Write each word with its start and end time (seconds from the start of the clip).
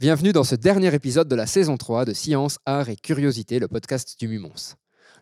bienvenue 0.00 0.32
dans 0.32 0.44
ce 0.44 0.54
dernier 0.54 0.94
épisode 0.94 1.28
de 1.28 1.34
la 1.34 1.46
saison 1.46 1.76
3 1.76 2.04
de 2.04 2.12
Science, 2.12 2.58
Art 2.66 2.88
et 2.88 2.96
Curiosité, 2.96 3.58
le 3.58 3.68
podcast 3.68 4.16
du 4.18 4.28
Mumons. 4.28 4.74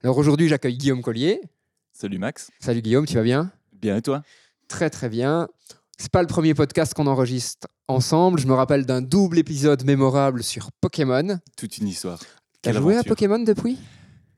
Alors 0.03 0.19
aujourd'hui, 0.19 0.49
j'accueille 0.49 0.77
Guillaume 0.77 1.03
Collier. 1.03 1.41
Salut 1.93 2.19
Max. 2.19 2.51
Salut 2.61 2.83
Guillaume, 2.83 3.07
tu 3.07 3.15
vas 3.15 3.23
bien? 3.23 3.51
Bien 3.73 3.97
et 3.97 4.03
toi? 4.03 4.23
Très 4.69 4.91
très 4.91 5.09
bien. 5.09 5.49
C'est 5.99 6.11
pas 6.11 6.21
le 6.21 6.29
premier 6.29 6.53
podcast 6.53 6.93
qu'on 6.93 7.07
enregistre 7.07 7.69
ensemble. 7.89 8.39
Je 8.39 8.47
me 8.47 8.53
rappelle 8.53 8.85
d'un 8.85 9.01
double 9.01 9.39
épisode 9.39 9.85
mémorable 9.85 10.43
sur 10.43 10.71
Pokémon. 10.73 11.39
Toute 11.57 11.79
une 11.79 11.89
histoire. 11.89 12.19
T'as 12.61 12.73
Quelle 12.73 12.83
joué 12.83 12.97
à. 12.97 13.03
Pokémon 13.05 13.39
depuis? 13.39 13.79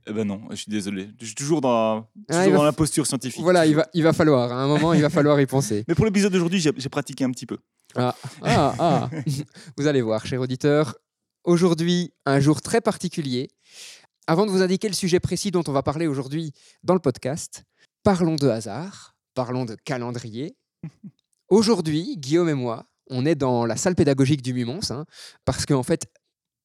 Eh 0.07 0.13
ben 0.13 0.25
non, 0.25 0.43
je 0.51 0.57
suis 0.57 0.71
désolé. 0.71 1.09
Je 1.21 1.27
suis 1.27 1.35
toujours 1.35 1.61
dans, 1.61 2.07
Ah, 2.31 2.45
toujours 2.45 2.59
dans 2.59 2.65
la 2.65 2.73
posture 2.73 3.07
scientifique. 3.07 3.43
Voilà, 3.43 3.67
il 3.67 3.75
va, 3.75 3.87
il 3.93 4.03
va 4.03 4.13
falloir. 4.13 4.53
À 4.53 4.63
un 4.63 4.67
moment, 4.69 4.95
il 4.95 5.03
va 5.03 5.11
falloir 5.11 5.39
y 5.41 5.47
penser. 5.47 5.85
Mais 5.89 5.95
pour 5.95 6.05
l'épisode 6.05 6.33
d'aujourd'hui, 6.33 6.61
j'ai 6.61 6.73
j'ai 6.77 6.89
pratiqué 6.89 7.25
un 7.25 7.31
petit 7.31 7.45
peu. 7.45 7.59
Ah, 7.97 8.15
ah, 8.43 8.75
ah. 8.79 9.11
Vous 9.77 9.87
allez 9.87 10.03
voir, 10.03 10.27
chers 10.27 10.41
auditeurs. 10.41 10.97
Aujourd'hui, 11.45 12.13
un 12.27 12.41
jour 12.41 12.61
très 12.61 12.81
particulier. 12.81 13.49
Avant 14.27 14.45
de 14.45 14.51
vous 14.51 14.61
indiquer 14.63 14.89
le 14.89 14.95
sujet 14.95 15.21
précis 15.21 15.51
dont 15.51 15.65
on 15.67 15.73
va 15.73 15.83
parler 15.83 16.07
aujourd'hui 16.07 16.53
dans 16.83 16.93
le 16.95 17.01
podcast, 17.01 17.65
parlons 18.03 18.37
de 18.37 18.49
hasard, 18.49 19.17
parlons 19.35 19.65
de 19.65 19.75
calendrier. 19.75 20.57
Aujourd'hui, 21.49 22.17
Guillaume 22.19 22.51
et 22.51 22.55
moi, 22.55 22.85
on 23.09 23.25
est 23.25 23.35
dans 23.35 23.65
la 23.65 23.77
salle 23.77 23.95
pédagogique 23.95 24.43
du 24.43 24.53
Mumons, 24.53 24.91
hein, 24.91 25.07
parce 25.47 25.65
qu'en 25.65 25.83
fait, 25.83 26.13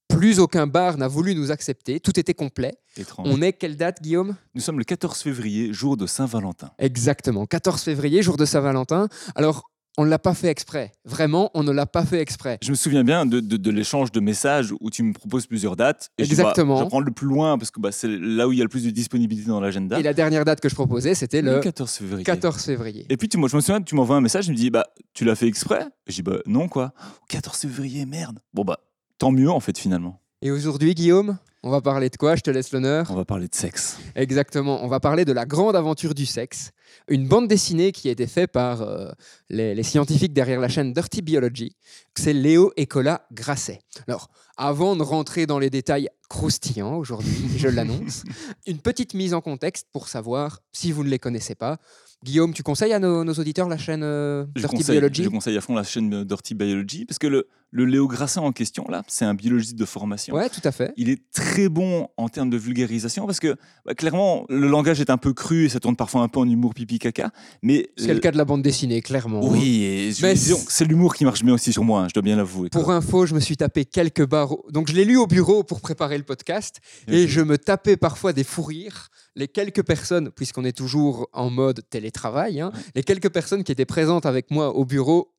plus 0.09 0.39
aucun 0.39 0.67
bar 0.67 0.97
n'a 0.97 1.07
voulu 1.07 1.35
nous 1.35 1.51
accepter. 1.51 2.01
Tout 2.01 2.19
était 2.19 2.33
complet. 2.33 2.73
Étrange. 2.97 3.27
On 3.29 3.41
est 3.41 3.53
quelle 3.53 3.77
date, 3.77 4.01
Guillaume? 4.01 4.35
Nous 4.53 4.61
sommes 4.61 4.77
le 4.77 4.83
14 4.83 5.21
février, 5.21 5.71
jour 5.71 5.95
de 5.95 6.05
Saint-Valentin. 6.05 6.71
Exactement, 6.79 7.45
14 7.45 7.81
février, 7.81 8.21
jour 8.21 8.35
de 8.35 8.43
Saint-Valentin. 8.43 9.07
Alors, 9.35 9.71
on 9.97 10.05
ne 10.05 10.09
l'a 10.09 10.17
pas 10.19 10.33
fait 10.33 10.47
exprès. 10.47 10.91
Vraiment, 11.05 11.51
on 11.53 11.63
ne 11.63 11.71
l'a 11.71 11.85
pas 11.85 12.03
fait 12.05 12.19
exprès. 12.19 12.57
Je 12.63 12.71
me 12.71 12.75
souviens 12.75 13.03
bien 13.03 13.25
de, 13.25 13.39
de- 13.39 13.57
de 13.57 13.71
l'échange 13.71 14.11
de 14.11 14.19
messages 14.19 14.73
où 14.79 14.89
tu 14.89 15.03
me 15.03 15.13
proposes 15.13 15.45
plusieurs 15.45 15.75
dates. 15.75 16.09
Et 16.17 16.25
je 16.25 16.29
bah, 16.35 16.41
Exactement. 16.41 16.77
je 16.77 16.83
vais 16.83 16.89
prendre 16.89 17.05
le 17.05 17.11
plus 17.11 17.27
loin 17.27 17.57
parce 17.57 17.69
que 17.71 17.79
bah, 17.79 17.91
c'est 17.91 18.07
là 18.07 18.47
où 18.47 18.51
il 18.51 18.57
y 18.57 18.61
a 18.61 18.63
le 18.63 18.69
plus 18.69 18.85
de 18.85 18.89
disponibilité 18.89 19.47
dans 19.49 19.59
l'agenda. 19.59 19.99
Et 19.99 20.03
la 20.03 20.13
dernière 20.13 20.45
date 20.45 20.61
que 20.61 20.69
je 20.69 20.75
proposais, 20.75 21.13
c'était 21.13 21.41
le 21.41 21.59
14 21.59 21.91
février. 21.91 22.23
14 22.23 22.63
février. 22.63 23.05
Et 23.09 23.17
puis 23.17 23.29
tu, 23.29 23.37
moi, 23.37 23.49
je 23.49 23.55
me 23.55 23.61
souviens, 23.61 23.81
tu 23.81 23.93
m'envoies 23.95 24.15
un 24.15 24.21
message, 24.21 24.45
je 24.45 24.51
me 24.51 24.55
dis, 24.55 24.69
bah, 24.71 24.87
tu 25.13 25.25
l'as 25.25 25.35
fait 25.35 25.47
exprès? 25.47 25.85
Je 26.07 26.13
dis, 26.15 26.21
bah, 26.23 26.37
non, 26.47 26.67
quoi. 26.67 26.93
14 27.29 27.57
février, 27.59 28.05
merde. 28.05 28.39
Bon, 28.53 28.63
bah, 28.63 28.79
tant 29.19 29.31
mieux, 29.31 29.51
en 29.51 29.59
fait, 29.59 29.77
finalement. 29.77 30.19
Et 30.41 30.49
aujourd'hui, 30.51 30.95
Guillaume, 30.95 31.37
on 31.63 31.69
va 31.69 31.81
parler 31.81 32.09
de 32.09 32.17
quoi? 32.17 32.35
Je 32.35 32.41
te 32.41 32.51
laisse 32.51 32.71
l'honneur. 32.73 33.07
On 33.09 33.15
va 33.15 33.23
parler 33.23 33.47
de 33.47 33.55
sexe. 33.55 33.97
Exactement, 34.15 34.83
on 34.83 34.87
va 34.87 34.99
parler 34.99 35.23
de 35.23 35.31
la 35.31 35.45
grande 35.45 35.75
aventure 35.75 36.13
du 36.13 36.25
sexe, 36.25 36.71
une 37.07 37.27
bande 37.27 37.47
dessinée 37.47 37.93
qui 37.93 38.09
a 38.09 38.11
été 38.11 38.27
faite 38.27 38.51
par 38.51 38.81
euh, 38.81 39.09
les, 39.49 39.73
les 39.73 39.83
scientifiques 39.83 40.33
derrière 40.33 40.59
la 40.59 40.67
chaîne 40.67 40.91
Dirty 40.91 41.21
Biology. 41.21 41.75
C'est 42.15 42.33
Léo 42.33 42.73
et 42.75 42.85
Cola 42.85 43.25
Grasset. 43.31 43.79
Alors, 44.07 44.29
avant 44.57 44.95
de 44.95 45.03
rentrer 45.03 45.45
dans 45.45 45.57
les 45.57 45.69
détails 45.69 46.09
croustillants 46.29 46.97
aujourd'hui, 46.97 47.47
je 47.57 47.69
l'annonce, 47.69 48.23
une 48.67 48.79
petite 48.79 49.13
mise 49.13 49.33
en 49.33 49.41
contexte 49.41 49.87
pour 49.93 50.09
savoir 50.09 50.59
si 50.73 50.91
vous 50.91 51.03
ne 51.03 51.09
les 51.09 51.19
connaissez 51.19 51.55
pas. 51.55 51.77
Guillaume, 52.23 52.53
tu 52.53 52.63
conseilles 52.63 52.93
à 52.93 52.99
nos, 52.99 53.23
nos 53.23 53.33
auditeurs 53.33 53.67
la 53.67 53.77
chaîne 53.77 54.03
euh, 54.03 54.45
Dirty 54.55 54.83
Biology? 54.83 55.23
je 55.23 55.29
conseille 55.29 55.57
à 55.57 55.61
fond 55.61 55.75
la 55.75 55.83
chaîne 55.83 56.13
euh, 56.13 56.25
Dirty 56.25 56.55
Biology 56.55 57.05
parce 57.05 57.19
que 57.19 57.27
le, 57.27 57.47
le 57.75 57.85
Léo 57.85 58.07
Grassin 58.07 58.41
en 58.41 58.51
question, 58.51 58.85
là, 58.87 59.01
c'est 59.07 59.25
un 59.25 59.33
biologiste 59.33 59.75
de 59.75 59.85
formation. 59.85 60.35
Ouais, 60.35 60.47
tout 60.47 60.61
à 60.63 60.71
fait. 60.71 60.93
Il 60.95 61.09
est 61.09 61.23
très 61.31 61.69
bon 61.69 62.07
en 62.17 62.29
termes 62.29 62.51
de 62.51 62.57
vulgarisation 62.57 63.25
parce 63.25 63.39
que 63.39 63.55
bah, 63.83 63.95
clairement, 63.95 64.45
le 64.47 64.67
langage 64.67 65.01
est 65.01 65.09
un 65.09 65.17
peu 65.17 65.33
cru 65.33 65.65
et 65.65 65.69
ça 65.69 65.79
tourne 65.79 65.95
parfois 65.95 66.21
un 66.21 66.27
peu 66.27 66.39
en 66.39 66.47
humour 66.47 66.75
pipi 66.75 66.99
caca. 66.99 67.31
Mais 67.63 67.89
C'est 67.97 68.13
le 68.13 68.19
cas 68.19 68.29
de 68.31 68.37
la 68.37 68.45
bande 68.45 68.61
dessinée, 68.61 69.01
clairement. 69.01 69.39
hein. 69.43 69.49
Oui, 69.51 70.13
disons, 70.13 70.59
c'est- 70.67 70.85
l'humour 70.85 71.15
qui 71.15 71.25
marche 71.25 71.43
bien 71.43 71.55
aussi 71.55 71.73
sur 71.73 71.83
moi, 71.83 72.01
hein, 72.03 72.07
je 72.09 72.13
dois 72.13 72.21
bien 72.21 72.35
l'avouer. 72.35 72.69
quoi. 72.69 72.79
Pour 72.79 72.91
info, 72.91 73.25
je 73.25 73.33
me 73.33 73.39
suis 73.39 73.57
tapé 73.57 73.85
quelques 73.85 74.25
barres. 74.27 74.55
Donc, 74.69 74.87
je 74.89 74.93
l'ai 74.93 75.03
lu 75.05 75.17
au 75.17 75.25
bureau 75.25 75.63
pour 75.63 75.81
préparer 75.81 76.17
le 76.19 76.23
podcast. 76.23 76.79
Et 77.07 77.27
je 77.27 77.41
me 77.41 77.57
tapais 77.57 77.97
parfois 77.97 78.33
des 78.33 78.43
fous 78.43 78.61
rires. 78.63 79.09
Les 79.35 79.47
quelques 79.47 79.83
personnes, 79.83 80.29
puisqu'on 80.29 80.63
est 80.63 80.77
toujours 80.77 81.27
en 81.33 81.49
mode 81.49 81.81
télétravail, 81.89 82.61
hein, 82.61 82.71
les 82.93 83.01
quelques 83.01 83.29
personnes 83.31 83.63
qui 83.63 83.71
étaient 83.71 83.85
présentes 83.85 84.27
avec 84.27 84.51
moi 84.51 84.75
au 84.75 84.85
bureau 84.85 85.32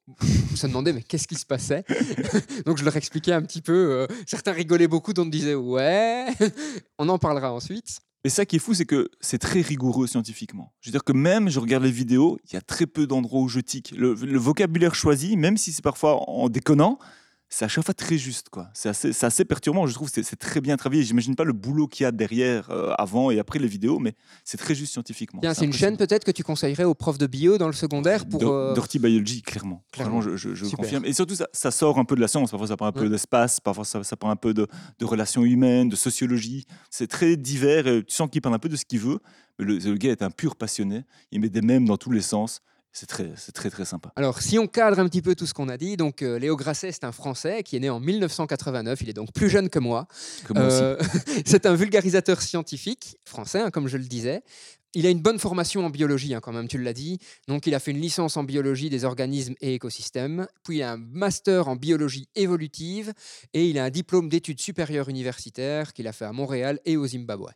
se 0.54 0.66
demandaient 0.66 0.92
mais 0.92 1.02
qu'est-ce 1.02 1.26
qui 1.28 1.34
se 1.34 1.46
passait? 1.46 1.84
Donc, 2.66 2.78
je 2.78 2.84
leur 2.84 2.96
expliquais 2.96 3.32
un 3.32 3.42
petit 3.42 3.62
peu. 3.62 3.72
euh, 3.72 4.06
certains 4.26 4.52
rigolaient 4.52 4.88
beaucoup, 4.88 5.12
d'autres 5.12 5.30
disaient 5.30 5.54
ouais. 5.54 6.26
On 6.98 7.08
en 7.08 7.18
parlera 7.18 7.52
ensuite. 7.52 7.98
Et 8.26 8.30
ça 8.30 8.46
qui 8.46 8.56
est 8.56 8.58
fou, 8.58 8.72
c'est 8.72 8.86
que 8.86 9.10
c'est 9.20 9.38
très 9.38 9.60
rigoureux 9.60 10.06
scientifiquement. 10.06 10.72
Je 10.80 10.88
veux 10.88 10.92
dire 10.92 11.04
que 11.04 11.12
même, 11.12 11.50
je 11.50 11.60
regarde 11.60 11.84
les 11.84 11.90
vidéos, 11.90 12.38
il 12.48 12.54
y 12.54 12.56
a 12.56 12.62
très 12.62 12.86
peu 12.86 13.06
d'endroits 13.06 13.42
où 13.42 13.48
je 13.48 13.60
tique. 13.60 13.92
Le, 13.96 14.14
le 14.14 14.38
vocabulaire 14.38 14.94
choisi, 14.94 15.36
même 15.36 15.58
si 15.58 15.72
c'est 15.72 15.82
parfois 15.82 16.28
en 16.28 16.48
déconnant, 16.48 16.98
c'est 17.48 17.64
à 17.64 17.68
chaque 17.68 17.84
fois 17.84 17.94
très 17.94 18.18
juste. 18.18 18.48
quoi. 18.48 18.68
C'est 18.74 18.88
assez, 18.88 19.12
c'est 19.12 19.26
assez 19.26 19.44
perturbant, 19.44 19.86
je 19.86 19.94
trouve. 19.94 20.10
C'est 20.12 20.22
c'est 20.24 20.36
très 20.36 20.60
bien 20.60 20.76
travaillé. 20.76 21.02
J'imagine 21.04 21.36
pas 21.36 21.44
le 21.44 21.52
boulot 21.52 21.86
qu'il 21.86 22.02
y 22.04 22.06
a 22.06 22.10
derrière, 22.12 22.70
euh, 22.70 22.92
avant 22.98 23.30
et 23.30 23.38
après 23.38 23.58
les 23.60 23.68
vidéos, 23.68 23.98
mais 24.00 24.14
c'est 24.44 24.56
très 24.56 24.74
juste 24.74 24.92
scientifiquement. 24.92 25.40
C'est 25.54 25.64
une 25.64 25.72
chaîne 25.72 25.96
peut-être 25.96 26.24
que 26.24 26.30
tu 26.32 26.42
conseillerais 26.42 26.84
aux 26.84 26.94
profs 26.94 27.18
de 27.18 27.26
bio 27.26 27.56
dans 27.58 27.66
le 27.68 27.72
secondaire 27.72 28.26
pour. 28.26 28.42
Euh, 28.46 28.74
Dirty 28.74 28.98
Biology, 28.98 29.42
clairement. 29.42 29.84
clairement. 29.92 30.20
Je, 30.20 30.36
je- 30.36 30.54
je 30.54 30.64
Super. 30.64 30.78
confirme. 30.84 31.04
Et 31.04 31.12
surtout, 31.12 31.34
ça, 31.36 31.46
ça 31.52 31.70
sort 31.70 31.98
un 31.98 32.04
peu 32.04 32.16
de 32.16 32.20
la 32.20 32.28
science. 32.28 32.50
Parfois, 32.50 32.68
ça 32.68 32.76
prend 32.76 32.86
un 32.86 32.92
peu 32.92 33.02
Ouais. 33.02 33.08
d'espace. 33.10 33.60
Parfois, 33.60 33.84
ça, 33.84 34.02
ça 34.02 34.16
prend 34.16 34.30
un 34.30 34.36
peu 34.36 34.52
de, 34.54 34.66
de 34.98 35.04
relations 35.04 35.44
humaines, 35.44 35.88
de 35.88 35.96
sociologie. 35.96 36.64
C'est 36.90 37.06
très 37.06 37.36
divers. 37.36 37.86
et 37.86 38.02
tu 38.04 38.14
sens 38.14 38.28
qu'il 38.30 38.40
parle 38.42 38.54
un 38.54 38.58
peu 38.58 38.68
de 38.68 38.76
ce 38.76 38.84
qu'il 38.84 38.98
veut. 39.00 39.20
Mais 39.58 39.64
le, 39.64 39.78
le 39.78 39.94
gars 39.96 40.10
est 40.10 40.22
un 40.22 40.30
pur 40.30 40.56
passionné. 40.56 41.04
Il 41.30 41.40
met 41.40 41.48
des 41.50 41.62
mèmes 41.62 41.84
dans 41.86 41.96
tous 41.96 42.10
les 42.10 42.20
sens. 42.22 42.60
C'est 42.96 43.06
très, 43.06 43.28
très, 43.52 43.70
très 43.70 43.84
sympa. 43.84 44.12
Alors, 44.14 44.40
si 44.40 44.56
on 44.56 44.68
cadre 44.68 45.00
un 45.00 45.08
petit 45.08 45.20
peu 45.20 45.34
tout 45.34 45.46
ce 45.46 45.52
qu'on 45.52 45.68
a 45.68 45.76
dit, 45.76 45.96
donc 45.96 46.22
euh, 46.22 46.38
Léo 46.38 46.54
Grasset, 46.56 46.92
c'est 46.92 47.02
un 47.02 47.10
Français 47.10 47.64
qui 47.64 47.74
est 47.74 47.80
né 47.80 47.90
en 47.90 47.98
1989, 47.98 49.00
il 49.02 49.10
est 49.10 49.14
donc 49.14 49.32
plus 49.32 49.50
jeune 49.50 49.68
que 49.68 49.80
moi. 49.80 50.06
Euh, 50.54 50.96
c'est 51.44 51.66
un 51.66 51.74
vulgarisateur 51.74 52.40
scientifique 52.40 53.16
français, 53.24 53.60
hein, 53.60 53.70
comme 53.72 53.88
je 53.88 53.96
le 53.96 54.04
disais. 54.04 54.44
Il 54.94 55.06
a 55.06 55.10
une 55.10 55.20
bonne 55.20 55.38
formation 55.38 55.84
en 55.84 55.90
biologie, 55.90 56.34
hein, 56.34 56.40
quand 56.40 56.52
même, 56.52 56.68
tu 56.68 56.78
l'as 56.78 56.92
dit. 56.92 57.18
Donc, 57.48 57.66
il 57.66 57.74
a 57.74 57.80
fait 57.80 57.90
une 57.90 58.00
licence 58.00 58.36
en 58.36 58.44
biologie 58.44 58.90
des 58.90 59.04
organismes 59.04 59.54
et 59.60 59.74
écosystèmes. 59.74 60.46
Puis, 60.62 60.78
il 60.78 60.82
a 60.82 60.92
un 60.92 60.96
master 60.96 61.68
en 61.68 61.76
biologie 61.76 62.28
évolutive 62.34 63.12
et 63.52 63.68
il 63.68 63.78
a 63.78 63.84
un 63.84 63.90
diplôme 63.90 64.28
d'études 64.28 64.60
supérieures 64.60 65.08
universitaires 65.08 65.92
qu'il 65.92 66.06
a 66.06 66.12
fait 66.12 66.24
à 66.24 66.32
Montréal 66.32 66.80
et 66.84 66.96
au 66.96 67.06
Zimbabwe. 67.06 67.50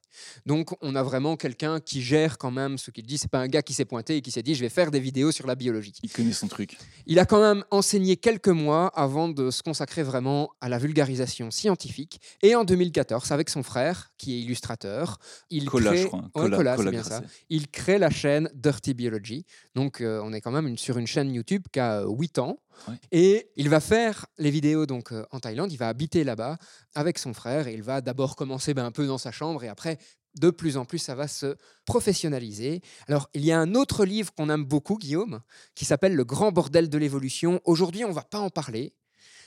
Donc, 0.46 0.70
on 0.80 0.94
a 0.94 1.02
vraiment 1.02 1.36
quelqu'un 1.36 1.80
qui 1.80 2.02
gère 2.02 2.38
quand 2.38 2.50
même 2.50 2.78
ce 2.78 2.90
qu'il 2.90 3.06
dit. 3.06 3.18
C'est 3.18 3.30
pas 3.30 3.40
un 3.40 3.48
gars 3.48 3.62
qui 3.62 3.74
s'est 3.74 3.84
pointé 3.84 4.16
et 4.16 4.22
qui 4.22 4.30
s'est 4.30 4.42
dit 4.42 4.54
je 4.54 4.60
vais 4.60 4.68
faire 4.68 4.90
des 4.90 5.00
vidéos 5.00 5.32
sur 5.32 5.46
la 5.46 5.54
biologie. 5.54 5.92
Il 6.02 6.10
connaît 6.10 6.32
son 6.32 6.48
truc. 6.48 6.76
Il 7.06 7.18
a 7.18 7.26
quand 7.26 7.40
même 7.40 7.64
enseigné 7.70 8.16
quelques 8.16 8.48
mois 8.48 8.88
avant 8.88 9.28
de 9.28 9.50
se 9.50 9.62
consacrer 9.62 10.02
vraiment 10.02 10.50
à 10.60 10.68
la 10.68 10.78
vulgarisation 10.78 11.50
scientifique. 11.50 12.20
Et 12.42 12.54
en 12.54 12.64
2014, 12.64 13.32
avec 13.32 13.48
son 13.48 13.62
frère, 13.62 14.10
qui 14.18 14.34
est 14.34 14.40
illustrateur, 14.40 15.18
il 15.50 15.66
Colas, 15.66 15.90
crée... 15.90 16.02
je 16.02 16.06
crois. 16.06 16.24
c'est 16.34 16.50
Colas 16.50 16.76
bien 16.76 17.02
ça. 17.02 17.22
Il 17.48 17.68
crée 17.68 17.98
la 17.98 18.10
chaîne 18.10 18.50
Dirty 18.54 18.94
Biology. 18.94 19.44
Donc, 19.74 20.00
euh, 20.00 20.20
on 20.24 20.32
est 20.32 20.40
quand 20.40 20.50
même 20.50 20.66
une- 20.66 20.78
sur 20.78 20.98
une 20.98 21.06
chaîne 21.06 21.32
YouTube 21.32 21.64
qui 21.72 21.80
a 21.80 22.04
8 22.06 22.38
ans. 22.38 22.58
Ouais. 22.88 22.94
Et 23.12 23.50
il 23.56 23.68
va 23.68 23.80
faire 23.80 24.26
les 24.38 24.50
vidéos 24.50 24.86
donc 24.86 25.12
euh, 25.12 25.24
en 25.30 25.40
Thaïlande. 25.40 25.72
Il 25.72 25.78
va 25.78 25.88
habiter 25.88 26.24
là-bas 26.24 26.58
avec 26.94 27.18
son 27.18 27.34
frère. 27.34 27.66
Et 27.68 27.74
il 27.74 27.82
va 27.82 28.00
d'abord 28.00 28.36
commencer 28.36 28.74
ben, 28.74 28.84
un 28.84 28.92
peu 28.92 29.06
dans 29.06 29.18
sa 29.18 29.32
chambre. 29.32 29.64
Et 29.64 29.68
après, 29.68 29.98
de 30.38 30.50
plus 30.50 30.76
en 30.76 30.84
plus, 30.84 30.98
ça 30.98 31.14
va 31.16 31.26
se 31.26 31.56
professionnaliser. 31.84 32.80
Alors, 33.08 33.28
il 33.34 33.44
y 33.44 33.50
a 33.52 33.58
un 33.58 33.74
autre 33.74 34.04
livre 34.04 34.32
qu'on 34.34 34.50
aime 34.50 34.64
beaucoup, 34.64 34.96
Guillaume, 34.96 35.40
qui 35.74 35.84
s'appelle 35.84 36.14
Le 36.14 36.24
grand 36.24 36.52
bordel 36.52 36.88
de 36.88 36.98
l'évolution. 36.98 37.60
Aujourd'hui, 37.64 38.04
on 38.04 38.12
va 38.12 38.22
pas 38.22 38.38
en 38.38 38.50
parler. 38.50 38.94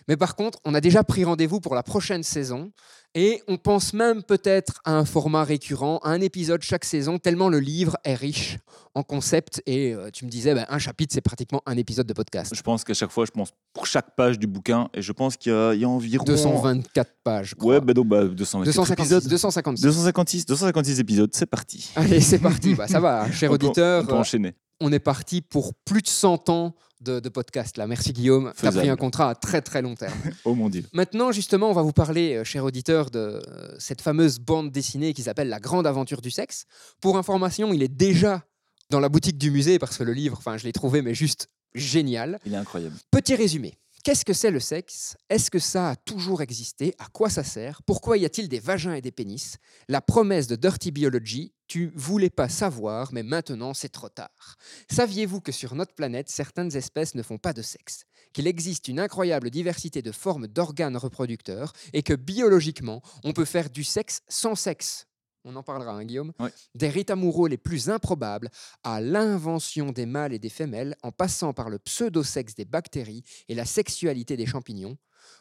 Mais 0.08 0.18
par 0.18 0.36
contre, 0.36 0.60
on 0.66 0.74
a 0.74 0.82
déjà 0.82 1.04
pris 1.04 1.24
rendez-vous 1.24 1.60
pour 1.60 1.76
la 1.76 1.84
prochaine 1.84 2.24
saison 2.24 2.72
et 3.14 3.42
on 3.48 3.58
pense 3.58 3.94
même 3.94 4.24
peut-être 4.24 4.80
à 4.86 4.94
un 4.94 5.06
format 5.06 5.44
récurrent, 5.44 6.00
à 6.04 6.10
un 6.12 6.22
épisode 6.22 6.62
chaque 6.62 6.86
saison, 6.86 7.18
tellement 7.20 7.50
le 7.50 7.60
livre 7.60 7.98
est 8.06 8.16
riche 8.16 8.58
en 8.96 9.04
concepts. 9.04 9.62
Et 9.66 9.94
euh, 9.94 10.10
tu 10.12 10.26
me 10.26 10.30
disais, 10.30 10.54
ben, 10.56 10.66
un 10.70 10.80
chapitre, 10.80 11.14
c'est 11.14 11.22
pratiquement 11.22 11.62
un 11.66 11.76
épisode 11.78 12.08
de 12.08 12.14
podcast. 12.14 12.54
Je 12.56 12.62
pense 12.62 12.84
qu'à 12.86 12.94
chaque 12.94 13.12
fois, 13.12 13.26
je 13.26 13.32
pense 13.32 13.50
pour 13.74 13.86
chaque 13.86 14.16
page 14.16 14.40
du 14.40 14.48
bouquin, 14.48 14.90
et 14.94 15.02
je 15.02 15.12
pense 15.12 15.36
qu'il 15.38 15.52
y, 15.52 15.56
a- 15.56 15.74
il 15.74 15.82
y 15.82 15.84
a 15.86 15.90
environ. 15.90 16.24
224 16.24 17.12
pages. 17.24 17.54
Ouais, 17.60 17.80
bah 17.82 17.94
bah 17.94 18.24
224 18.26 18.66
256, 18.66 18.94
épisodes. 18.94 19.28
256. 19.30 19.82
256, 19.84 20.46
256 20.46 21.00
épisodes, 21.00 21.30
c'est 21.34 21.46
parti. 21.46 21.92
Allez, 21.96 22.22
c'est 22.22 22.40
parti. 22.40 22.76
Bah, 22.76 22.88
ça 22.88 23.00
va, 23.00 23.30
cher 23.32 23.52
On 23.52 23.58
peut- 23.58 23.66
auditeur. 23.66 24.04
On 24.04 24.08
peut 24.08 24.14
enchaîner. 24.14 24.54
on 24.80 24.92
est 24.92 25.00
parti 25.00 25.42
pour 25.42 25.74
plus 25.86 26.02
de 26.02 26.08
100 26.08 26.50
ans 26.50 26.74
de, 27.02 27.20
de 27.20 27.30
podcast 27.30 27.78
là. 27.78 27.88
Merci 27.88 28.14
Guillaume. 28.14 28.54
Tu 28.58 28.66
as 28.66 28.72
pris 28.72 28.90
un 28.90 28.96
contrat 28.96 29.30
à 29.30 29.36
très 29.36 29.62
très 29.62 29.82
long 29.82 29.96
terme. 29.96 30.14
Oh 30.46 30.56
mon 30.56 30.70
dieu. 30.70 30.84
Maintenant, 30.94 31.32
justement, 31.32 31.70
on 31.70 31.74
va 31.74 31.82
vous 31.82 31.92
parler, 31.92 32.36
euh, 32.36 32.44
cher 32.44 32.64
auditeur, 32.64 33.12
de 33.12 33.20
euh, 33.20 33.76
cette 33.80 34.02
fameuse 34.02 34.40
bande 34.40 34.72
dessinée 34.72 35.14
qui 35.14 35.24
s'appelle 35.24 35.50
La 35.50 35.60
Grande 35.60 35.86
Aventure 35.86 36.22
du 36.22 36.32
Sexe. 36.32 36.66
Pour 37.00 37.18
information, 37.18 37.74
il 37.74 37.84
est 37.84 37.88
déjà 37.94 38.44
dans 38.90 39.00
la 39.00 39.10
boutique 39.10 39.38
du 39.38 39.52
musée 39.52 39.80
parce 39.80 39.98
que 39.98 40.04
le 40.04 40.14
livre, 40.14 40.38
enfin, 40.38 40.58
je 40.58 40.64
l'ai 40.64 40.72
trouvé, 40.72 41.02
mais 41.02 41.14
juste 41.14 41.48
génial. 41.74 42.40
Il 42.46 42.54
est 42.54 42.58
incroyable. 42.58 42.96
Petit 43.12 43.36
résumé. 43.36 43.78
Qu'est-ce 44.04 44.26
que 44.26 44.34
c'est 44.34 44.50
le 44.50 44.60
sexe? 44.60 45.16
Est-ce 45.30 45.52
que 45.52 45.60
ça 45.60 45.92
a 45.92 45.96
toujours 45.96 46.42
existé? 46.42 46.96
À 46.98 47.06
quoi 47.06 47.30
ça 47.30 47.44
sert? 47.44 47.84
Pourquoi 47.84 48.18
y 48.18 48.26
a-t-il 48.26 48.50
des 48.50 48.60
vagins 48.60 48.96
et 48.96 49.02
des 49.02 49.12
pénis? 49.12 49.58
La 49.88 50.02
promesse 50.02 50.48
de 50.48 50.56
Dirty 50.56 50.90
Biology, 50.90 51.54
tu 51.68 51.92
voulais 51.96 52.32
pas 52.32 52.50
savoir, 52.50 53.14
mais 53.14 53.22
maintenant 53.22 53.76
c'est 53.76 53.90
trop 53.90 54.10
tard. 54.10 54.58
Saviez-vous 54.90 55.40
que 55.40 55.52
sur 55.52 55.76
notre 55.76 55.94
planète, 55.94 56.30
certaines 56.30 56.76
espèces 56.76 57.14
ne 57.14 57.22
font 57.22 57.38
pas 57.38 57.54
de 57.54 57.62
sexe? 57.62 58.06
Qu'il 58.34 58.48
existe 58.48 58.88
une 58.88 59.00
incroyable 59.00 59.52
diversité 59.52 60.02
de 60.02 60.12
formes 60.12 60.48
d'organes 60.48 60.98
reproducteurs 60.98 61.72
et 61.94 62.02
que 62.02 62.16
biologiquement, 62.16 63.04
on 63.24 63.34
peut 63.34 63.46
faire 63.46 63.70
du 63.70 63.84
sexe 63.84 64.22
sans 64.28 64.56
sexe? 64.56 65.06
On 65.44 65.56
en 65.56 65.64
parlera, 65.64 65.94
hein, 65.94 66.06
Guillaume, 66.06 66.34
Ouais. 66.40 66.52
des 66.76 66.90
rites 66.90 67.10
amoureux 67.12 67.50
les 67.50 67.58
plus 67.58 67.90
improbables 67.90 68.50
à 68.84 69.02
l'invention 69.02 69.92
des 69.92 70.06
mâles 70.06 70.34
et 70.34 70.40
des 70.40 70.50
femelles, 70.50 70.96
en 71.04 71.12
passant 71.12 71.54
par 71.54 71.70
le 71.70 71.80
pseudo-sexe 71.80 72.56
des 72.56 72.66
bactéries 72.66 73.24
et 73.50 73.56
la 73.56 73.66
sexualité 73.66 74.38
des 74.38 74.46
champignons, 74.46 74.98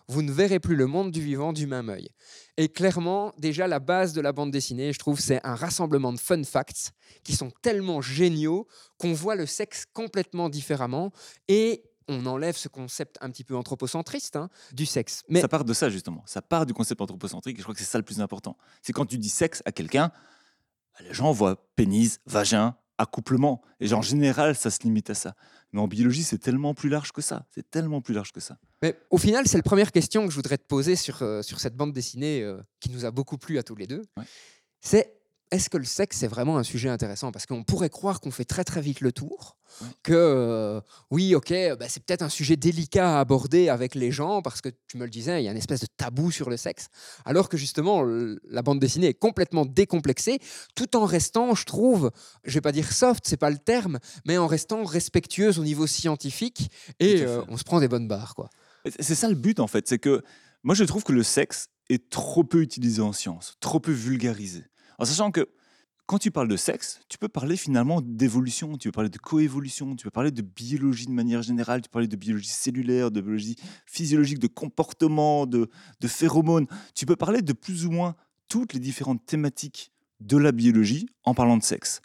vous 0.09 0.23
ne 0.23 0.33
verrez 0.33 0.59
plus 0.61 0.77
le 0.77 0.87
monde 0.87 1.11
du 1.11 1.21
vivant 1.21 1.53
du 1.53 1.67
même 1.67 1.89
œil. 1.89 2.09
Et 2.57 2.69
clairement, 2.69 3.33
déjà, 3.39 3.67
la 3.67 3.79
base 3.79 4.13
de 4.13 4.21
la 4.21 4.33
bande 4.33 4.51
dessinée, 4.51 4.93
je 4.93 4.99
trouve, 4.99 5.21
c'est 5.21 5.41
un 5.47 5.55
rassemblement 5.55 6.13
de 6.13 6.19
fun 6.19 6.43
facts 6.45 6.93
qui 7.23 7.35
sont 7.35 7.51
tellement 7.63 8.01
géniaux 8.01 8.67
qu'on 8.99 9.13
voit 9.13 9.37
le 9.37 9.47
sexe 9.47 9.87
complètement 9.93 10.49
différemment 10.49 11.13
et 11.49 11.85
on 12.11 12.27
enlève 12.27 12.57
ce 12.57 12.69
concept 12.69 13.17
un 13.21 13.31
petit 13.31 13.45
peu 13.45 13.57
anthropocentriste 13.57 14.37
hein, 14.37 14.51
du 14.73 14.85
sexe. 14.85 15.23
Mais 15.29 15.41
Ça 15.41 15.49
part 15.49 15.65
de 15.65 15.73
ça, 15.73 15.89
justement. 15.89 16.23
Ça 16.27 16.43
part 16.43 16.67
du 16.67 16.75
concept 16.75 17.01
anthropocentrique, 17.01 17.57
et 17.57 17.59
je 17.59 17.63
crois 17.63 17.75
que 17.75 17.81
c'est 17.81 17.87
ça 17.87 17.99
le 17.99 18.05
plus 18.05 18.21
important. 18.21 18.57
C'est 18.83 18.93
quand 18.93 19.07
tu 19.07 19.17
dis 19.17 19.29
sexe 19.29 19.63
à 19.65 19.73
quelqu'un, 19.73 20.09
bah, 20.95 21.05
les 21.07 21.15
gens 21.15 21.33
voient 21.33 21.71
pénis, 21.77 22.19
vagin, 22.27 22.77
accouplement. 22.99 23.63
Et 23.79 23.93
en 23.95 24.03
général, 24.03 24.55
ça 24.55 24.71
se 24.71 24.81
limite 24.83 25.09
à 25.11 25.15
ça. 25.15 25.35
Mais 25.73 25.81
en 25.81 25.89
biologie, 25.89 26.25
c'est 26.25 26.39
tellement 26.39 26.75
plus 26.75 26.89
large 26.89 27.13
que 27.13 27.23
ça. 27.23 27.47
C'est 27.55 27.71
tellement 27.71 28.01
plus 28.01 28.13
large 28.13 28.33
que 28.33 28.41
ça. 28.41 28.59
Mais 28.83 28.99
au 29.11 29.19
final, 29.19 29.47
c'est 29.47 29.57
la 29.57 29.63
première 29.63 29.93
question 29.93 30.25
que 30.25 30.31
je 30.31 30.37
voudrais 30.37 30.59
te 30.59 30.67
poser 30.67 30.97
sur, 30.97 31.23
euh, 31.23 31.43
sur 31.43 31.61
cette 31.61 31.77
bande 31.77 31.93
dessinée 31.93 32.43
euh, 32.43 32.61
qui 32.81 32.91
nous 32.91 33.05
a 33.05 33.11
beaucoup 33.11 33.39
plu 33.39 33.59
à 33.59 33.63
tous 33.63 33.77
les 33.77 33.87
deux. 33.87 34.03
Ouais. 34.17 34.25
C'est 34.81 35.20
est-ce 35.51 35.69
que 35.71 35.77
le 35.79 35.85
sexe 35.85 36.19
c'est 36.19 36.27
vraiment 36.27 36.59
un 36.59 36.63
sujet 36.63 36.89
intéressant? 36.89 37.33
Parce 37.33 37.47
qu'on 37.47 37.63
pourrait 37.65 37.91
croire 37.91 38.21
qu'on 38.21 38.31
fait 38.31 38.45
très 38.45 38.65
très 38.65 38.81
vite 38.81 39.01
le 39.01 39.13
tour, 39.13 39.57
Ouais. 39.83 39.87
que 40.03 40.13
euh, 40.13 40.81
oui, 41.13 41.35
ok, 41.37 41.55
bah, 41.79 41.87
c'est 41.89 42.03
peut-être 42.05 42.23
un 42.23 42.29
sujet 42.29 42.57
délicat 42.57 43.19
à 43.19 43.21
aborder 43.21 43.69
avec 43.69 43.95
les 43.95 44.11
gens 44.11 44.43
parce 44.43 44.61
que 44.61 44.69
tu 44.89 44.97
me 44.97 45.05
le 45.05 45.11
disais, 45.11 45.41
il 45.41 45.45
y 45.45 45.49
a 45.49 45.53
une 45.53 45.57
espèce 45.57 45.79
de 45.81 45.87
tabou 45.97 46.33
sur 46.33 46.51
le 46.51 46.57
sexe, 46.57 46.89
alors 47.25 47.49
que 47.49 47.57
justement 47.57 48.03
la 48.03 48.63
bande 48.63 48.81
dessinée 48.81 49.07
est 49.07 49.15
complètement 49.15 49.65
décomplexée, 49.65 50.41
tout 50.75 50.97
en 50.97 51.05
restant, 51.05 51.55
je 51.55 51.65
trouve, 51.65 52.11
je 52.45 52.55
vais 52.55 52.61
pas 52.61 52.73
dire 52.73 52.91
soft, 52.93 53.23
c'est 53.27 53.37
pas 53.37 53.51
le 53.51 53.59
terme, 53.59 54.01
mais 54.27 54.39
en 54.39 54.49
restant 54.49 54.83
respectueuse 54.85 55.61
au 55.61 55.65
niveau 55.65 55.87
scientifique 55.87 56.69
et 56.99 57.23
euh, 57.23 57.43
on 57.49 57.57
se 57.57 57.63
prend 57.65 57.79
des 57.79 57.89
bonnes 57.89 58.09
barres 58.09 58.35
quoi. 58.35 58.51
C'est 58.99 59.15
ça 59.15 59.29
le 59.29 59.35
but, 59.35 59.61
en 59.61 59.67
fait. 59.67 59.87
C'est 59.87 59.99
que 59.99 60.23
moi, 60.63 60.75
je 60.75 60.85
trouve 60.85 61.05
que 61.05 61.13
le 61.13 61.23
sexe 61.23 61.69
est 61.91 62.11
trop 62.11 62.45
peu 62.45 62.61
utilisé 62.63 63.03
en 63.03 63.13
science, 63.13 63.55
trop 63.61 63.79
peu 63.79 63.93
vulgarisé. 63.93 64.65
En 65.01 65.07
sachant 65.07 65.31
que 65.31 65.49
quand 66.05 66.19
tu 66.19 66.31
parles 66.31 66.49
de 66.49 66.57
sexe, 66.57 67.01
tu 67.09 67.17
peux 67.17 67.29
parler 67.29 67.57
finalement 67.57 68.03
d'évolution, 68.03 68.77
tu 68.77 68.89
peux 68.89 68.93
parler 68.93 69.09
de 69.09 69.17
coévolution, 69.17 69.97
tu 69.97 70.05
peux 70.05 70.11
parler 70.11 70.31
de 70.31 70.43
biologie 70.43 71.07
de 71.07 71.13
manière 71.13 71.41
générale, 71.41 71.81
tu 71.81 71.89
peux 71.89 71.95
parler 71.95 72.09
de 72.09 72.17
biologie 72.17 72.51
cellulaire, 72.51 73.11
de 73.11 73.23
biologie 73.23 73.57
physiologique, 73.87 74.39
de 74.39 74.47
comportement, 74.47 75.47
de, 75.47 75.71
phéromones. 76.07 76.67
Tu 76.95 77.07
peux 77.07 77.17
parler 77.17 77.41
de 77.41 77.55
plus 77.55 77.87
ou 77.87 77.91
moins 77.91 78.15
toutes 78.49 78.75
les 78.75 78.81
différentes 78.81 79.25
thématiques 79.25 79.91
de 80.21 80.37
la 80.37 80.53
biologie 80.53 81.09
en 81.25 81.33
parlant 81.33 81.57
de 81.57 81.63
sexe. 81.63 82.03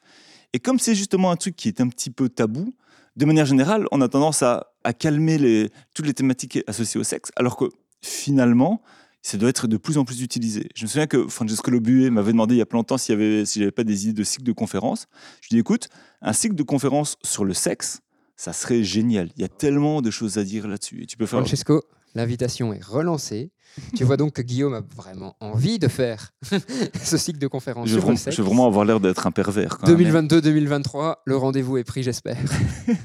Et 0.54 0.60
comme 0.60 0.80
c'est 0.80 0.96
justement 0.96 1.32
un 1.32 1.36
truc 1.36 1.58
qui 1.58 1.68
est 1.68 1.82
un 1.82 1.90
petit 1.90 2.12
peu 2.12 2.30
tabou, 2.30 2.74
de 3.18 3.26
manière 3.26 3.46
générale, 3.46 3.88
on 3.92 4.00
a 4.00 4.08
tendance 4.08 4.42
à, 4.42 4.72
calmer 5.00 5.70
toutes 5.94 6.06
les 6.06 6.14
thématiques 6.14 6.60
associées 6.68 7.02
au 7.02 7.04
sexe, 7.04 7.32
alors 7.36 7.58
que 7.58 7.66
finalement, 8.02 8.84
ça 9.26 9.40
doit 9.40 9.50
être 9.50 9.66
de 9.66 9.78
plus 9.78 9.98
en 9.98 10.06
plus 10.06 10.22
utilisé. 10.22 10.70
Je 10.76 10.84
me 10.84 10.88
souviens 10.88 11.08
que 11.08 11.28
Francesco 11.28 11.72
Lobue 11.72 12.12
m'avait 12.12 12.32
demandé 12.32 12.54
il 12.54 12.58
y 12.60 12.62
a 12.62 12.66
plein 12.68 12.82
de 12.82 12.86
temps 12.86 13.00
s'il 13.00 13.16
avait, 13.16 13.44
si 13.44 13.58
j'avais 13.58 13.72
pas 13.72 13.84
des 13.84 14.04
idées 14.04 14.14
de 14.14 14.24
cycle 14.24 14.44
de 14.44 14.52
conférences. 14.52 15.08
Je 15.42 15.48
lui 15.48 15.54
ai 15.54 15.56
dit, 15.56 15.60
écoute, 15.62 15.90
un 16.22 16.32
cycle 16.32 16.54
de 16.54 16.62
conférences 16.62 17.18
sur 17.24 17.44
le 17.44 17.56
sexe, 17.56 18.02
ça 18.36 18.54
serait 18.54 18.84
génial. 18.84 19.32
Il 19.36 19.42
y 19.42 19.44
a 19.44 19.48
tellement 19.48 20.04
de 20.04 20.12
choses 20.12 20.38
à 20.38 20.44
dire 20.44 20.68
là-dessus. 20.68 21.02
Et 21.02 21.06
tu 21.08 21.18
peux 21.18 21.26
faire. 21.26 21.40
Francesco, 21.40 21.82
l'invitation 22.16 22.74
est 22.74 22.84
relancée. 22.84 23.52
tu 23.96 24.06
vois 24.06 24.16
donc 24.18 24.34
que 24.34 24.42
Guillaume 24.42 24.74
a 24.74 24.82
vraiment 24.96 25.36
envie 25.42 25.80
de 25.80 25.88
faire 25.90 26.34
ce 27.04 27.18
cycle 27.18 27.40
de 27.40 27.48
conférences 27.48 27.88
Je 27.88 27.92
sur 27.92 27.98
le 27.98 28.02
vraiment, 28.04 28.18
sexe. 28.18 28.36
je 28.38 28.42
veux 28.42 28.48
vraiment 28.48 28.68
avoir 28.68 28.86
l'air 28.86 29.00
d'être 29.02 29.28
un 29.28 29.32
pervers. 29.32 29.78
quand 29.78 29.88
même. 29.88 30.28
2022-2023, 30.28 31.16
le 31.26 31.36
rendez-vous 31.38 31.78
est 31.78 31.84
pris, 31.84 32.02
j'espère. 32.02 32.38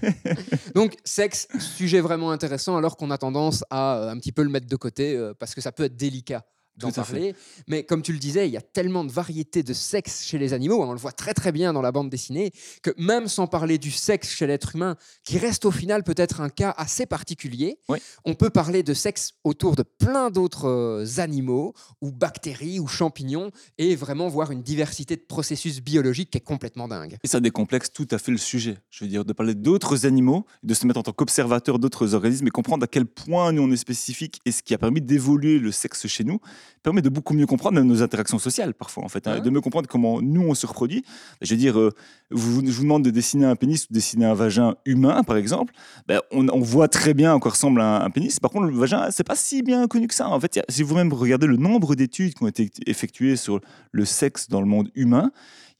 Donc, 0.74 0.96
sexe, 1.04 1.48
sujet 1.58 2.00
vraiment 2.00 2.30
intéressant, 2.30 2.76
alors 2.76 2.96
qu'on 2.96 3.10
a 3.10 3.18
tendance 3.18 3.64
à 3.70 3.96
euh, 3.96 4.10
un 4.10 4.18
petit 4.18 4.32
peu 4.32 4.42
le 4.42 4.48
mettre 4.48 4.68
de 4.68 4.76
côté, 4.76 5.16
euh, 5.16 5.34
parce 5.38 5.54
que 5.54 5.60
ça 5.60 5.72
peut 5.72 5.84
être 5.84 5.96
délicat 5.96 6.44
d'en 6.88 6.90
fait. 7.04 7.12
parler. 7.12 7.34
Mais 7.68 7.84
comme 7.84 8.02
tu 8.02 8.12
le 8.12 8.18
disais, 8.18 8.46
il 8.48 8.52
y 8.52 8.56
a 8.56 8.60
tellement 8.62 9.04
de 9.04 9.12
variétés 9.12 9.62
de 9.62 9.72
sexe 9.72 10.24
chez 10.24 10.38
les 10.38 10.52
animaux, 10.52 10.82
on 10.82 10.92
le 10.92 10.98
voit 10.98 11.12
très 11.12 11.34
très 11.34 11.52
bien 11.52 11.72
dans 11.72 11.82
la 11.82 11.92
bande 11.92 12.10
dessinée, 12.10 12.52
que 12.82 12.90
même 12.98 13.28
sans 13.28 13.46
parler 13.46 13.78
du 13.78 13.90
sexe 13.90 14.30
chez 14.30 14.46
l'être 14.46 14.74
humain, 14.76 14.96
qui 15.24 15.38
reste 15.38 15.64
au 15.64 15.70
final 15.70 16.02
peut-être 16.02 16.40
un 16.40 16.48
cas 16.48 16.74
assez 16.76 17.06
particulier, 17.06 17.78
Oui. 17.88 17.98
on 18.24 18.34
peut 18.34 18.50
parler 18.50 18.82
de 18.82 18.94
sexe 18.94 19.32
autour 19.44 19.76
de 19.76 19.82
plein 19.82 20.30
d'autres 20.30 20.66
euh, 20.68 21.06
animaux, 21.18 21.74
ou 22.00 22.10
bactéries, 22.10 22.80
ou 22.80 22.86
champignons, 22.86 23.50
et 23.78 23.96
vraiment 23.96 24.28
voir 24.28 24.50
une 24.50 24.62
diversité 24.62 25.16
de 25.16 25.22
processus 25.22 25.80
biologiques 25.80 26.30
qui 26.30 26.38
est 26.38 26.42
complètement 26.42 26.88
dingue. 26.88 27.16
Et 27.22 27.28
ça 27.28 27.40
décomplexe 27.40 27.92
tout 27.92 28.08
à 28.10 28.18
fait 28.18 28.32
le 28.32 28.38
sujet. 28.38 28.78
Je 28.90 29.04
veux 29.04 29.10
dire, 29.10 29.24
de 29.24 29.32
parler 29.32 29.54
d'autres 29.54 30.06
animaux, 30.06 30.46
de 30.62 30.74
se 30.74 30.86
mettre 30.86 30.98
en 31.00 31.02
tant 31.02 31.12
qu'observateur 31.12 31.78
d'autres 31.78 32.14
organismes 32.14 32.46
et 32.46 32.50
comprendre 32.50 32.84
à 32.84 32.86
quel 32.86 33.06
point 33.06 33.52
nous 33.52 33.62
on 33.62 33.70
est 33.70 33.76
spécifique 33.76 34.40
et 34.44 34.52
ce 34.52 34.62
qui 34.62 34.74
a 34.74 34.78
permis 34.78 35.00
d'évoluer 35.00 35.58
le 35.58 35.72
sexe 35.72 36.06
chez 36.06 36.24
nous 36.24 36.40
permet 36.82 37.02
de 37.02 37.08
beaucoup 37.08 37.34
mieux 37.34 37.46
comprendre 37.46 37.74
même 37.76 37.86
nos 37.86 38.02
interactions 38.02 38.38
sociales 38.38 38.74
parfois 38.74 39.04
en 39.04 39.08
fait, 39.08 39.26
hein, 39.26 39.40
de 39.40 39.50
mieux 39.50 39.60
comprendre 39.60 39.88
comment 39.88 40.20
nous 40.22 40.42
on 40.42 40.54
se 40.54 40.66
reproduit. 40.66 41.04
Je 41.42 41.52
veux 41.54 41.58
dire, 41.58 41.78
euh, 41.78 41.92
vous, 42.30 42.64
je 42.66 42.72
vous 42.72 42.82
demande 42.82 43.04
de 43.04 43.10
dessiner 43.10 43.44
un 43.46 43.56
pénis 43.56 43.84
ou 43.84 43.88
de 43.90 43.94
dessiner 43.94 44.24
un 44.26 44.34
vagin 44.34 44.76
humain 44.84 45.22
par 45.22 45.36
exemple, 45.36 45.72
ben, 46.06 46.20
on, 46.32 46.48
on 46.48 46.60
voit 46.60 46.88
très 46.88 47.14
bien 47.14 47.34
à 47.34 47.38
quoi 47.38 47.50
ressemble 47.52 47.80
un, 47.80 48.00
un 48.00 48.10
pénis. 48.10 48.40
Par 48.40 48.50
contre, 48.50 48.66
le 48.66 48.76
vagin, 48.76 49.10
c'est 49.10 49.24
pas 49.26 49.36
si 49.36 49.62
bien 49.62 49.86
connu 49.88 50.06
que 50.06 50.14
ça. 50.14 50.28
En 50.28 50.40
fait, 50.40 50.56
a- 50.58 50.64
si 50.68 50.82
vous-même 50.82 51.12
regardez 51.12 51.46
le 51.46 51.56
nombre 51.56 51.94
d'études 51.94 52.34
qui 52.34 52.42
ont 52.42 52.48
été 52.48 52.70
effectuées 52.86 53.36
sur 53.36 53.60
le 53.92 54.04
sexe 54.04 54.48
dans 54.48 54.60
le 54.60 54.66
monde 54.66 54.90
humain, 54.94 55.30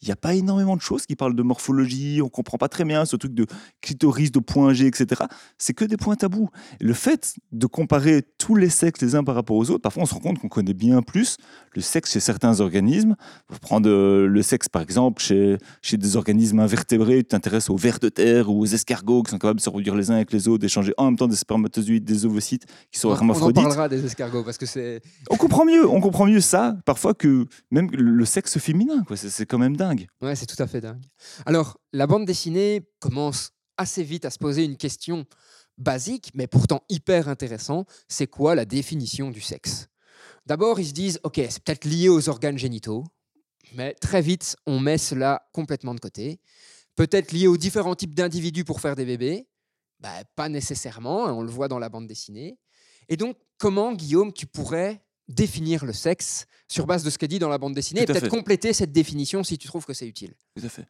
il 0.02 0.06
n'y 0.06 0.12
a 0.12 0.16
pas 0.16 0.34
énormément 0.34 0.76
de 0.76 0.80
choses 0.80 1.04
qui 1.04 1.14
parlent 1.14 1.34
de 1.36 1.42
morphologie, 1.42 2.20
on 2.22 2.28
comprend 2.28 2.56
pas 2.56 2.68
très 2.68 2.84
bien 2.84 3.04
ce 3.04 3.16
truc 3.16 3.34
de 3.34 3.46
clitoris, 3.82 4.32
de 4.32 4.38
point 4.38 4.72
G, 4.72 4.86
etc. 4.86 5.22
C'est 5.58 5.74
que 5.74 5.84
des 5.84 5.96
points 5.98 6.16
tabous. 6.16 6.48
Le 6.80 6.94
fait 6.94 7.34
de 7.52 7.66
comparer 7.66 8.22
tous 8.38 8.54
les 8.56 8.70
sexes 8.70 9.02
les 9.02 9.14
uns 9.14 9.24
par 9.24 9.34
rapport 9.34 9.56
aux 9.56 9.70
autres, 9.70 9.82
parfois 9.82 10.04
on 10.04 10.06
se 10.06 10.14
rend 10.14 10.20
compte 10.20 10.38
qu'on 10.38 10.48
connaît 10.48 10.72
bien 10.74 11.02
plus 11.02 11.36
le 11.74 11.82
sexe 11.82 12.12
chez 12.12 12.20
certains 12.20 12.60
organismes. 12.60 13.14
Pour 13.46 13.60
prendre 13.60 13.88
euh, 13.90 14.26
le 14.26 14.42
sexe 14.42 14.68
par 14.68 14.80
exemple 14.82 15.22
chez, 15.22 15.58
chez 15.82 15.96
des 15.98 16.16
organismes 16.16 16.60
invertébrés, 16.60 17.18
tu 17.18 17.24
t'intéresses 17.24 17.68
aux 17.68 17.76
vers 17.76 17.98
de 17.98 18.08
terre 18.08 18.50
ou 18.50 18.60
aux 18.60 18.66
escargots 18.66 19.22
qui 19.22 19.30
sont 19.32 19.38
capables 19.38 19.58
de 19.58 19.64
se 19.64 19.68
reproduire 19.68 19.96
les 19.96 20.10
uns 20.10 20.14
avec 20.16 20.32
les 20.32 20.48
autres, 20.48 20.60
d'échanger 20.60 20.94
en 20.96 21.06
même 21.06 21.16
temps 21.16 21.28
des 21.28 21.36
spermatozoïdes, 21.36 22.04
des 22.04 22.24
ovocytes 22.24 22.64
qui 22.90 22.98
sont 22.98 23.08
On, 23.08 23.10
on 23.10 23.14
en 23.14 23.18
hermaphrodites. 23.18 23.62
parlera 23.62 23.88
des 23.88 24.04
escargots 24.04 24.44
parce 24.44 24.56
que 24.56 24.66
c'est. 24.66 25.02
On 25.28 25.36
comprend 25.36 25.64
mieux, 25.66 25.86
on 25.86 26.00
comprend 26.00 26.26
mieux 26.26 26.40
ça 26.40 26.76
parfois 26.86 27.12
que 27.12 27.46
même 27.70 27.90
le 27.92 28.24
sexe 28.24 28.58
féminin. 28.58 29.04
c'est 29.14 29.46
quand 29.46 29.58
même 29.58 29.76
dingue. 29.76 29.89
C'est 30.34 30.46
tout 30.46 30.62
à 30.62 30.66
fait 30.66 30.80
dingue. 30.80 31.04
Alors, 31.46 31.78
la 31.92 32.06
bande 32.06 32.24
dessinée 32.24 32.88
commence 33.00 33.52
assez 33.76 34.02
vite 34.02 34.24
à 34.24 34.30
se 34.30 34.38
poser 34.38 34.64
une 34.64 34.76
question 34.76 35.26
basique, 35.78 36.30
mais 36.34 36.46
pourtant 36.46 36.82
hyper 36.88 37.28
intéressant. 37.28 37.86
C'est 38.08 38.26
quoi 38.26 38.54
la 38.54 38.64
définition 38.64 39.30
du 39.30 39.40
sexe? 39.40 39.88
D'abord, 40.46 40.80
ils 40.80 40.88
se 40.88 40.92
disent, 40.92 41.20
ok, 41.22 41.40
c'est 41.48 41.62
peut-être 41.62 41.84
lié 41.84 42.08
aux 42.08 42.28
organes 42.28 42.58
génitaux, 42.58 43.04
mais 43.74 43.94
très 43.94 44.20
vite, 44.20 44.56
on 44.66 44.80
met 44.80 44.98
cela 44.98 45.48
complètement 45.52 45.94
de 45.94 46.00
côté. 46.00 46.40
Peut-être 46.96 47.32
lié 47.32 47.46
aux 47.46 47.56
différents 47.56 47.94
types 47.94 48.14
d'individus 48.14 48.64
pour 48.64 48.80
faire 48.80 48.96
des 48.96 49.04
bébés? 49.04 49.48
Bah, 50.00 50.12
Pas 50.36 50.48
nécessairement, 50.48 51.26
hein, 51.26 51.32
on 51.32 51.42
le 51.42 51.50
voit 51.50 51.68
dans 51.68 51.78
la 51.78 51.88
bande 51.88 52.06
dessinée. 52.06 52.58
Et 53.08 53.16
donc, 53.16 53.36
comment, 53.58 53.92
Guillaume, 53.92 54.32
tu 54.32 54.46
pourrais 54.46 55.02
définir 55.34 55.84
le 55.84 55.92
sexe 55.92 56.46
sur 56.68 56.86
base 56.86 57.02
de 57.02 57.10
ce 57.10 57.18
qu'est 57.18 57.28
dit 57.28 57.38
dans 57.38 57.48
la 57.48 57.58
bande 57.58 57.74
dessinée 57.74 58.02
et 58.02 58.06
peut-être 58.06 58.28
compléter 58.28 58.72
cette 58.72 58.92
définition 58.92 59.42
si 59.42 59.58
tu 59.58 59.66
trouves 59.66 59.86
que 59.86 59.94
c'est 59.94 60.06
utile 60.06 60.34
Tout 60.56 60.64
à 60.64 60.68
fait. 60.68 60.86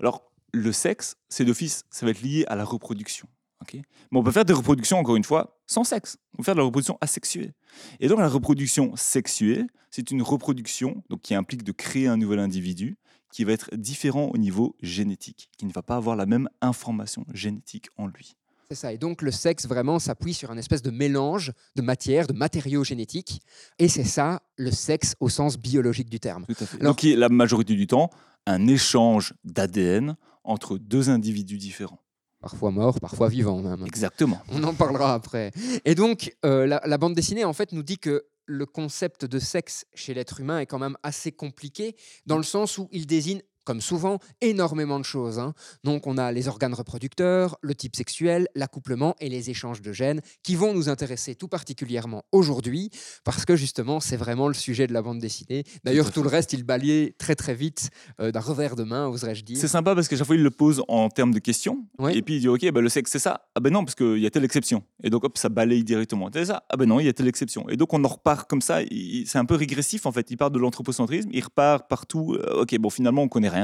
Alors, 0.00 0.30
le 0.52 0.72
sexe, 0.72 1.16
c'est 1.28 1.44
d'office, 1.44 1.84
ça 1.90 2.06
va 2.06 2.10
être 2.10 2.22
lié 2.22 2.44
à 2.48 2.56
la 2.56 2.64
reproduction. 2.64 3.28
Mais 3.72 3.82
on 4.18 4.22
peut 4.22 4.32
faire 4.32 4.44
des 4.44 4.52
reproductions, 4.52 4.98
encore 4.98 5.16
une 5.16 5.24
fois, 5.24 5.60
sans 5.66 5.84
sexe. 5.84 6.16
On 6.34 6.38
peut 6.38 6.44
faire 6.44 6.54
de 6.54 6.60
la 6.60 6.64
reproduction 6.64 6.98
asexuée. 7.00 7.52
Et 8.00 8.08
donc, 8.08 8.18
la 8.18 8.28
reproduction 8.28 8.94
sexuée, 8.96 9.66
c'est 9.90 10.10
une 10.10 10.22
reproduction 10.22 11.02
donc, 11.10 11.22
qui 11.22 11.34
implique 11.34 11.64
de 11.64 11.72
créer 11.72 12.06
un 12.08 12.16
nouvel 12.16 12.38
individu 12.38 12.96
qui 13.32 13.44
va 13.44 13.52
être 13.52 13.74
différent 13.74 14.30
au 14.32 14.38
niveau 14.38 14.74
génétique, 14.80 15.50
qui 15.58 15.66
ne 15.66 15.72
va 15.72 15.82
pas 15.82 15.96
avoir 15.96 16.16
la 16.16 16.24
même 16.24 16.48
information 16.62 17.26
génétique 17.34 17.88
en 17.96 18.06
lui. 18.06 18.36
C'est 18.70 18.76
ça. 18.76 18.92
Et 18.92 18.98
donc 18.98 19.22
le 19.22 19.30
sexe 19.30 19.66
vraiment 19.66 19.98
s'appuie 19.98 20.34
sur 20.34 20.50
un 20.50 20.58
espèce 20.58 20.82
de 20.82 20.90
mélange 20.90 21.52
de 21.74 21.80
matière, 21.80 22.26
de 22.26 22.34
matériaux 22.34 22.84
génétiques. 22.84 23.40
Et 23.78 23.88
c'est 23.88 24.04
ça 24.04 24.42
le 24.56 24.70
sexe 24.70 25.14
au 25.20 25.30
sens 25.30 25.56
biologique 25.56 26.10
du 26.10 26.20
terme. 26.20 26.44
Tout 26.46 26.54
à 26.60 26.66
fait. 26.66 26.80
Alors- 26.80 26.94
Donc, 26.94 27.02
la 27.02 27.28
majorité 27.30 27.74
du 27.74 27.86
temps, 27.86 28.10
un 28.46 28.66
échange 28.66 29.32
d'ADN 29.44 30.16
entre 30.44 30.76
deux 30.76 31.08
individus 31.08 31.56
différents. 31.56 32.02
Parfois 32.42 32.70
mort, 32.70 33.00
parfois 33.00 33.30
vivant 33.30 33.58
même. 33.62 33.86
Exactement. 33.86 34.38
On 34.52 34.62
en 34.64 34.74
parlera 34.74 35.14
après. 35.14 35.50
Et 35.86 35.94
donc, 35.94 36.36
euh, 36.44 36.66
la, 36.66 36.82
la 36.84 36.98
bande 36.98 37.14
dessinée, 37.14 37.44
en 37.46 37.54
fait, 37.54 37.72
nous 37.72 37.82
dit 37.82 37.98
que 37.98 38.26
le 38.44 38.64
concept 38.66 39.24
de 39.24 39.38
sexe 39.38 39.86
chez 39.94 40.12
l'être 40.14 40.40
humain 40.40 40.60
est 40.60 40.66
quand 40.66 40.78
même 40.78 40.96
assez 41.02 41.32
compliqué, 41.32 41.96
dans 42.26 42.36
le 42.36 42.42
sens 42.44 42.78
où 42.78 42.88
il 42.92 43.06
désigne, 43.06 43.40
comme 43.68 43.82
souvent, 43.82 44.18
énormément 44.40 44.98
de 44.98 45.04
choses. 45.04 45.38
hein. 45.38 45.52
Donc, 45.84 46.06
on 46.06 46.16
a 46.16 46.32
les 46.32 46.48
organes 46.48 46.72
reproducteurs, 46.72 47.58
le 47.60 47.74
type 47.74 47.96
sexuel, 47.96 48.48
l'accouplement 48.54 49.14
et 49.20 49.28
les 49.28 49.50
échanges 49.50 49.82
de 49.82 49.92
gènes, 49.92 50.22
qui 50.42 50.56
vont 50.56 50.72
nous 50.72 50.88
intéresser 50.88 51.34
tout 51.34 51.48
particulièrement 51.48 52.22
aujourd'hui, 52.32 52.88
parce 53.24 53.44
que 53.44 53.56
justement, 53.56 54.00
c'est 54.00 54.16
vraiment 54.16 54.48
le 54.48 54.54
sujet 54.54 54.86
de 54.86 54.94
la 54.94 55.02
bande 55.02 55.18
dessinée. 55.18 55.64
D'ailleurs, 55.84 56.10
Tout 56.12 56.22
le 56.22 56.30
reste, 56.30 56.54
il 56.54 56.64
balayait 56.64 57.14
très 57.18 57.34
très 57.34 57.54
vite, 57.54 57.90
euh, 58.22 58.32
d'un 58.32 58.40
revers 58.40 58.74
de 58.74 58.84
main, 58.84 59.06
oserais-je 59.06 59.44
dire. 59.44 59.58
C'est 59.58 59.68
sympa 59.68 59.94
parce 59.94 60.08
qu'à 60.08 60.16
chaque 60.16 60.26
fois, 60.26 60.36
il 60.36 60.42
le 60.42 60.50
pose 60.50 60.82
en 60.88 61.10
termes 61.10 61.34
de 61.34 61.38
questions. 61.38 61.86
Oui. 61.98 62.16
Et 62.16 62.22
puis, 62.22 62.36
il 62.36 62.40
dit 62.40 62.48
Ok, 62.48 62.64
bah, 62.72 62.80
le 62.80 62.88
sexe, 62.88 63.10
c'est 63.10 63.18
ça? 63.18 63.50
Ah 63.54 63.60
ben 63.60 63.70
non, 63.70 63.84
parce 63.84 63.94
qu'il 63.94 64.16
y 64.18 64.24
a 64.24 64.30
telle 64.30 64.44
exception. 64.46 64.82
Et 65.04 65.10
donc, 65.10 65.24
hop, 65.24 65.36
ça 65.36 65.50
balaye 65.50 65.84
directement. 65.84 66.30
C'est 66.32 66.46
ça? 66.46 66.64
Ah 66.70 66.78
ben 66.78 66.86
non, 66.86 67.00
il 67.00 67.04
y 67.04 67.08
a 67.10 67.12
telle 67.12 67.28
exception. 67.28 67.68
Et 67.68 67.76
donc, 67.76 67.92
on 67.92 68.02
en 68.02 68.08
repart 68.08 68.48
comme 68.48 68.62
ça. 68.62 68.78
C'est 69.26 69.36
un 69.38 69.44
peu 69.44 69.56
régressif, 69.56 70.06
en 70.06 70.12
fait. 70.12 70.30
Il 70.30 70.38
part 70.38 70.50
de 70.50 70.58
l'anthropocentrisme, 70.58 71.28
il 71.32 71.44
repart 71.44 71.86
partout. 71.86 72.34
Euh, 72.34 72.62
ok, 72.62 72.78
bon, 72.78 72.88
finalement, 72.88 73.22
on 73.22 73.28
connaît 73.28 73.50
rien. 73.50 73.57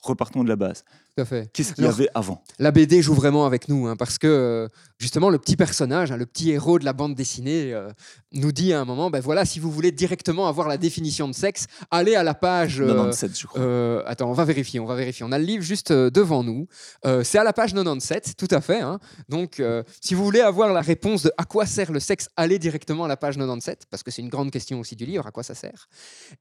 Repartons 0.00 0.42
de 0.42 0.48
la 0.48 0.56
base. 0.56 0.82
Tout 1.14 1.22
à 1.22 1.24
fait. 1.26 1.50
Qu'est-ce 1.52 1.74
qu'il 1.74 1.84
y 1.84 1.86
avait 1.86 2.08
avant? 2.14 2.42
la 2.58 2.70
BD 2.70 3.02
joue 3.02 3.12
vraiment 3.14 3.44
avec 3.44 3.68
nous, 3.68 3.86
hein, 3.86 3.96
parce 3.96 4.16
que 4.18 4.26
euh, 4.26 4.68
justement 4.98 5.28
le 5.28 5.38
petit 5.38 5.56
personnage, 5.56 6.10
hein, 6.10 6.16
le 6.16 6.24
petit 6.26 6.50
héros 6.50 6.78
de 6.78 6.86
la 6.86 6.94
bande 6.94 7.14
dessinée, 7.14 7.72
euh, 7.74 7.90
nous 8.32 8.50
dit 8.50 8.72
à 8.72 8.80
un 8.80 8.84
moment, 8.86 9.10
ben 9.10 9.20
voilà, 9.20 9.44
si 9.44 9.60
vous 9.60 9.70
voulez 9.70 9.92
directement 9.92 10.48
avoir 10.48 10.68
la 10.68 10.78
définition 10.78 11.28
de 11.28 11.34
sexe, 11.34 11.66
allez 11.90 12.14
à 12.16 12.22
la 12.22 12.32
page. 12.34 12.80
euh, 12.80 12.86
97, 12.88 13.38
je 13.38 13.46
crois. 13.46 13.60
euh, 13.60 14.02
attends, 14.06 14.30
on 14.30 14.32
va 14.32 14.46
vérifier, 14.46 14.80
on 14.80 14.86
va 14.86 14.94
vérifier. 14.94 15.24
On 15.28 15.32
a 15.32 15.38
le 15.38 15.44
livre 15.44 15.62
juste 15.62 15.90
euh, 15.90 16.08
devant 16.10 16.42
nous. 16.42 16.66
Euh, 17.04 17.22
c'est 17.22 17.36
à 17.38 17.44
la 17.44 17.52
page 17.52 17.72
97, 17.74 18.34
tout 18.38 18.48
à 18.50 18.62
fait. 18.62 18.80
hein. 18.80 18.98
Donc, 19.28 19.60
euh, 19.60 19.82
si 20.00 20.14
vous 20.14 20.24
voulez 20.24 20.40
avoir 20.40 20.72
la 20.72 20.80
réponse 20.80 21.24
de 21.24 21.32
à 21.36 21.44
quoi 21.44 21.66
sert 21.66 21.92
le 21.92 22.00
sexe, 22.00 22.28
allez 22.38 22.58
directement 22.58 23.04
à 23.04 23.08
la 23.08 23.18
page 23.18 23.36
97, 23.36 23.84
parce 23.90 24.02
que 24.02 24.10
c'est 24.10 24.22
une 24.22 24.30
grande 24.30 24.50
question 24.50 24.80
aussi 24.80 24.96
du 24.96 25.04
livre, 25.04 25.26
à 25.26 25.30
quoi 25.30 25.42
ça 25.42 25.54
sert? 25.54 25.90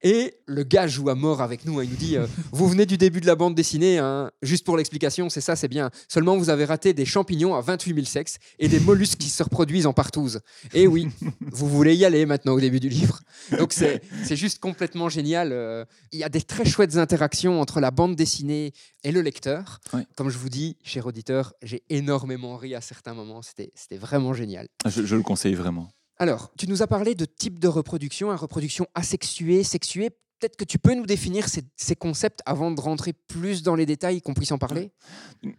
Et 0.02 0.34
le 0.46 0.64
gars 0.64 0.88
joue 0.88 1.10
à 1.10 1.16
mort 1.16 1.42
avec 1.42 1.66
nous. 1.66 1.82
Il 1.82 1.90
nous 1.90 1.96
dit, 1.98 2.16
euh, 2.16 2.26
vous 2.54 2.70
venez 2.70 2.86
du 2.92 2.98
début 2.98 3.22
de 3.22 3.26
la 3.26 3.36
bande 3.36 3.56
dessinée, 3.56 4.00
hein, 4.00 4.32
juste 4.42 4.66
pour 4.66 4.76
l'explication, 4.76 5.30
c'est 5.30 5.40
ça, 5.40 5.56
c'est 5.56 5.70
bien. 5.70 5.90
Seulement, 6.10 6.36
vous 6.38 6.50
avez 6.50 6.66
raté 6.66 6.94
des 6.94 7.06
champignons 7.06 7.56
à 7.56 7.62
28 7.62 7.94
000 7.96 8.06
sexes 8.06 8.38
et 8.60 8.68
des 8.68 8.82
mollusques 8.82 9.18
qui 9.18 9.30
se 9.30 9.42
reproduisent 9.44 9.88
en 9.88 9.94
partouze. 9.94 10.42
Et 10.74 10.88
oui, 10.88 11.08
vous 11.52 11.70
voulez 11.70 11.96
y 11.96 12.04
aller 12.04 12.26
maintenant 12.26 12.52
au 12.54 12.60
début 12.60 12.82
du 12.82 12.90
livre. 12.90 13.22
Donc 13.58 13.72
c'est 13.72 14.02
juste 14.36 14.60
complètement 14.60 15.08
génial. 15.08 15.52
euh, 15.54 15.86
Il 16.12 16.20
y 16.20 16.24
a 16.26 16.30
des 16.30 16.42
très 16.42 16.66
chouettes 16.66 16.98
interactions 16.98 17.62
entre 17.62 17.80
la 17.80 17.92
bande 17.92 18.16
dessinée 18.18 18.74
et 19.04 19.12
le 19.14 19.22
lecteur. 19.22 19.80
Comme 20.18 20.30
je 20.30 20.38
vous 20.38 20.50
dis, 20.50 20.76
cher 20.84 21.06
auditeur, 21.06 21.54
j'ai 21.64 21.84
énormément 21.90 22.58
ri 22.58 22.76
à 22.76 22.82
certains 22.82 23.14
moments. 23.14 23.42
C'était 23.42 23.72
vraiment 23.98 24.34
génial. 24.34 24.68
Je, 24.86 25.06
je 25.06 25.16
le 25.16 25.24
conseille 25.24 25.56
vraiment. 25.56 25.90
Alors, 26.18 26.52
tu 26.58 26.68
nous 26.68 26.82
as 26.84 26.88
parlé 26.88 27.16
de 27.16 27.24
type 27.26 27.58
de 27.58 27.68
reproduction, 27.70 28.30
une 28.32 28.38
reproduction 28.38 28.86
asexuée, 28.96 29.64
sexuée. 29.64 30.10
Peut-être 30.42 30.58
que 30.58 30.66
tu 30.66 30.80
peux 30.80 30.96
nous 30.96 31.06
définir 31.06 31.48
ces, 31.48 31.62
ces 31.78 31.96
concepts 31.96 32.42
avant 32.48 32.72
de 32.72 32.82
rentrer 32.82 33.14
plus 33.14 33.62
dans 33.62 33.76
les 33.76 33.86
détails, 33.86 34.22
qu'on 34.22 34.34
puisse 34.34 34.52
en 34.52 34.58
parler? 34.58 34.92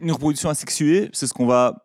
Une 0.01 0.11
reproduction 0.11 0.49
asexuée, 0.51 1.09
c'est 1.13 1.29
ce 1.29 1.33
qu'on 1.33 1.47
va 1.47 1.81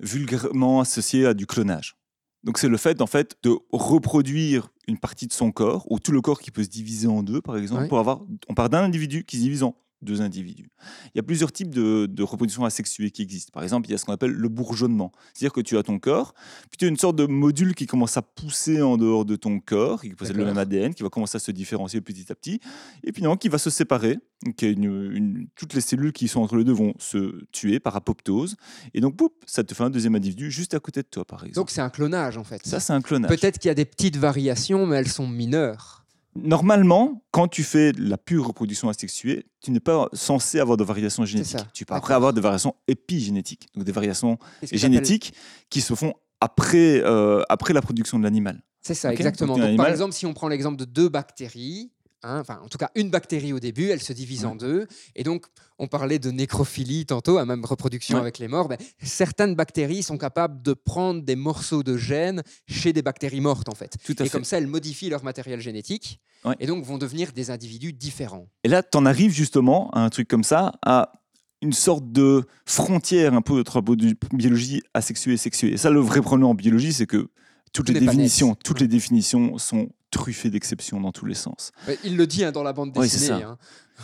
vulgairement 0.00 0.80
associer 0.80 1.26
à 1.26 1.34
du 1.34 1.46
clonage. 1.46 1.96
Donc 2.44 2.58
c'est 2.58 2.68
le 2.68 2.76
fait 2.76 3.00
en 3.02 3.06
fait 3.08 3.36
de 3.42 3.56
reproduire 3.72 4.68
une 4.86 4.98
partie 4.98 5.26
de 5.26 5.32
son 5.32 5.50
corps 5.50 5.84
ou 5.90 5.98
tout 5.98 6.12
le 6.12 6.20
corps 6.20 6.40
qui 6.40 6.52
peut 6.52 6.62
se 6.62 6.68
diviser 6.68 7.08
en 7.08 7.24
deux 7.24 7.40
par 7.40 7.56
exemple 7.56 7.82
Ouais. 7.82 7.88
pour 7.88 7.98
avoir 7.98 8.20
on 8.48 8.54
part 8.54 8.70
d'un 8.70 8.84
individu 8.84 9.24
qui 9.24 9.38
se 9.38 9.42
divise 9.42 9.64
en 9.64 9.74
deux 10.02 10.20
individus. 10.20 10.70
Il 11.06 11.16
y 11.16 11.20
a 11.20 11.22
plusieurs 11.22 11.50
types 11.52 11.74
de, 11.74 12.06
de 12.06 12.22
reproduction 12.22 12.64
asexuée 12.64 13.10
qui 13.10 13.22
existent. 13.22 13.50
Par 13.52 13.62
exemple, 13.62 13.88
il 13.88 13.92
y 13.92 13.94
a 13.94 13.98
ce 13.98 14.04
qu'on 14.04 14.12
appelle 14.12 14.32
le 14.32 14.48
bourgeonnement. 14.48 15.10
C'est-à-dire 15.34 15.52
que 15.52 15.60
tu 15.60 15.76
as 15.78 15.82
ton 15.82 15.98
corps, 15.98 16.34
puis 16.70 16.76
tu 16.78 16.84
as 16.84 16.88
une 16.88 16.96
sorte 16.96 17.16
de 17.16 17.26
module 17.26 17.74
qui 17.74 17.86
commence 17.86 18.16
à 18.16 18.22
pousser 18.22 18.82
en 18.82 18.96
dehors 18.96 19.24
de 19.24 19.36
ton 19.36 19.58
corps, 19.60 20.00
qui 20.02 20.10
possède 20.10 20.36
le 20.36 20.44
même 20.44 20.58
ADN, 20.58 20.94
qui 20.94 21.02
va 21.02 21.08
commencer 21.08 21.36
à 21.36 21.40
se 21.40 21.50
différencier 21.50 22.00
petit 22.00 22.30
à 22.30 22.34
petit, 22.34 22.60
et 23.04 23.12
puis 23.12 23.22
non, 23.22 23.36
qui 23.36 23.48
va 23.48 23.58
se 23.58 23.70
séparer. 23.70 24.18
Donc, 24.44 24.60
une- 24.62 24.84
une- 24.84 25.48
toutes 25.56 25.72
les 25.72 25.80
cellules 25.80 26.12
qui 26.12 26.28
sont 26.28 26.40
entre 26.42 26.56
les 26.56 26.64
deux 26.64 26.72
vont 26.74 26.92
se 26.98 27.42
tuer 27.52 27.80
par 27.80 27.96
apoptose. 27.96 28.56
Et 28.92 29.00
donc, 29.00 29.16
poup, 29.16 29.32
ça 29.46 29.64
te 29.64 29.74
fait 29.74 29.82
un 29.84 29.90
deuxième 29.90 30.14
individu 30.14 30.50
juste 30.50 30.74
à 30.74 30.78
côté 30.80 31.00
de 31.02 31.08
toi, 31.10 31.24
par 31.24 31.40
exemple. 31.42 31.54
Donc 31.56 31.70
c'est 31.70 31.80
un 31.80 31.88
clonage 31.90 32.36
en 32.36 32.44
fait. 32.44 32.60
ça, 32.66 32.80
c'est 32.80 32.92
un 32.92 33.00
clonage. 33.00 33.30
Peut-être 33.30 33.58
qu'il 33.58 33.68
y 33.68 33.72
a 33.72 33.74
des 33.74 33.86
petites 33.86 34.16
variations, 34.18 34.86
mais 34.86 34.96
elles 34.96 35.08
sont 35.08 35.26
mineures. 35.26 36.05
Normalement, 36.42 37.24
quand 37.30 37.48
tu 37.48 37.62
fais 37.62 37.92
la 37.92 38.18
pure 38.18 38.46
reproduction 38.48 38.88
asexuée, 38.88 39.46
tu 39.60 39.70
n'es 39.70 39.80
pas 39.80 40.08
censé 40.12 40.60
avoir 40.60 40.76
de 40.76 40.84
variations 40.84 41.24
génétiques. 41.24 41.60
Tu 41.72 41.84
peux 41.84 41.94
après 41.94 42.14
avoir 42.14 42.32
des 42.32 42.40
variations 42.40 42.74
épigénétiques, 42.88 43.68
donc 43.74 43.84
des 43.84 43.92
variations 43.92 44.38
génétiques 44.62 45.34
qui 45.70 45.80
se 45.80 45.94
font 45.94 46.14
après, 46.40 47.02
euh, 47.02 47.42
après 47.48 47.72
la 47.72 47.82
production 47.82 48.18
de 48.18 48.24
l'animal. 48.24 48.62
C'est 48.82 48.94
ça, 48.94 49.12
exactement. 49.12 49.54
donc 49.54 49.64
un 49.64 49.68
Donc, 49.68 49.76
par 49.78 49.88
exemple, 49.88 50.12
si 50.12 50.26
on 50.26 50.34
prend 50.34 50.48
l'exemple 50.48 50.76
de 50.76 50.84
deux 50.84 51.08
bactéries, 51.08 51.90
hein, 52.22 52.40
enfin, 52.40 52.60
en 52.64 52.68
tout 52.68 52.78
cas, 52.78 52.90
une 52.94 53.10
bactérie 53.10 53.52
au 53.52 53.60
début, 53.60 53.88
elle 53.90 54.02
se 54.02 54.12
divise 54.12 54.44
en 54.44 54.54
deux. 54.56 54.86
Et 55.14 55.22
donc, 55.22 55.46
on 55.78 55.86
parlait 55.88 56.18
de 56.18 56.30
nécrophilie 56.30 57.06
tantôt, 57.06 57.38
à 57.38 57.44
même 57.44 57.64
reproduction 57.64 58.16
Ouais. 58.16 58.20
avec 58.22 58.38
les 58.38 58.48
morts. 58.48 58.68
Ben, 58.68 58.78
certaines 59.02 59.54
bactéries 59.54 60.02
sont 60.02 60.18
capables 60.18 60.62
de 60.62 60.72
prendre 60.74 61.22
des 61.22 61.36
morceaux 61.36 61.82
de 61.82 61.96
gènes 61.96 62.42
chez 62.66 62.92
des 62.92 63.02
bactéries 63.02 63.40
mortes, 63.40 63.68
en 63.68 63.74
fait. 63.74 63.96
Tout 64.04 64.14
à 64.18 64.22
Et 64.22 64.26
fait. 64.26 64.30
comme 64.30 64.44
ça, 64.44 64.58
elles 64.58 64.66
modifient 64.66 65.10
leur 65.10 65.22
matériel 65.24 65.60
génétique 65.60 66.18
Ouais. 66.44 66.54
et 66.60 66.66
donc 66.66 66.84
vont 66.84 66.98
devenir 66.98 67.32
des 67.32 67.50
individus 67.50 67.92
différents. 67.92 68.46
Et 68.62 68.68
là, 68.68 68.82
tu 68.82 68.96
en 68.98 69.04
arrives 69.06 69.32
justement 69.32 69.90
à 69.90 70.00
un 70.00 70.10
truc 70.10 70.28
comme 70.28 70.44
ça, 70.44 70.72
à 70.84 71.10
une 71.62 71.72
sorte 71.72 72.12
de 72.12 72.44
frontière 72.66 73.34
un 73.34 73.40
peu 73.42 73.60
entre 73.60 73.80
biologie 74.32 74.82
asexuée 74.94 75.32
et 75.32 75.36
sexuée. 75.38 75.72
Et 75.72 75.76
ça, 75.76 75.90
le 75.90 76.00
vrai 76.00 76.20
problème 76.20 76.46
en 76.46 76.54
biologie, 76.54 76.92
c'est 76.92 77.06
que 77.06 77.28
toutes 77.72 77.86
Tout 77.86 77.92
les 77.94 78.00
définitions, 78.00 78.54
toutes 78.54 78.80
les 78.80 78.88
définitions 78.88 79.58
sont 79.58 79.88
truffées 80.10 80.50
d'exceptions 80.50 81.00
dans 81.00 81.12
tous 81.12 81.26
les 81.26 81.34
sens. 81.34 81.72
Il 82.04 82.16
le 82.16 82.26
dit 82.26 82.44
hein, 82.44 82.52
dans 82.52 82.62
la 82.62 82.72
bande 82.72 82.92
dessinée. 82.92 83.42
hein. 83.42 83.58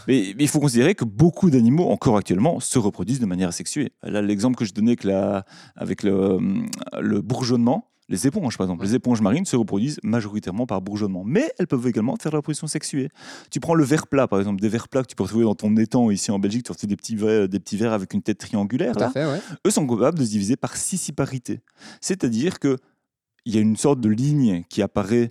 Mais, 0.08 0.34
mais 0.36 0.44
il 0.44 0.48
faut 0.48 0.60
considérer 0.60 0.94
que 0.94 1.04
beaucoup 1.04 1.50
d'animaux, 1.50 1.90
encore 1.90 2.16
actuellement, 2.16 2.60
se 2.60 2.78
reproduisent 2.78 3.20
de 3.20 3.26
manière 3.26 3.48
asexuée. 3.50 3.92
Là, 4.02 4.22
l'exemple 4.22 4.56
que 4.56 4.64
je 4.64 4.72
donnais 4.72 4.92
avec, 4.92 5.04
la- 5.04 5.44
avec 5.76 6.02
le, 6.02 6.38
le 6.98 7.20
bourgeonnement, 7.20 7.88
les 8.08 8.26
éponges, 8.26 8.58
par 8.58 8.66
exemple. 8.66 8.84
Les 8.84 8.94
éponges 8.94 9.20
marines 9.20 9.44
se 9.44 9.54
reproduisent 9.54 9.98
majoritairement 10.02 10.66
par 10.66 10.82
bourgeonnement, 10.82 11.22
mais 11.24 11.52
elles 11.58 11.66
peuvent 11.66 11.86
également 11.86 12.16
faire 12.16 12.30
de 12.32 12.36
la 12.36 12.38
reproduction 12.38 12.66
sexuée. 12.66 13.08
Tu 13.50 13.60
prends 13.60 13.74
le 13.74 13.84
verre 13.84 14.06
plat, 14.06 14.26
par 14.26 14.38
exemple, 14.38 14.60
des 14.60 14.68
verres 14.68 14.88
plats 14.88 15.02
que 15.02 15.06
tu 15.08 15.14
peux 15.14 15.22
retrouver 15.22 15.44
dans 15.44 15.54
ton 15.54 15.74
étang 15.76 16.10
ici 16.10 16.30
en 16.30 16.38
Belgique, 16.38 16.64
tu 16.64 16.72
retrouves 16.72 16.88
des 16.88 16.96
petits 16.96 17.14
verres, 17.16 17.48
des 17.48 17.60
petits 17.60 17.76
verres 17.76 17.92
avec 17.92 18.12
une 18.12 18.22
tête 18.22 18.38
triangulaire. 18.38 18.94
Là 18.98 19.10
fait, 19.10 19.24
ouais. 19.24 19.40
eux 19.66 19.70
sont 19.70 19.86
capables 19.86 20.18
de 20.18 20.24
se 20.24 20.30
diviser 20.30 20.56
par 20.56 20.76
scissiparité. 20.76 21.60
C'est-à-dire 22.00 22.58
que 22.58 22.76
il 23.44 23.54
y 23.54 23.58
a 23.58 23.60
une 23.60 23.76
sorte 23.76 24.00
de 24.00 24.08
ligne 24.08 24.62
qui 24.68 24.82
apparaît 24.82 25.28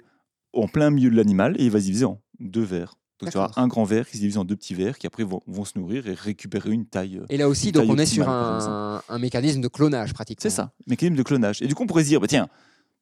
en 0.54 0.68
plein 0.68 0.90
milieu 0.90 1.10
de 1.10 1.16
l'animal 1.16 1.56
et 1.60 1.66
il 1.66 1.72
va 1.72 1.80
se 1.80 1.86
diviser 1.86 2.06
en 2.06 2.22
deux 2.40 2.64
vers. 2.64 2.96
Donc 3.20 3.30
tu 3.32 3.38
auras 3.38 3.48
D'accord. 3.48 3.64
un 3.64 3.68
grand 3.68 3.84
verre 3.84 4.08
qui 4.08 4.18
se 4.18 4.22
divise 4.22 4.38
en 4.38 4.46
deux 4.46 4.56
petits 4.56 4.74
verres 4.74 4.98
qui 4.98 5.06
après 5.06 5.24
vont, 5.24 5.42
vont 5.46 5.64
se 5.64 5.78
nourrir 5.78 6.08
et 6.08 6.14
récupérer 6.14 6.72
une 6.72 6.88
taille. 6.88 7.22
Et 7.30 7.38
là 7.38 7.48
aussi, 7.48 7.72
donc 7.72 7.86
on 7.88 7.98
est 7.98 8.06
sur 8.08 8.28
un, 8.28 9.04
un 9.08 9.20
mécanisme 9.20 9.62
de 9.62 9.68
clonage 9.68 10.14
pratiquement. 10.14 10.42
C'est 10.42 10.50
ça, 10.50 10.72
mécanisme 10.88 11.18
de 11.18 11.24
clonage. 11.24 11.62
Et 11.62 11.68
du 11.68 11.76
coup, 11.76 11.84
on 11.84 11.88
pourrait 11.88 12.04
se 12.04 12.10
dire, 12.10 12.20
bah, 12.20 12.28
tiens, 12.28 12.48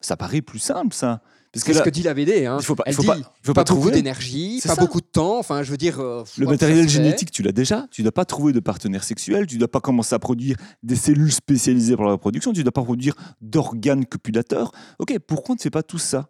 ça 0.02 0.18
paraît 0.18 0.42
plus 0.42 0.60
simple 0.60 0.94
ça. 0.94 1.22
C'est 1.56 1.74
ce 1.74 1.82
que 1.82 1.90
dit 1.90 2.04
la 2.04 2.14
BD. 2.14 2.46
Hein. 2.46 2.58
il 2.60 2.66
faut 2.66 2.76
pas, 2.76 2.84
Elle 2.86 2.94
faut 2.94 3.02
dit 3.02 3.08
pas, 3.08 3.16
faut 3.42 3.54
pas, 3.54 3.64
pas 3.64 3.74
beaucoup 3.74 3.82
trouver. 3.82 3.96
d'énergie, 3.96 4.60
pas 4.64 4.76
ça. 4.76 4.82
beaucoup 4.82 5.02
de 5.02 5.06
temps. 5.06 5.40
Enfin, 5.40 5.64
je 5.64 5.72
veux 5.72 5.78
dire, 5.78 6.00
euh, 6.00 6.24
Le 6.38 6.46
matériel 6.46 6.88
génétique, 6.88 7.32
tu 7.32 7.42
l'as 7.42 7.52
déjà. 7.52 7.88
Tu 7.90 8.02
ne 8.02 8.06
dois 8.06 8.12
pas 8.12 8.26
trouver 8.26 8.54
de 8.54 8.60
partenaire 8.60 9.04
sexuel. 9.04 9.48
Tu 9.48 9.56
ne 9.56 9.60
dois 9.60 9.68
pas 9.68 9.80
commencer 9.80 10.14
à 10.14 10.20
produire 10.20 10.58
des 10.84 10.96
cellules 10.96 11.32
spécialisées 11.32 11.96
pour 11.96 12.06
la 12.06 12.12
reproduction. 12.12 12.54
Tu 12.54 12.60
ne 12.60 12.64
dois 12.66 12.72
pas 12.72 12.84
produire 12.84 13.16
d'organes 13.42 14.06
copulateurs. 14.06 14.72
Ok, 15.00 15.18
pourquoi 15.26 15.54
on 15.54 15.56
ne 15.56 15.60
fait 15.62 15.72
pas 15.72 15.82
tout 15.82 15.98
ça? 15.98 16.30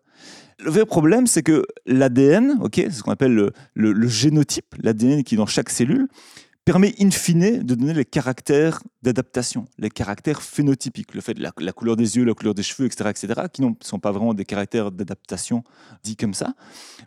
Le 0.61 0.71
vrai 0.71 0.85
problème, 0.85 1.25
c'est 1.27 1.43
que 1.43 1.63
l'ADN, 1.85 2.57
ok, 2.61 2.75
c'est 2.75 2.91
ce 2.91 3.03
qu'on 3.03 3.11
appelle 3.11 3.33
le, 3.33 3.51
le- 3.75 3.93
le 3.93 4.07
génotype, 4.07 4.75
l'ADN 4.81 5.23
qui 5.23 5.35
est 5.35 5.37
dans 5.37 5.45
chaque 5.45 5.69
cellule, 5.69 6.07
permet 6.65 6.93
in 6.99 7.09
fine 7.09 7.63
de 7.63 7.75
donner 7.75 7.93
les 7.93 8.05
caractères 8.05 8.83
d'adaptation, 9.01 9.65
les 9.77 9.89
caractères 9.89 10.41
phénotypiques, 10.41 11.15
le 11.15 11.21
fait 11.21 11.33
de 11.33 11.41
la, 11.41 11.51
la 11.59 11.71
couleur 11.71 11.95
des 11.95 12.17
yeux, 12.17 12.25
la 12.25 12.33
couleur 12.33 12.53
des 12.53 12.61
cheveux, 12.63 12.85
etc., 12.85 13.09
etc., 13.09 13.41
qui 13.51 13.61
ne 13.63 13.71
sont 13.81 13.99
pas 13.99 14.11
vraiment 14.11 14.33
des 14.33 14.45
caractères 14.45 14.91
d'adaptation 14.91 15.63
dits 16.03 16.15
comme 16.17 16.33
ça, 16.33 16.53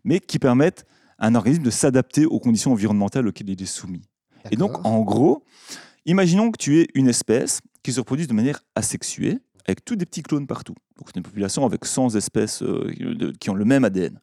mais 0.02 0.18
qui 0.18 0.38
permettent 0.38 0.84
à 1.18 1.26
un 1.28 1.34
organisme 1.34 1.62
de 1.62 1.70
s'adapter 1.70 2.26
aux 2.26 2.40
conditions 2.40 2.72
environnementales 2.72 3.28
auxquelles 3.28 3.50
il 3.50 3.62
est 3.62 3.66
soumis. 3.66 4.02
Et 4.50 4.56
donc, 4.56 4.84
en 4.84 5.00
gros, 5.02 5.44
imaginons 6.06 6.50
que 6.50 6.58
tu 6.58 6.80
es 6.80 6.88
une 6.94 7.08
espèce 7.08 7.60
qui 7.84 7.92
se 7.92 8.00
reproduise 8.00 8.26
de 8.26 8.34
manière 8.34 8.60
asexuée, 8.74 9.38
avec 9.66 9.84
tous 9.84 9.96
des 9.96 10.06
petits 10.06 10.22
clones 10.22 10.46
partout. 10.46 10.74
Donc, 10.98 11.08
c'est 11.08 11.16
une 11.16 11.22
population 11.22 11.64
avec 11.64 11.84
100 11.84 12.14
espèces 12.16 12.62
euh, 12.62 12.90
de- 12.98 13.32
qui 13.32 13.50
ont 13.50 13.54
le 13.54 13.64
même 13.64 13.84
ADN, 13.84 14.18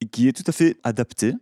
et 0.00 0.06
qui 0.06 0.28
est 0.28 0.32
tout 0.32 0.44
à 0.46 0.52
fait 0.52 0.76
adaptée 0.84 1.34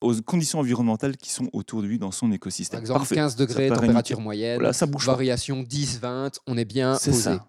aux 0.00 0.14
conditions 0.22 0.58
environnementales 0.58 1.16
qui 1.16 1.30
sont 1.30 1.48
autour 1.52 1.80
de 1.82 1.86
lui 1.86 1.98
dans 1.98 2.10
son 2.10 2.26
Par 2.26 2.34
écosystème. 2.34 2.80
exemple, 2.80 3.00
Parfait. 3.00 3.14
15 3.14 3.36
degrés, 3.36 3.68
température 3.68 4.20
moyenne, 4.20 4.56
Voilà, 4.58 4.72
ça 4.72 4.86
bouge 4.86 5.06
variation 5.06 5.62
10, 5.62 5.98
20, 6.00 6.40
on 6.46 6.56
est 6.58 6.64
bien 6.66 6.96
C'est 6.98 7.10
posé. 7.12 7.22
ça. 7.22 7.48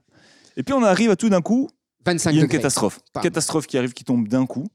Et 0.55 0.63
puis 0.63 0.73
on 0.73 0.83
arrive 0.83 1.09
à 1.11 1.15
tout 1.17 1.27
d'un 1.29 1.41
coup, 1.41 1.69
25 2.05 2.31
il 2.31 2.35
y 2.35 2.37
a 2.37 2.41
une 2.41 2.47
degrés. 2.47 2.57
catastrophe. 2.59 2.99
Bam. 3.13 3.23
Catastrophe 3.23 3.67
qui 3.67 3.77
arrive, 3.77 3.93
qui 3.93 4.03
tombe 4.05 4.27
d'un 4.27 4.45
coup. 4.45 4.67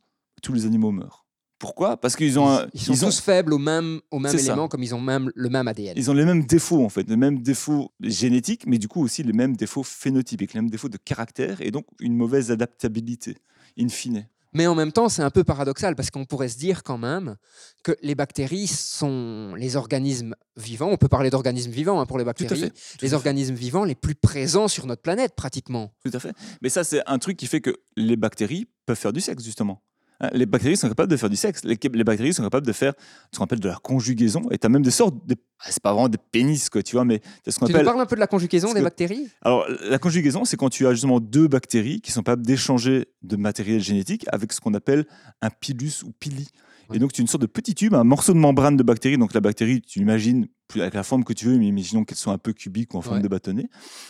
Tous 0.42 0.52
les 0.52 0.66
animaux 0.66 0.90
meurent. 0.90 1.24
Pourquoi? 1.60 1.96
Parce 1.98 2.16
qu'ils 2.16 2.38
ont, 2.40 2.48
un- 2.48 2.66
Ils, 2.74 2.80
sont 2.80 2.92
ils 2.94 3.04
ont- 3.04 3.08
tous 3.08 3.20
faibles 3.20 3.52
au 3.52 3.58
même, 3.58 4.00
au 4.10 4.18
même 4.18 4.32
ça. 4.36 4.38
élément, 4.38 4.66
comme 4.66 4.82
ils 4.82 4.94
ont 4.94 5.00
même, 5.00 5.30
le 5.36 5.48
même 5.50 5.68
ADN. 5.68 5.92
Ils 5.96 6.10
ont 6.10 6.14
les 6.14 6.24
mêmes 6.24 6.44
défauts, 6.44 6.82
en 6.84 6.88
fait, 6.88 7.08
les 7.08 7.16
mêmes 7.16 7.40
défauts 7.42 7.92
génétiques, 8.00 8.64
mais 8.66 8.78
du 8.78 8.88
coup 8.88 9.02
aussi 9.04 9.22
les 9.22 9.32
mêmes 9.34 9.54
défauts 9.54 9.82
phénotypiques, 9.84 10.54
les 10.54 10.60
mêmes 10.62 10.70
défauts 10.70 10.88
de 10.88 10.96
caractère, 10.96 11.60
et 11.60 11.70
donc 11.70 11.84
une 12.00 12.16
mauvaise 12.16 12.50
adaptabilité, 12.50 13.36
in 13.78 13.88
fine. 13.88 14.26
Mais 14.52 14.66
en 14.66 14.74
même 14.74 14.90
temps, 14.90 15.08
c'est 15.08 15.22
un 15.22 15.30
peu 15.30 15.44
paradoxal 15.44 15.94
parce 15.94 16.10
qu'on 16.10 16.24
pourrait 16.24 16.48
se 16.48 16.58
dire 16.58 16.82
quand 16.82 16.98
même 16.98 17.36
que 17.84 17.92
les 18.02 18.16
bactéries 18.16 18.66
sont 18.66 19.54
les 19.56 19.76
organismes 19.76 20.34
vivants. 20.56 20.88
On 20.90 20.96
peut 20.96 21.06
parler 21.06 21.30
d'organismes 21.30 21.70
vivants 21.70 22.00
hein, 22.00 22.06
pour 22.06 22.18
les 22.18 22.24
bactéries. 22.24 22.70
tout 22.70 22.74
Les 23.02 23.08
fait, 23.10 23.14
organismes 23.14 23.54
vivants 23.54 23.84
les 23.84 23.94
plus 23.94 24.16
présents 24.16 24.66
sur 24.66 24.86
notre 24.86 25.02
planète, 25.02 25.34
pratiquement. 25.36 25.92
Tout 26.04 26.10
à 26.14 26.18
fait. 26.18 26.32
Mais 26.62 26.68
ça, 26.68 26.82
c'est 26.82 27.00
un 27.06 27.20
truc 27.20 27.36
qui 27.36 27.46
fait 27.46 27.60
que 27.60 27.76
les 27.96 28.16
bactéries 28.16 28.66
peuvent 28.86 28.96
faire 28.98 29.12
du 29.12 29.20
sexe, 29.20 29.44
justement. 29.44 29.82
Hein, 30.20 30.28
Les 30.32 30.46
bactéries 30.46 30.76
sont 30.76 30.88
capables 30.88 31.10
de 31.10 31.16
faire 31.16 31.30
du 31.30 31.36
sexe. 31.36 31.62
Les, 31.64 31.78
les 31.92 32.04
bactéries 32.04 32.34
sont 32.34 32.42
capables 32.42 32.66
de 32.66 32.72
faire 32.72 32.92
ce 33.32 33.38
qu'on 33.38 33.44
appelle 33.44 33.60
de 33.60 33.68
la 33.68 33.76
conjugaison. 33.76 34.42
Et 34.50 34.58
tu 34.58 34.66
as 34.66 34.70
même 34.70 34.82
des 34.82 34.90
sortes 34.90 35.26
de. 35.26 35.34
ah, 35.60 35.66
C'est 35.70 35.82
pas 35.82 35.92
vraiment 35.92 36.08
des 36.08 36.18
pénis, 36.18 36.68
quoi, 36.68 36.82
tu 36.82 36.96
vois, 36.96 37.04
mais 37.04 37.20
c'est 37.44 37.50
ce 37.50 37.58
qu'on 37.58 37.66
Tu 37.66 37.72
nous 37.72 37.76
appelle. 37.76 37.86
parles 37.86 38.00
un 38.00 38.06
peu 38.06 38.16
de 38.16 38.20
la 38.20 38.26
conjugaison 38.26 38.72
des 38.72 38.80
que- 38.80 38.84
bactéries? 38.84 39.28
Alors, 39.42 39.66
la 39.88 39.98
conjugaison, 39.98 40.44
c'est 40.44 40.56
quand 40.56 40.68
tu 40.70 40.86
as 40.86 40.92
justement 40.92 41.20
deux 41.20 41.48
bactéries 41.48 42.00
qui 42.00 42.12
sont 42.12 42.20
capables 42.20 42.44
d'échanger 42.44 43.06
de 43.22 43.36
matériel 43.36 43.80
génétique 43.80 44.24
avec 44.30 44.52
ce 44.52 44.60
qu'on 44.60 44.74
appelle 44.74 45.06
un 45.42 45.50
pilus 45.50 46.02
ou 46.04 46.12
pili. 46.18 46.48
Et 46.92 46.98
donc, 46.98 47.12
tu 47.12 47.20
as 47.20 47.22
une 47.22 47.28
sorte 47.28 47.42
de 47.42 47.46
petit 47.46 47.74
tube, 47.76 47.94
un 47.94 48.02
morceau 48.02 48.32
de 48.32 48.38
membrane 48.38 48.76
de 48.76 48.82
bactérie. 48.82 49.16
Donc, 49.16 49.32
la 49.32 49.40
bactérie, 49.40 49.80
tu 49.80 50.00
l'imagines 50.00 50.48
plus 50.66 50.80
avec 50.82 50.94
la 50.94 51.04
forme 51.04 51.22
que 51.22 51.32
tu 51.32 51.46
veux, 51.46 51.56
mais 51.56 51.68
imaginons 51.68 52.04
qu'elle 52.04 52.18
soit 52.18 52.32
un 52.32 52.38
peu 52.38 52.52
cubique 52.52 52.94
ou 52.94 52.98
en 52.98 53.00
forme 53.00 53.18
Ouais. 53.18 53.22
de 53.22 53.28
bâtonnet. 53.28 53.68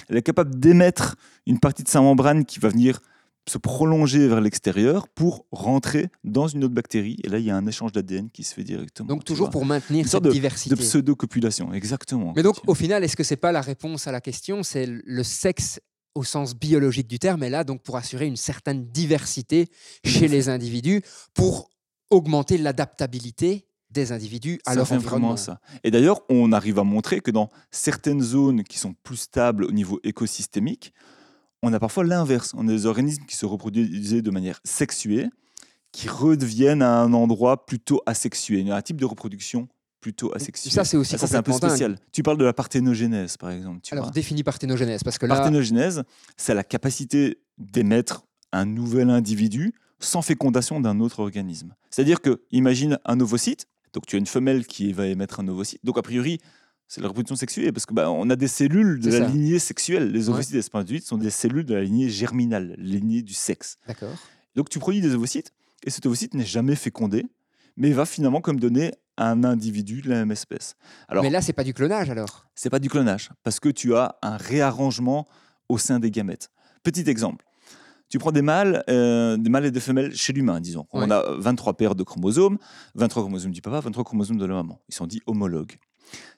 Elle 0.09 0.17
est 0.17 0.23
capable 0.23 0.59
d'émettre 0.59 1.17
une 1.47 1.59
partie 1.61 1.83
de 1.83 1.89
sa 1.89 2.01
membrane 2.01 2.45
qui 2.47 2.59
va 2.59 2.69
venir 2.71 3.01
se 3.49 3.59
prolonger 3.59 4.29
vers 4.29 4.41
l'extérieur 4.41 5.09
pour 5.09 5.47
rentrer 5.51 6.09
dans 6.25 6.47
une 6.47 6.63
autre 6.65 6.75
bactérie. 6.75 7.17
Et 7.25 7.29
là, 7.29 7.39
il 7.39 7.45
y 7.45 7.51
a 7.51 7.57
un 7.57 7.67
échange 7.67 7.93
d'ADN 7.93 8.31
qui 8.31 8.45
se 8.45 8.55
fait 8.55 8.63
directement. 8.65 9.09
Donc 9.09 9.25
toujours 9.25 9.47
vois. 9.47 9.51
pour 9.53 9.65
maintenir 9.65 10.01
Une 10.01 10.05
cette 10.05 10.13
sorte 10.13 10.25
de 10.25 10.31
diversité. 10.31 10.77
pseudo-copulation, 10.77 11.73
exactement. 11.73 12.33
Mais 12.37 12.43
donc 12.43 12.57
au 12.67 12.75
final, 12.75 13.03
est-ce 13.03 13.17
que 13.17 13.25
c'est 13.25 13.37
pas 13.37 13.51
la 13.53 13.61
réponse 13.61 14.07
à 14.07 14.13
la 14.13 14.21
question? 14.21 14.63
C'est 14.63 14.87
le 14.87 15.23
sexe 15.25 15.81
au 16.15 16.23
sens 16.25 16.55
biologique 16.55 17.07
du 17.09 17.19
terme, 17.19 17.43
et 17.45 17.51
là 17.51 17.63
donc 17.65 17.83
pour 17.83 17.97
assurer 17.97 18.27
une 18.27 18.37
certaine 18.37 18.87
diversité 18.89 19.69
chez 20.05 20.27
les 20.29 20.49
individus, 20.49 21.03
pour 21.35 21.71
augmenter 22.11 22.59
l'adaptabilité 22.59 23.67
des 23.91 24.13
individus 24.13 24.61
à 24.67 24.71
Ça 24.73 24.77
leur 24.77 24.93
environnement. 24.93 25.37
ça. 25.37 25.61
Et 25.83 25.91
d'ailleurs, 25.91 26.21
on 26.29 26.53
arrive 26.53 26.79
à 26.79 26.85
montrer 26.85 27.21
que 27.21 27.31
dans 27.31 27.49
certaines 27.71 28.21
zones 28.23 28.63
qui 28.65 28.79
sont 28.79 28.95
plus 29.03 29.17
stables 29.17 29.65
au 29.65 29.73
niveau 29.73 29.99
écosystémique, 30.05 30.93
on 31.63 31.73
a 31.73 31.79
parfois 31.81 32.05
l'inverse. 32.05 32.53
On 32.57 32.67
a 32.69 32.71
des 32.71 32.87
organismes 32.87 33.25
qui 33.27 33.37
se 33.37 33.47
reproduisaient 33.47 34.23
de 34.23 34.31
manière 34.31 34.61
sexuée, 34.65 35.29
qui 35.93 36.09
redeviennent 36.09 36.83
à 36.83 37.01
un 37.01 37.13
endroit 37.13 37.67
plutôt 37.67 38.01
asexué. 38.07 38.69
Un 38.71 38.83
type 38.83 39.01
de 39.01 39.05
reproduction 39.05 39.69
plutôt 40.01 40.35
asexué. 40.35 40.71
Ça, 40.71 40.85
c'est 40.85 40.97
aussi 40.97 41.15
Ah, 41.15 41.19
ça, 41.19 41.27
c'est 41.27 41.37
un 41.37 41.43
peu 41.43 41.53
dingue. 41.53 41.69
spécial. 41.71 41.99
Tu 42.13 42.23
parles 42.23 42.39
de 42.39 42.45
la 42.45 42.53
parthénogenèse, 42.55 43.37
par 43.37 43.51
exemple. 43.51 43.81
Tu 43.83 43.93
Alors 43.93 44.07
vois. 44.07 44.13
définis 44.13 44.43
parthénogenèse, 44.43 45.03
parce 45.03 45.19
que 45.19 45.27
là, 45.27 45.35
Parthénogenèse, 45.37 46.05
c'est 46.39 46.55
la 46.55 46.65
capacité 46.65 47.39
d'émettre 47.59 48.25
un 48.53 48.65
nouvel 48.65 49.11
individu 49.11 49.75
sans 49.99 50.23
fécondation 50.23 50.81
d'un 50.81 51.01
autre 51.01 51.21
organisme. 51.21 51.75
C'est-à-dire 51.91 52.23
que, 52.23 52.41
imagine 52.51 52.99
un 53.05 53.21
ovocyte, 53.21 53.67
donc 53.93 54.07
tu 54.07 54.17
as 54.17 54.19
une 54.19 54.27
femelle 54.27 54.67
qui 54.67 54.93
va 54.95 55.07
émettre 55.07 55.41
un 55.41 55.49
ovocyte, 55.49 55.81
donc 55.85 55.99
a 55.99 56.03
priori, 56.03 56.39
c'est 56.93 57.01
la 57.01 57.07
reproduction 57.07 57.37
sexuée, 57.37 57.71
parce 57.71 57.87
que 57.87 57.95
bah, 57.95 58.11
on 58.11 58.29
a 58.31 58.37
des 58.37 58.49
cellules 58.49 58.99
de 58.99 59.11
la 59.13 59.19
ça. 59.19 59.27
lignée 59.29 59.61
sexuelle. 59.61 60.11
Les 60.11 60.25
Ouais. 60.29 60.35
ovocytes 60.35 60.55
et 60.55 60.57
les 60.57 60.63
spermatozoïdes 60.63 61.05
sont 61.05 61.19
des 61.19 61.31
cellules 61.31 61.65
de 61.65 61.75
la 61.75 61.83
lignée 61.83 62.09
germinale, 62.11 62.75
lignée 62.79 63.23
du 63.23 63.33
sexe. 63.33 63.79
d'accord. 63.87 64.11
Donc 64.57 64.69
tu 64.69 64.81
produis 64.81 65.01
des 65.01 65.15
ovocytes, 65.15 65.53
et 65.85 65.91
cet 65.91 66.05
ovocyte 66.07 66.35
n'est 66.35 66.45
jamais 66.45 66.75
fécondé, 66.75 67.25
mais 67.77 67.93
va 67.93 68.05
finalement 68.07 68.41
comme 68.41 68.59
donner 68.59 68.91
un 69.17 69.45
individu 69.45 70.03
de 70.03 70.09
la 70.09 70.17
même 70.17 70.33
espèce. 70.33 70.75
Alors, 71.09 71.23
Mais 71.23 71.31
là, 71.31 71.41
c'est 71.43 71.53
pas 71.53 71.63
du 71.65 71.73
clonage 71.75 72.11
alors? 72.11 72.47
c'est 72.57 72.71
pas 72.71 72.81
du 72.81 72.89
clonage, 72.89 73.31
parce 73.45 73.61
que 73.61 73.69
tu 73.69 73.95
as 73.95 74.17
un 74.23 74.37
réarrangement 74.37 75.29
au 75.69 75.79
sein 75.79 76.01
des 76.01 76.11
gamètes. 76.11 76.51
Petit 76.83 77.09
exemple. 77.09 77.45
Tu 78.09 78.19
prends 78.19 78.33
des 78.33 78.43
mâles, 78.43 78.83
euh, 78.91 79.37
des 79.37 79.49
mâles 79.51 79.67
et 79.67 79.71
des 79.71 79.79
femelles 79.79 80.17
chez 80.17 80.33
l'humain, 80.33 80.61
disons. 80.61 80.87
On 80.93 81.03
Ouais. 81.09 81.13
a 81.13 81.23
23 81.39 81.75
paires 81.77 81.95
de 81.95 82.03
chromosomes, 82.03 82.59
23 82.97 83.23
chromosomes 83.23 83.53
du 83.53 83.63
papa, 83.63 83.79
23 83.79 84.03
chromosomes 84.03 84.39
de 84.39 84.45
la 84.47 84.55
maman. 84.55 84.81
Ils 84.89 84.95
sont 84.97 85.07
dits 85.07 85.23
homologues. 85.27 85.77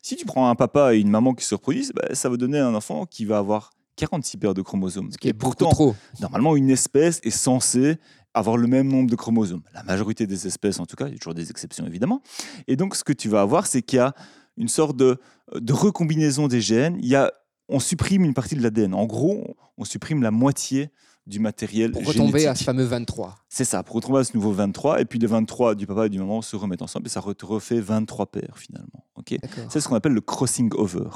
Si 0.00 0.16
tu 0.16 0.24
prends 0.24 0.48
un 0.48 0.54
papa 0.54 0.94
et 0.94 0.98
une 1.00 1.10
maman 1.10 1.34
qui 1.34 1.44
se 1.44 1.54
reproduisent, 1.54 1.92
bah, 1.94 2.14
ça 2.14 2.28
va 2.28 2.36
donner 2.36 2.58
un 2.58 2.74
enfant 2.74 3.06
qui 3.06 3.24
va 3.24 3.38
avoir 3.38 3.70
46 3.96 4.36
paires 4.38 4.54
de 4.54 4.62
chromosomes. 4.62 5.10
Ce 5.12 5.18
qui 5.18 5.28
est 5.28 5.30
Et 5.30 5.34
pourtant, 5.34 5.70
trop. 5.70 5.94
normalement, 6.20 6.56
une 6.56 6.70
espèce 6.70 7.20
est 7.24 7.30
censée 7.30 7.98
avoir 8.34 8.56
le 8.56 8.66
même 8.66 8.88
nombre 8.88 9.10
de 9.10 9.16
chromosomes. 9.16 9.62
La 9.74 9.82
majorité 9.82 10.26
des 10.26 10.46
espèces, 10.46 10.80
en 10.80 10.86
tout 10.86 10.96
cas, 10.96 11.06
il 11.06 11.12
y 11.12 11.16
a 11.16 11.18
toujours 11.18 11.34
des 11.34 11.50
exceptions 11.50 11.86
évidemment. 11.86 12.22
Et 12.66 12.76
donc, 12.76 12.96
ce 12.96 13.04
que 13.04 13.12
tu 13.12 13.28
vas 13.28 13.42
avoir, 13.42 13.66
c'est 13.66 13.82
qu'il 13.82 13.98
y 13.98 14.00
a 14.00 14.14
une 14.56 14.68
sorte 14.68 14.96
de, 14.96 15.18
de 15.54 15.72
recombinaison 15.72 16.48
des 16.48 16.60
gènes. 16.60 16.96
Il 17.00 17.08
y 17.08 17.14
a, 17.16 17.30
on 17.68 17.78
supprime 17.80 18.24
une 18.24 18.34
partie 18.34 18.54
de 18.54 18.62
l'ADN. 18.62 18.94
En 18.94 19.04
gros, 19.04 19.56
on 19.76 19.84
supprime 19.84 20.22
la 20.22 20.30
moitié 20.30 20.90
du 21.26 21.38
matériel 21.38 21.92
Pour 21.92 22.04
retomber 22.04 22.46
à 22.46 22.54
ce 22.54 22.64
fameux 22.64 22.84
23. 22.84 23.36
C'est 23.48 23.64
ça, 23.64 23.82
pour 23.82 23.96
retomber 23.96 24.20
à 24.20 24.24
ce 24.24 24.34
nouveau 24.34 24.52
23. 24.52 25.00
Et 25.00 25.04
puis 25.04 25.18
les 25.18 25.26
23 25.26 25.74
du 25.74 25.86
papa 25.86 26.06
et 26.06 26.08
du 26.08 26.18
maman 26.18 26.42
se 26.42 26.56
remettent 26.56 26.82
ensemble 26.82 27.06
et 27.06 27.10
ça 27.10 27.20
refait 27.20 27.80
23 27.80 28.26
paires 28.26 28.56
finalement. 28.56 29.04
c'est 29.68 29.80
ce 29.80 29.88
qu'on 29.88 29.94
appelle 29.94 30.12
le 30.12 30.20
crossing 30.20 30.70
over. 30.74 31.10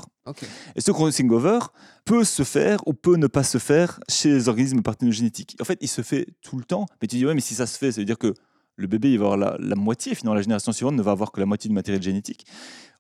Et 0.77 0.81
ce 0.81 0.93
crossing 0.93 1.31
over 1.31 1.59
peut 2.05 2.25
se 2.25 2.45
faire 2.45 2.87
ou 2.87 2.95
peut 2.95 3.17
ne 3.17 3.27
pas 3.27 3.43
se 3.43 3.59
faire 3.59 3.99
chez 4.09 4.31
les 4.31 4.49
organismes 4.49 4.83
parthénogénétiques. 4.83 5.57
En 5.61 5.65
fait, 5.65 5.79
il 5.81 5.89
se 5.89 6.03
fait 6.03 6.27
tout 6.41 6.57
le 6.57 6.65
temps. 6.65 6.87
Mais 7.03 7.09
tu 7.09 7.17
dis, 7.17 7.27
ouais, 7.27 7.35
mais 7.35 7.41
si 7.41 7.55
ça 7.55 7.67
se 7.67 7.77
fait, 7.77 7.91
ça 7.91 8.01
veut 8.01 8.05
dire 8.05 8.19
que 8.19 8.33
le 8.77 8.87
bébé, 8.87 9.11
il 9.11 9.19
va 9.19 9.25
avoir 9.25 9.39
la, 9.39 9.57
la 9.59 9.75
moitié, 9.75 10.15
finalement, 10.15 10.35
la 10.35 10.43
génération 10.43 10.71
suivante 10.71 10.95
ne 10.95 11.03
va 11.03 11.11
avoir 11.11 11.33
que 11.33 11.41
la 11.41 11.47
moitié 11.47 11.69
du 11.69 11.75
matériel 11.75 12.03
génétique. 12.03 12.47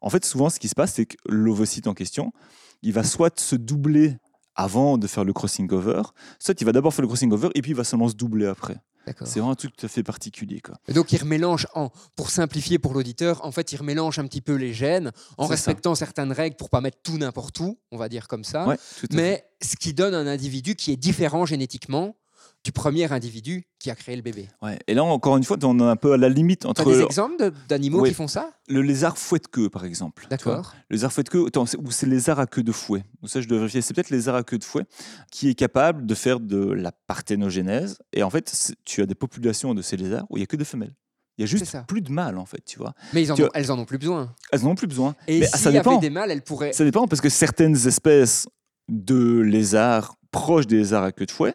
En 0.00 0.10
fait, 0.10 0.24
souvent, 0.24 0.48
ce 0.48 0.58
qui 0.58 0.68
se 0.68 0.74
passe, 0.74 0.94
c'est 0.94 1.06
que 1.06 1.16
l'ovocyte 1.28 1.86
en 1.86 1.94
question, 1.94 2.32
il 2.82 2.92
va 2.92 3.04
soit 3.04 3.38
se 3.38 3.56
doubler 3.56 4.16
avant 4.56 4.98
de 4.98 5.06
faire 5.06 5.24
le 5.24 5.32
crossing 5.32 5.70
over, 5.72 6.02
soit 6.38 6.60
il 6.60 6.64
va 6.64 6.72
d'abord 6.72 6.92
faire 6.92 7.02
le 7.02 7.08
crossing 7.08 7.32
over 7.32 7.48
et 7.54 7.62
puis 7.62 7.72
il 7.72 7.76
va 7.76 7.84
seulement 7.84 8.08
se 8.08 8.14
doubler 8.14 8.46
après. 8.46 8.78
C'est 9.24 9.38
vraiment 9.38 9.52
un 9.52 9.54
truc 9.54 9.76
tout 9.76 9.86
à 9.86 9.88
fait 9.88 10.02
particulier. 10.02 10.60
Quoi. 10.60 10.74
Et 10.88 10.92
donc, 10.92 11.12
il 11.12 11.18
remélange, 11.18 11.66
en, 11.74 11.90
pour 12.16 12.30
simplifier 12.30 12.78
pour 12.78 12.92
l'auditeur, 12.92 13.44
en 13.44 13.52
fait, 13.52 13.72
il 13.72 13.76
remélange 13.76 14.18
un 14.18 14.26
petit 14.26 14.40
peu 14.40 14.54
les 14.54 14.72
gènes 14.72 15.12
en 15.38 15.44
ça. 15.44 15.50
respectant 15.50 15.94
certaines 15.94 16.32
règles 16.32 16.56
pour 16.56 16.70
pas 16.70 16.80
mettre 16.80 16.98
tout 17.02 17.16
n'importe 17.16 17.60
où, 17.60 17.78
on 17.92 17.96
va 17.96 18.08
dire 18.08 18.26
comme 18.26 18.42
ça. 18.42 18.66
Ouais, 18.66 18.76
tout 18.76 19.06
à 19.10 19.14
fait. 19.14 19.14
mais 19.14 19.44
ce 19.62 19.76
qui 19.76 19.94
donne 19.94 20.14
un 20.14 20.26
individu 20.26 20.74
qui 20.74 20.92
est 20.92 20.96
différent 20.96 21.46
génétiquement 21.46 22.16
du 22.66 22.72
premier 22.72 23.12
individu 23.12 23.62
qui 23.78 23.90
a 23.90 23.94
créé 23.94 24.16
le 24.16 24.22
bébé. 24.22 24.48
Ouais. 24.60 24.76
Et 24.88 24.94
là, 24.94 25.04
encore 25.04 25.36
une 25.36 25.44
fois, 25.44 25.56
on 25.62 25.78
est 25.78 25.82
un 25.84 25.94
peu 25.94 26.14
à 26.14 26.16
la 26.16 26.28
limite 26.28 26.62
Tu 26.62 26.66
as 26.66 26.70
entre 26.70 26.84
des 26.90 27.00
exemples 27.00 27.36
de- 27.38 27.52
d'animaux 27.68 28.02
qui 28.02 28.12
font 28.12 28.26
ça? 28.26 28.50
Le 28.68 28.82
lézard 28.82 29.16
fouette-queue, 29.16 29.70
par 29.70 29.84
exemple. 29.84 30.22
tu 30.24 30.28
vois. 30.28 30.36
D'accord. 30.56 30.74
Le 30.90 30.94
lézard 30.96 31.12
fouette 31.12 31.28
queue, 31.30 31.46
attends, 31.46 31.64
c'est- 31.64 31.76
ou 31.78 31.92
c'est 31.92 32.06
le 32.06 32.12
lézard 32.12 32.40
à 32.40 32.46
queue 32.46 32.64
de 32.64 32.72
fouet. 32.72 33.04
Donc 33.22 33.30
ça, 33.30 33.40
je 33.40 33.46
dois 33.46 33.58
vérifier. 33.58 33.82
C'est 33.82 33.94
peut-être 33.94 34.10
le 34.10 34.16
lézard 34.16 34.34
à 34.34 34.42
queue 34.42 34.58
de 34.58 34.64
fouet 34.64 34.82
qui 35.30 35.48
est 35.48 35.54
capable 35.54 36.06
de 36.06 36.14
faire 36.16 36.40
de 36.40 36.58
la 36.72 36.90
parthénogénèse. 36.90 37.98
Et 38.12 38.24
en 38.24 38.30
fait, 38.30 38.74
tu 38.84 39.00
as 39.00 39.06
des 39.06 39.14
populations 39.14 39.72
de 39.72 39.82
ces 39.82 39.96
lézards 39.96 40.24
où 40.30 40.36
il 40.36 40.40
n'y 40.40 40.44
a 40.44 40.46
que 40.46 40.56
des 40.56 40.64
femelles. 40.64 40.94
Il 41.38 41.42
y 41.42 41.44
a 41.44 41.46
juste 41.46 41.76
plus 41.86 42.00
de 42.00 42.10
mâles, 42.10 42.38
en 42.38 42.46
fait, 42.46 42.64
tu 42.66 42.78
vois. 42.78 42.94
Mais 43.12 43.22
ils 43.22 43.30
en 43.30 43.36
Tu 43.36 43.42
ont- 43.42 43.44
vois- 43.44 43.52
elles 43.54 43.70
en 43.70 43.78
ont 43.78 43.84
plus 43.84 43.98
besoin. 43.98 44.34
Elles 44.50 44.62
n'en 44.62 44.70
ont 44.70 44.74
plus 44.74 44.86
besoin. 44.88 45.14
Et 45.28 45.38
Mais 45.40 45.46
s'il 45.46 45.58
ça 45.60 45.70
y 45.70 45.76
avait 45.76 45.84
dépend. 45.84 45.98
des 45.98 46.10
mâles, 46.10 46.30
elles 46.32 46.42
pourraient. 46.42 46.72
Ça 46.72 46.82
dépend 46.82 47.06
parce 47.06 47.20
que 47.20 47.28
certaines 47.28 47.86
espèces 47.86 48.48
de 48.88 49.38
lézards 49.40 50.16
proches 50.32 50.66
des 50.66 50.76
lézards 50.78 51.04
à 51.04 51.12
queue 51.12 51.26
de 51.26 51.30
fouet 51.30 51.54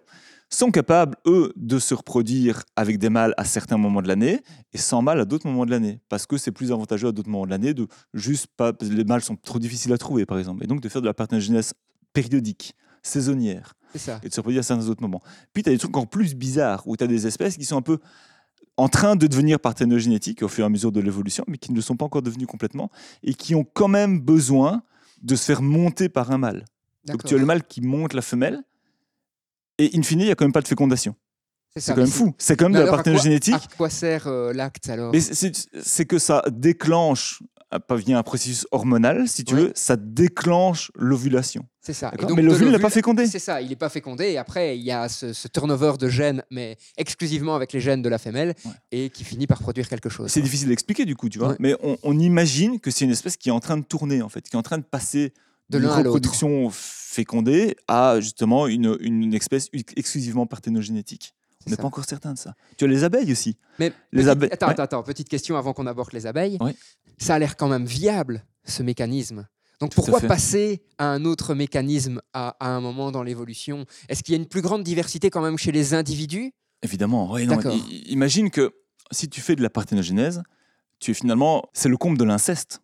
sont 0.53 0.71
capables, 0.71 1.15
eux, 1.25 1.53
de 1.55 1.79
se 1.79 1.93
reproduire 1.93 2.63
avec 2.75 2.99
des 2.99 3.09
mâles 3.09 3.33
à 3.37 3.45
certains 3.45 3.77
moments 3.77 4.01
de 4.01 4.07
l'année 4.07 4.41
et 4.73 4.77
sans 4.77 5.01
mâles 5.01 5.19
à 5.19 5.25
d'autres 5.25 5.47
moments 5.47 5.65
de 5.65 5.71
l'année. 5.71 5.99
Parce 6.09 6.25
que 6.25 6.37
c'est 6.37 6.51
plus 6.51 6.71
avantageux 6.71 7.07
à 7.07 7.11
d'autres 7.11 7.29
moments 7.29 7.45
de 7.45 7.51
l'année 7.51 7.73
de 7.73 7.87
juste 8.13 8.47
pas. 8.57 8.73
parce 8.73 8.89
que 8.89 8.95
Les 8.95 9.03
mâles 9.03 9.21
sont 9.23 9.35
trop 9.37 9.59
difficiles 9.59 9.93
à 9.93 9.97
trouver, 9.97 10.25
par 10.25 10.37
exemple. 10.37 10.63
Et 10.63 10.67
donc 10.67 10.81
de 10.81 10.89
faire 10.89 11.01
de 11.01 11.07
la 11.07 11.13
parthénogénèse 11.13 11.73
périodique, 12.13 12.75
saisonnière, 13.01 13.73
ça. 13.95 14.19
et 14.23 14.29
de 14.29 14.33
se 14.33 14.39
reproduire 14.39 14.59
à 14.59 14.63
certains 14.63 14.87
autres 14.89 15.01
moments. 15.01 15.21
Puis 15.53 15.63
tu 15.63 15.69
as 15.69 15.73
des 15.73 15.79
trucs 15.79 15.95
encore 15.95 16.09
plus 16.09 16.35
bizarres 16.35 16.83
où 16.85 16.97
tu 16.97 17.03
as 17.03 17.07
des 17.07 17.27
espèces 17.27 17.57
qui 17.57 17.65
sont 17.65 17.77
un 17.77 17.81
peu 17.81 17.99
en 18.77 18.89
train 18.89 19.15
de 19.15 19.27
devenir 19.27 19.59
parthénogénétiques 19.59 20.43
au 20.43 20.47
fur 20.47 20.63
et 20.63 20.65
à 20.65 20.69
mesure 20.69 20.91
de 20.91 20.99
l'évolution, 20.99 21.43
mais 21.47 21.57
qui 21.57 21.71
ne 21.71 21.75
le 21.75 21.81
sont 21.81 21.95
pas 21.95 22.05
encore 22.05 22.21
devenus 22.21 22.47
complètement 22.47 22.89
et 23.23 23.33
qui 23.33 23.55
ont 23.55 23.63
quand 23.63 23.87
même 23.87 24.19
besoin 24.19 24.83
de 25.21 25.35
se 25.35 25.45
faire 25.45 25.61
monter 25.61 26.09
par 26.09 26.31
un 26.31 26.37
mâle. 26.37 26.65
Donc 27.05 27.23
tu 27.23 27.35
as 27.35 27.37
le 27.37 27.45
mâle 27.45 27.63
qui 27.63 27.81
monte 27.81 28.13
la 28.13 28.21
femelle, 28.21 28.63
et 29.85 29.97
in 29.97 30.01
fine, 30.03 30.19
il 30.21 30.25
n'y 30.25 30.31
a 30.31 30.35
quand 30.35 30.45
même 30.45 30.51
pas 30.53 30.61
de 30.61 30.67
fécondation. 30.67 31.15
C'est 31.77 31.93
quand 31.93 32.01
même 32.01 32.07
fou. 32.09 32.33
C'est 32.37 32.57
quand 32.57 32.65
même 32.65 32.73
de 32.73 32.79
la 32.79 32.83
quoi- 32.87 32.97
parthénogénétique. 32.97 33.53
À 33.55 33.75
quoi 33.77 33.89
sert 33.89 34.27
euh, 34.27 34.51
l'acte 34.51 34.89
alors? 34.89 35.13
C'est- 35.17 36.05
que 36.05 36.19
ça 36.19 36.43
déclenche 36.51 37.41
pas 37.87 37.95
via 37.95 38.17
un 38.17 38.23
processus 38.23 38.67
hormonal, 38.71 39.29
si 39.29 39.45
tu 39.45 39.55
Oui. 39.55 39.61
veux, 39.61 39.71
ça 39.75 39.95
déclenche 39.95 40.91
l'ovulation. 40.95 41.65
C'est 41.79 41.93
ça. 41.93 42.09
Et 42.09 42.11
D'accord 42.11 42.27
donc, 42.27 42.35
Mais 42.37 42.43
l'ovule 42.43 42.69
n'est 42.69 42.79
pas 42.79 42.89
fécondé. 42.89 43.25
C'est 43.27 43.39
ça, 43.39 43.61
il 43.61 43.69
n'est 43.69 43.77
pas 43.77 43.87
fécondé. 43.87 44.25
Et 44.25 44.37
après, 44.37 44.77
il 44.77 44.83
y 44.83 44.91
a 44.91 45.07
ce, 45.07 45.31
ce 45.31 45.47
turnover 45.47 45.93
de 45.97 46.09
gènes, 46.09 46.43
mais 46.51 46.75
exclusivement 46.97 47.55
avec 47.55 47.71
les 47.71 47.79
gènes 47.79 48.01
de 48.01 48.09
la 48.09 48.17
femelle, 48.17 48.53
Ouais. 48.65 48.71
et 48.91 49.09
qui 49.09 49.23
finit 49.23 49.47
par 49.47 49.59
produire 49.59 49.87
quelque 49.87 50.09
chose. 50.09 50.29
C'est 50.29 50.41
difficile 50.41 50.67
d'expliquer 50.67 51.05
du 51.05 51.15
coup, 51.15 51.29
tu 51.29 51.39
vois. 51.39 51.49
Ouais. 51.51 51.55
Mais 51.59 51.75
on, 51.81 51.97
on 52.03 52.19
imagine 52.19 52.81
que 52.81 52.91
c'est 52.91 53.05
une 53.05 53.11
espèce 53.11 53.37
qui 53.37 53.47
est 53.47 53.53
en 53.53 53.61
train 53.61 53.77
de 53.77 53.85
tourner, 53.85 54.21
en 54.21 54.27
fait, 54.27 54.41
qui 54.41 54.57
est 54.57 54.59
en 54.59 54.63
train 54.63 54.77
de 54.77 54.83
passer 54.83 55.31
De 55.79 55.87
reproduction 55.87 56.69
fécondée 56.71 57.75
à 57.87 58.19
justement 58.19 58.67
une, 58.67 58.97
une 58.99 59.33
espèce 59.33 59.67
exclusivement 59.95 60.45
parthénogénétique. 60.45 61.33
On 61.67 61.69
n'est 61.69 61.77
pas 61.77 61.85
encore 61.85 62.05
certain 62.05 62.33
de 62.33 62.39
ça. 62.39 62.55
Tu 62.77 62.85
as 62.85 62.87
les 62.87 63.03
abeilles 63.03 63.31
aussi. 63.31 63.55
Mais 63.77 63.91
Les 64.11 64.23
petite- 64.23 64.29
abeilles- 64.29 64.49
Attends, 64.51 64.67
ouais. 64.69 64.79
attends, 64.81 65.03
petite 65.03 65.29
question 65.29 65.57
avant 65.57 65.73
qu'on 65.73 65.85
aborde 65.85 66.11
les 66.13 66.25
abeilles. 66.25 66.57
Ouais. 66.59 66.75
Ça 67.19 67.35
a 67.35 67.39
l'air 67.39 67.55
quand 67.55 67.67
même 67.67 67.85
viable, 67.85 68.43
ce 68.65 68.81
mécanisme. 68.81 69.47
Donc 69.79 69.91
Tout 69.91 70.01
pourquoi 70.01 70.21
passer 70.21 70.81
à 70.97 71.05
un 71.11 71.23
autre 71.25 71.53
mécanisme 71.53 72.21
à, 72.33 72.55
à 72.59 72.69
un 72.69 72.81
moment 72.81 73.11
dans 73.11 73.21
l'évolution? 73.23 73.85
Est-ce 74.09 74.23
qu'il 74.23 74.33
y 74.33 74.37
a 74.37 74.41
une 74.41 74.47
plus 74.47 74.61
grande 74.61 74.83
diversité 74.83 75.29
quand 75.29 75.41
même 75.41 75.57
chez 75.57 75.71
les 75.71 75.93
individus? 75.93 76.51
Évidemment, 76.83 77.31
ouais, 77.31 77.45
non, 77.45 77.59
imagine 78.07 78.49
que 78.49 78.73
si 79.11 79.29
tu 79.29 79.39
fais 79.41 79.55
de 79.55 79.61
la 79.61 79.69
parthénogénèse, 79.69 80.41
tu 80.99 81.11
es 81.11 81.13
finalement, 81.13 81.69
c'est 81.73 81.89
le 81.89 81.97
comble 81.97 82.17
de 82.17 82.23
l'inceste. 82.23 82.81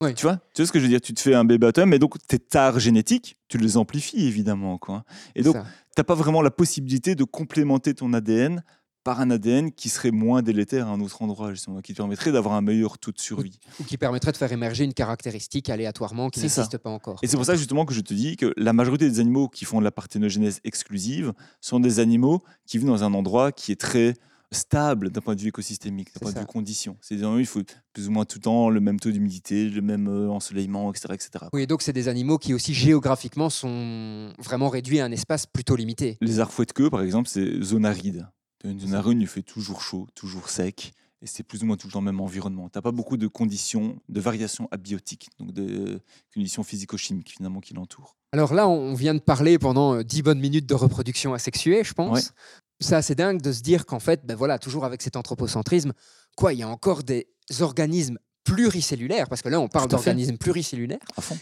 Ouais. 0.00 0.14
Tu 0.14 0.22
vois 0.22 0.40
Tu 0.54 0.62
vois 0.62 0.66
ce 0.66 0.72
que 0.72 0.78
je 0.78 0.84
veux 0.84 0.90
dire 0.90 1.00
Tu 1.00 1.12
te 1.12 1.20
fais 1.20 1.34
un 1.34 1.44
bébé 1.44 1.66
atom, 1.66 1.92
et 1.92 1.98
donc 1.98 2.16
tes 2.26 2.38
tares 2.38 2.78
génétiques, 2.78 3.36
tu 3.48 3.58
les 3.58 3.76
amplifies 3.76 4.26
évidemment. 4.26 4.78
Quoi. 4.78 5.04
Et 5.34 5.42
donc, 5.42 5.56
tu 5.56 5.60
n'as 5.98 6.04
pas 6.04 6.14
vraiment 6.14 6.42
la 6.42 6.50
possibilité 6.50 7.14
de 7.14 7.24
complémenter 7.24 7.94
ton 7.94 8.12
ADN 8.12 8.62
par 9.04 9.20
un 9.20 9.30
ADN 9.30 9.72
qui 9.72 9.88
serait 9.88 10.10
moins 10.10 10.42
délétère 10.42 10.88
à 10.88 10.90
un 10.90 11.00
autre 11.00 11.22
endroit, 11.22 11.50
justement, 11.52 11.80
qui 11.80 11.92
te 11.92 11.96
permettrait 11.96 12.32
d'avoir 12.32 12.54
un 12.54 12.60
meilleur 12.60 12.98
taux 12.98 13.12
de 13.12 13.18
survie. 13.18 13.58
Ou 13.80 13.84
qui 13.84 13.96
permettrait 13.96 14.32
de 14.32 14.36
faire 14.36 14.52
émerger 14.52 14.84
une 14.84 14.92
caractéristique 14.92 15.70
aléatoirement 15.70 16.28
qui 16.28 16.40
n'existe 16.40 16.78
pas 16.78 16.90
encore. 16.90 17.18
Et 17.22 17.26
c'est 17.26 17.36
pour 17.36 17.46
ça 17.46 17.56
justement 17.56 17.84
que 17.86 17.94
je 17.94 18.00
te 18.00 18.12
dis 18.12 18.36
que 18.36 18.52
la 18.56 18.72
majorité 18.72 19.08
des 19.08 19.20
animaux 19.20 19.48
qui 19.48 19.64
font 19.64 19.78
de 19.78 19.84
la 19.84 19.92
parthénogénèse 19.92 20.60
exclusive 20.64 21.32
sont 21.60 21.80
des 21.80 21.98
animaux 21.98 22.42
qui 22.66 22.78
vivent 22.78 22.88
dans 22.88 23.04
un 23.04 23.14
endroit 23.14 23.52
qui 23.52 23.72
est 23.72 23.80
très 23.80 24.14
stable 24.52 25.10
d'un 25.10 25.20
point 25.20 25.34
de 25.34 25.40
vue 25.40 25.48
écosystémique, 25.48 26.12
d'un 26.14 26.20
point 26.20 26.32
de 26.32 26.38
vue 26.38 26.46
conditions. 26.46 26.96
C'est 27.00 27.16
des 27.16 27.22
animaux, 27.22 27.38
il 27.38 27.46
faut 27.46 27.62
plus 27.92 28.08
ou 28.08 28.10
moins 28.10 28.24
tout 28.24 28.38
le 28.38 28.42
temps 28.42 28.70
le 28.70 28.80
même 28.80 28.98
taux 28.98 29.10
d'humidité, 29.10 29.68
le 29.68 29.82
même 29.82 30.08
euh, 30.08 30.30
ensoleillement, 30.30 30.90
etc. 30.92 31.08
etc. 31.14 31.46
Oui, 31.52 31.66
donc 31.66 31.82
c'est 31.82 31.92
des 31.92 32.08
animaux 32.08 32.38
qui 32.38 32.54
aussi 32.54 32.74
géographiquement 32.74 33.50
sont 33.50 34.32
vraiment 34.38 34.68
réduits 34.68 35.00
à 35.00 35.04
un 35.04 35.12
espace 35.12 35.46
plutôt 35.46 35.76
limité. 35.76 36.18
Les 36.20 36.40
arfouettes 36.40 36.72
queue, 36.72 36.90
par 36.90 37.02
exemple, 37.02 37.28
c'est 37.28 37.62
zone 37.62 37.84
aride. 37.84 38.26
Une 38.64 38.80
zone 38.80 38.94
aride, 38.94 39.20
il 39.20 39.26
fait 39.26 39.42
toujours 39.42 39.82
chaud, 39.82 40.06
toujours 40.14 40.50
sec, 40.50 40.92
et 41.22 41.26
c'est 41.26 41.42
plus 41.42 41.62
ou 41.62 41.66
moins 41.66 41.76
tout 41.76 41.86
le 41.86 41.92
temps 41.92 42.00
le 42.00 42.06
même 42.06 42.20
environnement. 42.20 42.68
Tu 42.68 42.78
n'as 42.78 42.82
pas 42.82 42.92
beaucoup 42.92 43.16
de 43.16 43.26
conditions, 43.26 43.98
de 44.08 44.20
variations 44.20 44.68
abiotiques, 44.70 45.28
donc 45.38 45.52
de 45.52 46.00
conditions 46.34 46.62
physico-chimiques 46.62 47.30
finalement 47.30 47.60
qui 47.60 47.74
l'entourent. 47.74 48.16
Alors 48.32 48.54
là, 48.54 48.68
on 48.68 48.94
vient 48.94 49.14
de 49.14 49.20
parler 49.20 49.58
pendant 49.58 49.96
euh, 49.96 50.04
10 50.04 50.22
bonnes 50.22 50.38
minutes 50.38 50.66
de 50.66 50.74
reproduction 50.74 51.34
asexuée, 51.34 51.82
je 51.82 51.92
pense. 51.94 52.32
C'est 52.80 52.94
assez 52.94 53.14
dingue 53.14 53.40
de 53.42 53.52
se 53.52 53.60
dire 53.60 53.84
qu'en 53.86 54.00
fait, 54.00 54.24
ben 54.24 54.34
voilà, 54.34 54.58
toujours 54.58 54.84
avec 54.84 55.02
cet 55.02 55.16
anthropocentrisme, 55.16 55.92
quoi, 56.36 56.52
il 56.54 56.60
y 56.60 56.62
a 56.62 56.68
encore 56.68 57.02
des 57.02 57.28
organismes 57.60 58.18
pluricellulaires, 58.44 59.28
parce 59.28 59.42
que 59.42 59.48
là, 59.48 59.60
on 59.60 59.68
parle 59.68 59.88
d'organismes 59.88 60.36
pluricellulaires, 60.38 60.98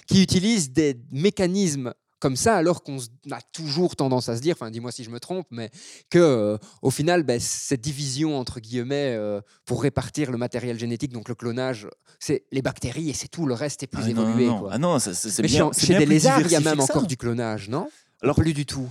qui 0.07 0.22
utilisent 0.22 0.72
des 0.72 1.01
mécanismes 1.12 1.92
comme 2.20 2.35
ça, 2.35 2.57
alors 2.57 2.83
qu'on 2.83 2.98
a 3.31 3.40
toujours 3.53 3.94
tendance 3.94 4.29
à 4.29 4.37
se 4.37 4.40
dire, 4.42 4.57
enfin 4.59 4.72
dis-moi 4.72 4.90
si 4.90 5.05
je 5.05 5.11
me 5.11 5.20
trompe, 5.20 5.46
mais 5.53 5.70
que 6.11 6.18
euh, 6.18 6.59
au 6.83 6.90
final, 6.90 7.22
ben, 7.22 7.38
cette 7.38 7.81
division 7.81 8.37
entre 8.37 8.59
guillemets 8.59 9.14
euh, 9.16 9.40
pour 9.64 9.83
répartir 9.85 10.33
le 10.33 10.37
matériel 10.38 10.77
génétique, 10.77 11.12
donc 11.12 11.29
le 11.29 11.37
clonage, 11.37 11.87
c'est 12.18 12.44
les 12.51 12.61
bactéries 12.61 13.09
et 13.11 13.12
c'est 13.14 13.29
tout, 13.29 13.46
le 13.46 13.55
reste 13.55 13.85
est 13.85 13.87
plus 13.87 14.03
Ah 14.05 14.09
non, 14.12 14.22
évolué. 14.29 14.46
non. 14.46 14.59
quoi. 14.59 14.70
Ah 14.72 14.79
non, 14.79 14.98
c'est 14.98 15.12
mais 15.42 15.46
bien. 15.46 15.66
chez, 15.72 15.79
c'est 15.81 15.87
chez 15.87 15.92
bien 15.92 15.98
des 16.01 16.07
lézards, 16.07 16.40
il 16.40 16.51
y 16.51 16.57
a 16.57 16.61
même 16.61 16.81
encore 16.81 17.07
du 17.07 17.16
clonage, 17.16 17.68
non? 17.68 17.88
Alors, 18.20 18.35
Plus 18.35 18.53
du 18.53 18.66
tout. 18.66 18.88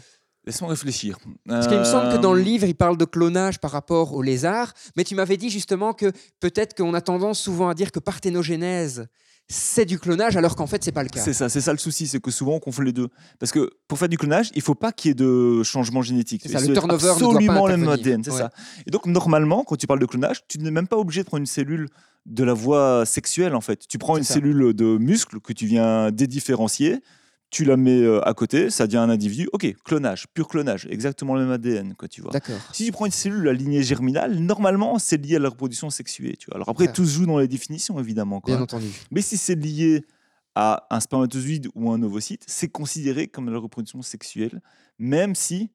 Laisse-moi 0.47 0.69
réfléchir. 0.71 1.19
Parce 1.47 1.67
qu'il 1.67 1.77
me 1.77 1.83
semble 1.83 2.11
que 2.11 2.17
dans 2.17 2.33
le 2.33 2.39
Euh, 2.41 2.43
livre, 2.43 2.65
il 2.65 2.73
parle 2.73 2.97
de 2.97 3.05
clonage 3.05 3.59
par 3.59 3.69
rapport 3.71 4.13
aux 4.13 4.21
lézards, 4.23 4.73
mais 4.95 5.03
tu 5.03 5.13
m'avais 5.13 5.37
dit 5.37 5.49
justement 5.49 5.93
que 5.93 6.11
peut-être 6.39 6.73
qu'on 6.75 6.93
a 6.95 7.01
tendance 7.01 7.39
souvent 7.39 7.67
à 7.69 7.73
dire 7.75 7.91
que 7.91 7.99
parthénogénèse, 7.99 9.07
c'est 9.49 9.85
du 9.85 9.97
clonage, 9.99 10.35
alors 10.35 10.55
qu'en 10.57 10.67
fait, 10.67 10.83
c'est 10.83 10.91
pas 10.91 11.03
le 11.03 11.09
cas. 11.09 11.21
C'est 11.21 11.31
ça, 11.33 11.47
c'est 11.47 11.61
ça 11.61 11.71
le 11.71 11.77
souci, 11.77 12.05
c'est 12.07 12.19
que 12.21 12.31
souvent 12.31 12.55
on 12.55 12.59
confond 12.59 12.81
les 12.81 12.91
deux. 12.91 13.07
Parce 13.39 13.51
que 13.53 13.69
pour 13.87 13.97
faire 13.97 14.09
du 14.09 14.17
clonage, 14.17 14.51
il 14.55 14.61
faut 14.61 14.75
pas 14.75 14.91
qu'il 14.91 15.09
y 15.09 15.11
ait 15.11 15.15
de 15.15 15.63
changement 15.63 16.01
génétique. 16.01 16.41
C'est 16.45 16.51
ça, 16.53 16.59
le 16.59 16.73
turnover 16.73 17.13
ne 17.13 17.19
doit 17.19 17.33
pas 17.33 17.63
absolument 17.63 17.67
le. 17.67 17.89
ADN, 17.91 18.23
c'est 18.23 18.31
Ouais. 18.31 18.37
ça. 18.37 18.51
Et 18.85 18.91
donc 18.91 19.05
normalement, 19.05 19.63
quand 19.63 19.75
tu 19.77 19.87
parles 19.87 19.99
de 20.01 20.05
clonage, 20.05 20.41
tu 20.49 20.59
n'es 20.59 20.71
même 20.71 20.87
pas 20.87 20.97
obligé 20.97 21.21
de 21.23 21.27
prendre 21.27 21.39
une 21.41 21.45
cellule 21.45 21.87
de 22.25 22.43
la 22.43 22.53
voie 22.53 23.05
sexuelle 23.05 23.55
en 23.55 23.61
fait. 23.61 23.87
Tu 23.87 23.97
prends 23.97 24.17
une 24.17 24.23
ça. 24.25 24.33
cellule 24.33 24.73
de 24.73 24.97
muscle 24.97 25.39
que 25.39 25.53
tu 25.53 25.65
viens 25.65 26.11
dédifférencier, 26.11 26.99
tu 27.49 27.63
la 27.63 27.77
mets 27.77 28.01
euh, 28.01 28.21
à 28.27 28.33
côté, 28.33 28.69
ça 28.69 28.87
devient 28.87 28.97
un 28.97 29.09
individu. 29.09 29.47
Ok, 29.53 29.73
clonage, 29.85 30.27
pur 30.33 30.47
clonage, 30.47 30.85
exactement 30.89 31.33
le 31.35 31.41
même 31.43 31.51
ADN, 31.51 31.93
quoi, 31.95 32.07
tu 32.07 32.21
vois. 32.21 32.31
D'accord. 32.31 32.57
Si 32.73 32.85
tu 32.85 32.91
prends 32.91 33.05
une 33.05 33.11
cellule 33.11 33.47
à 33.47 33.53
lignée 33.53 33.83
germinale, 33.83 34.37
normalement, 34.39 34.99
c'est 34.99 35.17
lié 35.17 35.37
à 35.37 35.39
la 35.39 35.49
reproduction 35.49 35.89
sexuée. 35.89 36.35
Tu 36.37 36.47
vois. 36.47 36.55
Alors 36.55 36.69
après, 36.69 36.87
Ouais. 36.87 36.93
tout 36.93 37.05
se 37.05 37.11
joue 37.13 37.25
dans 37.25 37.39
les 37.39 37.47
définitions, 37.47 37.97
évidemment. 37.99 38.41
Quoi. 38.41 38.55
Bien 38.55 38.63
entendu. 38.63 38.87
Mais 39.11 39.21
si 39.21 39.37
c'est 39.37 39.55
lié 39.55 40.03
à 40.55 40.87
un 40.89 40.99
spermatozoïde 40.99 41.69
ou 41.75 41.91
un 41.91 42.01
ovocyte, 42.03 42.43
c'est 42.47 42.67
considéré 42.67 43.27
comme 43.27 43.49
la 43.49 43.59
reproduction 43.59 44.01
sexuelle, 44.01 44.61
même 44.99 45.33
si 45.35 45.69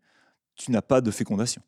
tu 0.57 0.73
n'as 0.73 0.83
pas 0.83 1.01
de 1.01 1.11
fécondation. 1.11 1.63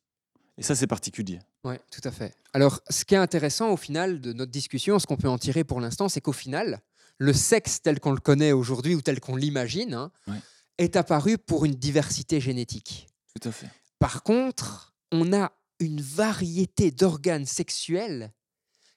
Et 0.58 0.62
ça, 0.62 0.74
c'est 0.74 0.86
particulier. 0.86 1.38
Oui, 1.64 1.74
tout 1.90 2.06
à 2.06 2.10
fait. 2.12 2.34
Alors, 2.52 2.80
ce 2.90 3.04
qui 3.04 3.14
est 3.14 3.18
intéressant 3.18 3.70
au 3.72 3.76
final 3.76 4.20
de 4.20 4.32
notre 4.32 4.52
discussion, 4.52 4.98
ce 4.98 5.06
qu'on 5.06 5.16
peut 5.16 5.28
en 5.28 5.38
tirer 5.38 5.64
pour 5.64 5.80
l'instant, 5.80 6.08
c'est 6.08 6.20
qu'au 6.20 6.32
final, 6.32 6.80
le 7.18 7.32
sexe 7.32 7.80
tel 7.82 8.00
qu'on 8.00 8.12
le 8.12 8.20
connaît 8.20 8.52
aujourd'hui 8.52 8.94
ou 8.94 9.02
tel 9.02 9.20
qu'on 9.20 9.36
l'imagine 9.36 9.94
hein, 9.94 10.10
Ouais. 10.26 10.38
est 10.78 10.96
apparu 10.96 11.38
pour 11.38 11.64
une 11.64 11.74
diversité 11.74 12.40
génétique. 12.40 13.06
Tout 13.40 13.48
à 13.48 13.52
fait. 13.52 13.68
Par 13.98 14.22
contre, 14.22 14.94
on 15.12 15.32
a 15.32 15.52
une 15.80 16.00
variété 16.00 16.90
d'organes 16.90 17.46
sexuels 17.46 18.32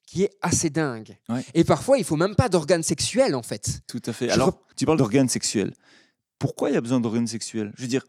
qui 0.05 0.23
est 0.23 0.31
assez 0.41 0.69
dingue. 0.69 1.17
Ouais. 1.29 1.43
Et 1.53 1.63
parfois, 1.63 1.97
il 1.97 2.03
faut 2.03 2.15
même 2.15 2.35
pas 2.35 2.49
d'organes 2.49 2.83
sexuels, 2.83 3.35
en 3.35 3.43
fait. 3.43 3.81
Tout 3.87 4.01
à 4.05 4.13
fait. 4.13 4.27
Je 4.29 4.33
Alors, 4.33 4.59
tu 4.75 4.85
parles 4.85 4.97
d'organes 4.97 5.27
sexuels. 5.29 5.73
Pourquoi 6.39 6.69
il 6.69 6.73
y 6.73 6.77
a 6.77 6.81
besoin 6.81 6.99
d'organes 6.99 7.27
sexuels? 7.27 7.73
Je 7.75 7.81
veux 7.81 7.87
dire, 7.87 8.05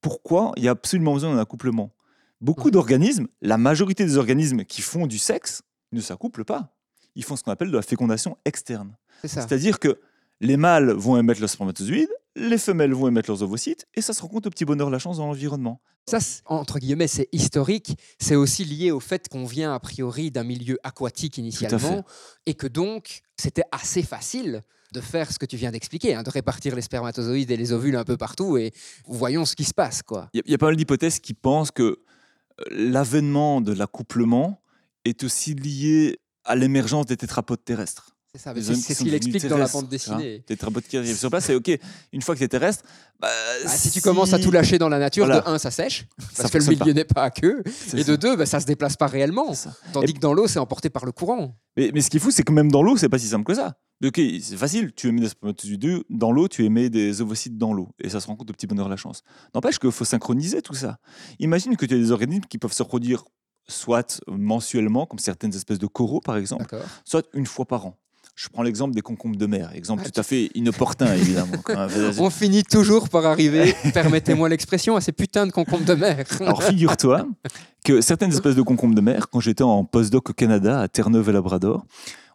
pourquoi 0.00 0.52
il 0.56 0.64
y 0.64 0.68
a 0.68 0.72
absolument 0.72 1.12
besoin 1.14 1.34
d'un 1.34 1.40
accouplement? 1.40 1.92
Beaucoup 2.40 2.64
Ouais. 2.66 2.70
d'organismes, 2.72 3.28
la 3.42 3.58
majorité 3.58 4.04
des 4.04 4.16
organismes 4.16 4.64
qui 4.64 4.82
font 4.82 5.06
du 5.06 5.18
sexe, 5.18 5.62
ne 5.92 6.00
s'accouplent 6.00 6.44
pas. 6.44 6.75
Ils 7.16 7.24
font 7.24 7.34
ce 7.34 7.42
qu'on 7.42 7.50
appelle 7.50 7.70
de 7.72 7.76
la 7.76 7.82
fécondation 7.82 8.36
externe. 8.44 8.96
C'est-à-dire 9.24 9.78
que 9.80 9.98
les 10.40 10.56
mâles 10.56 10.90
vont 10.92 11.16
émettre 11.16 11.40
leurs 11.40 11.50
spermatozoïdes, 11.50 12.10
les 12.36 12.58
femelles 12.58 12.92
vont 12.92 13.08
émettre 13.08 13.30
leurs 13.30 13.42
ovocytes, 13.42 13.86
et 13.94 14.02
ça 14.02 14.12
se 14.12 14.20
rencontre 14.22 14.46
au 14.48 14.50
petit 14.50 14.66
bonheur 14.66 14.90
la 14.90 14.98
chance 14.98 15.16
dans 15.16 15.26
l'environnement. 15.26 15.80
Ça, 16.08 16.18
entre 16.44 16.78
guillemets, 16.78 17.08
c'est 17.08 17.28
historique. 17.32 17.96
C'est 18.20 18.36
aussi 18.36 18.64
lié 18.64 18.90
au 18.92 19.00
fait 19.00 19.28
qu'on 19.28 19.44
vient 19.46 19.74
a 19.74 19.80
priori 19.80 20.30
d'un 20.30 20.44
milieu 20.44 20.78
aquatique 20.84 21.38
initialement 21.38 22.04
et 22.44 22.54
que 22.54 22.66
donc 22.68 23.22
c'était 23.36 23.64
assez 23.72 24.02
facile 24.02 24.62
de 24.92 25.00
faire 25.00 25.32
ce 25.32 25.38
que 25.38 25.46
tu 25.46 25.56
viens 25.56 25.72
d'expliquer, 25.72 26.14
hein, 26.14 26.22
de 26.22 26.30
répartir 26.30 26.76
les 26.76 26.82
spermatozoïdes 26.82 27.50
et 27.50 27.56
les 27.56 27.72
ovules 27.72 27.96
un 27.96 28.04
peu 28.04 28.16
partout 28.16 28.56
et 28.56 28.72
voyons 29.08 29.44
ce 29.44 29.56
qui 29.56 29.64
se 29.64 29.74
passe. 29.74 30.02
quoi. 30.02 30.28
Il 30.32 30.36
y, 30.36 30.40
a- 30.40 30.42
il 30.46 30.50
y 30.52 30.54
a 30.54 30.58
pas 30.58 30.66
mal 30.66 30.76
d'hypothèses 30.76 31.18
qui 31.18 31.34
pensent 31.34 31.72
que 31.72 31.82
euh, 31.82 32.64
l'avènement 32.70 33.60
de 33.60 33.72
l'accouplement 33.72 34.60
est 35.04 35.24
aussi 35.24 35.54
lié 35.54 36.18
à 36.46 36.56
l'émergence 36.56 37.06
des 37.06 37.16
tétrapodes 37.16 37.64
terrestres. 37.64 38.10
C'est 38.32 38.42
ça, 38.42 38.52
c'est 38.54 38.92
ce 38.94 39.02
qu'il 39.02 39.14
explique 39.14 39.46
dans 39.46 39.56
la 39.56 39.66
bande 39.66 39.88
dessinée. 39.88 40.42
Tétrapodes 40.46 40.82
qui 40.84 40.98
arrivent 40.98 41.16
sur 41.16 41.30
place, 41.30 41.46
c'est 41.46 41.54
OK, 41.54 41.70
une 42.12 42.20
fois 42.20 42.34
que 42.34 42.40
tu 42.40 42.44
es 42.44 42.48
terrestre, 42.48 42.84
bah, 43.18 43.28
Ah, 43.64 43.68
si 43.68 43.90
tu 43.90 44.02
commences 44.02 44.34
à 44.34 44.38
tout 44.38 44.50
lâcher 44.50 44.76
dans 44.76 44.90
la 44.90 44.98
nature, 44.98 45.24
Voilà. 45.24 45.40
de 45.40 45.48
un, 45.48 45.58
ça 45.58 45.70
sèche, 45.70 46.06
Ça 46.34 46.42
parce 46.42 46.52
que 46.52 46.58
le 46.70 46.76
milieu 46.78 46.92
n'est 46.92 47.04
pas 47.06 47.22
à 47.22 47.30
queue, 47.30 47.62
et 47.66 47.70
ça, 47.70 47.96
de 48.04 48.16
deux, 48.16 48.36
bah, 48.36 48.44
ça 48.44 48.60
se 48.60 48.66
déplace 48.66 48.96
pas 48.96 49.06
réellement. 49.06 49.54
ça. 49.54 49.74
Tandis 49.94 50.12
que 50.12 50.18
dans 50.20 50.34
l'eau, 50.34 50.48
c'est 50.48 50.58
emporté 50.58 50.90
par 50.90 51.06
le 51.06 51.12
courant. 51.12 51.56
Mais, 51.78 51.90
mais 51.94 52.02
ce 52.02 52.10
qui 52.10 52.18
est 52.18 52.20
fou, 52.20 52.30
c'est 52.30 52.42
que 52.42 52.52
même 52.52 52.70
dans 52.70 52.82
l'eau, 52.82 52.98
c'est 52.98 53.08
pas 53.08 53.18
si 53.18 53.26
simple 53.28 53.44
que 53.46 53.54
ça. 53.54 53.78
Ok, 54.04 54.20
c'est 54.42 54.56
facile, 54.58 54.92
tu 54.94 55.08
émets 55.08 55.22
des 55.22 55.30
spermatozoïdes 55.30 56.02
dans 56.10 56.30
l'eau, 56.30 56.48
tu 56.48 56.62
émets 56.66 56.90
des 56.90 57.22
ovocytes 57.22 57.56
dans 57.56 57.72
l'eau, 57.72 57.88
et 57.98 58.10
ça 58.10 58.20
se 58.20 58.26
rencontre 58.26 58.50
au 58.50 58.52
petit 58.52 58.66
bonheur 58.66 58.90
la 58.90 58.96
chance. 58.98 59.22
N'empêche 59.54 59.78
qu'il 59.78 59.90
faut 59.90 60.04
synchroniser 60.04 60.60
tout 60.60 60.74
ça. 60.74 60.98
Imagine 61.38 61.74
que 61.78 61.86
tu 61.86 61.94
as 61.94 61.98
des 61.98 62.10
organismes 62.10 62.44
qui 62.50 62.58
peuvent 62.58 62.74
se 62.74 62.82
reproduire 62.82 63.24
soit 63.68 64.20
mensuellement, 64.28 65.06
comme 65.06 65.18
certaines 65.18 65.54
espèces 65.54 65.78
de 65.78 65.86
coraux 65.86 66.20
par 66.20 66.36
exemple, 66.36 66.66
soit 67.04 67.26
une 67.34 67.46
fois 67.46 67.64
par 67.64 67.86
an. 67.86 67.96
Je 68.34 68.50
prends 68.50 68.62
l'exemple 68.62 68.94
des 68.94 69.00
concombres 69.00 69.36
de 69.36 69.46
mer, 69.46 69.70
exemple 69.74 70.02
Ah, 70.04 70.10
tout 70.10 70.20
à 70.20 70.22
fait 70.22 70.50
inopportun 70.54 71.14
évidemment. 71.14 71.54
On 72.18 72.28
finit 72.28 72.64
toujours 72.64 73.08
par 73.08 73.24
arriver, 73.24 73.74
permettez-moi 73.94 74.50
l'expression, 74.50 74.94
à 74.94 75.00
ces 75.00 75.12
putains 75.12 75.46
de 75.46 75.52
concombres 75.52 75.86
de 75.86 75.94
mer. 75.94 76.24
Alors 76.40 76.62
figure-toi 76.62 77.26
que 77.82 78.02
certaines 78.02 78.32
espèces 78.32 78.54
de 78.54 78.60
concombres 78.62 78.94
de 78.94 79.00
mer, 79.00 79.30
quand 79.30 79.40
j'étais 79.40 79.62
en 79.64 79.84
postdoc 79.84 80.30
au 80.30 80.32
Canada, 80.34 80.82
à 80.82 80.88
Terre-Neuve 80.88 81.30
et 81.30 81.32
Labrador, 81.32 81.86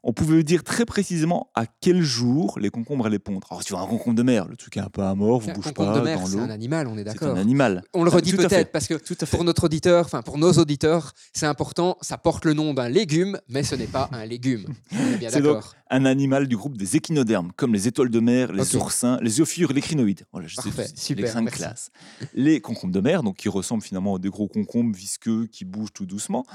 on 0.04 0.14
pouvait 0.14 0.44
dire 0.44 0.64
très 0.64 0.86
précisément 0.86 1.52
à 1.54 1.66
quel 1.68 2.02
jour 2.02 2.58
les 2.60 2.70
concombres 2.72 3.06
allaient 3.06 3.20
pondre. 3.20 3.48
Alors, 3.52 3.64
tu 3.64 3.74
vois 3.74 3.82
un 3.84 3.88
concombre 3.88 4.16
de 4.16 4.24
mer, 4.24 4.48
le 4.48 4.58
truc 4.58 4.76
est 4.78 4.80
un 4.80 4.90
peu 4.90 5.04
à 5.04 5.14
mort, 5.14 5.40
vous 5.40 5.50
Un 5.52 5.54
bouge 5.54 5.66
concombre 5.66 5.94
pas 5.94 6.00
de 6.00 6.04
mer, 6.06 6.20
dans 6.20 6.26
c'est 6.26 6.38
l'eau. 6.38 6.42
un 6.44 6.50
animal, 6.50 6.88
on 6.88 6.94
est 6.96 6.98
C'est 7.00 7.04
d'accord. 7.04 7.36
un 7.36 7.40
animal. 7.40 7.84
On 7.94 8.04
le 8.04 8.10
redit 8.10 8.34
à 8.34 8.38
fait. 8.38 8.48
peut-être 8.48 8.72
parce 8.72 8.88
que 8.88 8.96
Tout 8.96 9.16
à 9.22 9.26
fait. 9.26 9.38
pour 9.38 9.44
notre 9.44 9.66
auditeur, 9.66 10.06
enfin 10.06 10.22
pour 10.24 10.38
nos 10.40 10.54
auditeurs, 10.54 11.14
c'est 11.34 11.46
important. 11.46 11.98
Ça 12.02 12.18
porte 12.18 12.46
le 12.46 12.54
nom 12.54 12.74
d'un 12.74 12.90
légume, 12.90 13.40
mais 13.48 13.62
ce 13.64 13.76
n'est 13.76 13.86
pas 13.88 14.10
un 14.12 14.26
légume. 14.26 14.66
C'est 14.92 15.42
donc 15.42 15.56
d'accord. 15.56 15.76
un 15.92 16.06
animal 16.06 16.48
du 16.48 16.58
groupe 16.58 16.78
des 16.78 16.96
échinodermes, 16.96 17.52
comme 17.56 17.74
les 17.74 17.88
étoiles 17.88 18.10
de 18.10 18.20
mer, 18.20 18.52
les 18.54 18.76
oursins, 18.76 19.20
les 19.22 19.30
zoophures, 19.30 19.72
les 19.72 19.82
crinoïdes. 19.82 20.26
Voilà, 20.32 20.48
je 20.48 20.56
sais 20.56 20.64
Parfait, 20.64 20.88
super, 20.96 21.26
les 21.26 21.32
cinq 21.32 21.42
merci. 21.44 21.58
classes. 21.60 21.92
Les 22.34 22.60
concombres 22.60 22.94
de 22.94 23.02
mer, 23.02 23.22
donc 23.24 23.38
qui 23.38 23.50
ressemblent 23.50 23.84
finalement 23.84 24.16
à 24.16 24.20
des 24.20 24.30
gros 24.30 24.48
concombres 24.48 24.96
visqueux 24.96 25.46
qui 25.48 25.64
bougent 25.64 25.94
tout 25.94 26.06
doucement, 26.08 26.46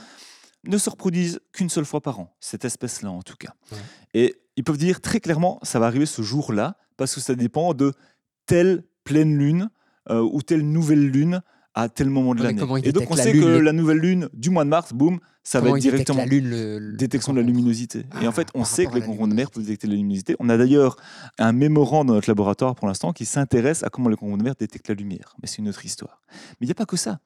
ne 0.66 0.78
se 0.78 0.90
reproduisent 0.90 1.40
qu'une 1.52 1.68
seule 1.68 1.84
fois 1.84 2.00
par 2.00 2.20
an, 2.20 2.34
cette 2.40 2.64
espèce-là 2.64 3.10
en 3.10 3.22
tout 3.22 3.36
cas. 3.36 3.54
Ouais. 3.72 3.78
Et 4.14 4.34
ils 4.56 4.64
peuvent 4.64 4.78
dire 4.78 5.00
très 5.00 5.20
clairement, 5.20 5.58
ça 5.62 5.78
va 5.78 5.86
arriver 5.86 6.06
ce 6.06 6.22
jour-là, 6.22 6.76
parce 6.96 7.14
que 7.14 7.20
ça 7.20 7.34
dépend 7.34 7.74
de 7.74 7.92
telle 8.46 8.84
pleine 9.04 9.36
lune 9.36 9.70
euh, 10.10 10.20
ou 10.20 10.42
telle 10.42 10.68
nouvelle 10.68 11.08
lune 11.08 11.42
à 11.76 11.88
tel 11.88 12.10
moment 12.10 12.34
de 12.34 12.40
Ouais, 12.40 12.52
l'année. 12.54 12.80
Et 12.84 12.90
donc 12.92 13.08
on 13.10 13.16
sait 13.16 13.32
lune, 13.32 13.42
que 13.42 13.46
le- 13.48 13.60
la 13.60 13.72
nouvelle 13.72 13.98
lune 13.98 14.28
du 14.32 14.50
mois 14.50 14.64
de 14.64 14.70
mars, 14.70 14.92
boum, 14.92 15.20
ça 15.44 15.60
Comment 15.60 15.72
va 15.72 15.76
être 15.78 15.82
directement 15.82 16.18
la 16.20 16.26
lune, 16.26 16.48
le, 16.50 16.78
le 16.80 16.96
détection 16.96 17.32
de 17.32 17.38
la 17.40 17.46
luminosité. 17.46 18.04
et 18.20 18.26
en 18.26 18.32
fait, 18.32 18.48
Ah, 18.48 18.52
on 18.56 18.58
par 18.60 18.66
sait 18.66 18.86
que 18.86 18.94
les 18.94 19.00
concombres 19.02 19.28
de 19.28 19.34
mer 19.34 19.50
peuvent 19.52 19.62
détecter 19.62 19.86
la 19.86 19.94
luminosité. 19.94 20.34
On 20.40 20.48
a 20.48 20.56
d'ailleurs 20.56 20.96
un 21.38 21.52
mémorand 21.52 22.04
dans 22.04 22.14
notre 22.14 22.28
laboratoire 22.28 22.74
pour 22.74 22.88
l'instant 22.88 23.12
qui 23.12 23.26
s'intéresse 23.26 23.84
à 23.84 23.88
comment 23.90 24.08
les 24.08 24.16
concombres 24.16 24.38
de 24.38 24.42
mer 24.42 24.54
détectent 24.58 24.88
la 24.88 24.94
lumière. 24.96 25.36
Mais 25.40 25.46
c'est 25.46 25.58
une 25.58 25.68
autre 25.68 25.84
histoire. 25.84 26.22
Mais 26.32 26.56
il 26.62 26.66
n'y 26.66 26.72
a 26.72 26.74
pas 26.74 26.86
que 26.86 26.96
ça. 26.96 27.20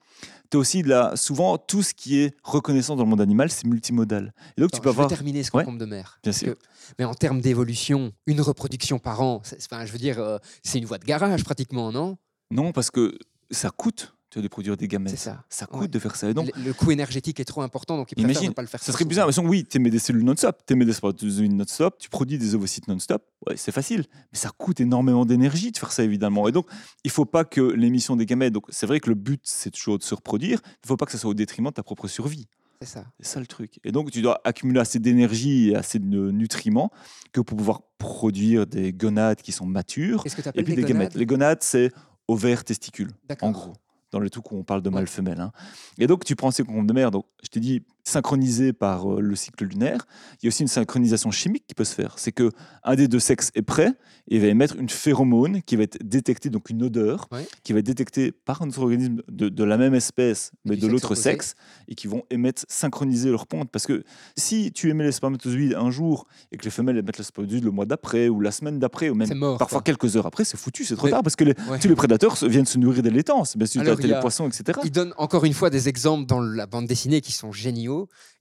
Tu 0.51 0.57
as 0.57 0.61
aussi 0.61 0.83
de 0.83 0.89
la, 0.89 1.17
souvent 1.17 1.57
tout 1.57 1.83
ce 1.83 1.95
qui 1.95 2.19
est 2.19 2.35
reconnaissant 2.43 2.95
dans 2.97 3.05
le 3.05 3.09
monde 3.09 3.21
animal, 3.23 3.51
c'est 3.51 3.67
multimodal. 3.67 4.35
Et 4.59 4.61
donc 4.61 4.73
tu 4.73 4.81
peux 4.81 4.89
je 4.89 4.89
veux 4.89 4.91
avoir. 4.91 5.09
terminer 5.09 5.43
ce 5.45 5.51
Ouais. 5.57 5.63
concombre 5.63 5.79
de 5.79 5.87
mer. 5.87 6.19
Bien 6.23 6.33
sûr. 6.33 6.55
que- 6.55 6.59
mais 6.99 7.05
en 7.07 7.15
termes 7.15 7.41
d'évolution, 7.41 8.13
une 8.27 8.41
reproduction 8.43 8.99
par 8.99 9.23
an, 9.23 9.41
enfin, 9.41 9.87
je 9.87 9.93
veux 9.93 9.99
dire, 9.99 10.19
euh, 10.19 10.39
c'est 10.65 10.79
une 10.79 10.85
voie 10.87 10.99
de 10.99 11.05
garage 11.07 11.45
pratiquement, 11.45 11.91
non? 11.93 12.19
Non, 12.51 12.73
parce 12.73 12.91
que 12.91 13.17
ça 13.53 13.71
coûte 13.71 14.13
de 14.39 14.49
produire 14.49 14.77
des 14.77 14.87
gamètes. 14.89 15.11
C'est 15.11 15.17
ça. 15.31 15.45
Ça 15.49 15.67
coûte 15.67 15.81
Ouais. 15.83 15.89
de 15.89 15.99
faire 15.99 16.15
ça. 16.17 16.31
Et 16.31 16.35
donc, 16.35 16.51
le, 16.57 16.63
le 16.65 16.73
coût 16.73 16.91
énergétique 16.91 17.41
est 17.41 17.45
trop 17.45 17.63
important, 17.63 17.97
donc 17.97 18.13
ils 18.13 18.21
Imagine, 18.21 18.49
ne 18.51 18.55
pas 18.55 18.63
le 18.63 18.69
faire. 18.69 18.83
ça 18.83 18.93
serait 18.93 19.05
bizarre. 19.05 19.29
Mais 19.29 19.39
oui, 19.49 19.65
tu 19.69 19.79
émets 19.79 19.91
des 19.91 19.99
cellules 19.99 20.23
non-stop, 20.25 20.63
tu 20.67 20.73
émets 20.75 20.85
des 20.85 20.93
spermatozoïdes 20.93 21.53
non-stop, 21.53 21.99
tu 21.99 22.09
produis 22.09 22.39
des 22.39 22.55
ovocytes 22.55 22.87
non-stop. 22.89 23.25
Ouais, 23.49 23.57
c'est 23.57 23.73
facile. 23.73 24.05
Mais 24.33 24.39
ça 24.39 24.51
coûte 24.57 24.81
énormément 24.81 25.25
d'énergie 25.25 25.73
de 25.73 25.79
faire 25.79 25.91
ça, 25.93 26.05
évidemment. 26.05 26.47
Et 26.49 26.53
donc, 26.53 26.67
il 27.05 27.11
faut 27.11 27.25
pas 27.25 27.45
que 27.45 27.61
l'émission 27.61 28.15
des 28.17 28.27
gamètes. 28.27 28.53
Donc, 28.53 28.67
c'est 28.69 28.87
vrai 28.87 29.01
que 29.01 29.09
le 29.09 29.17
but, 29.17 29.41
c'est 29.45 29.71
toujours 29.71 29.99
de 29.99 30.05
se 30.05 30.15
reproduire. 30.15 30.61
Il 30.85 30.87
faut 30.87 30.97
pas 30.97 31.07
que 31.07 31.13
ça 31.13 31.19
soit 31.19 31.31
au 31.31 31.35
détriment 31.35 31.69
de 31.71 31.75
ta 31.75 31.83
propre 31.83 32.07
survie. 32.07 32.47
C'est 32.83 32.89
ça. 32.89 33.05
C'est 33.21 33.27
ça 33.35 33.41
le 33.41 33.47
truc. 33.47 33.79
Et 33.85 33.93
donc, 33.93 34.11
tu 34.11 34.23
dois 34.23 34.41
accumuler 34.45 34.81
assez 34.81 34.99
d'énergie 34.99 35.71
et 35.71 35.77
assez 35.77 35.99
de 35.99 36.31
nutriments 36.31 36.91
que 37.33 37.41
pour 37.43 37.57
pouvoir 37.59 37.83
produire 37.99 38.67
des 38.67 38.93
gonades 38.95 39.43
qui 39.43 39.53
sont 39.53 39.67
matures. 39.67 40.23
Qu'est-ce 40.23 40.37
que 40.37 40.41
tu 40.41 40.49
Et 40.55 40.63
puis 40.63 40.75
des 40.75 40.83
des 40.83 40.89
gamètes. 40.89 41.15
Les 41.15 41.27
gonades, 41.27 41.59
c'est 41.63 41.91
ovaires, 42.27 42.65
testicules 42.65 43.11
en 43.43 43.51
gros, 43.51 43.73
dans 44.13 44.19
le 44.21 44.31
truc 44.31 44.51
où 44.53 44.57
on 44.59 44.65
parle 44.65 44.83
de 44.83 44.91
mâle-femelle. 44.91 45.41
hein. 45.41 45.53
Et 45.99 46.07
donc, 46.07 46.25
tu 46.25 46.37
prends 46.37 46.51
ces 46.51 46.65
concombres 46.65 46.87
de 46.87 46.93
mer, 46.93 47.11
donc 47.11 47.27
je 47.43 47.49
t'ai 47.49 47.61
dit 47.61 47.85
synchronisé 48.05 48.73
par 48.73 49.13
euh, 49.15 49.21
le 49.21 49.37
cycle 49.37 49.65
lunaire. 49.65 50.07
Il 50.35 50.47
y 50.47 50.47
a 50.47 50.49
aussi 50.49 50.63
une 50.63 50.69
synchronisation 50.69 51.31
chimique 51.31 51.65
qui 51.67 51.75
peut 51.75 51.85
se 51.85 51.95
faire. 51.95 52.15
C'est 52.19 52.33
que 52.33 52.51
un 52.85 52.95
des 52.97 53.09
deux 53.09 53.19
sexes 53.21 53.51
est 53.55 53.63
prêt 53.63 53.93
et 54.29 54.39
va 54.39 54.47
émettre 54.47 54.77
une 54.77 54.89
phéromone 54.89 55.63
qui 55.63 55.77
va 55.77 55.83
être 55.85 55.99
détectée, 56.05 56.51
donc 56.51 56.71
une 56.71 56.83
odeur, 56.83 57.27
Ouais. 57.33 57.47
qui 57.63 57.73
va 57.73 57.81
être 57.81 57.87
détectée 57.87 58.33
par 58.33 58.63
un 58.63 58.69
autre 58.69 58.81
organisme 58.81 59.23
de, 59.31 59.49
de 59.49 59.65
la 59.65 59.77
même 59.77 59.95
espèce, 59.95 60.53
Mais 60.65 60.77
de 60.77 60.87
l'autre 60.87 61.15
sexe, 61.15 61.55
et 61.89 61.95
qui 61.95 62.07
vont 62.07 62.23
émettre, 62.31 62.63
synchroniser 62.69 63.31
leur 63.31 63.47
ponte. 63.47 63.71
Parce 63.71 63.87
que 63.87 64.05
si 64.37 64.73
tu 64.73 64.89
émets 64.91 65.05
les 65.05 65.13
spermatozoïdes 65.13 65.75
un 65.75 65.91
jour 65.91 66.27
et 66.53 66.57
que 66.57 66.65
les 66.65 66.71
femelles 66.71 66.97
émettent 66.99 67.19
le 67.19 67.25
spermatozoïde 67.25 67.65
le 67.65 67.71
mois 67.71 67.87
d'après 67.87 68.29
ou 68.29 68.41
la 68.41 68.51
semaine 68.51 68.79
d'après, 68.79 69.09
ou 69.11 69.15
même 69.15 69.33
mort. 69.35 69.59
parfois 69.59 69.79
quoi. 69.81 69.85
quelques 69.85 70.17
heures 70.17 70.27
après, 70.27 70.45
c'est 70.45 70.57
foutu, 70.57 70.85
c'est 70.85 70.97
trop 70.97 71.07
Mais- 71.07 71.13
tard 71.13 71.23
parce 71.23 71.37
que 71.37 71.45
les, 71.45 71.55
Ouais. 71.69 71.79
tous 71.79 71.89
les 71.89 71.95
prédateurs 71.95 72.35
viennent 72.43 72.67
se 72.67 72.79
nourrir 72.79 73.03
des 73.03 73.11
laitances. 73.11 73.57
Bien 73.57 73.67
sûr, 73.67 73.83
les 73.83 74.21
poissons, 74.21 74.49
etc. 74.49 74.79
Il 74.85 74.91
donne 74.91 75.13
encore 75.19 75.45
une 75.45 75.53
fois 75.55 75.71
des 75.71 75.89
exemples 75.89 76.27
dans 76.27 76.41
la 76.41 76.67
bande 76.67 76.87
dessinée 76.87 77.21
qui 77.21 77.33
sont 77.33 77.53
géniaux. 77.53 77.90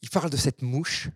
Il 0.01 0.09
parle 0.09 0.29
de 0.29 0.37
cette 0.37 0.61
mouche 0.61 1.09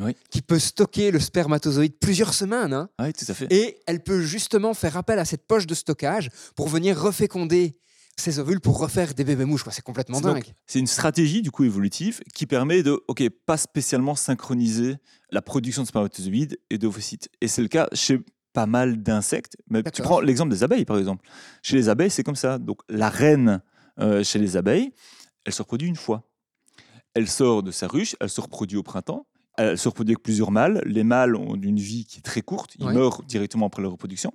Oui. 0.00 0.14
qui 0.30 0.42
peut 0.42 0.58
stocker 0.58 1.10
le 1.10 1.20
spermatozoïde 1.20 1.98
plusieurs 2.00 2.32
semaines. 2.34 2.72
hein, 2.72 2.88
Oui, 3.00 3.12
tout 3.12 3.26
à 3.28 3.34
fait. 3.34 3.46
et 3.52 3.80
elle 3.86 4.02
peut 4.02 4.22
justement 4.22 4.74
faire 4.74 4.96
appel 4.96 5.18
à 5.18 5.24
cette 5.24 5.46
poche 5.46 5.66
de 5.66 5.74
stockage 5.74 6.28
pour 6.56 6.68
venir 6.68 6.98
reféconder 7.00 7.76
ses 8.16 8.38
ovules 8.38 8.60
pour 8.60 8.78
refaire 8.78 9.14
des 9.14 9.24
bébés 9.24 9.46
mouches. 9.46 9.64
C'est 9.70 9.82
complètement 9.84 10.20
dingue. 10.20 10.52
C'est 10.66 10.78
une 10.78 10.86
stratégie 10.86 11.40
du 11.40 11.50
coup 11.50 11.64
évolutive 11.64 12.20
qui 12.34 12.44
permet 12.46 12.82
de, 12.82 13.02
ok, 13.08 13.22
pas 13.46 13.56
spécialement 13.56 14.14
synchroniser 14.14 14.96
la 15.30 15.40
production 15.40 15.82
de 15.82 15.88
spermatozoïdes 15.88 16.58
et 16.68 16.76
d'ovocytes. 16.76 17.30
Et 17.40 17.48
c'est 17.48 17.62
le 17.62 17.68
cas 17.68 17.88
chez 17.94 18.20
pas 18.52 18.66
mal 18.66 19.02
d'insectes. 19.02 19.56
Mais 19.70 19.82
tu 19.84 20.02
prends 20.02 20.20
l'exemple 20.20 20.50
des 20.52 20.62
abeilles 20.64 20.84
par 20.84 20.98
exemple. 20.98 21.24
Chez 21.62 21.76
les 21.76 21.88
abeilles, 21.88 22.10
c'est 22.10 22.24
comme 22.24 22.36
ça. 22.36 22.58
Donc 22.58 22.80
la 22.90 23.08
reine 23.08 23.62
euh, 24.00 24.22
chez 24.22 24.38
les 24.38 24.56
abeilles, 24.56 24.92
elle 25.46 25.52
se 25.54 25.62
reproduit 25.62 25.88
une 25.88 25.96
fois. 25.96 26.28
Elle 27.14 27.28
sort 27.28 27.62
de 27.62 27.70
sa 27.70 27.86
ruche, 27.88 28.16
elle 28.20 28.30
se 28.30 28.40
reproduit 28.40 28.76
au 28.78 28.82
printemps. 28.82 29.26
Elle 29.58 29.76
se 29.76 29.88
reproduit 29.88 30.12
avec 30.14 30.22
plusieurs 30.22 30.50
mâles. 30.52 30.80
Les 30.86 31.04
mâles 31.04 31.36
ont 31.36 31.54
une 31.54 31.78
vie 31.78 32.06
qui 32.06 32.18
est 32.18 32.22
très 32.22 32.40
courte. 32.40 32.76
Ils 32.78 32.86
Ouais. 32.86 32.94
meurent 32.94 33.22
directement 33.24 33.66
après 33.66 33.82
leur 33.82 33.90
reproduction. 33.90 34.32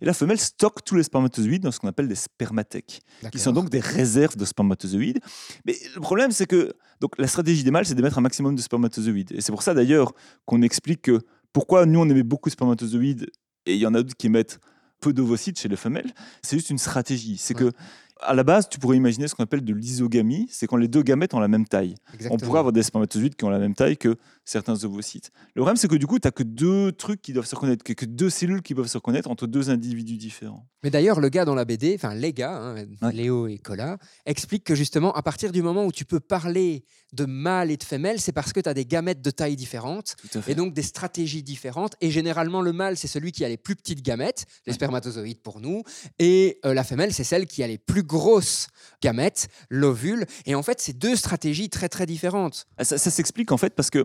Et 0.00 0.04
la 0.04 0.14
femelle 0.14 0.40
stocke 0.40 0.82
tous 0.84 0.96
les 0.96 1.04
spermatozoïdes 1.04 1.62
dans 1.62 1.70
ce 1.70 1.78
qu'on 1.78 1.86
appelle 1.86 2.08
des 2.08 2.14
spermathèques 2.16 3.00
qui 3.30 3.38
sont 3.38 3.52
donc 3.52 3.68
des 3.70 3.78
réserves 3.78 4.36
de 4.36 4.44
spermatozoïdes. 4.44 5.20
Mais 5.64 5.76
le 5.94 6.00
problème, 6.00 6.32
c'est 6.32 6.46
que 6.46 6.72
donc, 7.00 7.12
la 7.18 7.28
stratégie 7.28 7.62
des 7.62 7.70
mâles, 7.70 7.86
c'est 7.86 7.94
d'émettre 7.94 8.18
un 8.18 8.22
maximum 8.22 8.56
de 8.56 8.62
spermatozoïdes. 8.62 9.32
Et 9.32 9.42
c'est 9.42 9.52
pour 9.52 9.62
ça 9.62 9.74
d'ailleurs 9.74 10.12
qu'on 10.46 10.62
explique 10.62 11.02
que 11.02 11.20
pourquoi 11.52 11.86
nous, 11.86 12.00
on 12.00 12.08
émet 12.08 12.22
beaucoup 12.24 12.48
de 12.48 12.54
spermatozoïdes 12.54 13.30
et 13.66 13.74
il 13.74 13.78
y 13.80 13.86
en 13.86 13.94
a 13.94 14.02
d'autres 14.02 14.16
qui 14.16 14.26
émettent 14.26 14.58
peu 15.00 15.12
d'ovocytes 15.12 15.60
chez 15.60 15.68
les 15.68 15.76
femelles. 15.76 16.12
C'est 16.42 16.56
juste 16.56 16.70
une 16.70 16.78
stratégie. 16.78 17.36
C'est 17.36 17.54
Ouais. 17.60 17.70
que 17.70 17.76
à 18.20 18.34
la 18.34 18.44
base, 18.44 18.68
tu 18.68 18.78
pourrais 18.78 18.96
imaginer 18.96 19.28
ce 19.28 19.34
qu'on 19.34 19.42
appelle 19.42 19.64
de 19.64 19.74
l'isogamie, 19.74 20.46
c'est 20.50 20.66
quand 20.66 20.76
les 20.76 20.88
deux 20.88 21.02
gamètes 21.02 21.34
ont 21.34 21.40
la 21.40 21.48
même 21.48 21.66
taille. 21.66 21.94
On 22.30 22.36
pourrait 22.36 22.60
avoir 22.60 22.72
des 22.72 22.82
spermatozoïdes 22.82 23.34
qui 23.34 23.44
ont 23.44 23.50
la 23.50 23.58
même 23.58 23.74
taille 23.74 23.96
que 23.96 24.16
certains 24.44 24.84
ovocytes. 24.84 25.30
Le 25.54 25.60
problème, 25.60 25.76
c'est 25.76 25.88
que 25.88 25.96
du 25.96 26.06
coup, 26.06 26.18
tu 26.18 26.26
n'as 26.26 26.32
que 26.32 26.42
deux 26.42 26.92
trucs 26.92 27.20
qui 27.20 27.32
doivent 27.32 27.46
se 27.46 27.54
reconnaître, 27.54 27.82
que, 27.82 27.92
que 27.92 28.04
deux 28.06 28.30
cellules 28.30 28.62
qui 28.62 28.74
peuvent 28.74 28.86
se 28.86 28.98
reconnaître 28.98 29.30
entre 29.30 29.46
deux 29.46 29.70
individus 29.70 30.16
différents. 30.16 30.66
Mais 30.84 30.90
d'ailleurs, 30.90 31.18
le 31.18 31.28
gars 31.30 31.44
dans 31.44 31.54
la 31.56 31.64
BD, 31.64 31.94
enfin 31.96 32.14
les 32.14 32.32
gars, 32.32 32.52
hein, 32.56 32.84
Ouais. 33.02 33.12
Léo 33.12 33.48
et 33.48 33.58
Cola, 33.58 33.98
expliquent 34.26 34.64
que 34.64 34.74
justement, 34.74 35.12
à 35.14 35.22
partir 35.22 35.50
du 35.50 35.62
moment 35.62 35.84
où 35.86 35.90
tu 35.92 36.04
peux 36.04 36.20
parler 36.20 36.84
de 37.12 37.24
mâle 37.24 37.70
et 37.70 37.76
de 37.76 37.82
femelle, 37.84 38.20
c'est 38.20 38.32
parce 38.32 38.52
que 38.52 38.60
tu 38.60 38.68
as 38.68 38.74
des 38.74 38.84
gamètes 38.86 39.22
de 39.22 39.30
taille 39.30 39.56
différentes 39.56 40.14
et 40.46 40.54
donc 40.54 40.74
des 40.74 40.82
stratégies 40.82 41.42
différentes. 41.42 41.94
Et 42.00 42.10
généralement, 42.10 42.60
le 42.60 42.72
mâle, 42.72 42.96
c'est 42.96 43.08
celui 43.08 43.32
qui 43.32 43.44
a 43.44 43.48
les 43.48 43.56
plus 43.56 43.74
petites 43.76 44.02
gamètes, 44.02 44.44
les 44.66 44.70
Ouais. 44.72 44.74
spermatozoïdes 44.74 45.40
pour 45.40 45.60
nous, 45.60 45.82
et 46.18 46.60
euh, 46.64 46.74
la 46.74 46.84
femelle, 46.84 47.12
c'est 47.14 47.24
celle 47.24 47.46
qui 47.46 47.62
a 47.62 47.66
les 47.66 47.78
plus 47.78 48.02
grosses 48.02 48.68
gamètes, 49.02 49.48
l'ovule. 49.70 50.26
Et 50.46 50.54
en 50.54 50.62
fait, 50.62 50.80
c'est 50.80 50.92
deux 50.98 51.16
stratégies 51.16 51.70
très 51.70 51.88
très 51.88 52.04
différentes. 52.06 52.66
Ah, 52.76 52.84
Ça, 52.84 52.98
ça 52.98 53.10
s'explique 53.10 53.52
en 53.52 53.56
fait 53.56 53.74
parce 53.74 53.88
que 53.90 54.04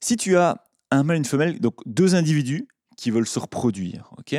si 0.00 0.16
tu 0.16 0.36
as 0.36 0.64
un 0.92 1.02
mâle 1.02 1.16
et 1.16 1.18
une 1.18 1.24
femelle, 1.24 1.58
donc 1.60 1.74
deux 1.86 2.14
individus 2.14 2.68
qui 3.00 3.10
veulent 3.10 3.26
se 3.26 3.38
reproduire, 3.38 4.10
ok? 4.18 4.36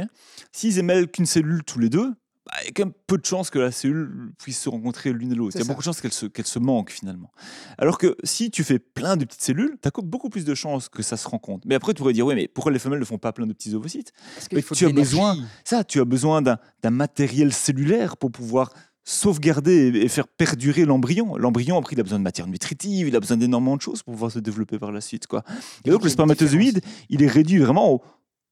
S'ils 0.51 0.77
émêlent 0.77 1.09
qu'une 1.09 1.25
cellule 1.25 1.63
tous 1.63 1.79
les 1.79 1.89
deux, 1.89 2.13
bah, 2.45 2.53
il 2.61 2.67
y 2.67 2.69
a 2.69 2.71
quand 2.75 2.85
même 2.85 2.93
peu 3.07 3.17
de 3.17 3.25
chances 3.25 3.49
que 3.49 3.57
la 3.57 3.71
cellule 3.71 4.33
puisse 4.37 4.59
se 4.59 4.69
rencontrer 4.69 5.13
l'une 5.13 5.31
et 5.31 5.35
l'autre. 5.35 5.55
Il 5.55 5.59
y 5.59 5.61
a 5.61 5.65
ça. 5.65 5.67
beaucoup 5.67 5.81
de 5.81 5.85
chances 5.85 5.99
qu'elles 5.99 6.13
se, 6.13 6.27
qu'elles 6.27 6.45
se 6.45 6.59
manquent 6.59 6.91
finalement. 6.91 7.31
Alors 7.79 7.97
que 7.97 8.15
si 8.23 8.51
tu 8.51 8.63
fais 8.63 8.77
plein 8.77 9.17
de 9.17 9.25
petites 9.25 9.41
cellules, 9.41 9.77
tu 9.81 9.87
as 9.87 9.91
beaucoup 10.03 10.29
plus 10.29 10.45
de 10.45 10.53
chances 10.53 10.89
que 10.89 11.01
ça 11.01 11.17
se 11.17 11.27
rencontre. 11.27 11.65
Mais 11.67 11.73
après, 11.73 11.93
tu 11.93 11.99
pourrais 11.99 12.13
dire, 12.13 12.27
oui, 12.27 12.35
mais 12.35 12.47
pourquoi 12.47 12.71
les 12.71 12.79
femelles 12.79 12.99
ne 12.99 13.05
font 13.05 13.17
pas 13.17 13.33
plein 13.33 13.47
de 13.47 13.53
petits 13.53 13.73
ovocytes? 13.73 14.11
Parce 14.35 14.47
Mais 14.51 14.61
faut 14.61 14.75
tu 14.75 14.85
as 14.85 14.91
besoin-. 14.91 15.37
Ça, 15.63 15.83
tu 15.83 15.99
as 15.99 16.05
besoin 16.05 16.43
d'un 16.43 16.57
matériel 16.83 17.53
cellulaire 17.53 18.15
pour 18.15 18.31
pouvoir 18.31 18.71
sauvegarder 19.03 19.87
et 19.95 20.07
faire 20.07 20.27
perdurer 20.27 20.85
l'embryon. 20.85 21.35
L'embryon, 21.37 21.77
après, 21.77 21.95
il 21.95 21.99
a 21.99 22.03
besoin 22.03 22.19
de 22.19 22.23
matière 22.23 22.45
nutritive, 22.45 23.07
il 23.07 23.15
a 23.15 23.19
besoin 23.19 23.37
d'énormément 23.37 23.75
de 23.75 23.81
choses 23.81 24.03
pour 24.03 24.13
pouvoir 24.13 24.31
se 24.31 24.39
développer 24.39 24.77
par 24.77 24.91
la 24.91 25.01
suite. 25.01 25.25
Quoi. 25.25 25.43
Et 25.85 25.89
donc, 25.89 26.03
le 26.03 26.09
spermatozoïde, 26.09 26.81
il 27.09 27.23
est 27.23 27.27
réduit 27.27 27.57
vraiment 27.57 27.93
au, 27.93 28.01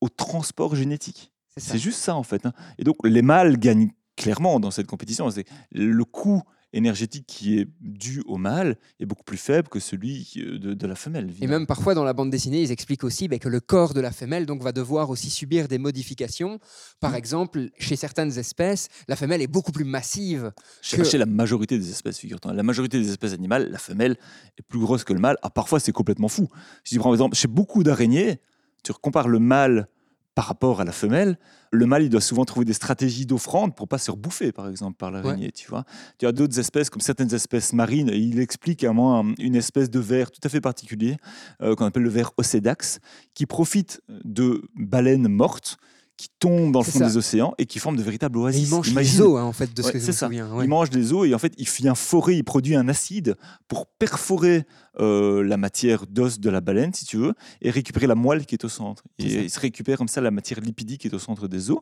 au 0.01 0.09
transport 0.09 0.75
génétique. 0.75 1.31
C'est 1.57 1.77
juste 1.79 1.99
ça, 1.99 2.15
en 2.15 2.23
fait. 2.23 2.45
hein. 2.45 2.53
Et 2.77 2.83
donc, 2.83 2.95
les 3.03 3.21
mâles 3.21 3.57
gagnent 3.57 3.91
clairement 4.15 4.59
dans 4.59 4.71
cette 4.71 4.87
compétition. 4.87 5.29
C'est 5.29 5.45
le 5.71 6.03
coût 6.05 6.41
énergétique 6.71 7.25
qui 7.25 7.57
est 7.57 7.67
dû 7.81 8.21
au 8.27 8.37
mâle 8.37 8.77
est 8.99 9.07
beaucoup 9.07 9.23
plus 9.23 9.37
faible 9.39 9.67
que 9.69 9.79
celui 9.79 10.23
qui- 10.23 10.43
de, 10.43 10.75
de 10.75 10.87
la 10.87 10.93
femelle. 10.93 11.33
Et 11.41 11.47
même 11.47 11.65
parfois 11.65 11.95
dans 11.95 12.03
la 12.03 12.13
bande 12.13 12.29
dessinée, 12.29 12.61
ils 12.61 12.71
expliquent 12.71 13.03
aussi 13.03 13.27
ben, 13.27 13.39
que 13.39 13.49
le 13.49 13.59
corps 13.59 13.95
de 13.95 13.99
la 14.01 14.11
femelle 14.11 14.45
donc, 14.45 14.61
va 14.61 14.71
devoir 14.71 15.09
aussi 15.09 15.31
subir 15.31 15.67
des 15.67 15.79
modifications. 15.79 16.59
Par 16.99 17.13
Mm. 17.13 17.15
exemple, 17.15 17.69
chez 17.79 17.95
certaines 17.95 18.37
espèces, 18.37 18.87
la 19.07 19.15
femelle 19.15 19.41
est 19.41 19.47
beaucoup 19.47 19.71
plus 19.71 19.83
massive. 19.83 20.51
Chez, 20.83 20.97
que- 20.97 21.03
chez 21.03 21.17
la 21.17 21.25
majorité 21.25 21.79
des 21.79 21.89
espèces, 21.89 22.19
figure-toi. 22.19 22.53
La 22.53 22.61
majorité 22.63 22.99
des 22.99 23.09
espèces 23.09 23.33
animales, 23.33 23.69
la 23.71 23.79
femelle 23.79 24.15
est 24.59 24.61
plus 24.61 24.79
grosse 24.79 25.03
que 25.03 25.13
le 25.13 25.19
mâle. 25.19 25.37
Ah, 25.41 25.49
parfois, 25.49 25.79
c'est 25.79 25.91
complètement 25.91 26.27
fou. 26.27 26.47
Si 26.83 26.93
tu 26.93 26.99
prends 26.99 27.09
par 27.09 27.15
exemple, 27.15 27.35
chez 27.35 27.47
beaucoup 27.47 27.81
d'araignées, 27.81 28.39
tu 28.83 28.93
compares 28.93 29.27
le 29.27 29.39
mâle 29.39 29.87
par 30.35 30.45
rapport 30.45 30.79
à 30.79 30.85
la 30.85 30.93
femelle, 30.93 31.37
le 31.71 31.85
mâle, 31.85 32.03
il 32.03 32.09
doit 32.09 32.21
souvent 32.21 32.45
trouver 32.45 32.65
des 32.65 32.73
stratégies 32.73 33.25
d'offrande 33.25 33.75
pour 33.75 33.87
pas 33.87 33.97
se 33.97 34.09
rebouffer, 34.09 34.53
par 34.53 34.69
exemple, 34.69 34.95
par 34.95 35.11
l'araignée, 35.11 35.51
tu 35.51 35.67
vois. 35.67 35.83
Tu 36.17 36.25
as 36.25 36.31
d'autres 36.31 36.57
espèces, 36.59 36.89
comme 36.89 37.01
certaines 37.01 37.33
espèces 37.33 37.73
marines, 37.73 38.09
et 38.09 38.17
il 38.17 38.39
explique 38.39 38.83
à 38.85 38.93
moi 38.93 39.23
une 39.37 39.55
espèce 39.55 39.89
de 39.89 39.99
ver 39.99 40.31
tout 40.31 40.39
à 40.43 40.49
fait 40.49 40.61
particulier, 40.61 41.17
euh, 41.61 41.75
qu'on 41.75 41.85
appelle 41.85 42.03
le 42.03 42.09
ver 42.09 42.31
Ocedax, 42.37 42.99
qui 43.33 43.45
profite 43.45 44.01
de 44.23 44.63
baleines 44.75 45.27
mortes, 45.27 45.77
qui 46.19 46.27
tombent 46.37 46.73
dans 46.73 46.79
le 46.81 46.85
fond 46.85 46.99
ça. 46.99 47.05
des 47.07 47.15
océans 47.15 47.53
et 47.57 47.65
qui 47.65 47.79
forment 47.79 47.95
de 47.95 48.03
véritables 48.03 48.37
Et 48.39 48.41
oasis. 48.41 48.67
il 48.67 48.69
mange 48.69 48.89
Imagine- 48.89 49.13
les 49.13 49.21
os, 49.21 49.39
hein, 49.39 49.43
en 49.43 49.53
fait, 49.53 49.73
de 49.73 49.81
ce 49.81 49.87
Ouais, 49.87 49.93
que 49.93 49.99
je 49.99 50.03
c'est 50.03 50.11
me 50.11 50.15
ça. 50.17 50.25
souviens. 50.25 50.53
ouais. 50.53 50.65
Il 50.65 50.67
mange 50.67 50.89
des 50.89 51.13
os 51.13 51.25
et 51.25 51.33
en 51.33 51.39
fait, 51.39 51.53
il 51.57 51.65
vient 51.65 51.95
forer, 51.95 52.35
il 52.35 52.43
produit 52.43 52.75
un 52.75 52.89
acide 52.89 53.35
pour 53.69 53.87
perforer 53.87 54.65
euh, 54.99 55.41
la 55.43 55.55
matière 55.55 56.05
d'os 56.07 56.41
de 56.41 56.49
la 56.49 56.59
baleine, 56.59 56.93
si 56.93 57.05
tu 57.05 57.15
veux, 57.15 57.33
et 57.61 57.71
récupérer 57.71 58.05
la 58.05 58.15
moelle 58.15 58.45
qui 58.45 58.55
est 58.55 58.65
au 58.65 58.69
centre. 58.69 59.03
Et 59.17 59.29
ça. 59.29 59.39
il 59.39 59.49
se 59.49 59.59
récupère 59.61 59.97
comme 59.97 60.09
ça 60.09 60.19
la 60.19 60.29
matière 60.31 60.59
lipidique 60.59 61.01
qui 61.01 61.07
est 61.07 61.13
au 61.13 61.19
centre 61.19 61.47
des 61.47 61.71
os. 61.71 61.79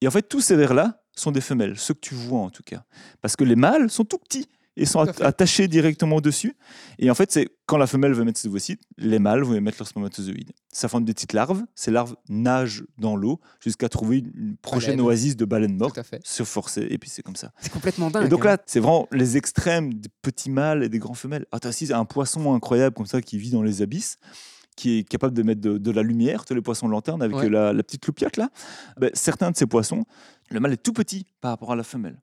Et 0.00 0.08
en 0.08 0.10
fait, 0.10 0.22
tous 0.22 0.40
ces 0.40 0.56
vers-là 0.56 1.02
sont 1.14 1.30
des 1.30 1.42
femelles, 1.42 1.76
ceux 1.78 1.92
que 1.92 2.00
tu 2.00 2.14
vois 2.14 2.40
en 2.40 2.48
tout 2.50 2.62
cas. 2.62 2.84
Parce 3.20 3.36
que 3.36 3.44
les 3.44 3.56
mâles 3.56 3.90
sont 3.90 4.04
tout 4.06 4.16
petits 4.18 4.46
et 4.80 4.86
sont 4.86 5.00
attachés 5.20 5.68
directement 5.68 6.20
dessus. 6.20 6.56
Et 6.98 7.10
en 7.10 7.14
fait, 7.14 7.30
c'est 7.30 7.48
quand 7.66 7.76
la 7.76 7.86
femelle 7.86 8.12
veut 8.14 8.24
mettre 8.24 8.38
ses 8.38 8.48
ovocytes, 8.48 8.80
les 8.96 9.18
mâles 9.18 9.42
vont 9.42 9.60
mettre 9.60 9.78
leurs 9.80 9.88
spermatozoïdes. 9.88 10.52
Ça 10.72 10.88
forme 10.88 11.04
des 11.04 11.12
petites 11.12 11.32
larves. 11.34 11.62
Ces 11.74 11.90
larves 11.90 12.16
nagent 12.28 12.84
dans 12.96 13.16
l'eau 13.16 13.40
jusqu'à 13.60 13.88
trouver 13.88 14.18
une 14.18 14.56
prochaine 14.56 14.92
Baleine. 14.96 15.06
oasis 15.06 15.36
de 15.36 15.44
baleine 15.44 15.76
morte, 15.76 15.94
Tout 15.94 16.00
à 16.00 16.04
fait. 16.04 16.20
se 16.24 16.42
forcer, 16.44 16.86
et 16.88 16.96
puis 16.98 17.10
c'est 17.10 17.22
comme 17.22 17.36
ça. 17.36 17.52
C'est 17.60 17.72
complètement 17.72 18.10
dingue. 18.10 18.26
Et 18.26 18.28
donc 18.28 18.42
hein. 18.46 18.50
là, 18.50 18.58
c'est 18.66 18.80
vraiment 18.80 19.08
les 19.12 19.36
extrêmes 19.36 19.92
des 19.94 20.08
petits 20.22 20.50
mâles 20.50 20.82
et 20.84 20.88
des 20.88 20.98
grands 20.98 21.14
femelles. 21.14 21.44
Ah, 21.52 21.58
t'as 21.60 21.68
aussi 21.70 21.92
un 21.92 22.04
poisson 22.04 22.54
incroyable 22.54 22.94
comme 22.94 23.06
ça 23.06 23.20
qui 23.20 23.36
vit 23.38 23.50
dans 23.50 23.62
les 23.62 23.82
abysses, 23.82 24.16
qui 24.76 24.98
est 24.98 25.02
capable 25.02 25.34
de 25.36 25.42
mettre 25.42 25.60
de, 25.60 25.76
de 25.76 25.90
la 25.90 26.02
lumière, 26.02 26.44
tous 26.44 26.54
les 26.54 26.62
poissons 26.62 26.86
lanternes 26.86 27.20
avec 27.22 27.36
Ouais. 27.36 27.46
euh, 27.46 27.50
la, 27.50 27.72
la 27.72 27.82
petite 27.82 28.06
loupiote 28.06 28.36
là. 28.36 28.48
Ben, 28.96 29.10
certains 29.12 29.50
de 29.50 29.56
ces 29.56 29.66
poissons, 29.66 30.04
le 30.50 30.60
mâle 30.60 30.72
est 30.74 30.82
tout 30.82 30.92
petit 30.92 31.26
par 31.40 31.50
rapport 31.50 31.72
à 31.72 31.76
la 31.76 31.82
femelle. 31.82 32.20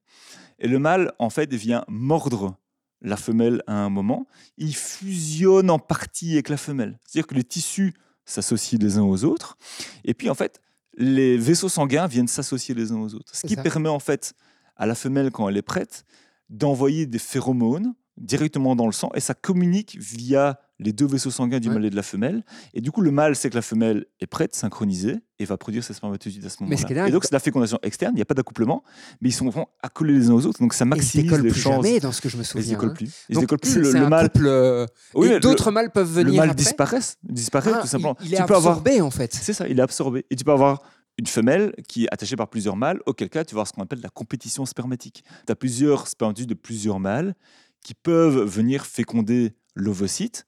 Et 0.59 0.67
le 0.67 0.79
mâle, 0.79 1.13
en 1.19 1.29
fait, 1.29 1.53
vient 1.53 1.83
mordre 1.87 2.57
la 3.01 3.17
femelle 3.17 3.61
à 3.67 3.73
un 3.73 3.89
moment. 3.89 4.25
Il 4.57 4.75
fusionne 4.75 5.69
en 5.69 5.79
partie 5.79 6.33
avec 6.33 6.49
la 6.49 6.57
femelle. 6.57 6.99
C'est-à-dire 7.05 7.27
que 7.27 7.35
les 7.35 7.43
tissus 7.43 7.93
s'associent 8.25 8.79
les 8.81 8.97
uns 8.97 9.03
aux 9.03 9.23
autres. 9.23 9.57
Et 10.03 10.13
puis, 10.13 10.29
en 10.29 10.35
fait, 10.35 10.61
les 10.97 11.37
vaisseaux 11.37 11.69
sanguins 11.69 12.07
viennent 12.07 12.27
s'associer 12.27 12.73
les 12.73 12.91
uns 12.91 12.99
aux 12.99 13.13
autres. 13.13 13.35
Ce 13.35 13.45
qui 13.45 13.55
ça. 13.55 13.63
permet, 13.63 13.89
en 13.89 13.99
fait, 13.99 14.33
à 14.75 14.85
la 14.85 14.95
femelle, 14.95 15.31
quand 15.31 15.47
elle 15.49 15.57
est 15.57 15.61
prête, 15.61 16.05
d'envoyer 16.49 17.05
des 17.05 17.19
phéromones 17.19 17.93
directement 18.17 18.75
dans 18.75 18.85
le 18.85 18.91
sang 18.91 19.11
et 19.13 19.19
ça 19.19 19.33
communique 19.33 19.97
via 19.99 20.59
les 20.79 20.91
deux 20.91 21.05
vaisseaux 21.05 21.31
sanguins 21.31 21.59
du 21.59 21.69
Ouais. 21.69 21.75
mâle 21.75 21.85
et 21.85 21.89
de 21.89 21.95
la 21.95 22.03
femelle. 22.03 22.43
Et 22.73 22.81
du 22.81 22.91
coup, 22.91 23.01
le 23.01 23.11
mâle 23.11 23.35
sait 23.35 23.49
que 23.49 23.55
la 23.55 23.61
femelle 23.61 24.05
est 24.19 24.27
prête, 24.27 24.53
synchronisée, 24.55 25.17
et 25.39 25.45
va 25.45 25.57
produire 25.57 25.83
ses 25.83 25.93
spermatozoïdes 25.93 26.45
à 26.45 26.49
ce 26.49 26.63
moment-là. 26.63 27.07
Et 27.07 27.11
donc, 27.11 27.23
c'est 27.23 27.31
la 27.33 27.39
fécondation 27.39 27.79
externe, 27.83 28.11
il 28.13 28.17
n'y 28.17 28.21
a 28.21 28.25
pas 28.25 28.33
d'accouplement, 28.33 28.83
mais 29.21 29.29
ils 29.29 29.33
sont 29.33 29.45
vraiment 29.45 29.69
accolés 29.83 30.13
les 30.13 30.29
uns 30.29 30.33
aux 30.33 30.45
autres, 30.45 30.59
donc 30.59 30.73
ça 30.73 30.83
Et 30.83 30.87
ils 30.87 30.89
se 30.89 30.95
maximise 30.95 31.25
décollent 31.25 31.41
les 31.45 31.51
plus 31.51 31.59
chances. 31.61 31.85
jamais, 31.85 31.99
dans 31.99 32.11
ce 32.11 32.21
que 32.21 32.29
je 32.29 32.37
me 32.37 32.41
Ils 32.41 32.45
souviens. 32.45 32.73
décollent 32.73 32.89
hein. 32.89 32.93
plus. 32.93 33.11
Ils 33.29 33.33
Donc, 33.35 33.43
décollent 33.43 33.59
plus. 33.59 33.75
Le, 33.77 33.91
le 33.91 34.07
mâle, 34.09 34.29
couple, 34.29 34.47
euh, 34.47 34.85
Oui, 35.13 35.27
et 35.27 35.31
le- 35.35 35.39
d'autres 35.39 35.71
mâles 35.71 35.91
peuvent 35.91 36.07
le 36.17 36.23
venir 36.25 36.41
mâle 36.41 36.49
après 36.51 36.63
disparaît, 36.63 36.99
disparaît 37.23 37.71
Ah, 37.75 37.81
tout 37.81 37.87
simplement. 37.87 38.15
Il, 38.21 38.27
il 38.27 38.33
est 38.33 38.37
tu 38.37 38.43
peux 38.45 38.55
avoir 38.55 38.77
absorbé, 38.79 39.01
en 39.01 39.11
fait. 39.11 39.33
c'est 39.33 39.53
ça, 39.53 39.67
il 39.67 39.79
est 39.79 39.81
absorbé. 39.81 40.25
Et 40.29 40.35
tu 40.35 40.43
peux 40.43 40.51
avoir 40.51 40.81
une 41.17 41.27
femelle 41.27 41.73
qui 41.87 42.05
est 42.05 42.07
attachée 42.13 42.35
par 42.35 42.49
plusieurs 42.49 42.75
mâles, 42.75 42.99
auquel 43.05 43.29
cas 43.29 43.45
tu 43.45 43.55
vas 43.55 43.59
avoir 43.59 43.67
ce 43.67 43.73
qu'on 43.73 43.81
appelle 43.83 44.01
la 44.01 44.09
compétition 44.09 44.65
spermatique. 44.65 45.23
Tu 45.45 45.51
as 45.51 45.55
plusieurs 45.55 46.07
spermatozoïdes 46.09 46.49
de 46.49 46.53
plusieurs 46.55 46.99
mâles 46.99 47.35
qui 47.83 47.93
peuvent 47.93 48.43
venir 48.43 48.85
féconder 48.85 49.53
l'ovocyte. 49.75 50.45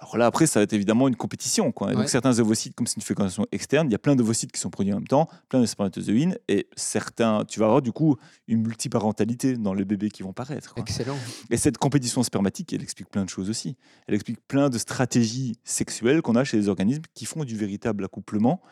Alors 0.00 0.16
là, 0.16 0.26
après, 0.26 0.46
ça 0.46 0.60
va 0.60 0.62
être 0.62 0.72
évidemment 0.72 1.08
une 1.08 1.16
compétition. 1.16 1.72
Quoi. 1.72 1.88
Et 1.88 1.90
Ouais. 1.90 2.02
Donc 2.02 2.08
certains 2.08 2.38
ovocytes, 2.38 2.74
comme 2.76 2.86
c'est 2.86 2.96
une 2.96 3.02
fécondation 3.02 3.46
externe, 3.50 3.88
il 3.88 3.92
y 3.92 3.96
a 3.96 3.98
plein 3.98 4.14
d'ovocytes 4.14 4.52
qui 4.52 4.60
sont 4.60 4.70
produits 4.70 4.92
en 4.92 4.98
même 4.98 5.08
temps, 5.08 5.28
plein 5.48 5.60
de 5.60 5.66
spermatozoïdes, 5.66 6.40
et 6.46 6.68
certains, 6.76 7.44
tu 7.44 7.58
vas 7.58 7.66
avoir 7.66 7.82
du 7.82 7.90
coup 7.90 8.16
une 8.46 8.62
multiparentalité 8.62 9.56
dans 9.56 9.74
les 9.74 9.84
bébés 9.84 10.10
qui 10.10 10.22
vont 10.22 10.32
paraître. 10.32 10.72
quoi. 10.72 10.82
Excellent. 10.82 11.16
Et 11.50 11.56
cette 11.56 11.78
compétition 11.78 12.22
spermatique, 12.22 12.72
elle 12.72 12.82
explique 12.82 13.10
plein 13.10 13.24
de 13.24 13.28
choses 13.28 13.50
aussi. 13.50 13.76
Elle 14.06 14.14
explique 14.14 14.38
plein 14.46 14.70
de 14.70 14.78
stratégies 14.78 15.58
sexuelles 15.64 16.22
qu'on 16.22 16.36
a 16.36 16.44
chez 16.44 16.56
les 16.58 16.68
organismes 16.68 17.02
qui 17.14 17.24
font 17.24 17.42
du 17.44 17.56
véritable 17.56 18.04
accouplement, 18.04 18.62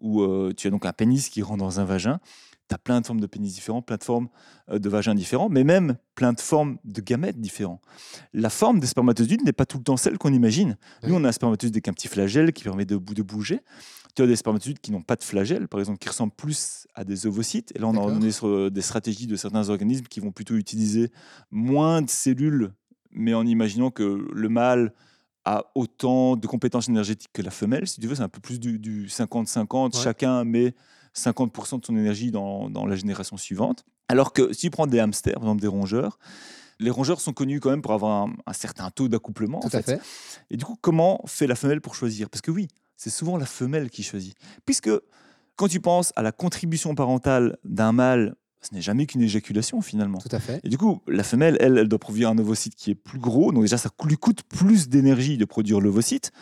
où 0.00 0.22
euh, 0.22 0.52
tu 0.56 0.68
as 0.68 0.70
donc 0.70 0.86
un 0.86 0.92
pénis 0.92 1.28
qui 1.28 1.42
rentre 1.42 1.58
dans 1.58 1.80
un 1.80 1.84
vagin. 1.84 2.20
Tu 2.68 2.74
as 2.74 2.78
plein 2.78 3.00
de 3.00 3.06
formes 3.06 3.20
de 3.20 3.26
pénis 3.26 3.54
différents, 3.54 3.80
plein 3.82 3.96
de 3.96 4.04
formes 4.04 4.28
euh, 4.70 4.78
de 4.78 4.88
vagins 4.88 5.14
différents, 5.14 5.48
mais 5.48 5.64
même 5.64 5.96
plein 6.14 6.32
de 6.32 6.40
formes 6.40 6.78
de 6.84 7.00
gamètes 7.00 7.40
différents. 7.40 7.80
La 8.34 8.50
forme 8.50 8.78
des 8.80 8.86
spermatozoïdes 8.86 9.42
n'est 9.44 9.52
pas 9.52 9.64
tout 9.66 9.78
le 9.78 9.84
temps 9.84 9.96
celle 9.96 10.18
qu'on 10.18 10.32
imagine. 10.32 10.76
Nous, 11.04 11.14
on 11.14 11.24
a 11.24 11.28
un 11.28 11.32
spermatozoïde 11.32 11.74
avec 11.76 11.88
un 11.88 11.92
petit 11.92 12.08
flagelle 12.08 12.52
qui 12.52 12.64
permet 12.64 12.84
de, 12.84 12.96
bou- 12.96 13.14
de 13.14 13.22
bouger. 13.22 13.60
Tu 14.14 14.22
as 14.22 14.26
des 14.26 14.36
spermatozoïdes 14.36 14.80
qui 14.80 14.90
n'ont 14.92 15.00
pas 15.02 15.16
de 15.16 15.22
flagelle, 15.22 15.68
par 15.68 15.80
exemple, 15.80 15.98
qui 15.98 16.08
ressemblent 16.08 16.34
plus 16.36 16.86
à 16.94 17.04
des 17.04 17.26
ovocytes. 17.26 17.72
Et 17.74 17.78
là, 17.78 17.86
on 17.86 17.94
en 17.96 18.20
est 18.20 18.32
sur 18.32 18.48
euh, 18.48 18.70
des 18.70 18.82
stratégies 18.82 19.26
de 19.26 19.36
certains 19.36 19.68
organismes 19.70 20.06
qui 20.06 20.20
vont 20.20 20.32
plutôt 20.32 20.56
utiliser 20.56 21.10
moins 21.50 22.02
de 22.02 22.10
cellules, 22.10 22.72
mais 23.12 23.32
en 23.32 23.46
imaginant 23.46 23.90
que 23.90 24.28
le 24.32 24.48
mâle 24.48 24.92
a 25.44 25.64
autant 25.74 26.36
de 26.36 26.46
compétences 26.46 26.88
énergétiques 26.90 27.30
que 27.32 27.40
la 27.42 27.50
femelle. 27.50 27.86
Si 27.86 28.00
tu 28.00 28.06
veux, 28.06 28.14
c'est 28.16 28.22
un 28.22 28.28
peu 28.28 28.40
plus 28.40 28.60
du 28.60 28.78
du 28.78 29.06
50-50. 29.06 29.96
Ouais. 29.96 30.02
Chacun 30.02 30.44
met 30.44 30.74
50% 31.18 31.80
de 31.80 31.86
son 31.86 31.96
énergie 31.96 32.30
dans, 32.30 32.70
dans 32.70 32.86
la 32.86 32.96
génération 32.96 33.36
suivante. 33.36 33.84
Alors 34.08 34.32
que 34.32 34.52
si 34.52 34.60
tu 34.62 34.70
prends 34.70 34.86
des 34.86 35.00
hamsters, 35.00 35.34
par 35.34 35.44
exemple 35.44 35.60
des 35.60 35.66
rongeurs, 35.68 36.18
les 36.80 36.90
rongeurs 36.90 37.20
sont 37.20 37.32
connus 37.32 37.60
quand 37.60 37.70
même 37.70 37.82
pour 37.82 37.92
avoir 37.92 38.26
un, 38.26 38.32
un 38.46 38.52
certain 38.52 38.90
taux 38.90 39.08
d'accouplement. 39.08 39.58
en 39.58 39.68
Tout 39.68 39.76
à 39.76 39.82
fait. 39.82 40.00
et 40.50 40.56
du 40.56 40.64
coup, 40.64 40.76
comment 40.80 41.20
fait 41.26 41.46
la 41.46 41.56
femelle 41.56 41.80
pour 41.80 41.94
choisir? 41.94 42.30
Parce 42.30 42.40
que 42.40 42.50
oui, 42.50 42.68
c'est 42.96 43.10
souvent 43.10 43.36
la 43.36 43.46
femelle 43.46 43.90
qui 43.90 44.02
choisit. 44.02 44.36
Puisque 44.64 44.90
quand 45.56 45.68
tu 45.68 45.80
penses 45.80 46.12
à 46.16 46.22
la 46.22 46.30
contribution 46.32 46.94
parentale 46.94 47.58
d'un 47.64 47.92
mâle, 47.92 48.36
ce 48.60 48.74
n'est 48.74 48.80
jamais 48.82 49.06
qu'une 49.06 49.22
éjaculation 49.22 49.80
finalement. 49.80 50.18
Tout 50.18 50.34
à 50.34 50.40
fait. 50.40 50.60
Et 50.64 50.68
du 50.68 50.78
coup, 50.78 51.00
la 51.06 51.22
femelle, 51.22 51.56
elle, 51.60 51.78
elle 51.78 51.88
doit 51.88 51.98
produire 51.98 52.28
un 52.28 52.38
ovocyte 52.38 52.74
qui 52.74 52.90
est 52.90 52.94
plus 52.94 53.18
gros. 53.18 53.52
Donc 53.52 53.62
déjà, 53.62 53.78
ça 53.78 53.90
lui 54.04 54.16
coûte 54.16 54.42
plus 54.42 54.88
d'énergie 54.88 55.38
de 55.38 55.44
produire 55.44 55.80
l'ovocyte. 55.80 56.32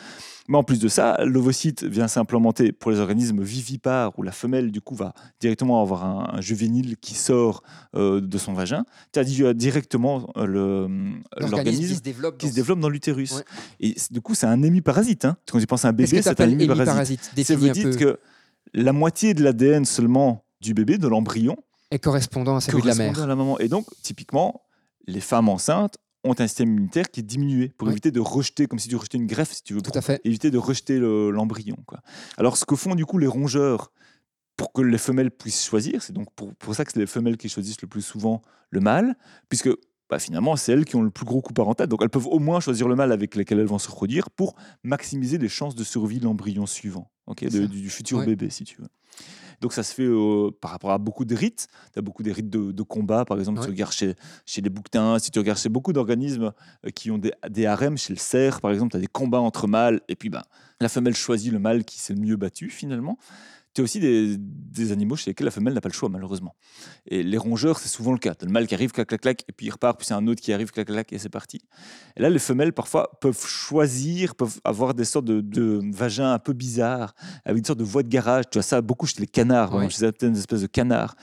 Mais 0.48 0.56
en 0.56 0.62
plus 0.62 0.78
de 0.78 0.88
ça, 0.88 1.18
l'ovocyte 1.24 1.82
vient 1.82 2.08
s'implémenter 2.08 2.72
pour 2.72 2.90
les 2.90 3.00
organismes 3.00 3.42
vivipares 3.42 4.16
où 4.18 4.22
la 4.22 4.32
femelle, 4.32 4.70
du 4.70 4.80
coup, 4.80 4.94
va 4.94 5.12
directement 5.40 5.82
avoir 5.82 6.04
un, 6.04 6.34
un 6.34 6.40
juvénile 6.40 6.96
qui 6.98 7.14
sort 7.14 7.62
euh, 7.96 8.20
de 8.20 8.38
son 8.38 8.52
vagin. 8.52 8.84
Tu 9.12 9.18
as 9.18 9.24
dit 9.24 9.42
euh, 9.42 9.54
directement 9.54 10.30
euh, 10.36 10.88
L'organisme 11.36 11.88
qui 11.88 11.96
se 11.96 12.02
développe. 12.02 12.38
qui 12.38 12.46
dans 12.46 12.50
se 12.50 12.56
développe 12.56 12.80
dans 12.80 12.88
l'utérus. 12.88 13.32
Ouais. 13.32 13.42
Et 13.80 13.96
du 14.10 14.20
coup, 14.20 14.34
c'est 14.34 14.46
un 14.46 14.62
hémiparasite. 14.62 15.24
Hein. 15.24 15.36
Quand 15.50 15.58
tu 15.58 15.66
penses 15.66 15.84
à 15.84 15.88
un 15.88 15.92
bébé, 15.92 16.08
c'est 16.08 16.18
un 16.28 16.34
t'appelles 16.34 16.52
hémiparasite? 16.52 17.30
hémiparasite 17.36 17.46
Ça 17.46 17.56
veut 17.56 17.68
un 17.68 17.72
dire 17.72 17.96
que 17.96 18.20
la 18.72 18.92
moitié 18.92 19.34
de 19.34 19.42
l'ADN 19.42 19.84
seulement 19.84 20.44
du 20.60 20.74
bébé, 20.74 20.98
de 20.98 21.08
l'embryon, 21.08 21.56
Correspondant 21.98 22.56
à 22.56 22.60
celui 22.60 22.82
de 22.82 22.86
la 22.86 22.94
mère. 22.94 23.20
à 23.20 23.26
la 23.26 23.36
maman. 23.36 23.58
Et 23.58 23.68
donc, 23.68 23.86
typiquement, 24.02 24.62
les 25.06 25.20
femmes 25.20 25.48
enceintes 25.48 25.96
ont 26.24 26.34
un 26.38 26.46
système 26.46 26.70
immunitaire 26.70 27.10
qui 27.10 27.20
est 27.20 27.22
diminué 27.22 27.68
pour 27.78 27.88
éviter 27.90 28.10
de 28.10 28.18
rejeter, 28.20 28.66
comme 28.66 28.78
si 28.80 28.88
tu 28.88 28.96
rejetais 28.96 29.18
une 29.18 29.26
greffe, 29.26 29.52
si 29.52 29.62
tu 29.62 29.74
veux, 29.74 29.80
Tout 29.82 29.90
pour 29.92 29.98
à 29.98 30.02
fait. 30.02 30.20
éviter 30.24 30.50
de 30.50 30.58
rejeter 30.58 30.98
le- 30.98 31.30
l'embryon. 31.30 31.76
quoi. 31.86 32.00
Alors, 32.36 32.56
ce 32.56 32.64
que 32.64 32.74
font 32.74 32.94
du 32.96 33.06
coup 33.06 33.18
les 33.18 33.26
rongeurs 33.28 33.92
pour 34.56 34.72
que 34.72 34.82
les 34.82 34.98
femelles 34.98 35.30
puissent 35.30 35.64
choisir, 35.64 36.02
c'est 36.02 36.12
donc 36.12 36.28
pour, 36.34 36.52
pour 36.56 36.74
ça 36.74 36.84
que 36.84 36.92
c'est 36.92 36.98
les 36.98 37.06
femelles 37.06 37.36
qui 37.36 37.48
choisissent 37.48 37.80
le 37.82 37.88
plus 37.88 38.02
souvent 38.02 38.42
le 38.70 38.80
mâle, 38.80 39.14
puisque 39.48 39.68
bah, 40.10 40.18
finalement, 40.18 40.56
c'est 40.56 40.72
elles 40.72 40.84
qui 40.84 40.96
ont 40.96 41.02
le 41.02 41.10
plus 41.10 41.24
gros 41.26 41.42
coup 41.42 41.52
parental. 41.52 41.86
Donc, 41.88 42.00
elles 42.02 42.08
peuvent 42.10 42.26
au 42.26 42.38
moins 42.40 42.58
choisir 42.60 42.88
le 42.88 42.96
mâle 42.96 43.12
avec 43.12 43.34
lequel 43.36 43.60
elles 43.60 43.66
vont 43.66 43.78
se 43.78 43.88
reproduire 43.88 44.30
pour 44.30 44.56
maximiser 44.82 45.38
les 45.38 45.48
chances 45.48 45.74
de 45.76 45.84
survie 45.84 46.18
de 46.18 46.24
l'embryon 46.24 46.66
suivant, 46.66 47.10
ok, 47.26 47.38
C'est 47.42 47.50
de- 47.50 47.62
ça. 47.62 47.66
du, 47.68 47.80
du 47.82 47.90
futur 47.90 48.18
Ouais. 48.18 48.26
bébé, 48.26 48.50
si 48.50 48.64
tu 48.64 48.80
veux. 48.80 48.88
Donc, 49.60 49.72
ça 49.72 49.82
se 49.82 49.94
fait 49.94 50.04
euh, 50.04 50.50
par 50.60 50.70
rapport 50.70 50.90
à 50.90 50.98
beaucoup 50.98 51.24
de 51.24 51.34
rites. 51.34 51.68
Tu 51.92 51.98
as 51.98 52.02
beaucoup 52.02 52.22
des 52.22 52.32
rites 52.32 52.50
de, 52.50 52.72
de 52.72 52.82
combat, 52.82 53.24
par 53.24 53.38
exemple, 53.38 53.58
Ouais. 53.60 53.64
tu 53.66 53.70
regardes 53.70 53.92
chez, 53.92 54.14
chez 54.44 54.60
les 54.60 54.70
bouquetins, 54.70 55.18
si 55.18 55.30
tu 55.30 55.38
regardes 55.38 55.58
chez 55.58 55.68
beaucoup 55.68 55.92
d'organismes 55.92 56.52
euh, 56.84 56.90
qui 56.90 57.10
ont 57.10 57.18
des, 57.18 57.32
des 57.48 57.66
harems, 57.66 57.96
chez 57.98 58.12
le 58.12 58.18
cerf, 58.18 58.60
par 58.60 58.70
exemple, 58.72 58.90
tu 58.92 58.96
as 58.96 59.00
des 59.00 59.06
combats 59.06 59.40
entre 59.40 59.66
mâles, 59.66 60.00
et 60.08 60.16
puis 60.16 60.28
ben, 60.30 60.42
la 60.80 60.88
femelle 60.88 61.14
choisit 61.14 61.52
le 61.52 61.58
mâle 61.58 61.84
qui 61.84 61.98
s'est 61.98 62.12
le 62.14 62.20
mieux 62.20 62.36
battu, 62.36 62.68
finalement. 62.70 63.18
Tu 63.76 63.82
as 63.82 63.84
aussi 63.84 64.00
des, 64.00 64.36
des 64.38 64.90
animaux 64.90 65.16
chez 65.16 65.30
lesquels 65.30 65.44
la 65.44 65.50
femelle 65.50 65.74
n'a 65.74 65.82
pas 65.82 65.90
le 65.90 65.94
choix, 65.94 66.08
malheureusement. 66.08 66.54
Et 67.06 67.22
les 67.22 67.36
rongeurs, 67.36 67.78
c'est 67.78 67.90
souvent 67.90 68.12
le 68.12 68.18
cas. 68.18 68.34
Tu 68.34 68.44
as 68.44 68.46
le 68.46 68.52
mâle 68.52 68.66
qui 68.66 68.74
arrive, 68.74 68.90
clac, 68.90 69.06
clac, 69.06 69.20
clac, 69.20 69.44
et 69.48 69.52
puis 69.52 69.66
il 69.66 69.70
repart, 69.70 69.98
puis 69.98 70.06
c'est 70.06 70.14
un 70.14 70.26
autre 70.28 70.40
qui 70.40 70.50
arrive, 70.54 70.70
clac, 70.70 70.86
clac, 70.86 71.12
et 71.12 71.18
c'est 71.18 71.28
parti. 71.28 71.60
Et 72.16 72.22
là, 72.22 72.30
les 72.30 72.38
femelles, 72.38 72.72
parfois, 72.72 73.10
peuvent 73.20 73.44
choisir, 73.46 74.34
peuvent 74.34 74.58
avoir 74.64 74.94
des 74.94 75.04
sortes 75.04 75.26
de, 75.26 75.42
de 75.42 75.82
vagins 75.92 76.32
un 76.32 76.38
peu 76.38 76.54
bizarres, 76.54 77.14
avec 77.44 77.58
une 77.58 77.64
sorte 77.66 77.78
de 77.78 77.84
voie 77.84 78.02
de 78.02 78.08
garage. 78.08 78.44
Tu 78.50 78.56
as 78.58 78.62
ça 78.62 78.80
beaucoup 78.80 79.06
chez 79.06 79.20
les 79.20 79.26
canards, 79.26 79.72
Ouais. 79.74 79.76
exemple, 79.84 79.92
chez 79.92 79.98
certaines 80.00 80.36
espèces 80.38 80.62
de 80.62 80.66
canards, 80.68 81.14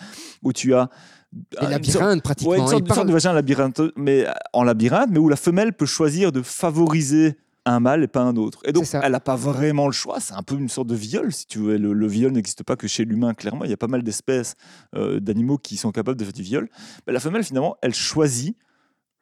où 0.44 0.54
tu 0.54 0.76
as. 0.76 0.90
Et 1.34 1.36
une 1.56 1.60
sorte- 1.62 1.72
labyrinthe, 1.72 2.22
pratiquement. 2.22 2.52
Ouais, 2.52 2.60
une 2.60 2.68
sorte, 2.68 2.82
Il 2.82 2.84
une 2.84 2.88
sorte 2.90 2.98
parle- 2.98 3.08
de 3.08 3.14
vagin 3.14 3.34
labyrintheux, 3.34 3.92
mais 3.98 4.28
en 4.54 4.64
labyrinthe, 4.64 5.10
mais 5.12 5.18
où 5.18 5.28
la 5.28 5.36
femelle 5.36 5.74
peut 5.74 5.88
choisir 5.88 6.32
de 6.32 6.44
favoriser 6.44 7.36
un 7.66 7.80
mâle 7.80 8.04
et 8.04 8.08
pas 8.08 8.22
un 8.22 8.36
autre. 8.36 8.60
Et 8.66 8.74
donc, 8.74 8.86
elle 8.94 9.12
n'a 9.12 9.20
pas 9.20 9.36
vraiment 9.36 9.86
le 9.88 9.94
choix. 9.94 10.20
C'est 10.20 10.34
un 10.34 10.44
peu 10.44 10.56
une 10.56 10.70
sorte 10.70 10.88
de 10.88 10.96
viol, 10.96 11.32
si 11.32 11.46
tu 11.48 11.60
veux. 11.60 11.78
Le, 11.78 11.94
le 11.94 12.08
viol 12.08 12.32
n'existe 12.34 12.64
pas 12.64 12.76
que 12.76 12.88
chez 12.88 13.06
l'humain, 13.06 13.34
clairement. 13.34 13.64
Il 13.64 13.70
y 13.70 13.74
a 13.74 13.78
pas 13.78 13.88
mal 13.88 14.04
d'espèces 14.04 14.56
euh, 14.96 15.20
d'animaux 15.20 15.58
qui 15.58 15.78
sont 15.78 15.92
capables 15.92 16.18
de 16.20 16.24
faire 16.26 16.34
du 16.34 16.42
viol. 16.44 16.70
Mais 17.08 17.14
la 17.14 17.20
femelle, 17.20 17.44
finalement, 17.44 17.76
elle 17.82 17.94
choisit 17.94 18.58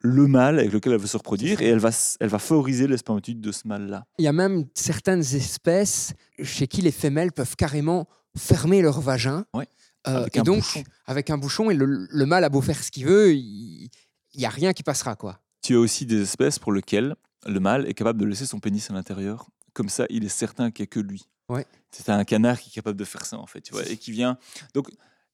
le 0.00 0.26
mâle 0.26 0.58
avec 0.58 0.72
lequel 0.72 0.94
elle 0.94 0.98
veut 0.98 1.06
se 1.06 1.16
reproduire 1.16 1.62
et 1.62 1.68
elle 1.68 1.78
va, 1.78 1.90
elle 2.18 2.28
va 2.28 2.40
favoriser 2.40 2.88
les 2.88 2.96
spermatozoïdes 2.96 3.40
de 3.40 3.52
ce 3.52 3.68
mâle-là. 3.68 4.04
Il 4.18 4.24
y 4.24 4.28
a 4.28 4.32
même 4.32 4.64
certaines 4.74 5.20
espèces 5.20 6.14
chez 6.42 6.66
qui 6.66 6.80
les 6.82 6.90
femelles 6.90 7.30
peuvent 7.30 7.54
carrément 7.54 8.08
fermer 8.36 8.82
leur 8.82 9.00
vagin. 9.00 9.44
Ouais, 9.54 9.68
Euh, 10.08 10.26
et 10.34 10.40
donc, 10.40 10.56
bouchon. 10.56 10.82
avec 11.06 11.30
un 11.30 11.38
bouchon, 11.38 11.70
et 11.70 11.74
le, 11.74 12.08
le 12.10 12.26
mâle 12.26 12.42
a 12.42 12.48
beau 12.48 12.60
faire 12.60 12.82
ce 12.82 12.90
qu'il 12.90 13.06
veut, 13.06 13.32
il 13.32 13.88
n'y 14.36 14.44
a 14.44 14.48
rien 14.48 14.72
qui 14.72 14.82
passera. 14.82 15.14
quoi. 15.14 15.38
Tu 15.62 15.76
as 15.76 15.78
aussi 15.78 16.04
des 16.06 16.20
espèces 16.22 16.58
pour 16.58 16.72
lesquelles 16.72 17.14
le 17.46 17.60
mâle 17.60 17.88
est 17.88 17.94
capable 17.94 18.20
de 18.20 18.26
laisser 18.26 18.46
son 18.46 18.60
pénis 18.60 18.90
à 18.90 18.94
l'intérieur. 18.94 19.48
Comme 19.72 19.88
ça, 19.88 20.06
il 20.10 20.24
est 20.24 20.28
certain 20.28 20.70
qu'il 20.70 20.84
n'y 20.84 20.88
a 20.88 20.90
que 20.90 21.00
lui. 21.00 21.28
Ouais. 21.48 21.66
C'est 21.90 22.08
un 22.08 22.24
canard 22.24 22.60
qui 22.60 22.70
est 22.70 22.72
capable 22.72 22.98
de 22.98 23.04
faire 23.04 23.24
ça, 23.24 23.38
en 23.38 23.46
fait. 23.46 23.60
Tu 23.60 23.72
vois, 23.72 23.88
et 23.88 23.96
qui 23.96 24.12
vient. 24.12 24.38
Donc, 24.74 24.90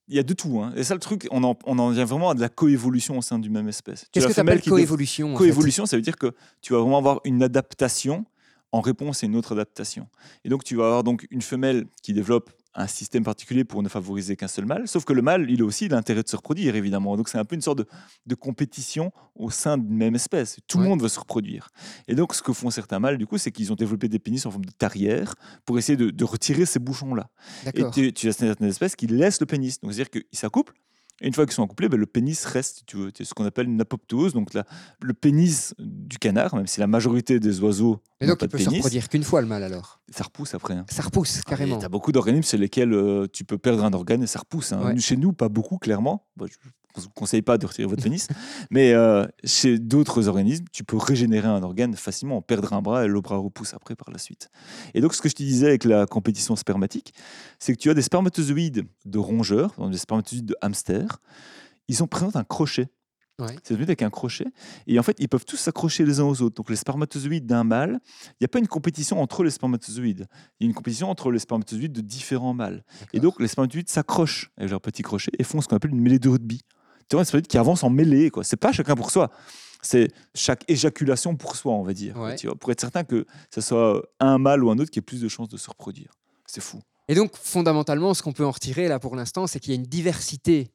il 0.07 0.15
y 0.15 0.19
a 0.19 0.23
de 0.23 0.33
tout. 0.33 0.61
Hein. 0.61 0.73
Et 0.75 0.83
ça, 0.83 0.93
le 0.93 0.99
truc, 0.99 1.27
on 1.31 1.43
en, 1.43 1.57
on 1.65 1.77
en 1.77 1.89
vient 1.91 2.05
vraiment 2.05 2.31
à 2.31 2.33
de 2.33 2.41
la 2.41 2.49
coévolution 2.49 3.17
au 3.17 3.21
sein 3.21 3.37
d'une 3.37 3.53
même 3.53 3.69
espèce. 3.69 4.07
Qu'est-ce 4.11 4.27
que 4.27 4.33
tu 4.33 4.39
appelles 4.39 4.61
coévolution 4.61 5.33
Coévolution, 5.35 5.85
ça 5.85 5.95
veut 5.95 6.01
dire 6.01 6.17
que 6.17 6.33
tu 6.61 6.73
vas 6.73 6.79
vraiment 6.79 6.97
avoir 6.97 7.21
une 7.25 7.43
adaptation 7.43 8.25
en 8.71 8.81
réponse 8.81 9.23
à 9.23 9.27
une 9.27 9.35
autre 9.35 9.53
adaptation. 9.53 10.07
Et 10.43 10.49
donc, 10.49 10.63
tu 10.63 10.75
vas 10.75 10.85
avoir 10.85 11.03
donc 11.03 11.27
une 11.31 11.41
femelle 11.41 11.85
qui 12.01 12.13
développe 12.13 12.51
un 12.75 12.87
système 12.87 13.23
particulier 13.23 13.63
pour 13.63 13.81
ne 13.81 13.89
favoriser 13.89 14.35
qu'un 14.35 14.47
seul 14.47 14.65
mâle, 14.65 14.87
sauf 14.87 15.03
que 15.03 15.11
le 15.13 15.21
mâle, 15.23 15.49
il 15.49 15.61
a 15.61 15.65
aussi 15.65 15.87
l'intérêt 15.87 16.21
de 16.23 16.29
se 16.29 16.35
reproduire, 16.35 16.75
évidemment. 16.75 17.17
Donc, 17.17 17.27
c'est 17.27 17.37
un 17.39 17.45
peu 17.45 17.55
une 17.55 17.61
sorte 17.61 17.79
de, 17.79 17.85
de 18.27 18.35
compétition 18.35 19.11
au 19.35 19.49
sein 19.49 19.77
d'une 19.77 19.95
même 19.97 20.15
espèce. 20.15 20.57
Tout 20.67 20.77
le 20.77 20.83
Ouais. 20.83 20.89
monde 20.89 21.01
veut 21.01 21.09
se 21.09 21.19
reproduire. 21.19 21.69
Et 22.07 22.13
donc, 22.15 22.33
ce 22.35 22.43
que 22.43 22.53
font 22.53 22.69
certains 22.69 22.99
mâles, 22.99 23.17
du 23.17 23.25
coup, 23.25 23.37
c'est 23.39 23.51
qu'ils 23.51 23.71
ont 23.71 23.75
développé 23.75 24.07
des 24.07 24.19
pénis 24.19 24.45
en 24.45 24.51
forme 24.51 24.65
de 24.65 24.71
tarière 24.71 25.33
pour 25.65 25.77
essayer 25.79 25.97
de, 25.97 26.11
de 26.11 26.23
retirer 26.23 26.65
ces 26.65 26.79
bouchons-là. 26.79 27.29
Et 27.73 27.83
tu, 27.91 28.13
tu 28.13 28.27
as 28.29 28.33
certaines 28.33 28.67
espèces 28.69 28.95
qui 28.95 29.07
laissent 29.07 29.39
le 29.39 29.45
pénis. 29.47 29.79
Donc, 29.81 29.93
c'est-à-dire 29.93 30.11
qu'ils 30.11 30.39
s'accouplent. 30.39 30.73
Et 31.21 31.27
une 31.27 31.33
fois 31.33 31.45
qu'ils 31.45 31.53
sont 31.55 31.63
accouplés, 31.63 31.89
ben, 31.89 31.99
le 31.99 32.05
pénis 32.05 32.45
reste, 32.45 32.83
tu 32.85 32.95
veux. 32.95 33.11
C'est 33.17 33.25
ce 33.25 33.33
qu'on 33.33 33.43
appelle 33.43 33.67
une 33.67 33.81
apoptose. 33.81 34.31
Donc, 34.33 34.53
la- 34.53 34.63
le 35.01 35.13
pénis 35.13 35.73
du 35.79 36.17
canard, 36.17 36.55
même 36.55 36.65
si 36.67 36.79
la 36.79 36.87
majorité 36.87 37.41
des 37.41 37.59
oiseaux 37.59 37.99
Et 38.21 38.25
n'ont 38.25 38.33
donc, 38.33 38.43
il 38.43 38.47
peut 38.47 38.57
se 38.57 38.69
reproduire 38.69 39.09
qu'une 39.09 39.23
fois 39.23 39.41
le 39.41 39.47
mâle 39.47 39.63
alors? 39.63 39.98
Ça 40.11 40.23
repousse 40.23 40.53
après. 40.55 40.73
hein. 40.75 40.85
Ça 40.89 41.01
repousse 41.03 41.41
carrément. 41.43 41.77
Tu 41.79 41.85
as 41.85 41.89
beaucoup 41.89 42.11
d'organismes 42.11 42.43
chez 42.49 42.57
lesquels 42.57 42.93
euh, 42.93 43.27
tu 43.31 43.43
peux 43.43 43.57
perdre 43.57 43.83
un 43.83 43.93
organe 43.93 44.23
et 44.23 44.27
ça 44.27 44.39
repousse. 44.39 44.71
hein. 44.73 44.83
Ouais. 44.93 44.99
Chez 44.99 45.17
nous, 45.17 45.33
pas 45.33 45.49
beaucoup, 45.49 45.77
clairement. 45.77 46.27
Je 46.39 46.45
ne 47.01 47.03
vous 47.05 47.09
conseille 47.11 47.43
pas 47.43 47.57
de 47.57 47.65
retirer 47.67 47.87
votre 47.87 48.01
pénis. 48.03 48.27
mais 48.71 48.93
euh, 48.93 49.25
chez 49.43 49.77
d'autres 49.79 50.27
organismes, 50.27 50.65
tu 50.71 50.83
peux 50.83 50.97
régénérer 50.97 51.47
un 51.47 51.61
organe 51.61 51.95
facilement, 51.95 52.41
perdre 52.41 52.73
un 52.73 52.81
bras 52.81 53.05
et 53.05 53.07
le 53.07 53.21
bras 53.21 53.37
repousse 53.37 53.73
après 53.73 53.95
par 53.95 54.09
la 54.11 54.17
suite. 54.17 54.49
Et 54.95 55.01
donc, 55.01 55.13
ce 55.13 55.21
que 55.21 55.29
je 55.29 55.35
te 55.35 55.43
disais 55.43 55.67
avec 55.67 55.83
la 55.83 56.05
compétition 56.07 56.55
spermatique, 56.55 57.13
c'est 57.59 57.73
que 57.73 57.77
tu 57.79 57.89
as 57.89 57.93
des 57.93 58.01
spermatozoïdes 58.01 58.85
de 59.05 59.17
rongeurs, 59.19 59.73
des 59.89 59.97
spermatozoïdes 59.97 60.47
de 60.47 60.55
hamsters. 60.61 61.19
Ils 61.87 62.03
ont 62.03 62.07
présentent 62.07 62.35
un 62.35 62.43
crochet. 62.43 62.89
Ouais. 63.39 63.55
C'est 63.63 63.73
devenu 63.73 63.85
avec 63.85 64.01
un 64.01 64.09
crochet. 64.09 64.45
Et 64.87 64.99
en 64.99 65.03
fait, 65.03 65.15
ils 65.19 65.29
peuvent 65.29 65.45
tous 65.45 65.57
s'accrocher 65.57 66.05
les 66.05 66.19
uns 66.19 66.25
aux 66.25 66.41
autres. 66.41 66.55
Donc, 66.55 66.69
les 66.69 66.75
spermatozoïdes 66.75 67.45
d'un 67.45 67.63
mâle, 67.63 67.99
il 68.31 68.35
n'y 68.41 68.45
a 68.45 68.47
pas 68.49 68.59
une 68.59 68.67
compétition 68.67 69.21
entre 69.21 69.43
les 69.43 69.49
spermatozoïdes. 69.51 70.27
Il 70.59 70.65
y 70.65 70.67
a 70.67 70.69
une 70.69 70.75
compétition 70.75 71.09
entre 71.09 71.31
les 71.31 71.39
spermatozoïdes 71.39 71.93
de 71.93 72.01
différents 72.01 72.53
mâles. 72.53 72.83
Et 73.13 73.19
donc, 73.19 73.39
les 73.39 73.47
spermatozoïdes 73.47 73.89
s'accrochent 73.89 74.51
avec 74.57 74.69
leur 74.69 74.81
petit 74.81 75.01
crochet 75.01 75.31
et 75.39 75.43
font 75.43 75.61
ce 75.61 75.67
qu'on 75.67 75.75
appelle 75.77 75.91
une 75.91 76.01
mêlée 76.01 76.19
de 76.19 76.29
rugby. 76.29 76.61
Tu 77.09 77.15
vois, 77.15 77.21
un 77.21 77.23
spermatozoïde 77.23 77.47
qui 77.47 77.57
avance 77.57 77.83
en 77.83 77.89
mêlée. 77.89 78.29
quoi. 78.29 78.43
C'est 78.43 78.57
pas 78.57 78.71
chacun 78.71 78.95
pour 78.95 79.09
soi. 79.11 79.31
C'est 79.81 80.09
chaque 80.35 80.65
éjaculation 80.67 81.35
pour 81.37 81.55
soi, 81.55 81.71
on 81.73 81.83
va 81.83 81.93
dire. 81.93 82.13
quoi, 82.13 82.25
Ouais. 82.25 82.35
tu 82.35 82.47
vois, 82.47 82.55
pour 82.57 82.69
être 82.71 82.81
certain 82.81 83.03
que 83.05 83.25
ce 83.53 83.61
soit 83.61 84.03
un 84.19 84.37
mâle 84.37 84.63
ou 84.63 84.69
un 84.71 84.77
autre 84.77 84.91
qui 84.91 84.99
ait 84.99 85.01
plus 85.01 85.21
de 85.21 85.27
chances 85.29 85.47
de 85.47 85.55
se 85.57 85.69
reproduire. 85.69 86.11
C'est 86.45 86.59
fou. 86.61 86.81
Et 87.07 87.15
donc, 87.15 87.31
fondamentalement, 87.35 88.13
ce 88.13 88.21
qu'on 88.21 88.33
peut 88.33 88.45
en 88.45 88.51
retirer 88.51 88.87
là 88.89 88.99
pour 88.99 89.15
l'instant, 89.15 89.47
c'est 89.47 89.59
qu'il 89.59 89.73
y 89.73 89.77
a 89.77 89.79
une 89.79 89.87
diversité 89.87 90.67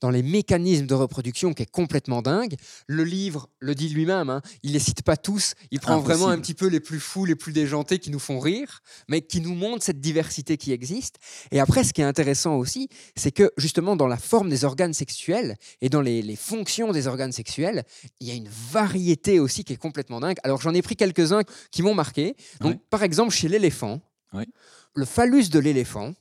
dans 0.00 0.10
les 0.10 0.22
mécanismes 0.22 0.86
de 0.86 0.94
reproduction 0.94 1.54
qui 1.54 1.62
est 1.62 1.70
complètement 1.70 2.22
dingue. 2.22 2.56
Le 2.86 3.04
livre 3.04 3.48
le 3.60 3.74
dit 3.74 3.88
lui-même, 3.88 4.30
hein, 4.30 4.42
il 4.62 4.72
les 4.72 4.78
cite 4.78 5.02
pas 5.02 5.16
tous, 5.16 5.54
il 5.70 5.80
prend 5.80 5.94
Impossible. 5.94 6.12
vraiment 6.14 6.28
un 6.32 6.40
petit 6.40 6.54
peu 6.54 6.66
les 6.66 6.80
plus 6.80 7.00
fous, 7.00 7.24
les 7.24 7.34
plus 7.36 7.52
déjantés 7.52 7.98
qui 7.98 8.10
nous 8.10 8.18
font 8.18 8.38
rire, 8.38 8.82
mais 9.08 9.22
qui 9.22 9.40
nous 9.40 9.54
montrent 9.54 9.82
cette 9.84 10.00
diversité 10.00 10.56
qui 10.56 10.72
existe. 10.72 11.16
Et 11.50 11.60
après, 11.60 11.84
ce 11.84 11.92
qui 11.92 12.00
est 12.00 12.04
intéressant 12.04 12.56
aussi, 12.56 12.88
c'est 13.16 13.32
que 13.32 13.50
justement 13.56 13.96
dans 13.96 14.06
la 14.06 14.16
forme 14.18 14.48
des 14.50 14.64
organes 14.64 14.94
sexuels 14.94 15.56
et 15.80 15.88
dans 15.88 16.00
les, 16.02 16.22
les 16.22 16.36
fonctions 16.36 16.92
des 16.92 17.06
organes 17.06 17.32
sexuels, 17.32 17.84
il 18.20 18.26
y 18.26 18.30
a 18.30 18.34
une 18.34 18.48
variété 18.70 19.40
aussi 19.40 19.64
qui 19.64 19.72
est 19.72 19.76
complètement 19.76 20.20
dingue. 20.20 20.36
Alors 20.44 20.60
j'en 20.60 20.74
ai 20.74 20.82
pris 20.82 20.96
quelques-uns 20.96 21.42
qui 21.70 21.82
m'ont 21.82 21.94
marqué. 21.94 22.36
Donc 22.60 22.72
Ouais. 22.74 22.80
par 22.90 23.02
exemple 23.02 23.32
chez 23.32 23.48
l'éléphant, 23.48 24.00
Ouais. 24.32 24.46
le 24.94 25.04
phallus 25.04 25.48
de 25.50 25.58
l'éléphant 25.58 26.14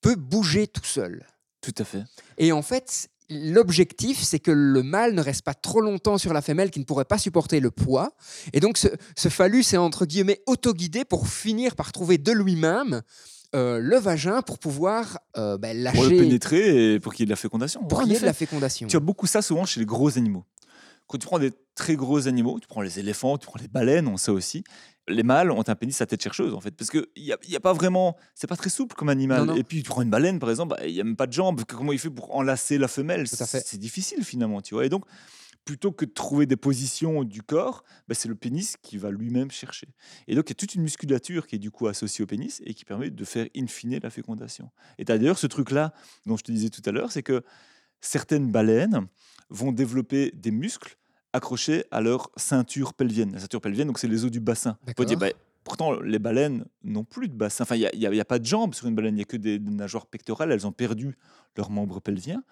peut 0.00 0.14
bouger 0.14 0.66
tout 0.66 0.84
seul. 0.84 1.26
Tout 1.60 1.74
à 1.78 1.84
fait. 1.84 2.04
Et 2.38 2.52
en 2.52 2.62
fait, 2.62 3.08
l'objectif, 3.30 4.22
c'est 4.22 4.38
que 4.38 4.50
le 4.50 4.82
mâle 4.82 5.14
ne 5.14 5.22
reste 5.22 5.42
pas 5.42 5.54
trop 5.54 5.80
longtemps 5.80 6.18
sur 6.18 6.32
la 6.32 6.42
femelle 6.42 6.70
qui 6.70 6.78
ne 6.78 6.84
pourrait 6.84 7.04
pas 7.04 7.18
supporter 7.18 7.60
le 7.60 7.70
poids. 7.70 8.12
Et 8.52 8.60
donc, 8.60 8.78
ce, 8.78 8.88
ce 9.16 9.28
phallus 9.28 9.64
est 9.72 9.76
entre 9.76 10.06
guillemets 10.06 10.42
autoguidé 10.46 11.04
pour 11.04 11.28
finir 11.28 11.74
par 11.76 11.92
trouver 11.92 12.18
de 12.18 12.32
lui-même 12.32 13.02
euh, 13.54 13.78
le 13.78 13.96
vagin 13.96 14.42
pour 14.42 14.58
pouvoir 14.58 15.18
euh, 15.38 15.56
ben, 15.56 15.90
Pour 15.94 16.04
le 16.04 16.10
lâcher, 16.10 16.18
pénétrer 16.18 16.94
et 16.94 17.00
pour 17.00 17.14
qu'il 17.14 17.22
y 17.22 17.24
ait 17.24 17.26
de 17.26 17.30
la 17.30 17.36
fécondation. 17.36 17.84
pour 17.84 18.02
qu'il 18.02 18.12
y 18.12 18.16
ait 18.16 18.20
de 18.20 18.26
la 18.26 18.32
fécondation. 18.32 18.88
Tu 18.88 18.96
as 18.96 19.00
beaucoup 19.00 19.26
ça 19.26 19.40
souvent 19.40 19.64
chez 19.64 19.80
les 19.80 19.86
gros 19.86 20.18
animaux. 20.18 20.44
Quand 21.06 21.18
tu 21.18 21.26
prends 21.26 21.38
des 21.38 21.52
très 21.76 21.94
gros 21.94 22.26
animaux, 22.26 22.58
tu 22.60 22.66
prends 22.66 22.82
les 22.82 22.98
éléphants, 22.98 23.38
tu 23.38 23.46
prends 23.46 23.60
les 23.60 23.68
baleines, 23.68 24.08
on 24.08 24.16
sait 24.16 24.32
aussi, 24.32 24.64
les 25.08 25.22
mâles 25.22 25.50
ont 25.50 25.62
un 25.66 25.74
pénis 25.74 26.00
à 26.00 26.06
tête 26.06 26.22
chercheuse 26.22 26.54
en 26.54 26.60
fait, 26.60 26.72
parce 26.72 26.90
que 26.90 27.08
il 27.16 27.24
y 27.24 27.32
a, 27.32 27.38
il 27.44 27.50
y 27.50 27.56
a 27.56 27.60
pas 27.60 27.72
vraiment, 27.72 28.16
c'est 28.34 28.46
pas 28.46 28.56
très 28.56 28.70
souple 28.70 28.96
comme 28.96 29.08
animal. 29.08 29.40
Non, 29.40 29.46
non. 29.46 29.56
Et 29.56 29.64
puis 29.64 29.82
tu 29.82 29.88
prends 29.88 30.02
une 30.02 30.10
baleine 30.10 30.38
par 30.38 30.50
exemple, 30.50 30.76
bah, 30.76 30.86
il 30.86 30.94
y 30.94 31.00
a 31.00 31.04
même 31.04 31.16
pas 31.16 31.26
de 31.26 31.32
jambes. 31.32 31.62
Comment 31.66 31.92
il 31.92 31.98
fait 31.98 32.10
pour 32.10 32.34
enlacer 32.34 32.78
la 32.78 32.88
femelle? 32.88 33.26
C'est 33.28 33.78
difficile 33.78 34.24
finalement, 34.24 34.60
tu 34.60 34.74
vois. 34.74 34.84
Et 34.86 34.88
donc 34.88 35.04
plutôt 35.64 35.90
que 35.90 36.04
de 36.04 36.12
trouver 36.12 36.46
des 36.46 36.56
positions 36.56 37.24
du 37.24 37.42
corps, 37.42 37.82
bah, 38.06 38.14
c'est 38.14 38.28
le 38.28 38.36
pénis 38.36 38.76
qui 38.82 38.98
va 38.98 39.10
lui-même 39.10 39.50
chercher. 39.50 39.88
Et 40.28 40.34
donc 40.34 40.44
il 40.46 40.50
y 40.50 40.52
a 40.52 40.54
toute 40.54 40.74
une 40.74 40.82
musculature 40.82 41.46
qui 41.46 41.56
est 41.56 41.58
du 41.58 41.70
coup 41.70 41.88
associée 41.88 42.22
au 42.22 42.26
pénis 42.26 42.62
et 42.64 42.72
qui 42.74 42.84
permet 42.84 43.10
de 43.10 43.24
faire 43.24 43.46
in 43.56 43.66
fine 43.66 43.98
la 44.00 44.10
fécondation. 44.10 44.70
Et 44.98 45.02
as 45.02 45.18
d'ailleurs 45.18 45.38
ce 45.38 45.46
truc-là 45.46 45.92
dont 46.24 46.36
je 46.36 46.44
te 46.44 46.52
disais 46.52 46.70
tout 46.70 46.82
à 46.84 46.92
l'heure, 46.92 47.10
c'est 47.10 47.22
que 47.22 47.42
certaines 48.00 48.50
baleines 48.50 49.06
vont 49.50 49.72
développer 49.72 50.32
des 50.34 50.50
muscles 50.50 50.96
accrochés 51.36 51.84
à 51.90 52.00
leur 52.00 52.30
ceinture 52.36 52.94
pelvienne. 52.94 53.32
La 53.32 53.40
ceinture 53.40 53.60
pelvienne, 53.60 53.86
donc 53.86 53.98
c'est 53.98 54.08
les 54.08 54.24
os 54.24 54.30
du 54.30 54.40
bassin. 54.40 54.76
Dire, 54.98 55.18
bah, 55.18 55.28
pourtant, 55.64 56.00
les 56.00 56.18
baleines 56.18 56.64
n'ont 56.82 57.04
plus 57.04 57.28
de 57.28 57.34
bassin. 57.34 57.62
Enfin, 57.64 57.76
il 57.76 57.98
n'y 57.98 58.20
a, 58.20 58.24
pas 58.24 58.38
de 58.38 58.46
jambes 58.46 58.74
sur 58.74 58.86
une 58.86 58.94
baleine, 58.94 59.14
il 59.14 59.18
n'y 59.18 59.22
a 59.22 59.26
que 59.26 59.36
des, 59.36 59.58
des 59.58 59.70
nageoires 59.70 60.06
pectorales, 60.06 60.50
elles 60.52 60.66
ont 60.66 60.72
perdu 60.72 61.16
leur 61.56 61.70
membre 61.70 62.00
pelvien. 62.00 62.42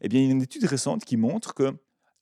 Eh 0.00 0.08
bien, 0.08 0.20
il 0.20 0.26
y 0.26 0.28
a 0.28 0.32
une 0.32 0.42
étude 0.42 0.64
récente 0.64 1.04
qui 1.04 1.16
montre 1.16 1.54
que 1.54 1.72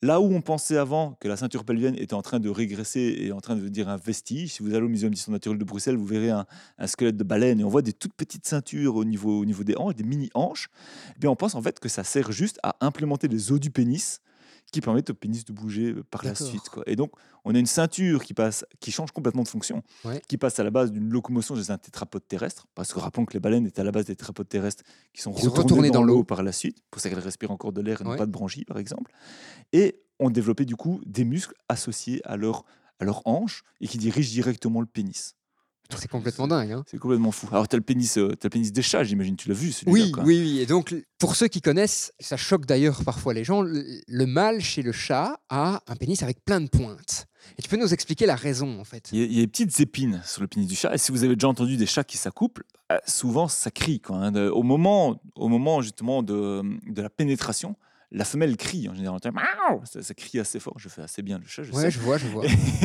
là 0.02 0.20
où 0.20 0.34
on 0.34 0.40
pensait 0.40 0.76
avant 0.76 1.16
que 1.20 1.28
la 1.28 1.36
ceinture 1.36 1.64
pelvienne 1.64 1.94
était 1.96 2.14
en 2.14 2.22
train 2.22 2.40
de 2.40 2.50
régresser 2.50 3.16
et 3.20 3.32
en 3.32 3.40
train 3.40 3.54
de 3.54 3.60
devenir 3.60 3.88
un 3.88 3.96
vestige, 3.96 4.54
si 4.54 4.62
vous 4.62 4.74
allez 4.74 4.84
au 4.84 4.88
Muséum 4.88 5.12
d'histoire 5.12 5.32
naturelle 5.32 5.58
de 5.58 5.64
Bruxelles, 5.64 5.96
vous 5.96 6.06
verrez 6.06 6.30
un, 6.30 6.44
un 6.78 6.86
squelette 6.86 7.16
de 7.16 7.24
baleine 7.24 7.60
et 7.60 7.64
on 7.64 7.68
voit 7.68 7.82
des 7.82 7.92
toutes 7.92 8.14
petites 8.14 8.46
ceintures 8.46 8.96
au 8.96 9.04
niveau, 9.04 9.40
au 9.40 9.44
niveau 9.44 9.62
des 9.64 9.76
hanches, 9.76 9.94
des 9.94 10.04
mini-hanches. 10.04 10.68
Eh 11.16 11.20
bien, 11.20 11.30
on 11.30 11.36
pense 11.36 11.54
en 11.54 11.62
fait 11.62 11.78
que 11.80 11.88
ça 11.88 12.04
sert 12.04 12.32
juste 12.32 12.58
à 12.62 12.76
implémenter 12.80 13.28
les 13.28 13.52
os 13.52 13.60
du 13.60 13.70
pénis 13.70 14.20
qui 14.72 14.80
permettent 14.80 15.10
au 15.10 15.14
pénis 15.14 15.44
de 15.44 15.52
bouger 15.52 15.92
euh, 15.92 16.02
par 16.10 16.24
la 16.24 16.34
suite. 16.34 16.68
Quoi. 16.70 16.82
Et 16.86 16.96
donc, 16.96 17.12
on 17.44 17.54
a 17.54 17.58
une 17.58 17.66
ceinture 17.66 18.24
qui, 18.24 18.34
passe, 18.34 18.64
qui 18.80 18.90
change 18.90 19.12
complètement 19.12 19.42
de 19.44 19.48
fonction, 19.48 19.82
Ouais. 20.04 20.20
qui 20.26 20.38
passe 20.38 20.58
à 20.58 20.64
la 20.64 20.70
base 20.70 20.90
d'une 20.90 21.08
locomotion 21.10 21.54
chez 21.54 21.70
un 21.70 21.78
tétrapode 21.78 22.26
terrestre, 22.26 22.66
parce 22.74 22.92
que 22.92 22.98
rappelons 22.98 23.24
que 23.26 23.34
les 23.34 23.40
baleines 23.40 23.66
étaient 23.66 23.80
à 23.82 23.84
la 23.84 23.92
base 23.92 24.06
des 24.06 24.16
tétrapodes 24.16 24.48
terrestres 24.48 24.82
qui 25.12 25.22
sont 25.22 25.30
retournés, 25.30 25.58
retournés 25.62 25.90
dans, 25.90 26.00
dans 26.00 26.06
l'eau 26.06 26.24
par 26.24 26.42
la 26.42 26.50
suite, 26.52 26.78
pour 26.90 27.00
ça 27.00 27.08
qu'elles 27.10 27.18
respirent 27.20 27.50
encore 27.52 27.72
de 27.72 27.80
l'air 27.82 28.00
et 28.00 28.04
n'ont 28.04 28.10
Ouais. 28.10 28.16
pas 28.16 28.26
de 28.26 28.32
branchies, 28.32 28.64
par 28.64 28.78
exemple. 28.78 29.12
Et 29.72 30.00
on 30.18 30.30
développait 30.30 30.64
du 30.64 30.74
coup 30.76 31.00
des 31.06 31.24
muscles 31.24 31.54
associés 31.68 32.20
à 32.24 32.36
leur, 32.36 32.64
à 32.98 33.04
leur 33.04 33.20
hanche 33.26 33.62
et 33.80 33.86
qui 33.88 33.98
dirigent 33.98 34.30
directement 34.32 34.80
le 34.80 34.86
pénis. 34.86 35.36
C'est 35.98 36.08
complètement 36.10 36.46
dingue. 36.48 36.72
hein. 36.72 36.84
C'est 36.90 36.98
complètement 36.98 37.32
fou. 37.32 37.48
Alors, 37.50 37.66
tu 37.68 37.76
as 37.76 37.78
le 37.78 37.84
pénis, 37.84 38.16
euh, 38.18 38.34
le 38.42 38.48
pénis 38.50 38.72
des 38.72 38.82
chats, 38.82 39.04
j'imagine, 39.04 39.36
tu 39.36 39.48
l'as 39.48 39.54
vu 39.54 39.72
celui-là. 39.72 39.92
Oui, 39.92 40.12
oui, 40.24 40.40
oui. 40.40 40.58
Et 40.60 40.66
donc, 40.66 40.94
pour 41.18 41.36
ceux 41.36 41.48
qui 41.48 41.60
connaissent, 41.60 42.12
ça 42.20 42.36
choque 42.36 42.66
d'ailleurs 42.66 43.02
parfois 43.04 43.34
les 43.34 43.44
gens, 43.44 43.62
le, 43.62 43.84
le 44.06 44.26
mâle 44.26 44.60
chez 44.60 44.82
le 44.82 44.92
chat 44.92 45.38
a 45.48 45.82
un 45.86 45.96
pénis 45.96 46.22
avec 46.22 46.44
plein 46.44 46.60
de 46.60 46.68
pointes. 46.68 47.26
Et 47.58 47.62
tu 47.62 47.68
peux 47.68 47.76
nous 47.76 47.92
expliquer 47.92 48.24
la 48.26 48.36
raison, 48.36 48.78
en 48.80 48.84
fait? 48.84 49.08
Il 49.12 49.18
y, 49.18 49.22
a, 49.22 49.24
il 49.26 49.32
y 49.32 49.38
a 49.38 49.42
des 49.42 49.48
petites 49.48 49.80
épines 49.80 50.22
sur 50.24 50.42
le 50.42 50.46
pénis 50.48 50.68
du 50.68 50.76
chat. 50.76 50.94
Et 50.94 50.98
si 50.98 51.10
vous 51.12 51.24
avez 51.24 51.34
déjà 51.34 51.48
entendu 51.48 51.76
des 51.76 51.86
chats 51.86 52.04
qui 52.04 52.16
s'accouplent, 52.16 52.62
euh, 52.92 52.98
souvent 53.06 53.48
ça 53.48 53.70
crie. 53.72 54.00
Quoi, 54.00 54.16
hein. 54.18 54.34
Au, 54.50 54.62
moment, 54.62 55.20
au 55.34 55.48
moment 55.48 55.82
justement 55.82 56.22
de, 56.22 56.62
de 56.86 57.02
la 57.02 57.10
pénétration, 57.10 57.74
la 58.14 58.24
femelle 58.24 58.56
crie 58.58 58.88
en 58.88 58.94
général. 58.94 59.18
Ça, 59.84 60.02
ça 60.02 60.14
crie 60.14 60.38
assez 60.38 60.60
fort. 60.60 60.74
Je 60.78 60.88
fais 60.88 61.02
assez 61.02 61.22
bien 61.22 61.38
le 61.38 61.46
chat, 61.46 61.62
je 61.64 61.72
Ouais, 61.72 61.84
sais. 61.84 61.90
je 61.90 61.98
vois, 61.98 62.18
je 62.18 62.26
vois. 62.26 62.44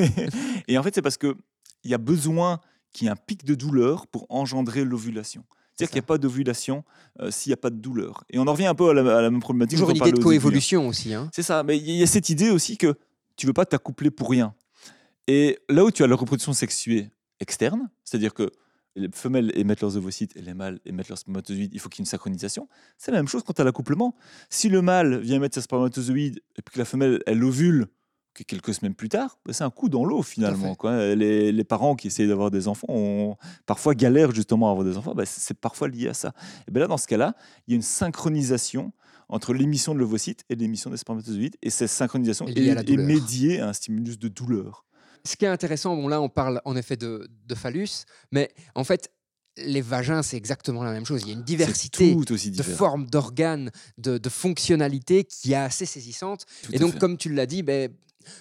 et 0.68 0.78
en 0.78 0.84
fait, 0.84 0.95
c'est 0.95 1.01
parce 1.01 1.18
qu'il 1.18 1.36
y 1.84 1.93
a 1.93 1.97
besoin 1.97 2.60
qu'il 2.98 3.06
y 3.06 3.08
ait 3.10 3.12
un 3.12 3.16
pic 3.16 3.45
de 3.45 3.56
douleur 3.56 4.08
pour 4.08 4.26
engendrer 4.30 4.84
l'ovulation. 4.84 5.43
C'est-à-dire 5.76 5.91
qu'il 5.91 6.00
n'y 6.00 6.06
a 6.06 6.08
pas 6.08 6.18
d'ovulation 6.18 6.84
euh, 7.22 7.30
s'il 7.30 7.52
n'y 7.52 7.54
a 7.54 7.58
pas 7.58 7.70
de 7.70 7.76
douleur. 7.76 8.24
Et 8.32 8.39
on 8.39 8.48
en 8.48 8.54
revient 8.54 8.66
un 8.66 8.74
peu 8.74 8.89
à 8.89 8.93
la, 8.95 9.18
à 9.18 9.22
la 9.22 9.30
même 9.30 9.39
problématique. 9.39 9.78
Toujours 9.78 9.91
une 9.91 9.98
idée 9.98 10.12
de 10.12 10.20
hein. 10.20 10.24
coévolution 10.24 10.88
aussi. 10.88 11.14
Hein. 11.14 11.30
C'est 11.34 11.43
ça, 11.43 11.62
mais 11.62 11.78
il 11.78 11.91
y 11.91 12.02
a 12.02 12.08
cette 12.08 12.30
idée 12.30 12.50
aussi 12.50 12.78
que 12.78 12.95
tu 13.36 13.45
veux 13.45 13.54
pas 13.54 13.66
t'accoupler 13.66 14.10
pour 14.10 14.32
rien. 14.32 14.56
Et 15.28 15.60
là 15.70 15.86
où 15.86 15.91
tu 15.91 16.04
as 16.04 16.08
la 16.08 16.16
reproduction 16.16 16.54
sexuée 16.54 17.12
externe, 17.39 17.89
c'est-à-dire 18.04 18.34
que 18.34 18.50
les 18.95 19.10
femelles 19.14 19.52
émettent 19.54 19.82
leurs 19.82 19.95
ovocytes 19.95 20.36
et 20.36 20.41
les 20.41 20.56
mâles 20.56 20.80
émettent 20.86 21.10
leurs 21.10 21.20
spermatozoïdes, 21.20 21.72
il 21.74 21.80
faut 21.80 21.89
qu'il 21.89 22.00
y 22.00 22.02
ait 22.02 22.06
une 22.06 22.10
synchronisation. 22.10 22.68
C'est 22.98 23.12
la 23.12 23.18
même 23.18 23.28
chose 23.28 23.43
quant 23.43 23.54
à 23.54 23.64
l'accouplement. 23.64 24.16
Si 24.50 24.70
le 24.70 24.82
mâle 24.82 25.20
vient 25.20 25.38
mettre 25.38 25.54
ses 25.54 25.62
spermatozoïdes 25.62 26.41
et 26.56 26.64
puis 26.64 26.74
que 26.74 26.80
la 26.80 26.86
femelle, 26.86 27.22
elle 27.28 27.43
ovule 27.43 27.88
que 28.38 28.44
quelques 28.44 28.74
semaines 28.74 28.94
plus 28.94 29.10
tard, 29.10 29.40
bah, 29.46 29.54
c'est 29.54 29.64
un 29.64 29.70
coup 29.70 29.90
dans 29.90 30.06
l'eau 30.06 30.22
finalement. 30.22 30.76
Quoi. 30.76 31.16
Les, 31.16 31.52
les 31.52 31.64
parents 31.64 31.96
qui 31.96 32.08
essayent 32.08 32.28
d'avoir 32.28 32.52
des 32.52 32.68
enfants 32.68 32.88
ont 32.90 33.36
parfois 33.66 33.96
galèrent 33.96 34.34
justement 34.34 34.68
à 34.68 34.72
avoir 34.72 34.86
des 34.86 34.96
enfants. 34.98 35.16
Bah, 35.16 35.26
c'est 35.26 35.60
parfois 35.60 35.88
lié 35.88 36.10
à 36.10 36.14
ça. 36.14 36.34
Et 36.68 36.72
ben 36.72 36.80
là, 36.80 36.88
dans 36.88 36.98
ce 36.98 37.08
cas-là, 37.08 37.36
il 37.68 37.72
y 37.72 37.74
a 37.74 37.78
une 37.78 37.82
synchronisation 37.82 38.94
entre 39.30 39.54
l'émission 39.54 39.94
de 39.94 40.00
l'ovocyte 40.00 40.44
et 40.50 40.56
l'émission 40.56 40.90
des 40.90 40.98
spermatozoïdes. 40.98 41.56
Et 41.62 41.70
cette 41.70 41.90
synchronisation 41.90 42.48
est, 42.48 42.58
est 42.58 42.98
médiée 42.98 43.60
à 43.60 43.70
un 43.70 43.74
stimulus 43.74 44.20
de 44.20 44.28
douleur. 44.28 44.86
Ce 45.26 45.36
qui 45.36 45.46
est 45.46 45.50
intéressant, 45.50 45.96
bon 45.96 46.08
là 46.08 46.22
on 46.22 46.30
parle 46.30 46.62
en 46.64 46.76
effet 46.78 46.96
de, 46.96 47.28
de 47.48 47.56
phallus, 47.56 48.06
mais 48.32 48.50
en 48.76 48.86
fait 48.86 49.12
les 49.58 49.82
vagins 49.82 50.22
c'est 50.22 50.38
exactement 50.38 50.84
la 50.84 50.94
même 50.94 51.06
chose. 51.06 51.24
Il 51.24 51.28
y 51.28 51.32
a 51.32 51.34
une 51.34 51.44
diversité 51.44 52.16
aussi 52.32 52.52
de 52.52 52.64
formes, 52.64 53.08
d'organes, 53.08 53.72
de, 53.98 54.18
de 54.20 54.30
fonctionnalités 54.30 55.26
qui 55.26 55.52
est 55.54 55.56
assez 55.56 55.86
saisissante. 55.86 56.46
Tout 56.64 56.74
Et 56.74 56.80
donc 56.80 56.98
comme 57.00 57.18
tu 57.18 57.34
l'as 57.34 57.48
dit, 57.48 57.64
ben, 57.64 57.92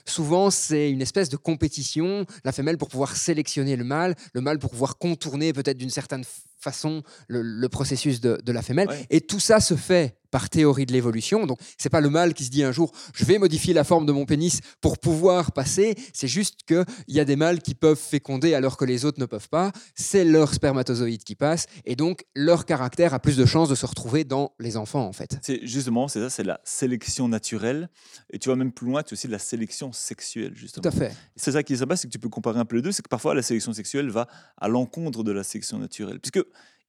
souvent 0.05 0.51
c'est 0.51 0.91
une 0.91 1.03
espèce 1.03 1.29
de 1.29 1.37
compétition, 1.37 2.27
la 2.45 2.53
femelle 2.53 2.79
pour 2.79 2.89
pouvoir 2.89 3.17
sélectionner 3.17 3.77
le 3.77 3.85
mâle, 3.85 4.15
le 4.33 4.41
mâle 4.41 4.59
pour 4.59 4.71
pouvoir 4.71 4.99
contourner 4.99 5.53
peut-être 5.53 5.79
d'une 5.79 5.91
certaine 5.91 6.25
façon 6.67 7.03
le, 7.29 7.43
le 7.43 7.69
processus 7.69 8.21
de, 8.21 8.39
de 8.45 8.53
la 8.53 8.63
femelle. 8.63 8.89
Ouais. 8.89 9.07
Et 9.11 9.21
tout 9.21 9.41
ça 9.41 9.61
se 9.61 9.77
fait 9.77 10.17
par 10.33 10.51
théorie 10.51 10.87
de 10.87 10.93
l'évolution. 10.93 11.47
Donc, 11.47 11.59
c'est 11.79 11.89
pas 11.89 12.01
le 12.01 12.11
mâle 12.11 12.35
qui 12.35 12.45
se 12.45 12.51
dit 12.51 12.65
un 12.65 12.73
jour, 12.73 12.93
je 13.15 13.25
vais 13.25 13.39
modifier 13.39 13.73
la 13.73 13.85
forme 13.85 14.07
de 14.07 14.13
mon 14.13 14.27
pénis 14.27 14.61
pour 14.81 14.99
pouvoir 14.99 15.53
passer. 15.53 15.95
C'est 16.13 16.29
juste 16.29 16.65
qu'il 16.67 16.85
y 17.09 17.21
a 17.21 17.25
des 17.25 17.37
mâles 17.37 17.61
qui 17.63 17.75
peuvent 17.75 17.99
féconder 17.99 18.53
alors 18.55 18.77
que 18.77 18.85
les 18.85 19.05
autres 19.05 19.21
ne 19.21 19.27
peuvent 19.27 19.49
pas. 19.49 19.71
C'est 19.95 20.25
leur 20.25 20.53
spermatozoïde 20.53 21.23
qui 21.23 21.37
passe. 21.37 21.67
Et 21.85 21.97
donc, 21.97 22.25
leur 22.35 22.67
caractère 22.67 23.15
a 23.15 23.21
plus 23.21 23.37
de 23.37 23.47
chances 23.47 23.69
de 23.69 23.75
se 23.77 23.87
retrouver 23.87 24.25
dans 24.25 24.53
les 24.59 24.77
enfants, 24.77 25.07
en 25.07 25.13
fait. 25.13 25.39
C'est 25.43 25.61
justement, 25.65 26.09
c'est 26.09 26.21
ça, 26.21 26.29
c'est 26.29 26.45
la 26.45 26.61
sélection 26.65 27.29
naturelle. 27.29 27.89
Et 28.31 28.39
tu 28.39 28.49
vas 28.49 28.57
même 28.57 28.73
plus 28.73 28.89
loin, 28.89 29.03
tu 29.03 29.13
as 29.13 29.15
aussi 29.15 29.29
de 29.29 29.33
la 29.33 29.39
sélection 29.39 29.93
sexuelle, 29.93 30.53
justement. 30.55 30.83
Tout 30.83 30.89
à 30.89 30.93
fait. 30.93 31.15
C'est 31.37 31.53
ça 31.53 31.63
qui 31.63 31.75
est 31.75 31.79
sympa, 31.79 31.97
c'est 31.97 32.09
que 32.09 32.13
tu 32.13 32.19
peux 32.19 32.29
comparer 32.29 32.59
un 32.59 32.65
peu 32.65 32.77
les 32.77 32.83
deux. 32.83 32.93
C'est 32.93 33.03
que 33.03 33.09
parfois, 33.09 33.35
la 33.35 33.43
sélection 33.43 33.73
sexuelle 33.73 34.11
va 34.11 34.27
à 34.59 34.69
l'encontre 34.69 35.23
de 35.23 35.33
la 35.33 35.45
sélection 35.45 35.79
naturelle. 35.79 36.19
Puisque, 36.21 36.45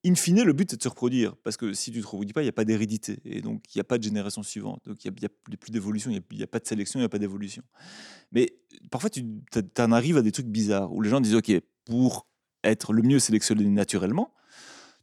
in 0.05 0.15
fine, 0.15 0.43
le 0.43 0.53
but, 0.53 0.71
c'est 0.71 0.77
de 0.77 0.83
se 0.83 0.89
reproduire. 0.89 1.35
Parce 1.37 1.57
que 1.57 1.73
si 1.73 1.91
tu 1.91 1.97
ne 1.97 2.03
te 2.03 2.07
reproduis 2.07 2.33
pas, 2.33 2.41
il 2.41 2.45
n'y 2.45 2.49
a 2.49 2.53
pas 2.53 2.65
d'hérédité. 2.65 3.19
Et 3.25 3.41
donc, 3.41 3.63
il 3.73 3.77
n'y 3.77 3.81
a 3.81 3.83
pas 3.83 3.97
de 3.97 4.03
génération 4.03 4.43
suivante. 4.43 4.81
Donc, 4.85 5.03
il 5.03 5.11
n'y 5.11 5.25
a, 5.25 5.57
plus 5.57 5.71
d'évolution, 5.71 6.11
il 6.11 6.21
n'y 6.37 6.43
a, 6.43 6.47
pas 6.47 6.59
de 6.59 6.67
sélection, 6.67 6.99
il 6.99 7.01
n'y 7.01 7.07
a 7.07 7.09
pas 7.09 7.19
d'évolution. 7.19 7.63
Mais 8.31 8.57
parfois, 8.91 9.09
tu 9.09 9.25
en 9.79 9.91
arrives 9.91 10.17
à 10.17 10.21
des 10.21 10.31
trucs 10.31 10.47
bizarres 10.47 10.91
où 10.93 11.01
les 11.01 11.09
gens 11.09 11.21
disent 11.21 11.35
OK, 11.35 11.51
pour 11.85 12.27
être 12.63 12.93
le 12.93 13.01
mieux 13.01 13.19
sélectionné 13.19 13.65
naturellement, 13.65 14.33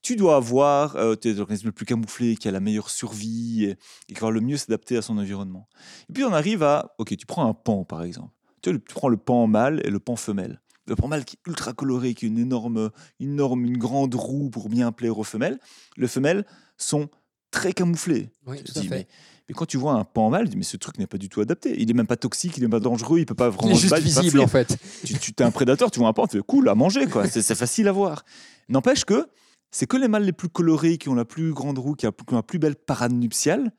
tu 0.02 0.16
dois 0.16 0.36
avoir 0.36 0.96
euh, 0.96 1.16
l'organisme 1.24 1.68
le 1.68 1.72
plus 1.72 1.86
camouflé, 1.86 2.36
qui 2.36 2.46
a 2.46 2.50
la 2.50 2.60
meilleure 2.60 2.90
survie 2.90 3.64
et, 3.64 3.76
qui 4.06 4.20
va 4.20 4.30
le 4.30 4.42
mieux 4.42 4.58
s'adapter 4.58 4.98
à 4.98 5.02
son 5.02 5.16
environnement. 5.16 5.68
Et 6.10 6.12
puis 6.12 6.24
on 6.24 6.32
arrive 6.32 6.62
à, 6.62 6.94
ok, 6.98 7.16
tu 7.16 7.24
prends 7.24 7.48
un 7.48 7.54
pan 7.54 7.84
par 7.84 8.02
exemple. 8.02 8.32
Tu, 8.60 8.70
tu 8.72 8.94
prends 8.94 9.08
le 9.08 9.16
pan 9.16 9.46
mâle 9.46 9.80
et 9.82 9.90
le 9.90 9.98
pan 9.98 10.16
femelle. 10.16 10.60
Le 10.86 10.96
pan 10.96 11.08
mâle 11.08 11.24
qui 11.24 11.36
est 11.36 11.48
ultra 11.48 11.72
coloré, 11.72 12.14
qui 12.14 12.26
a 12.26 12.28
une 12.28 12.38
énorme, 12.38 12.90
une 13.20 13.32
énorme, 13.32 13.64
une 13.64 13.78
grande 13.78 14.14
roue 14.14 14.50
pour 14.50 14.68
bien 14.68 14.92
plaire 14.92 15.18
aux 15.18 15.24
femelles. 15.24 15.58
Les 15.96 16.08
femelles 16.08 16.44
sont 16.76 17.08
très 17.50 17.72
camouflées. 17.72 18.30
Oui, 18.46 18.62
tout 18.62 18.78
à 18.78 18.82
fait. 18.82 18.88
mais, 18.88 19.06
mais 19.48 19.54
quand 19.54 19.66
tu 19.66 19.76
vois 19.76 19.92
un 19.92 20.04
pan 20.04 20.28
mâle, 20.30 20.44
tu 20.44 20.50
dis, 20.50 20.56
mais 20.56 20.64
ce 20.64 20.76
truc 20.76 20.98
n'est 20.98 21.06
pas 21.06 21.18
du 21.18 21.28
tout 21.28 21.40
adapté. 21.40 21.74
Il 21.80 21.90
est 21.90 21.94
même 21.94 22.06
pas 22.06 22.16
toxique, 22.16 22.56
il 22.56 22.62
n'est 22.62 22.68
pas 22.68 22.80
dangereux, 22.80 23.20
il 23.20 23.26
peut 23.26 23.34
pas 23.34 23.48
Il 23.48 23.52
vraiment 23.52 23.72
est 23.72 23.78
juste 23.78 23.84
il 23.86 23.90
pas 23.90 24.00
visible, 24.00 24.40
en 24.40 24.46
fait. 24.46 24.76
tu, 25.04 25.14
tu 25.18 25.32
es 25.38 25.42
un 25.42 25.50
prédateur, 25.50 25.90
tu 25.90 26.00
vois 26.00 26.08
un 26.08 26.12
pan, 26.12 26.26
tu 26.26 26.36
fais 26.36 26.42
cool 26.42 26.68
à 26.68 26.74
manger, 26.74 27.06
quoi. 27.06 27.26
C'est 27.28 27.42
c'est 27.42 27.54
facile 27.54 27.88
à 27.88 27.92
voir. 27.92 28.24
N'empêche 28.68 29.04
que 29.04 29.26
c'est 29.70 29.86
que 29.86 29.96
les 29.96 30.08
mâles 30.08 30.24
les 30.24 30.32
plus 30.32 30.48
colorés, 30.48 30.98
qui 30.98 31.08
ont 31.08 31.14
la 31.14 31.24
plus 31.24 31.52
grande 31.52 31.78
roue, 31.78 31.94
qui 31.94 32.06
ont 32.06 32.12
la 32.30 32.42
plus 32.42 32.58
belle 32.58 32.76
parade 32.76 33.12
nuptiale, 33.12 33.72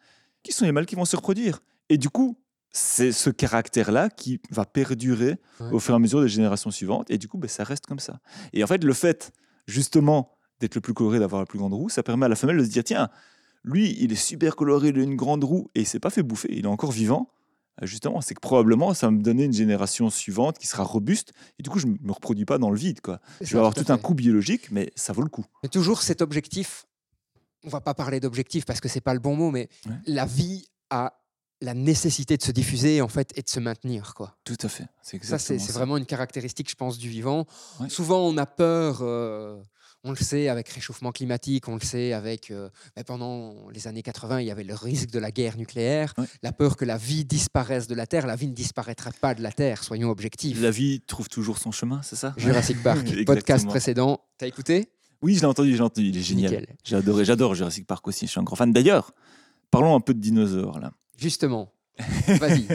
qui 0.43 0.51
sont 0.51 0.65
les 0.65 0.71
mâles 0.71 0.85
qui 0.85 0.95
vont 0.95 1.05
se 1.05 1.15
reproduire. 1.15 1.61
Et 1.89 1.97
du 1.97 2.09
coup, 2.09 2.37
c'est 2.77 3.13
ce 3.13 3.29
caractère-là 3.29 4.09
qui 4.09 4.41
va 4.51 4.65
perdurer 4.65 5.37
Ouais. 5.61 5.71
au 5.71 5.79
fur 5.79 5.93
et 5.93 5.95
à 5.95 5.99
mesure 5.99 6.21
des 6.21 6.27
générations 6.27 6.71
suivantes. 6.71 7.09
Et 7.09 7.17
du 7.17 7.29
coup, 7.29 7.37
ben, 7.37 7.47
ça 7.47 7.63
reste 7.63 7.85
comme 7.85 7.99
ça. 7.99 8.19
Et 8.51 8.63
en 8.63 8.67
fait, 8.67 8.83
le 8.83 8.91
fait, 8.93 9.31
justement, 9.65 10.31
d'être 10.59 10.75
le 10.75 10.81
plus 10.81 10.93
coloré, 10.93 11.19
d'avoir 11.19 11.41
la 11.41 11.45
plus 11.45 11.57
grande 11.57 11.73
roue, 11.73 11.87
ça 11.89 12.03
permet 12.03 12.25
à 12.25 12.29
la 12.29 12.35
femelle 12.35 12.57
de 12.57 12.63
se 12.65 12.69
dire 12.69 12.83
tiens, 12.83 13.09
lui, 13.63 13.95
il 13.99 14.11
est 14.11 14.15
super 14.15 14.55
coloré, 14.57 14.89
il 14.89 14.99
a 14.99 15.03
une 15.03 15.15
grande 15.15 15.43
roue, 15.45 15.69
et 15.73 15.81
il 15.81 15.85
s'est 15.87 15.99
pas 16.01 16.09
fait 16.09 16.21
bouffer, 16.21 16.49
il 16.51 16.65
est 16.65 16.67
encore 16.67 16.91
vivant. 16.91 17.29
Euh, 17.81 17.85
Justement, 17.85 18.19
c'est 18.21 18.33
que 18.35 18.39
probablement 18.41 18.93
ça 18.93 19.07
va 19.07 19.11
me 19.11 19.21
donner 19.21 19.45
une 19.45 19.53
génération 19.53 20.09
suivante 20.09 20.57
qui 20.59 20.67
sera 20.67 20.83
robuste, 20.83 21.31
et 21.59 21.63
du 21.63 21.69
coup, 21.69 21.79
je 21.79 21.87
ne 21.87 21.95
me 22.01 22.11
reproduis 22.11 22.45
pas 22.45 22.57
dans 22.57 22.69
le 22.71 22.77
vide. 22.77 22.99
Quoi. 23.01 23.21
Je 23.41 23.51
vais 23.53 23.57
avoir 23.57 23.73
tout 23.73 23.85
un 23.91 23.97
coût 23.97 24.13
biologique, 24.15 24.69
mais 24.71 24.91
ça 24.95 25.13
vaut 25.13 25.23
le 25.23 25.29
coup. 25.29 25.45
Mais 25.63 25.69
toujours 25.69 26.01
cet 26.01 26.21
objectif, 26.21 26.85
on 27.63 27.69
va 27.69 27.79
pas 27.81 27.93
parler 27.93 28.19
d'objectif 28.19 28.65
parce 28.65 28.81
que 28.81 28.87
c'est 28.89 29.01
pas 29.01 29.13
le 29.13 29.19
bon 29.21 29.35
mot, 29.35 29.49
mais 29.49 29.69
Ouais. 29.87 29.93
la 30.07 30.25
vie 30.25 30.67
a 30.89 31.13
la 31.65 31.73
nécessité 31.73 32.37
de 32.37 32.43
se 32.43 32.51
diffuser 32.51 33.01
en 33.01 33.07
fait 33.07 33.31
et 33.37 33.41
de 33.41 33.49
se 33.49 33.59
maintenir 33.59 34.13
quoi. 34.13 34.37
Tout 34.43 34.57
à 34.61 34.69
fait. 34.69 34.85
C'est 35.01 35.23
Ça 35.23 35.37
c'est 35.39 35.71
vraiment 35.71 35.97
une 35.97 36.05
caractéristique 36.05 36.69
je 36.69 36.75
pense 36.75 36.97
du 36.97 37.09
vivant. 37.09 37.45
Ouais. 37.79 37.89
Souvent 37.89 38.21
on 38.27 38.37
a 38.37 38.45
peur, 38.45 38.99
euh, 39.01 39.59
on 40.03 40.11
le 40.11 40.17
sait 40.17 40.47
avec 40.47 40.69
réchauffement 40.69 41.11
climatique, 41.11 41.67
on 41.67 41.73
le 41.73 41.81
sait 41.81 42.13
avec 42.13 42.51
euh, 42.51 42.69
ben, 42.95 43.03
pendant 43.03 43.67
les 43.73 43.87
années 43.87 44.03
80 44.03 44.41
il 44.41 44.47
y 44.47 44.51
avait 44.51 44.63
le 44.63 44.75
risque 44.75 45.09
de 45.09 45.17
la 45.17 45.31
guerre 45.31 45.57
nucléaire, 45.57 46.13
Ouais. 46.19 46.25
la 46.43 46.51
peur 46.51 46.77
que 46.77 46.85
la 46.85 46.97
vie 46.97 47.25
disparaisse 47.25 47.87
de 47.87 47.95
la 47.95 48.05
Terre. 48.05 48.27
La 48.27 48.35
vie 48.35 48.47
ne 48.47 48.53
disparaîtra 48.53 49.11
pas 49.19 49.33
de 49.33 49.41
la 49.41 49.51
Terre, 49.51 49.83
soyons 49.83 50.09
objectifs. 50.11 50.61
La 50.61 50.69
vie 50.71 51.01
trouve 51.01 51.27
toujours 51.29 51.57
son 51.57 51.71
chemin, 51.71 52.01
c'est 52.03 52.15
ça? 52.15 52.33
Jurassic 52.37 52.81
Park, 52.83 53.07
podcast 53.25 53.65
précédent, 53.67 54.21
t'as 54.37 54.45
écouté? 54.47 54.87
Oui, 55.23 55.33
je 55.35 55.39
l'ai 55.39 55.45
entendu, 55.47 55.75
j'ai 55.75 55.81
entendu, 55.81 56.09
il 56.09 56.17
est 56.17 56.21
génial. 56.21 56.67
Adoré, 56.91 57.25
j'adore 57.25 57.55
Jurassic 57.55 57.87
Park 57.87 58.07
aussi, 58.07 58.27
je 58.27 58.31
suis 58.31 58.39
un 58.39 58.43
grand 58.43 58.55
fan. 58.55 58.71
D'ailleurs, 58.71 59.11
parlons 59.71 59.95
un 59.95 59.99
peu 60.01 60.13
de 60.13 60.19
dinosaures 60.19 60.79
là. 60.79 60.91
Justement. 61.17 61.71
Vas-y. 62.27 62.67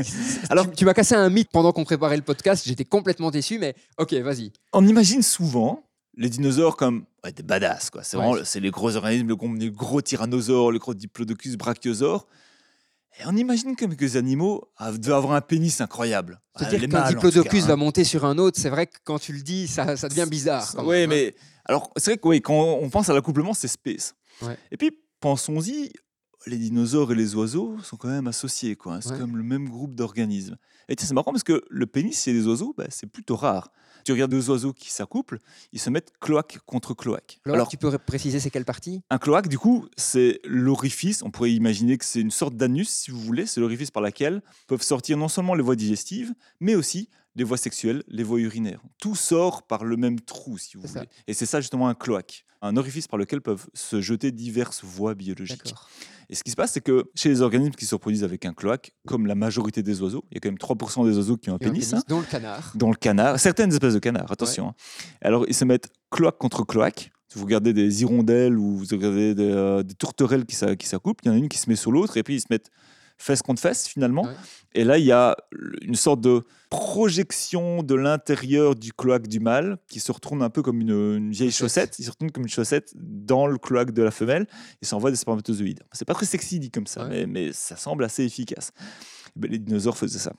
Alors- 0.48 0.68
tu, 0.70 0.76
tu 0.76 0.84
m'as 0.84 0.94
cassé 0.94 1.14
un 1.14 1.28
mythe 1.28 1.50
pendant 1.52 1.72
qu'on 1.72 1.84
préparait 1.84 2.16
le 2.16 2.22
podcast. 2.22 2.64
J'étais 2.66 2.84
complètement 2.84 3.30
déçu, 3.30 3.58
mais 3.58 3.74
ok, 3.98 4.14
vas-y. 4.14 4.52
On 4.72 4.86
imagine 4.86 5.22
souvent 5.22 5.82
les 6.16 6.28
dinosaures 6.28 6.76
comme 6.76 7.04
ouais, 7.24 7.32
des 7.32 7.42
badass, 7.42 7.90
quoi. 7.90 8.02
C'est 8.02 8.16
Ouais. 8.16 8.24
vraiment 8.24 8.44
c'est 8.44 8.60
les 8.60 8.70
gros 8.70 8.96
organismes, 8.96 9.28
le 9.28 9.70
gros, 9.70 10.00
tyrannosaures, 10.02 10.72
les 10.72 10.78
gros 10.78 10.94
diplodocus, 10.94 11.56
brachiosaures. 11.56 12.26
Et 13.18 13.22
on 13.26 13.36
imagine 13.36 13.76
que 13.76 13.84
les 13.84 14.16
animaux 14.16 14.64
ah, 14.76 14.92
doivent 14.92 15.18
avoir 15.18 15.34
un 15.34 15.40
pénis 15.40 15.80
incroyable. 15.80 16.40
Ah, 16.54 16.60
C'est-à-dire 16.60 16.80
les 16.80 16.88
qu'un 16.88 17.08
diplodocus 17.08 17.62
cas, 17.62 17.66
va 17.68 17.72
hein. 17.74 17.76
monter 17.76 18.04
sur 18.04 18.24
un 18.24 18.38
autre, 18.38 18.58
c'est 18.58 18.70
vrai 18.70 18.86
que 18.86 18.96
quand 19.04 19.18
tu 19.18 19.32
le 19.32 19.42
dis, 19.42 19.66
ça, 19.66 19.96
ça 19.96 20.08
devient 20.08 20.26
bizarre. 20.30 20.72
Oui, 20.84 21.02
hein. 21.02 21.06
mais 21.08 21.34
alors 21.66 21.90
c'est 21.96 22.12
vrai 22.12 22.18
que 22.18 22.28
oui, 22.28 22.40
quand 22.40 22.54
on 22.54 22.88
pense 22.88 23.08
à 23.08 23.14
l'accouplement, 23.14 23.52
c'est 23.52 23.68
space. 23.68 24.14
Ouais. 24.42 24.56
Et 24.70 24.76
puis 24.76 24.90
pensons-y, 25.20 25.92
les 26.46 26.56
dinosaures 26.58 27.12
et 27.12 27.14
les 27.14 27.34
oiseaux 27.34 27.76
sont 27.82 27.96
quand 27.96 28.08
même 28.08 28.26
associés, 28.26 28.76
quoi. 28.76 29.00
C'est 29.00 29.12
Ouais. 29.12 29.18
comme 29.18 29.36
le 29.36 29.42
même 29.42 29.68
groupe 29.68 29.94
d'organismes. 29.94 30.56
Et 30.88 30.94
c'est 30.98 31.12
marrant 31.14 31.32
parce 31.32 31.44
que 31.44 31.62
le 31.68 31.86
pénis 31.86 32.20
chez 32.20 32.32
les 32.32 32.46
oiseaux, 32.46 32.74
bah, 32.76 32.86
c'est 32.88 33.06
plutôt 33.06 33.36
rare. 33.36 33.70
Tu 34.04 34.12
regardes 34.12 34.30
deux 34.30 34.48
oiseaux 34.48 34.72
qui 34.72 34.90
s'accouplent, 34.90 35.38
ils 35.72 35.78
se 35.78 35.90
mettent 35.90 36.12
cloaque 36.20 36.58
contre 36.64 36.94
cloaque. 36.94 37.38
Alors, 37.44 37.54
Alors, 37.56 37.68
tu 37.68 37.76
peux 37.76 37.88
ré- 37.88 37.98
préciser 37.98 38.40
c'est 38.40 38.50
quelle 38.50 38.64
partie? 38.64 39.02
Un 39.10 39.18
cloaque, 39.18 39.48
du 39.48 39.58
coup, 39.58 39.86
c'est 39.98 40.40
l'orifice. 40.44 41.22
On 41.22 41.30
pourrait 41.30 41.52
imaginer 41.52 41.98
que 41.98 42.04
c'est 42.06 42.20
une 42.20 42.30
sorte 42.30 42.56
d'anus, 42.56 42.88
si 42.88 43.10
vous 43.10 43.20
voulez. 43.20 43.44
C'est 43.44 43.60
l'orifice 43.60 43.90
par 43.90 44.02
laquelle 44.02 44.42
peuvent 44.68 44.82
sortir 44.82 45.18
non 45.18 45.28
seulement 45.28 45.54
les 45.54 45.62
voies 45.62 45.76
digestives, 45.76 46.32
mais 46.60 46.74
aussi 46.74 47.10
les 47.40 47.44
voies 47.44 47.56
sexuelles, 47.56 48.02
les 48.06 48.22
voies 48.22 48.38
urinaires. 48.40 48.82
Tout 48.98 49.14
sort 49.14 49.62
par 49.62 49.82
le 49.84 49.96
même 49.96 50.20
trou, 50.20 50.58
si 50.58 50.76
vous 50.76 50.86
ça. 50.86 51.00
voulez. 51.00 51.08
Et 51.26 51.32
c'est 51.32 51.46
ça 51.46 51.62
justement 51.62 51.88
un 51.88 51.94
cloaque. 51.94 52.44
Un 52.60 52.76
orifice 52.76 53.08
par 53.08 53.18
lequel 53.18 53.40
peuvent 53.40 53.66
se 53.72 54.02
jeter 54.02 54.30
diverses 54.30 54.84
voies 54.84 55.14
biologiques. 55.14 55.74
Et 56.28 56.34
ce 56.34 56.44
qui 56.44 56.50
se 56.50 56.56
passe, 56.56 56.72
c'est 56.72 56.82
que 56.82 57.04
chez 57.14 57.30
les 57.30 57.40
organismes 57.40 57.72
qui 57.72 57.86
se 57.86 57.94
reproduisent 57.94 58.24
avec 58.24 58.44
un 58.44 58.52
cloaque, 58.52 58.92
comme 59.06 59.26
la 59.26 59.34
majorité 59.34 59.82
des 59.82 60.02
oiseaux, 60.02 60.22
il 60.30 60.34
y 60.34 60.36
a 60.36 60.40
quand 60.40 60.50
même 60.50 60.58
3% 60.58 61.06
des 61.10 61.16
oiseaux 61.16 61.38
qui 61.38 61.48
ont 61.48 61.54
un 61.54 61.58
pénis. 61.58 61.94
hein, 61.94 62.02
dont 62.08 62.20
le 62.20 62.26
canard. 62.26 62.72
dans 62.74 62.90
le 62.90 62.96
canard, 62.96 63.40
certaines 63.40 63.72
espèces 63.72 63.94
de 63.94 63.98
canards, 64.00 64.30
attention. 64.30 64.68
hein. 64.68 64.74
Alors, 65.22 65.46
ils 65.48 65.54
se 65.54 65.64
mettent 65.64 65.88
cloaque 66.10 66.36
contre 66.36 66.64
cloaque. 66.64 67.10
Si 67.28 67.38
vous 67.38 67.46
regardez 67.46 67.72
des 67.72 68.02
hirondelles 68.02 68.58
ou 68.58 68.76
vous 68.76 68.84
regardez 68.90 69.34
des, 69.34 69.44
euh, 69.50 69.82
des 69.82 69.94
tourterelles 69.94 70.44
qui 70.44 70.54
s'accouplent, 70.54 71.24
il 71.24 71.28
y 71.28 71.30
en 71.30 71.34
a 71.34 71.38
une 71.38 71.48
qui 71.48 71.56
se 71.58 71.70
met 71.70 71.76
sur 71.76 71.90
l'autre 71.92 72.16
et 72.18 72.22
puis 72.22 72.34
ils 72.34 72.40
se 72.40 72.48
mettent 72.50 72.70
fesse 73.22 73.42
contre 73.42 73.60
fesse 73.60 73.86
finalement. 73.86 74.24
Ouais. 74.24 74.34
Et 74.74 74.84
là, 74.84 74.98
il 74.98 75.04
y 75.04 75.12
a 75.12 75.36
une 75.82 75.94
sorte 75.94 76.20
de 76.20 76.44
projection 76.70 77.82
de 77.82 77.94
l'intérieur 77.94 78.74
du 78.74 78.92
cloaque 78.92 79.26
du 79.26 79.40
mâle 79.40 79.78
qui 79.88 80.00
se 80.00 80.10
retourne 80.12 80.42
un 80.42 80.50
peu 80.50 80.62
comme 80.62 80.80
une, 80.80 80.90
une 81.16 81.30
vieille 81.32 81.50
Chaussette. 81.52 81.98
Il 81.98 82.04
se 82.04 82.10
retourne 82.10 82.30
comme 82.30 82.44
une 82.44 82.48
chaussette 82.48 82.92
dans 82.94 83.46
le 83.46 83.58
cloaque 83.58 83.92
de 83.92 84.02
la 84.02 84.10
femelle 84.10 84.46
et 84.82 84.86
ça 84.86 84.96
envoie 84.96 85.10
des 85.10 85.16
spermatozoïdes. 85.16 85.82
C'est 85.92 86.04
pas 86.04 86.14
très 86.14 86.26
sexy 86.26 86.58
dit 86.58 86.70
comme 86.70 86.86
ça, 86.86 87.04
Ouais. 87.04 87.26
mais, 87.26 87.26
mais 87.26 87.52
ça 87.52 87.76
semble 87.76 88.04
assez 88.04 88.24
efficace. 88.24 88.72
Ben, 89.36 89.50
les 89.50 89.58
dinosaures 89.58 89.96
faisaient 89.96 90.18
ça. 90.18 90.32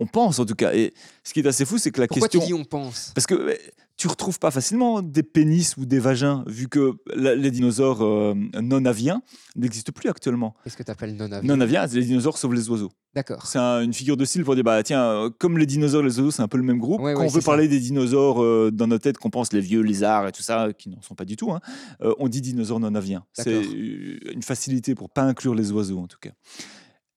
On 0.00 0.06
pense 0.06 0.38
en 0.38 0.44
tout 0.46 0.54
cas. 0.54 0.72
Et 0.74 0.94
ce 1.24 1.32
qui 1.32 1.40
est 1.40 1.46
assez 1.46 1.64
fou, 1.64 1.78
c'est 1.78 1.90
que 1.90 2.00
la 2.00 2.06
Pourquoi 2.06 2.28
question. 2.28 2.40
tu 2.40 2.46
dis 2.46 2.54
on 2.54 2.64
pense? 2.64 3.12
Parce 3.14 3.26
que 3.26 3.56
tu 3.96 4.08
retrouves 4.08 4.38
pas 4.38 4.50
facilement 4.50 5.00
des 5.00 5.22
pénis 5.22 5.76
ou 5.78 5.86
des 5.86 5.98
vagins, 5.98 6.44
vu 6.46 6.68
que 6.68 6.94
la- 7.14 7.34
les 7.34 7.50
dinosaures 7.50 8.02
euh, 8.04 8.34
non 8.60 8.84
aviens 8.84 9.22
n'existent 9.56 9.92
plus 9.94 10.10
actuellement. 10.10 10.54
Qu'est-ce 10.64 10.76
que 10.76 10.82
tu 10.82 10.90
appelles 10.90 11.16
non 11.16 11.32
avion 11.32 11.54
Non 11.56 11.60
aviens, 11.62 11.88
c'est 11.88 11.96
les 11.96 12.04
dinosaures 12.04 12.36
sauf 12.36 12.52
les 12.52 12.68
oiseaux. 12.68 12.90
D'accord. 13.14 13.46
C'est 13.46 13.58
un- 13.58 13.80
une 13.80 13.94
figure 13.94 14.18
de 14.18 14.24
style 14.26 14.44
pour 14.44 14.54
dire, 14.54 14.64
bah 14.64 14.82
tiens, 14.82 15.02
euh, 15.02 15.30
comme 15.38 15.56
les 15.56 15.64
dinosaures 15.64 16.02
et 16.02 16.04
les 16.04 16.18
oiseaux, 16.18 16.30
c'est 16.30 16.42
un 16.42 16.48
peu 16.48 16.58
le 16.58 16.62
même 16.62 16.78
groupe. 16.78 17.00
Ouais, 17.00 17.14
Quand 17.14 17.20
ouais, 17.20 17.26
on 17.26 17.30
veut 17.30 17.40
parler 17.40 17.68
des 17.68 17.80
dinosaures 17.80 18.42
euh, 18.42 18.70
dans 18.70 18.86
notre 18.86 19.04
tête, 19.04 19.16
qu'on 19.16 19.30
pense 19.30 19.54
les 19.54 19.60
vieux 19.62 19.80
lézards 19.80 20.28
et 20.28 20.32
tout 20.32 20.42
ça, 20.42 20.68
qui 20.76 20.90
n'en 20.90 21.00
sont 21.00 21.14
pas 21.14 21.24
du 21.24 21.36
tout, 21.36 21.50
hein, 21.52 21.60
euh, 22.02 22.12
on 22.18 22.28
dit 22.28 22.42
dinosaures 22.42 22.80
non 22.80 22.94
aviens. 22.94 23.24
C'est 23.32 23.48
euh, 23.54 24.32
une 24.34 24.42
facilité 24.42 24.94
pour 24.94 25.08
pas 25.08 25.22
inclure 25.22 25.54
les 25.54 25.72
oiseaux 25.72 25.98
en 26.00 26.06
tout 26.06 26.18
cas. 26.20 26.32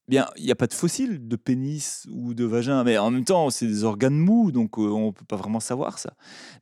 Bien, 0.09 0.27
il 0.37 0.45
n'y 0.45 0.51
a 0.51 0.55
pas 0.55 0.65
de 0.65 0.73
fossiles 0.73 1.27
de 1.27 1.35
pénis 1.35 2.07
ou 2.11 2.33
de 2.33 2.43
vagin, 2.43 2.83
mais 2.83 2.97
en 2.97 3.11
même 3.11 3.25
temps, 3.25 3.51
c'est 3.51 3.67
des 3.67 3.83
organes 3.83 4.17
mous, 4.17 4.51
donc 4.51 4.79
euh, 4.79 4.81
on 4.81 5.07
ne 5.07 5.11
peut 5.11 5.23
pas 5.23 5.35
vraiment 5.35 5.59
savoir 5.59 5.99
ça. 5.99 6.15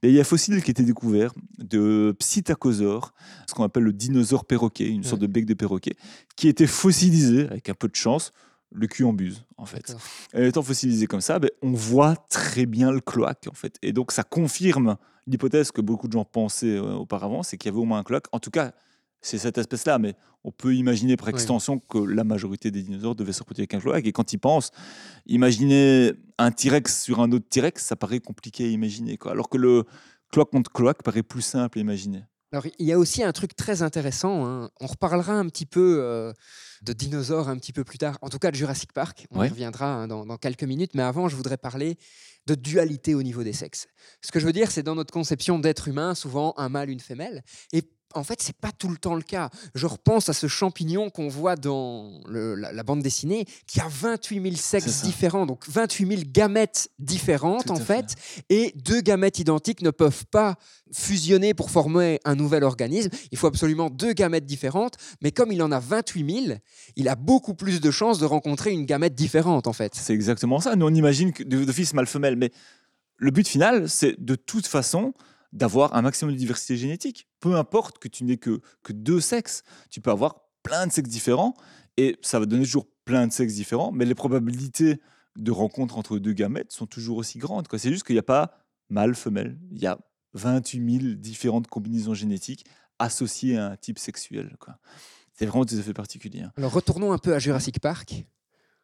Mais 0.03 0.09
il 0.09 0.15
y 0.15 0.17
a 0.17 0.21
un 0.21 0.25
fossile 0.25 0.61
qui 0.61 0.69
a 0.69 0.71
été 0.71 0.83
découvert 0.83 1.33
de 1.57 2.13
Psittacosaure, 2.19 3.13
ce 3.47 3.53
qu'on 3.53 3.63
appelle 3.63 3.83
le 3.83 3.93
dinosaure 3.93 4.43
perroquet, 4.43 4.89
une 4.89 5.05
sorte 5.05 5.21
de 5.21 5.27
bec 5.27 5.45
de 5.45 5.53
perroquet, 5.53 5.95
qui 6.35 6.49
était 6.49 6.67
fossilisé, 6.67 7.47
avec 7.47 7.69
un 7.69 7.73
peu 7.73 7.87
de 7.87 7.95
chance, 7.95 8.33
le 8.73 8.85
cul 8.85 9.05
en 9.05 9.13
buse, 9.13 9.45
en 9.55 9.65
fait. 9.65 9.95
Et 10.33 10.47
étant 10.47 10.61
fossilisé 10.61 11.07
comme 11.07 11.21
ça, 11.21 11.39
ben, 11.39 11.49
on 11.61 11.71
voit 11.71 12.17
très 12.29 12.65
bien 12.65 12.91
le 12.91 12.99
cloaque, 12.99 13.47
en 13.49 13.55
fait. 13.55 13.77
Et 13.81 13.93
donc, 13.93 14.11
ça 14.11 14.23
confirme 14.23 14.97
l'hypothèse 15.25 15.71
que 15.71 15.79
beaucoup 15.79 16.09
de 16.09 16.13
gens 16.13 16.25
pensaient 16.25 16.75
euh, 16.75 16.95
auparavant, 16.95 17.43
c'est 17.43 17.57
qu'il 17.57 17.69
y 17.69 17.73
avait 17.73 17.81
au 17.81 17.85
moins 17.85 17.99
un 17.99 18.03
cloaque. 18.03 18.27
En 18.33 18.39
tout 18.39 18.51
cas, 18.51 18.73
c'est 19.21 19.37
cette 19.37 19.57
espèce-là, 19.57 19.99
mais 19.99 20.15
on 20.43 20.51
peut 20.51 20.75
imaginer 20.75 21.17
par 21.17 21.27
Oui. 21.27 21.33
extension 21.33 21.79
que 21.79 21.97
la 21.97 22.23
majorité 22.23 22.71
des 22.71 22.81
dinosaures 22.83 23.15
devaient 23.15 23.33
se 23.33 23.39
reproduire 23.39 23.63
avec 23.63 23.73
un 23.73 23.79
cloaque. 23.79 24.05
Et 24.05 24.11
quand 24.11 24.31
ils 24.33 24.37
pensent, 24.39 24.71
imaginer 25.25 26.13
un 26.37 26.51
T-Rex 26.51 27.03
sur 27.03 27.19
un 27.19 27.31
autre 27.31 27.47
T-Rex, 27.49 27.83
ça 27.83 27.95
paraît 27.95 28.19
compliqué 28.19 28.65
à 28.65 28.67
imaginer. 28.67 29.17
Quoi. 29.17 29.31
Alors 29.31 29.49
que 29.49 29.57
le 29.57 29.83
cloaque 30.31 30.51
contre 30.51 30.71
cloaque 30.71 31.03
paraît 31.03 31.23
plus 31.23 31.41
simple 31.41 31.77
à 31.77 31.81
imaginer. 31.81 32.23
Alors, 32.53 32.65
il 32.79 32.85
y 32.85 32.93
a 32.93 32.97
aussi 32.99 33.23
un 33.23 33.33
truc 33.33 33.57
très 33.57 33.81
intéressant. 33.81 34.45
hein. 34.45 34.69
On 34.79 34.87
reparlera 34.87 35.33
un 35.33 35.47
petit 35.49 35.65
peu 35.65 35.97
euh, 36.01 36.31
de 36.81 36.93
dinosaures 36.93 37.49
un 37.49 37.57
petit 37.57 37.73
peu 37.73 37.83
plus 37.83 37.97
tard, 37.97 38.17
en 38.21 38.29
tout 38.29 38.39
cas 38.39 38.51
de 38.51 38.55
Jurassic 38.55 38.93
Park. 38.93 39.27
On 39.31 39.39
Ouais. 39.41 39.47
y 39.47 39.49
reviendra 39.49 39.93
hein, 39.93 40.07
dans, 40.07 40.25
dans 40.25 40.37
quelques 40.37 40.63
minutes. 40.63 40.91
Mais 40.95 41.01
avant, 41.03 41.27
je 41.27 41.35
voudrais 41.35 41.57
parler 41.57 41.97
de 42.45 42.55
dualité 42.55 43.15
au 43.15 43.23
niveau 43.23 43.43
des 43.43 43.51
sexes. 43.51 43.87
Ce 44.21 44.31
que 44.31 44.39
je 44.39 44.45
veux 44.45 44.53
dire, 44.53 44.71
c'est 44.71 44.83
dans 44.83 44.95
notre 44.95 45.11
conception 45.11 45.59
d'être 45.59 45.89
humain, 45.89 46.15
souvent 46.15 46.53
un 46.55 46.69
mâle, 46.69 46.89
une 46.89 47.01
femelle. 47.01 47.43
Et 47.73 47.83
en 48.13 48.23
fait, 48.23 48.41
c'est 48.41 48.55
pas 48.55 48.71
tout 48.71 48.87
le 48.89 48.97
temps 48.97 49.15
le 49.15 49.21
cas. 49.21 49.49
Je 49.75 49.85
repense 49.85 50.29
à 50.29 50.33
ce 50.33 50.47
champignon 50.47 51.09
qu'on 51.09 51.27
voit 51.27 51.55
dans 51.55 52.19
le- 52.27 52.55
la, 52.55 52.71
la 52.71 52.83
bande 52.83 53.01
dessinée, 53.03 53.45
qui 53.67 53.79
a 53.79 53.87
28 53.87 54.41
000 54.41 54.55
C'est 54.55 54.61
sexes 54.61 55.03
différents, 55.03 55.45
donc 55.45 55.67
28 55.67 56.07
000 56.07 56.21
gamètes 56.25 56.89
différentes 56.99 57.65
Tout 57.65 57.71
en 57.71 57.75
fait, 57.75 58.15
et 58.49 58.73
deux 58.75 59.01
gamètes 59.01 59.39
identiques 59.39 59.81
ne 59.81 59.91
peuvent 59.91 60.25
pas 60.31 60.55
fusionner 60.93 61.53
pour 61.53 61.69
former 61.69 62.19
un 62.23 62.35
nouvel 62.35 62.63
organisme. 62.63 63.09
Il 63.31 63.37
faut 63.37 63.47
absolument 63.47 63.89
deux 63.89 64.13
gamètes 64.13 64.45
différentes, 64.45 64.95
mais 65.21 65.31
comme 65.31 65.51
il 65.51 65.61
en 65.61 65.71
a 65.71 65.79
28 65.79 66.45
000, 66.47 66.57
il 66.95 67.09
a 67.09 67.15
beaucoup 67.15 67.53
plus 67.53 67.81
de 67.81 67.91
chances 67.91 68.19
de 68.19 68.25
rencontrer 68.25 68.71
une 68.71 68.85
gamète 68.85 69.15
différente 69.15 69.67
en 69.67 69.73
fait. 69.73 69.93
C'est 69.95 70.13
exactement 70.13 70.59
ça. 70.61 70.75
Nous, 70.75 70.85
on 70.85 70.93
imagine 70.93 71.33
que 71.33 71.43
de, 71.43 71.65
de 71.65 71.71
fils 71.71 71.93
mâle-femelle, 71.93 72.37
mais 72.37 72.51
le 73.17 73.31
but 73.31 73.47
final, 73.47 73.89
c'est 73.89 74.15
de 74.23 74.35
toute 74.35 74.65
façon 74.65 75.13
d'avoir 75.53 75.95
un 75.95 76.01
maximum 76.01 76.33
de 76.33 76.37
diversité 76.39 76.77
génétique. 76.77 77.26
Peu 77.39 77.55
importe 77.55 77.99
que 77.99 78.07
tu 78.07 78.23
n'aies 78.23 78.37
que, 78.37 78.61
que 78.83 78.93
deux 78.93 79.19
sexes, 79.19 79.63
tu 79.89 80.01
peux 80.01 80.11
avoir 80.11 80.35
plein 80.63 80.87
de 80.87 80.91
sexes 80.91 81.09
différents 81.09 81.53
et 81.97 82.17
ça 82.21 82.39
va 82.39 82.45
donner 82.45 82.63
toujours 82.63 82.87
plein 83.05 83.27
de 83.27 83.31
sexes 83.31 83.53
différents, 83.53 83.91
mais 83.91 84.05
les 84.05 84.15
probabilités 84.15 84.99
de 85.37 85.51
rencontre 85.51 85.97
entre 85.97 86.17
deux 86.19 86.33
gamètes 86.33 86.71
sont 86.71 86.87
toujours 86.87 87.17
aussi 87.17 87.37
grandes. 87.37 87.67
C'est 87.77 87.91
juste 87.91 88.05
qu'il 88.05 88.15
n'y 88.15 88.19
a 88.19 88.23
pas 88.23 88.65
mâle-femelle. 88.89 89.59
Il 89.71 89.79
y 89.79 89.85
a 89.87 89.99
28 90.33 90.99
000 90.99 91.13
différentes 91.15 91.67
combinaisons 91.67 92.13
génétiques 92.13 92.65
associées 92.99 93.57
à 93.57 93.67
un 93.71 93.75
type 93.77 93.99
sexuel. 93.99 94.55
C'est 95.33 95.45
vraiment 95.45 95.65
tout 95.65 95.75
à 95.75 95.81
fait 95.81 95.93
particulier. 95.93 96.41
hein. 96.41 96.51
Alors 96.57 96.73
retournons 96.73 97.11
un 97.11 97.17
peu 97.19 97.35
à 97.35 97.39
Jurassic 97.39 97.79
Park. 97.79 98.25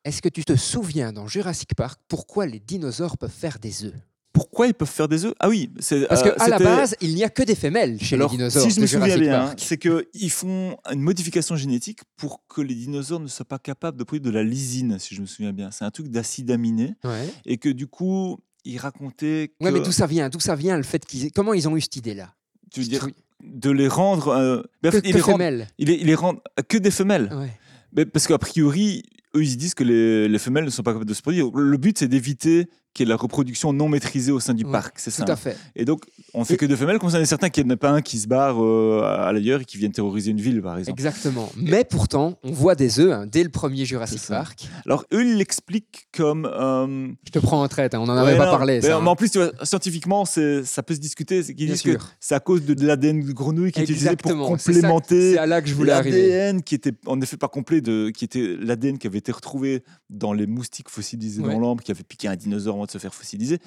Est-ce 0.03 0.21
que 0.21 0.29
tu 0.29 0.43
te 0.45 0.55
souviens 0.55 1.11
dans 1.11 1.27
Jurassic 1.27 1.75
Park 1.75 1.99
pourquoi 2.07 2.45
les 2.45 2.59
dinosaures 2.59 3.17
peuvent 3.17 3.31
faire 3.31 3.57
des 3.57 3.85
œufs? 3.85 3.95
Pourquoi 4.33 4.65
ils 4.67 4.73
peuvent 4.73 4.89
faire 4.89 5.07
des 5.07 5.25
œufs? 5.25 5.33
Ah 5.39 5.47
oui, 5.47 5.69
c'est 5.79 6.07
Parce 6.07 6.21
euh, 6.21 6.31
qu'à 6.31 6.47
la 6.47 6.57
c'était- 6.57 6.63
base, 6.69 6.95
il 7.01 7.13
n'y 7.13 7.23
a 7.23 7.29
que 7.29 7.43
des 7.43 7.53
femelles 7.55 8.01
chez 8.01 8.15
Alors, 8.15 8.31
les 8.31 8.37
dinosaures. 8.37 8.63
si 8.63 8.71
je 8.71 8.81
me 8.81 8.87
souviens 8.87 9.17
bien, 9.17 9.53
c'est 9.57 9.77
qu'ils 9.77 10.31
font 10.31 10.75
une 10.91 11.01
modification 11.01 11.55
génétique 11.55 11.99
pour 12.17 12.41
que 12.47 12.61
les 12.61 12.73
dinosaures 12.73 13.19
ne 13.19 13.27
soient 13.27 13.45
pas 13.45 13.59
capables 13.59 13.97
de 13.97 14.03
produire 14.03 14.31
de 14.31 14.35
la 14.35 14.43
lysine, 14.43 14.97
si 14.97 15.13
je 15.13 15.21
me 15.21 15.27
souviens 15.27 15.53
bien. 15.53 15.69
C'est 15.69 15.85
un 15.85 15.91
truc 15.91 16.07
d'acide 16.07 16.49
aminé. 16.49 16.95
Ouais. 17.03 17.29
Et 17.45 17.57
que 17.57 17.69
du 17.69 17.85
coup, 17.85 18.39
ils 18.65 18.79
racontaient 18.79 19.51
que. 19.59 19.65
Ouais, 19.65 19.71
mais 19.71 19.81
d'où 19.81 19.91
ça 19.91 20.07
vient? 20.07 20.29
D'où 20.29 20.39
ça 20.39 20.55
vient 20.55 20.77
le 20.77 20.83
fait 20.83 21.05
qu'ils 21.05 21.31
comment 21.31 21.53
ils 21.53 21.69
ont 21.69 21.77
eu 21.77 21.81
cette 21.81 21.95
idée-là? 21.97 22.33
Tu 22.71 22.79
veux 22.81 22.87
dire 22.87 23.03
Oui. 23.05 23.13
de 23.43 23.69
les 23.69 23.87
rendre. 23.87 24.29
euh, 24.29 24.61
que, 24.81 24.97
ils 24.97 25.01
que 25.01 25.07
les 25.17 25.21
rendent- 25.21 25.33
femelles. 25.35 25.67
ils 25.77 25.87
les, 25.89 25.93
ils 25.95 26.07
les 26.07 26.15
rendent 26.15 26.39
que 26.67 26.77
des 26.79 26.89
femelles. 26.91 27.29
Ouais. 27.31 27.51
Mais 27.95 28.05
parce 28.07 28.25
qu'a 28.25 28.39
priori, 28.39 29.03
eux, 29.35 29.43
ils 29.43 29.51
se 29.51 29.55
disent 29.57 29.75
que 29.75 29.83
les, 29.83 30.27
les 30.27 30.39
femelles 30.39 30.65
ne 30.65 30.71
sont 30.71 30.81
pas 30.81 30.91
capables 30.93 31.07
de 31.09 31.13
se 31.13 31.21
produire. 31.21 31.51
Le 31.53 31.77
but, 31.77 31.99
c'est 31.99 32.07
d'éviter 32.07 32.67
qu'il 32.93 33.05
y 33.05 33.09
ait 33.09 33.09
la 33.09 33.15
reproduction 33.15 33.73
non 33.73 33.89
maîtrisée 33.89 34.31
au 34.31 34.39
sein 34.39 34.53
du 34.53 34.63
Ouais, 34.65 34.71
parc. 34.71 34.99
C'est 34.99 35.09
ça. 35.11 35.23
Tout 35.25 35.31
à 35.31 35.35
fait. 35.35 35.57
Et 35.75 35.83
donc, 35.85 36.03
on 36.33 36.43
fait 36.45 36.53
Et- 36.53 36.57
que 36.57 36.65
deux 36.65 36.75
femelles, 36.75 36.99
comme 36.99 37.09
ça, 37.09 37.17
il 37.17 37.19
y 37.19 37.21
en 37.21 37.23
a 37.23 37.27
certains 37.27 37.49
qui 37.49 37.63
n'en 37.65 37.73
a 37.73 37.77
pas 37.77 37.89
un 37.89 38.01
qui 38.01 38.19
se 38.19 38.27
barre 38.27 38.63
euh, 38.63 39.01
à 39.03 39.31
l'ailleurs 39.33 39.61
et 39.61 39.65
qui 39.65 39.77
viennent 39.77 39.91
terroriser 39.91 40.31
une 40.31 40.39
ville, 40.41 40.61
par 40.61 40.77
exemple. 40.77 40.99
Exactement. 40.99 41.51
Mais 41.57 41.83
pourtant, 41.83 42.37
on 42.43 42.51
voit 42.51 42.75
des 42.75 42.99
œufs 42.99 43.11
hein, 43.11 43.25
dès 43.25 43.43
le 43.43 43.49
premier 43.49 43.85
Jurassic. 43.85 44.21
Park. 44.27 44.67
Alors, 44.85 45.05
eux, 45.13 45.23
ils 45.25 45.37
l'expliquent 45.37 46.07
comme. 46.15 46.45
euh, 46.45 47.07
Je 47.25 47.31
te 47.31 47.39
prends 47.39 47.63
en 47.63 47.67
traite, 47.67 47.93
hein, 47.95 47.99
on 47.99 48.05
n'en 48.05 48.15
avait 48.15 48.33
ouais, 48.33 48.37
pas 48.37 48.45
non, 48.45 48.51
parlé. 48.51 48.75
mais, 48.75 48.81
ça, 48.81 48.87
mais 48.89 48.93
hein. 48.93 49.07
en 49.07 49.15
plus, 49.15 49.31
tu 49.31 49.39
vois, 49.39 49.51
scientifiquement, 49.63 50.25
ça 50.25 50.83
peut 50.85 50.93
se 50.95 50.99
discuter. 50.99 51.41
c'est 51.43 51.53
qu'ils 51.55 51.69
disent 51.71 51.81
que 51.81 51.97
c'est 52.19 52.35
à 52.35 52.39
cause 52.39 52.63
de, 52.63 52.73
de 52.73 52.85
l'ADN 52.85 53.21
de 53.25 53.31
grenouille 53.31 53.71
qui 53.71 53.79
est 53.79 53.83
utilisé 53.83 54.15
pour 54.15 54.31
complémenter 54.47 55.31
C'est 55.33 55.37
à 55.39 55.45
là 55.45 55.61
que 55.61 55.67
je 55.67 55.73
voulais 55.73 55.91
arriver. 55.91 56.29
l'ADN 56.29 56.61
qui 56.61 56.75
était 56.75 56.93
en 57.05 57.19
effet 57.21 57.37
pas 57.37 57.47
complet, 57.47 57.81
de, 57.81 58.09
qui 58.11 58.25
était 58.25 58.55
l'ADN 58.59 58.97
qui 58.97 59.07
avait 59.07 59.17
été 59.19 59.31
retrouvé 59.31 59.83
dans 60.09 60.33
les 60.33 60.45
moustiques 60.47 60.89
fossilisés 60.89 61.41
Ouais. 61.41 61.51
dans 61.53 61.59
l'ambre, 61.59 61.83
qui 61.83 61.91
avait 61.91 62.03
piqué 62.03 62.27
un 62.27 62.35
dinosaure 62.35 62.77
de 62.85 62.91
se 62.91 62.97
faire 62.97 63.13
fossiliser. 63.13 63.59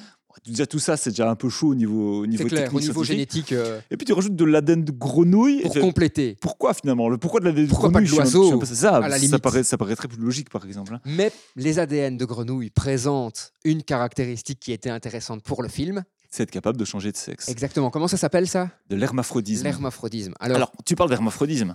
Déjà, 0.45 0.67
tout 0.67 0.79
ça, 0.79 0.99
c'est 0.99 1.11
déjà 1.11 1.31
un 1.31 1.35
peu 1.35 1.49
chaud 1.49 1.69
au 1.69 1.75
niveau, 1.75 2.21
au 2.21 2.27
niveau 2.27 2.45
clair, 2.47 2.73
au 2.75 2.79
niveau 2.79 3.03
génétique, 3.03 3.53
euh, 3.53 3.81
Et 3.91 3.97
puis, 3.97 4.05
tu 4.05 4.13
rajoutes 4.13 4.37
de 4.37 4.45
l'ADN 4.45 4.85
de 4.85 4.93
grenouille. 4.93 5.63
pour 5.63 5.75
compléter. 5.81 6.37
pourquoi 6.43 6.75
finalement 6.75 7.09
le 7.09 7.17
Pourquoi 7.17 7.41
de 7.41 7.47
l'ADN 7.47 7.65
de 7.65 7.71
Pourquoi 7.71 7.89
grenouille 7.89 8.09
l'oiseau, 8.11 8.63
ça, 8.67 8.97
à 8.97 9.09
la 9.09 9.19
ça, 9.19 9.39
paraît, 9.39 9.63
ça 9.63 9.79
paraîtrait 9.79 10.09
plus 10.09 10.21
logique 10.21 10.51
par 10.51 10.67
exemple. 10.67 10.93
hein. 10.95 11.01
Mais 11.07 11.33
les 11.57 11.79
ADN 11.79 12.19
de 12.19 12.25
grenouille 12.27 12.69
présentent 12.69 13.55
une 13.65 13.83
caractéristique 13.83 14.61
qui 14.61 14.73
était 14.73 14.91
intéressante 14.91 15.43
pour 15.43 15.63
le 15.63 15.71
film. 15.71 16.05
C'est 16.31 16.43
être 16.43 16.51
capable 16.51 16.77
de 16.77 16.85
changer 16.85 17.13
de 17.13 17.17
sexe. 17.17 17.49
Exactement. 17.49 17.89
Comment 17.89 18.09
ça 18.09 18.19
s'appelle 18.19 18.47
ça? 18.47 18.71
De 18.91 18.97
l'hermaphrodisme. 18.97 19.65
L'hermaphrodisme. 19.65 20.35
Alors, 20.39 20.57
Alors, 20.57 20.73
tu 20.85 20.97
parles 20.97 21.09
d'hermaphrodisme. 21.09 21.75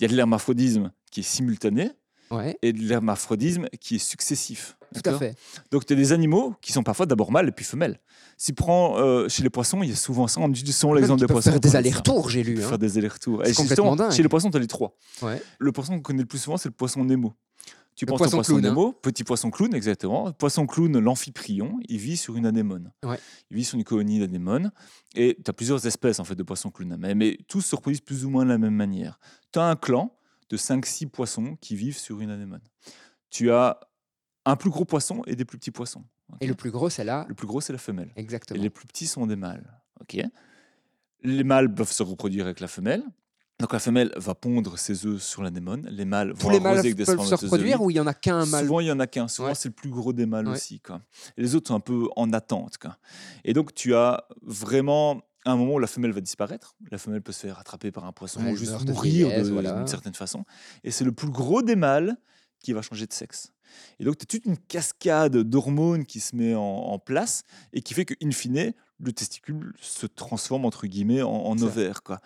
Il 0.00 0.04
y 0.04 0.06
a 0.06 0.08
de 0.08 0.16
l'hermaphrodisme 0.16 0.92
qui 1.10 1.20
est 1.20 1.24
simultané 1.24 1.90
ouais, 2.30 2.56
et 2.62 2.72
de 2.72 2.80
l'hermaphrodisme 2.80 3.66
qui 3.80 3.96
est 3.96 3.98
successif. 3.98 4.77
Tout 4.94 5.08
à 5.10 5.18
fait. 5.18 5.36
Donc, 5.70 5.84
tu 5.86 5.92
as 5.92 5.96
des 5.96 6.12
animaux 6.12 6.54
qui 6.60 6.72
sont 6.72 6.82
parfois 6.82 7.06
d'abord 7.06 7.30
mâles 7.32 7.48
et 7.48 7.52
puis 7.52 7.64
femelles. 7.64 8.00
Si 8.36 8.52
prends 8.52 8.98
euh, 8.98 9.28
chez 9.28 9.42
les 9.42 9.50
poissons, 9.50 9.82
il 9.82 9.90
y 9.90 9.92
a 9.92 9.96
souvent 9.96 10.26
ça. 10.28 10.40
On 10.40 10.48
dit 10.48 10.72
souvent 10.72 10.94
l'exemple 10.94 11.20
des 11.20 11.26
poissons. 11.26 11.50
faire 11.50 11.60
des 11.60 11.76
allers-retours, 11.76 12.30
j'ai 12.30 12.42
lu. 12.42 12.62
hein. 12.62 12.68
faire 12.68 12.78
des 12.78 12.98
allers-retours. 12.98 13.44
Et 13.46 13.52
complètement 13.52 13.96
dingue. 13.96 14.12
Chez 14.12 14.22
les 14.22 14.28
poissons, 14.28 14.50
tu 14.50 14.56
as 14.56 14.60
les 14.60 14.66
trois. 14.66 14.96
Ouais. 15.22 15.42
Le 15.58 15.72
poisson 15.72 15.94
qu'on 15.96 16.02
connaît 16.02 16.22
le 16.22 16.26
plus 16.28 16.38
souvent, 16.38 16.56
c'est 16.56 16.68
le 16.68 16.74
poisson 16.74 17.04
Nemo. 17.04 17.34
Tu 17.96 18.04
Le 18.04 18.10
penses 18.10 18.18
poisson 18.18 18.36
au 18.36 18.38
poisson 18.38 18.52
clown, 18.52 18.66
hein. 18.66 18.68
Nemo, 18.70 18.92
petit 18.92 19.24
poisson 19.24 19.50
clown, 19.50 19.74
exactement. 19.74 20.30
Poisson 20.30 20.66
clown, 20.68 21.00
l'amphiprion, 21.00 21.80
il 21.88 21.98
vit 21.98 22.16
sur 22.16 22.36
une 22.36 22.46
anémone. 22.46 22.92
Ouais. 23.04 23.18
Il 23.50 23.56
vit 23.56 23.64
sur 23.64 23.76
une 23.76 23.82
colonie 23.82 24.20
d'anémones. 24.20 24.70
Et 25.16 25.36
tu 25.44 25.50
as 25.50 25.52
plusieurs 25.52 25.84
espèces 25.84 26.20
en 26.20 26.24
fait 26.24 26.36
de 26.36 26.44
poissons 26.44 26.70
clown. 26.70 26.96
Mais, 26.96 27.16
mais 27.16 27.36
tous 27.48 27.60
se 27.62 27.74
reproduisent 27.74 28.00
plus 28.00 28.24
ou 28.24 28.30
moins 28.30 28.44
de 28.44 28.50
la 28.50 28.58
même 28.58 28.74
manière. 28.74 29.18
Tu 29.52 29.58
as 29.58 29.64
un 29.64 29.74
clan 29.74 30.14
de 30.48 30.56
5-6 30.56 31.08
poissons 31.08 31.56
qui 31.60 31.74
vivent 31.74 31.98
sur 31.98 32.20
une 32.20 32.30
anémone. 32.30 32.60
Tu 33.30 33.50
as 33.50 33.80
un 34.50 34.56
plus 34.56 34.70
gros 34.70 34.84
poisson 34.84 35.22
et 35.26 35.36
des 35.36 35.44
plus 35.44 35.58
petits 35.58 35.70
poissons. 35.70 36.04
Et 36.40 36.46
le 36.46 36.54
plus 36.54 36.70
gros, 36.70 36.90
c'est 36.90 37.04
là. 37.04 37.26
Le 37.28 37.34
plus 37.34 37.46
gros, 37.46 37.60
c'est 37.60 37.72
la 37.72 37.78
femelle. 37.78 38.10
Et 38.16 38.20
Exactement. 38.20 38.60
les 38.62 38.70
plus 38.70 38.86
petits 38.86 39.06
sont 39.06 39.26
des 39.26 39.36
mâles. 39.36 39.80
ok? 40.00 40.18
Les 41.22 41.44
mâles 41.44 41.72
peuvent 41.74 41.90
se 41.90 42.02
reproduire 42.02 42.44
avec 42.44 42.60
la 42.60 42.68
femelle. 42.68 43.02
Donc 43.60 43.72
la 43.72 43.80
femelle 43.80 44.12
va 44.16 44.36
pondre 44.36 44.78
ses 44.78 45.04
œufs 45.04 45.20
sur 45.20 45.42
l'anémone. 45.42 45.88
Les 45.90 46.04
mâles 46.04 46.32
Tous 46.34 46.44
vont 46.44 46.50
les 46.50 46.56
arroser 46.56 46.62
mâles 46.68 46.78
avec 46.78 46.94
des 46.94 47.04
peuvent 47.04 47.24
se 47.26 47.34
reproduire 47.34 47.82
ou 47.82 47.90
il 47.90 47.96
y 47.96 48.00
en 48.00 48.06
a 48.06 48.14
qu'un 48.14 48.46
mâle? 48.46 48.64
Souvent, 48.64 48.78
il 48.78 48.86
y 48.86 48.92
en 48.92 49.00
a 49.00 49.08
qu'un. 49.08 49.26
Souvent, 49.26 49.48
Ouais. 49.48 49.54
c'est 49.56 49.68
le 49.68 49.74
plus 49.74 49.90
gros 49.90 50.12
des 50.12 50.26
mâles 50.26 50.46
Ouais. 50.46 50.54
aussi. 50.54 50.78
Quoi. 50.78 51.00
Et 51.36 51.42
les 51.42 51.56
autres 51.56 51.66
sont 51.68 51.74
un 51.74 51.80
peu 51.80 52.06
en 52.14 52.32
attente. 52.32 52.78
Quoi. 52.78 52.96
Et 53.44 53.54
donc, 53.54 53.74
tu 53.74 53.96
as 53.96 54.24
vraiment 54.42 55.20
un 55.44 55.56
moment 55.56 55.74
où 55.74 55.78
la 55.80 55.88
femelle 55.88 56.12
va 56.12 56.20
disparaître. 56.20 56.76
La 56.92 56.98
femelle 56.98 57.20
peut 57.22 57.32
se 57.32 57.40
faire 57.40 57.58
attraper 57.58 57.90
par 57.90 58.04
un 58.04 58.12
poisson 58.12 58.44
Ouais, 58.44 58.52
ou 58.52 58.56
juste 58.56 58.86
mourir 58.88 59.28
voilà. 59.50 59.72
d'une 59.72 59.88
certaine 59.88 60.14
façon. 60.14 60.44
Et 60.84 60.92
c'est 60.92 61.04
le 61.04 61.12
plus 61.12 61.30
gros 61.30 61.62
des 61.62 61.74
mâles 61.74 62.16
qui 62.60 62.72
va 62.72 62.82
changer 62.82 63.06
de 63.06 63.12
sexe. 63.12 63.52
Et 64.00 64.04
donc, 64.04 64.16
tu 64.16 64.22
as 64.22 64.26
toute 64.26 64.46
une 64.46 64.56
cascade 64.56 65.36
d'hormones 65.36 66.06
qui 66.06 66.20
se 66.20 66.34
met 66.34 66.54
en, 66.54 66.60
en 66.62 66.98
place 66.98 67.42
et 67.72 67.82
qui 67.82 67.92
fait 67.94 68.06
qu'in 68.06 68.30
fine, 68.30 68.72
le 69.00 69.12
testicule 69.12 69.74
se 69.80 70.06
transforme 70.06 70.64
entre 70.64 70.86
guillemets 70.86 71.22
en, 71.22 71.30
en 71.30 71.58
ovaire. 71.58 72.02
Quoi. 72.02 72.18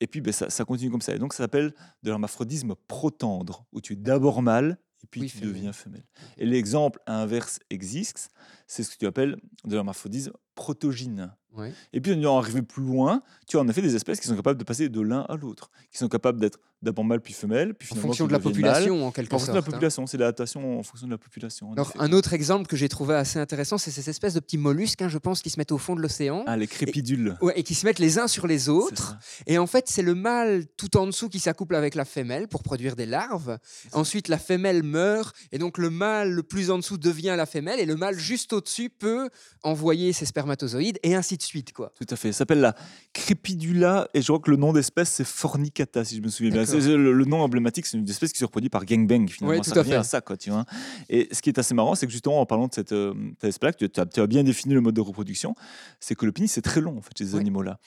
Et 0.00 0.06
puis, 0.06 0.20
ben, 0.20 0.32
ça, 0.32 0.48
ça 0.50 0.64
continue 0.64 0.90
comme 0.90 1.02
ça. 1.02 1.14
Et 1.14 1.18
donc, 1.18 1.34
ça 1.34 1.44
s'appelle 1.44 1.74
de 2.02 2.10
l'hermaphrodisme 2.10 2.74
protendre, 2.88 3.66
où 3.72 3.80
tu 3.80 3.92
es 3.92 3.96
d'abord 3.96 4.40
mâle 4.42 4.78
et 5.04 5.06
puis 5.06 5.20
Oui, 5.20 5.26
tu 5.30 5.38
femelle. 5.38 5.52
deviens 5.54 5.72
femelle. 5.72 6.04
Et 6.38 6.46
l'exemple 6.46 6.98
inverse 7.06 7.58
existe, 7.68 8.30
c'est 8.66 8.82
ce 8.82 8.90
que 8.90 8.96
tu 8.98 9.06
appelles 9.06 9.36
de 9.64 9.74
l'hermaphrodisme 9.74 10.32
protogyne. 10.54 11.32
Ouais. 11.56 11.72
Et 11.94 12.00
puis, 12.02 12.12
en 12.26 12.38
arrivé 12.38 12.60
plus 12.60 12.82
loin, 12.82 13.22
tu 13.46 13.56
as 13.56 13.60
en 13.60 13.68
effet 13.68 13.80
des 13.80 13.94
espèces 13.96 14.20
qui 14.20 14.26
sont 14.26 14.36
capables 14.36 14.58
de 14.58 14.64
passer 14.64 14.88
de 14.90 15.00
l'un 15.00 15.20
à 15.22 15.36
l'autre, 15.36 15.70
qui 15.90 15.96
sont 15.98 16.08
capables 16.08 16.38
d'être 16.38 16.58
d'abord 16.82 17.04
mâle 17.06 17.22
puis 17.22 17.32
femelle, 17.32 17.74
puis 17.74 17.86
En 17.86 17.94
finalement 17.94 18.08
fonction 18.08 18.24
qui 18.26 18.28
de 18.28 18.32
la 18.34 18.38
population, 18.40 19.06
en 19.06 19.10
quelque 19.10 19.32
En 19.32 19.38
fonction 19.38 19.52
de 19.52 19.56
la 19.56 19.60
sorte. 19.62 19.68
hein. 19.68 19.72
population, 19.72 20.06
c'est 20.06 20.18
l'adaptation 20.18 20.78
en 20.78 20.82
fonction 20.82 21.06
de 21.06 21.12
la 21.12 21.18
population. 21.18 21.70
en 21.70 21.72
Alors, 21.72 21.88
effet. 21.88 21.98
un 21.98 22.12
autre 22.12 22.34
exemple 22.34 22.66
que 22.66 22.76
j'ai 22.76 22.90
trouvé 22.90 23.14
assez 23.14 23.38
intéressant, 23.38 23.78
c'est 23.78 23.90
ces 23.90 24.10
espèces 24.10 24.34
de 24.34 24.40
petits 24.40 24.58
mollusques, 24.58 25.00
hein, 25.00 25.08
je 25.08 25.16
pense, 25.16 25.40
qui 25.40 25.48
se 25.48 25.58
mettent 25.58 25.72
au 25.72 25.78
fond 25.78 25.96
de 25.96 26.02
l'océan. 26.02 26.44
Ah, 26.46 26.58
les 26.58 26.66
crépidules. 26.66 27.36
Ouais, 27.40 27.54
et 27.58 27.62
qui 27.62 27.74
se 27.74 27.86
mettent 27.86 27.98
les 27.98 28.18
uns 28.18 28.28
sur 28.28 28.46
les 28.46 28.68
autres. 28.68 29.16
Et 29.46 29.56
en 29.56 29.66
fait, 29.66 29.88
c'est 29.88 30.02
le 30.02 30.14
mâle 30.14 30.66
tout 30.76 30.98
en 30.98 31.06
dessous 31.06 31.30
qui 31.30 31.38
s'accouple 31.40 31.74
avec 31.74 31.94
la 31.94 32.04
femelle 32.04 32.48
pour 32.48 32.62
produire 32.62 32.96
des 32.96 33.06
larves. 33.06 33.58
Ensuite, 33.92 34.28
la 34.28 34.38
femelle 34.38 34.82
meurt 34.82 35.34
et 35.52 35.58
donc 35.58 35.78
le 35.78 35.88
mâle 35.88 36.30
le 36.32 36.42
plus 36.42 36.70
en 36.70 36.76
dessous 36.76 36.98
devient 36.98 37.34
la 37.38 37.46
femelle 37.46 37.80
et 37.80 37.86
le 37.86 37.96
mâle 37.96 38.18
juste 38.18 38.52
au-dessus 38.56 38.90
peut 38.90 39.30
envoyer 39.62 40.12
ses 40.12 40.26
spermatozoïdes 40.26 40.98
et 41.02 41.14
ainsi 41.14 41.36
de 41.36 41.42
suite. 41.42 41.72
Quoi. 41.72 41.92
Tout 41.98 42.06
à 42.12 42.16
fait. 42.16 42.32
Ça 42.32 42.38
s'appelle 42.38 42.60
la 42.60 42.74
crépidula 43.12 44.08
et 44.14 44.22
je 44.22 44.26
crois 44.26 44.38
que 44.40 44.50
le 44.50 44.56
nom 44.56 44.72
d'espèce 44.72 45.10
c'est 45.10 45.26
Fornicata 45.26 46.04
si 46.04 46.16
je 46.16 46.22
me 46.22 46.28
souviens 46.28 46.52
bien. 46.52 46.64
Le, 46.64 47.12
le 47.12 47.24
nom 47.24 47.40
emblématique, 47.40 47.86
c'est 47.86 47.96
une 47.96 48.08
espèce 48.08 48.32
qui 48.32 48.38
se 48.38 48.44
reproduit 48.44 48.70
par 48.70 48.84
gangbang 48.84 49.28
finalement. 49.28 49.56
Ouais, 49.56 49.60
tout 49.60 49.70
ça 49.70 49.76
à 49.76 49.78
revient 49.80 49.90
fait. 49.90 49.96
à 49.96 50.02
ça 50.04 50.20
quoi, 50.20 50.36
tu 50.36 50.50
vois. 50.50 50.64
Et 51.08 51.28
ce 51.32 51.42
qui 51.42 51.50
est 51.50 51.58
assez 51.58 51.74
marrant, 51.74 51.94
c'est 51.94 52.06
que 52.06 52.12
justement 52.12 52.40
en 52.40 52.46
parlant 52.46 52.68
de 52.68 52.74
cette, 52.74 52.92
euh, 52.92 53.14
espèce, 53.42 53.76
tu, 53.76 53.88
tu 53.90 54.20
as 54.20 54.26
bien 54.26 54.44
défini 54.44 54.74
le 54.74 54.80
mode 54.80 54.94
de 54.94 55.00
reproduction, 55.00 55.54
c'est 56.00 56.14
que 56.14 56.24
le 56.26 56.32
pénis 56.32 56.50
c'est 56.52 56.62
très 56.62 56.80
long 56.80 56.98
en 56.98 57.02
fait 57.02 57.16
chez 57.16 57.24
ces 57.26 57.34
Ouais. 57.34 57.40
animaux-là. 57.40 57.78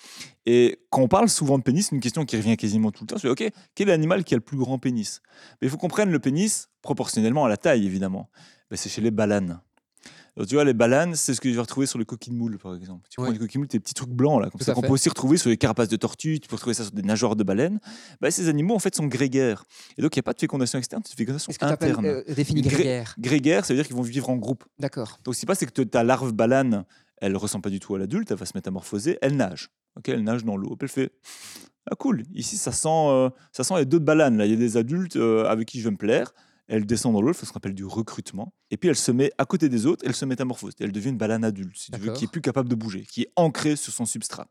Et 0.46 0.80
quand 0.90 1.02
on 1.02 1.08
parle 1.08 1.30
souvent 1.30 1.58
de 1.58 1.64
pénis, 1.64 1.92
une 1.92 2.00
question 2.00 2.26
qui 2.26 2.36
revient 2.36 2.58
quasiment 2.58 2.92
tout 2.92 3.04
le 3.04 3.08
temps, 3.08 3.18
c'est 3.18 3.30
ok, 3.30 3.44
quel 3.76 3.88
est 3.90 3.92
l'animal 3.92 4.24
qui 4.24 4.34
a 4.34 4.38
le 4.38 4.42
plus 4.42 4.58
grand 4.58 4.78
pénis? 4.80 5.22
Mais 5.62 5.68
il 5.68 5.70
faut 5.72 5.78
qu'on 5.78 5.88
prenne 5.88 6.12
le 6.12 6.20
pénis 6.20 6.70
proportionnellement 6.82 7.46
à 7.46 7.50
la 7.50 7.58
taille 7.58 7.86
évidemment. 7.86 8.30
Ben, 8.70 8.78
c'est 8.78 8.90
chez 8.90 9.02
les 9.02 9.12
balanes. 9.12 9.62
Alors, 10.40 10.48
tu 10.48 10.56
vois, 10.56 10.64
les 10.64 10.74
balanes, 10.74 11.16
c'est 11.16 11.34
ce 11.34 11.42
que 11.42 11.50
je 11.50 11.56
vais 11.56 11.60
retrouver 11.60 11.86
sur 11.86 12.00
les 12.00 12.06
coquilles 12.06 12.32
de 12.32 12.38
moules, 12.38 12.58
par 12.58 12.74
exemple. 12.74 13.06
Tu 13.10 13.20
Ouais. 13.20 13.26
prends 13.28 13.34
les 13.34 13.40
coquilles 13.40 13.56
de 13.56 13.60
moules, 13.60 13.68
tes 13.68 13.80
petits 13.82 13.94
trucs 13.94 14.10
blancs, 14.10 14.42
là, 14.42 14.50
comme 14.50 14.58
Tout 14.60 14.64
ça, 14.64 14.74
qu'on 14.74 14.80
peut 14.82 14.88
aussi 14.88 15.10
retrouver 15.10 15.36
sur 15.36 15.50
les 15.50 15.58
carapaces 15.58 15.90
de 15.90 15.98
tortues, 15.98 16.40
tu 16.40 16.48
peux 16.48 16.56
retrouver 16.56 16.74
ça 16.74 16.84
sur 16.84 16.94
des 16.94 17.02
nageoires 17.02 17.36
de 17.36 17.44
baleines. 17.44 17.82
Bah, 18.22 18.32
ces 18.32 18.48
animaux, 18.48 18.74
en 18.74 18.80
fait, 18.80 18.96
sont 18.96 19.06
grégaires. 19.08 19.66
Et 19.98 20.02
donc, 20.02 20.16
il 20.16 20.20
n'y 20.20 20.22
a 20.22 20.24
pas 20.24 20.32
de 20.32 20.40
fécondation 20.40 20.80
externe, 20.80 21.02
c'est 21.06 21.12
une 21.12 21.18
fécondation 21.18 21.52
que 21.52 21.66
appelles 21.66 21.90
interne. 21.92 22.06
euh, 22.06 22.24
défini 22.34 22.62
Gré- 22.62 22.72
grégaire? 22.76 23.16
Grégaire, 23.20 23.66
ça 23.66 23.74
veut 23.74 23.78
dire 23.80 23.86
qu'ils 23.86 23.98
vont 23.98 24.02
vivre 24.02 24.30
en 24.30 24.38
groupe. 24.38 24.64
D'accord. 24.80 25.20
Donc, 25.26 25.36
ce 25.36 25.40
qui 25.40 25.42
se 25.42 25.46
passe, 25.46 25.60
c'est 25.60 25.70
que 25.70 25.82
ta 25.82 26.06
larve 26.06 26.32
balane, 26.32 26.86
elle 27.18 27.34
ne 27.34 27.38
ressemble 27.38 27.64
pas 27.64 27.70
du 27.70 27.82
tout 27.82 27.96
à 27.96 28.00
l'adulte, 28.00 28.32
elle 28.32 28.38
va 28.38 28.46
se 28.46 28.54
métamorphoser, 28.56 29.18
elle 29.22 29.36
nage. 29.36 29.72
Ok, 29.98 30.08
elle 30.08 30.24
nage 30.24 30.46
dans 30.46 30.56
l'eau. 30.56 30.78
Elle 30.82 30.88
fait 30.88 31.12
Ah, 31.92 31.96
cool, 31.96 32.24
ici, 32.34 32.56
ça 32.56 32.72
sent, 32.72 32.88
euh, 32.88 33.30
ça 33.52 33.66
sent 33.66 33.74
les 33.78 33.86
d'autres 33.86 34.06
balanes. 34.06 34.38
Là. 34.38 34.46
Il 34.46 34.52
y 34.52 34.54
a 34.54 34.58
des 34.58 34.78
adultes 34.78 35.18
euh, 35.18 35.46
avec 35.48 35.68
qui 35.68 35.80
je 35.80 35.86
vais 35.86 35.92
me 35.92 35.98
plaire. 35.98 36.34
Elle 36.70 36.86
descend 36.86 37.14
dans 37.14 37.22
l'eau, 37.22 37.30
elle 37.30 37.34
fait 37.34 37.46
ce 37.46 37.52
qu'on 37.52 37.58
appelle 37.58 37.74
du 37.74 37.84
recrutement. 37.84 38.54
Et 38.72 38.78
puis, 38.78 38.90
elle 38.90 38.96
se 38.96 39.12
met 39.12 39.32
à 39.38 39.46
côté 39.46 39.68
des 39.70 39.86
autres, 39.88 40.06
elle 40.06 40.16
se 40.16 40.24
métamorphose. 40.24 40.74
Elle 40.80 40.92
devient 40.92 41.10
une 41.10 41.18
balane 41.18 41.44
adulte, 41.44 41.76
si 41.76 41.92
tu 41.92 42.00
veux, 42.00 42.14
qui 42.14 42.26
est 42.26 42.32
plus 42.32 42.42
capable 42.42 42.70
de 42.70 42.76
bouger, 42.76 43.06
qui 43.06 43.24
est 43.24 43.32
ancrée 43.36 43.76
sur 43.76 43.92
son 43.92 44.06
substrat. 44.06 44.48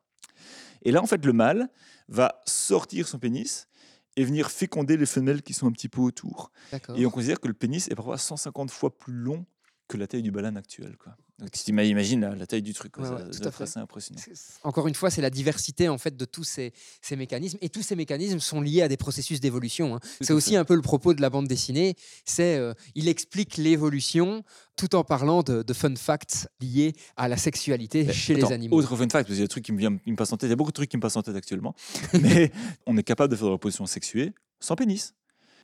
Et 0.82 0.90
là, 0.92 1.02
en 1.02 1.06
fait, 1.06 1.24
le 1.24 1.32
mâle 1.32 1.68
va 2.08 2.40
sortir 2.44 3.08
son 3.08 3.18
pénis 3.18 3.68
et 4.16 4.24
venir 4.24 4.50
féconder 4.50 4.96
les 4.96 5.06
femelles 5.06 5.42
qui 5.42 5.54
sont 5.54 5.68
un 5.68 5.72
petit 5.72 5.88
peu 5.88 6.00
autour. 6.00 6.50
Et 6.96 7.06
on 7.06 7.10
considère 7.10 7.38
que 7.40 7.46
le 7.46 7.54
pénis 7.54 7.88
est 7.88 7.94
parfois 7.94 8.18
150 8.18 8.70
fois 8.70 8.96
plus 8.98 9.12
long 9.12 9.46
que 9.88 9.96
la 9.96 10.06
taille 10.06 10.22
du 10.22 10.30
balane 10.30 10.56
actuel. 10.56 10.96
Quoi. 11.02 11.16
Donc, 11.38 11.50
tu 11.52 11.70
imagines 11.70 12.20
la, 12.20 12.34
la 12.34 12.46
taille 12.46 12.62
du 12.62 12.74
truc. 12.74 12.96
Ouais, 12.98 13.08
ouais, 13.08 13.50
fait. 13.50 13.62
assez 13.62 13.78
impressionnant. 13.78 14.20
C'est- 14.22 14.34
c'est- 14.34 14.58
Encore 14.64 14.86
une 14.88 14.94
fois, 14.94 15.08
c'est 15.10 15.22
la 15.22 15.30
diversité 15.30 15.88
en 15.88 15.96
fait 15.96 16.16
de 16.16 16.24
tous 16.24 16.44
ces, 16.44 16.72
ces 17.00 17.16
mécanismes 17.16 17.58
et 17.60 17.68
tous 17.68 17.82
ces 17.82 17.94
mécanismes 17.96 18.38
sont 18.40 18.60
liés 18.60 18.82
à 18.82 18.88
des 18.88 18.96
processus 18.96 19.40
d'évolution. 19.40 19.96
hein. 19.96 20.00
C'est 20.20 20.32
aussi 20.32 20.50
fait. 20.50 20.56
un 20.56 20.64
peu 20.64 20.74
le 20.74 20.82
propos 20.82 21.14
de 21.14 21.20
la 21.22 21.30
bande 21.30 21.46
dessinée. 21.48 21.94
C'est 22.24 22.56
euh, 22.56 22.74
il 22.94 23.08
explique 23.08 23.56
l'évolution 23.56 24.42
tout 24.76 24.94
en 24.94 25.04
parlant 25.04 25.42
de, 25.42 25.62
de 25.62 25.72
fun 25.72 25.94
facts 25.96 26.48
liés 26.60 26.94
à 27.16 27.28
la 27.28 27.36
sexualité 27.36 28.04
Mais 28.04 28.12
chez 28.12 28.34
attends, 28.36 28.48
les 28.48 28.54
animaux. 28.54 28.76
Autre 28.76 28.88
fun 28.96 29.08
fact, 29.08 29.12
parce 29.12 29.26
qu'il 29.26 29.36
y 29.36 29.40
a 29.40 29.44
des 29.44 29.48
trucs 29.48 29.64
qui 29.64 29.72
me, 29.72 29.78
qui 29.98 30.10
me 30.10 30.16
passent 30.16 30.32
en 30.32 30.36
tête. 30.36 30.48
Il 30.48 30.50
y 30.50 30.52
a 30.52 30.56
beaucoup 30.56 30.70
de 30.70 30.74
trucs 30.74 30.90
qui 30.90 30.96
me 30.96 31.02
passent 31.02 31.16
en 31.16 31.22
tête 31.22 31.36
actuellement. 31.36 31.74
Mais 32.20 32.52
on 32.86 32.96
est 32.96 33.02
capable 33.02 33.30
de 33.30 33.36
faire 33.36 33.44
de 33.46 33.50
la 33.50 33.54
reproduction 33.54 33.86
sexuée 33.86 34.32
sans 34.60 34.76
pénis. 34.76 35.14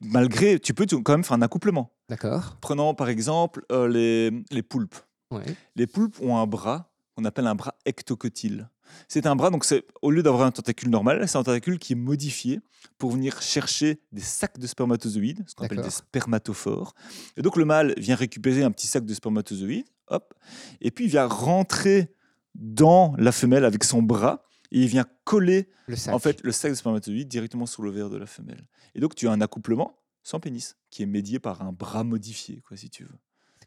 Malgré, 0.01 0.59
tu 0.59 0.75
peux 0.75 0.87
quand 0.87 1.13
même 1.13 1.25
faire 1.25 1.37
un 1.37 1.43
accouplement. 1.43 1.93
D'accord. 2.09 2.57
Prenons 2.61 2.95
par 2.95 3.09
exemple 3.09 3.65
euh, 3.73 3.89
les, 3.89 4.31
les 4.51 4.63
poulpes. 4.63 4.97
Ouais. 5.31 5.45
Les 5.77 5.87
poulpes 5.87 6.21
ont 6.21 6.37
un 6.37 6.47
bras 6.47 6.93
qu'on 7.15 7.25
appelle 7.25 7.47
un 7.47 7.55
bras 7.55 7.75
ectocotyle. 7.87 8.69
C'est 9.09 9.27
un 9.27 9.35
bras, 9.35 9.51
donc 9.51 9.65
c'est 9.65 9.85
au 10.03 10.11
lieu 10.11 10.23
d'avoir 10.23 10.47
un 10.47 10.51
tentacule 10.51 10.91
normal, 10.91 11.27
c'est 11.27 11.39
un 11.39 11.43
tentacule 11.43 11.79
qui 11.79 11.95
est 11.95 11.97
modifié 11.97 12.61
pour 12.99 13.11
venir 13.11 13.41
chercher 13.41 14.01
des 14.13 14.21
sacs 14.21 14.59
de 14.59 14.67
spermatozoïdes, 14.67 15.43
ce 15.47 15.55
qu'on 15.55 15.65
appelle 15.65 15.81
des 15.81 15.91
spermatophores. 15.91 16.95
Et 17.37 17.43
donc 17.43 17.57
le 17.57 17.65
mâle 17.65 17.95
vient 17.97 18.15
récupérer 18.15 18.63
un 18.63 18.71
petit 18.71 18.87
sac 18.87 19.05
de 19.05 19.15
spermatozoïdes, 19.15 19.87
hop, 20.09 20.35
et 20.81 20.91
puis 20.91 21.07
il 21.07 21.11
vient 21.11 21.27
rentrer 21.27 22.13
dans 22.55 23.15
la 23.19 23.33
femelle 23.33 23.65
avec 23.65 23.85
son 23.85 24.03
bras 24.03 24.45
et 24.75 24.83
il 24.83 24.89
vient 24.89 25.07
coller 25.25 25.71
Le 25.87 25.97
sac. 25.97 26.13
en 26.15 26.19
fait 26.19 26.43
le 26.43 26.53
sac 26.53 26.73
de 26.73 26.77
spermatozoïdes 26.77 27.29
directement 27.29 27.65
sur 27.65 27.83
le 27.83 27.91
verre 27.91 28.11
de 28.11 28.17
la 28.19 28.27
femelle. 28.27 28.67
Et 28.95 29.01
donc 29.01 29.15
tu 29.15 29.29
as 29.29 29.33
un 29.33 29.41
accouplement 29.41 29.97
sans 30.23 30.41
pénis 30.41 30.77
qui 30.91 31.03
est 31.03 31.07
médié 31.07 31.39
par 31.39 31.63
un 31.63 31.73
bras 31.73 32.03
modifié, 32.03 32.61
quoi, 32.67 32.77
si 32.77 32.91
tu 32.91 33.05
veux. 33.05 33.19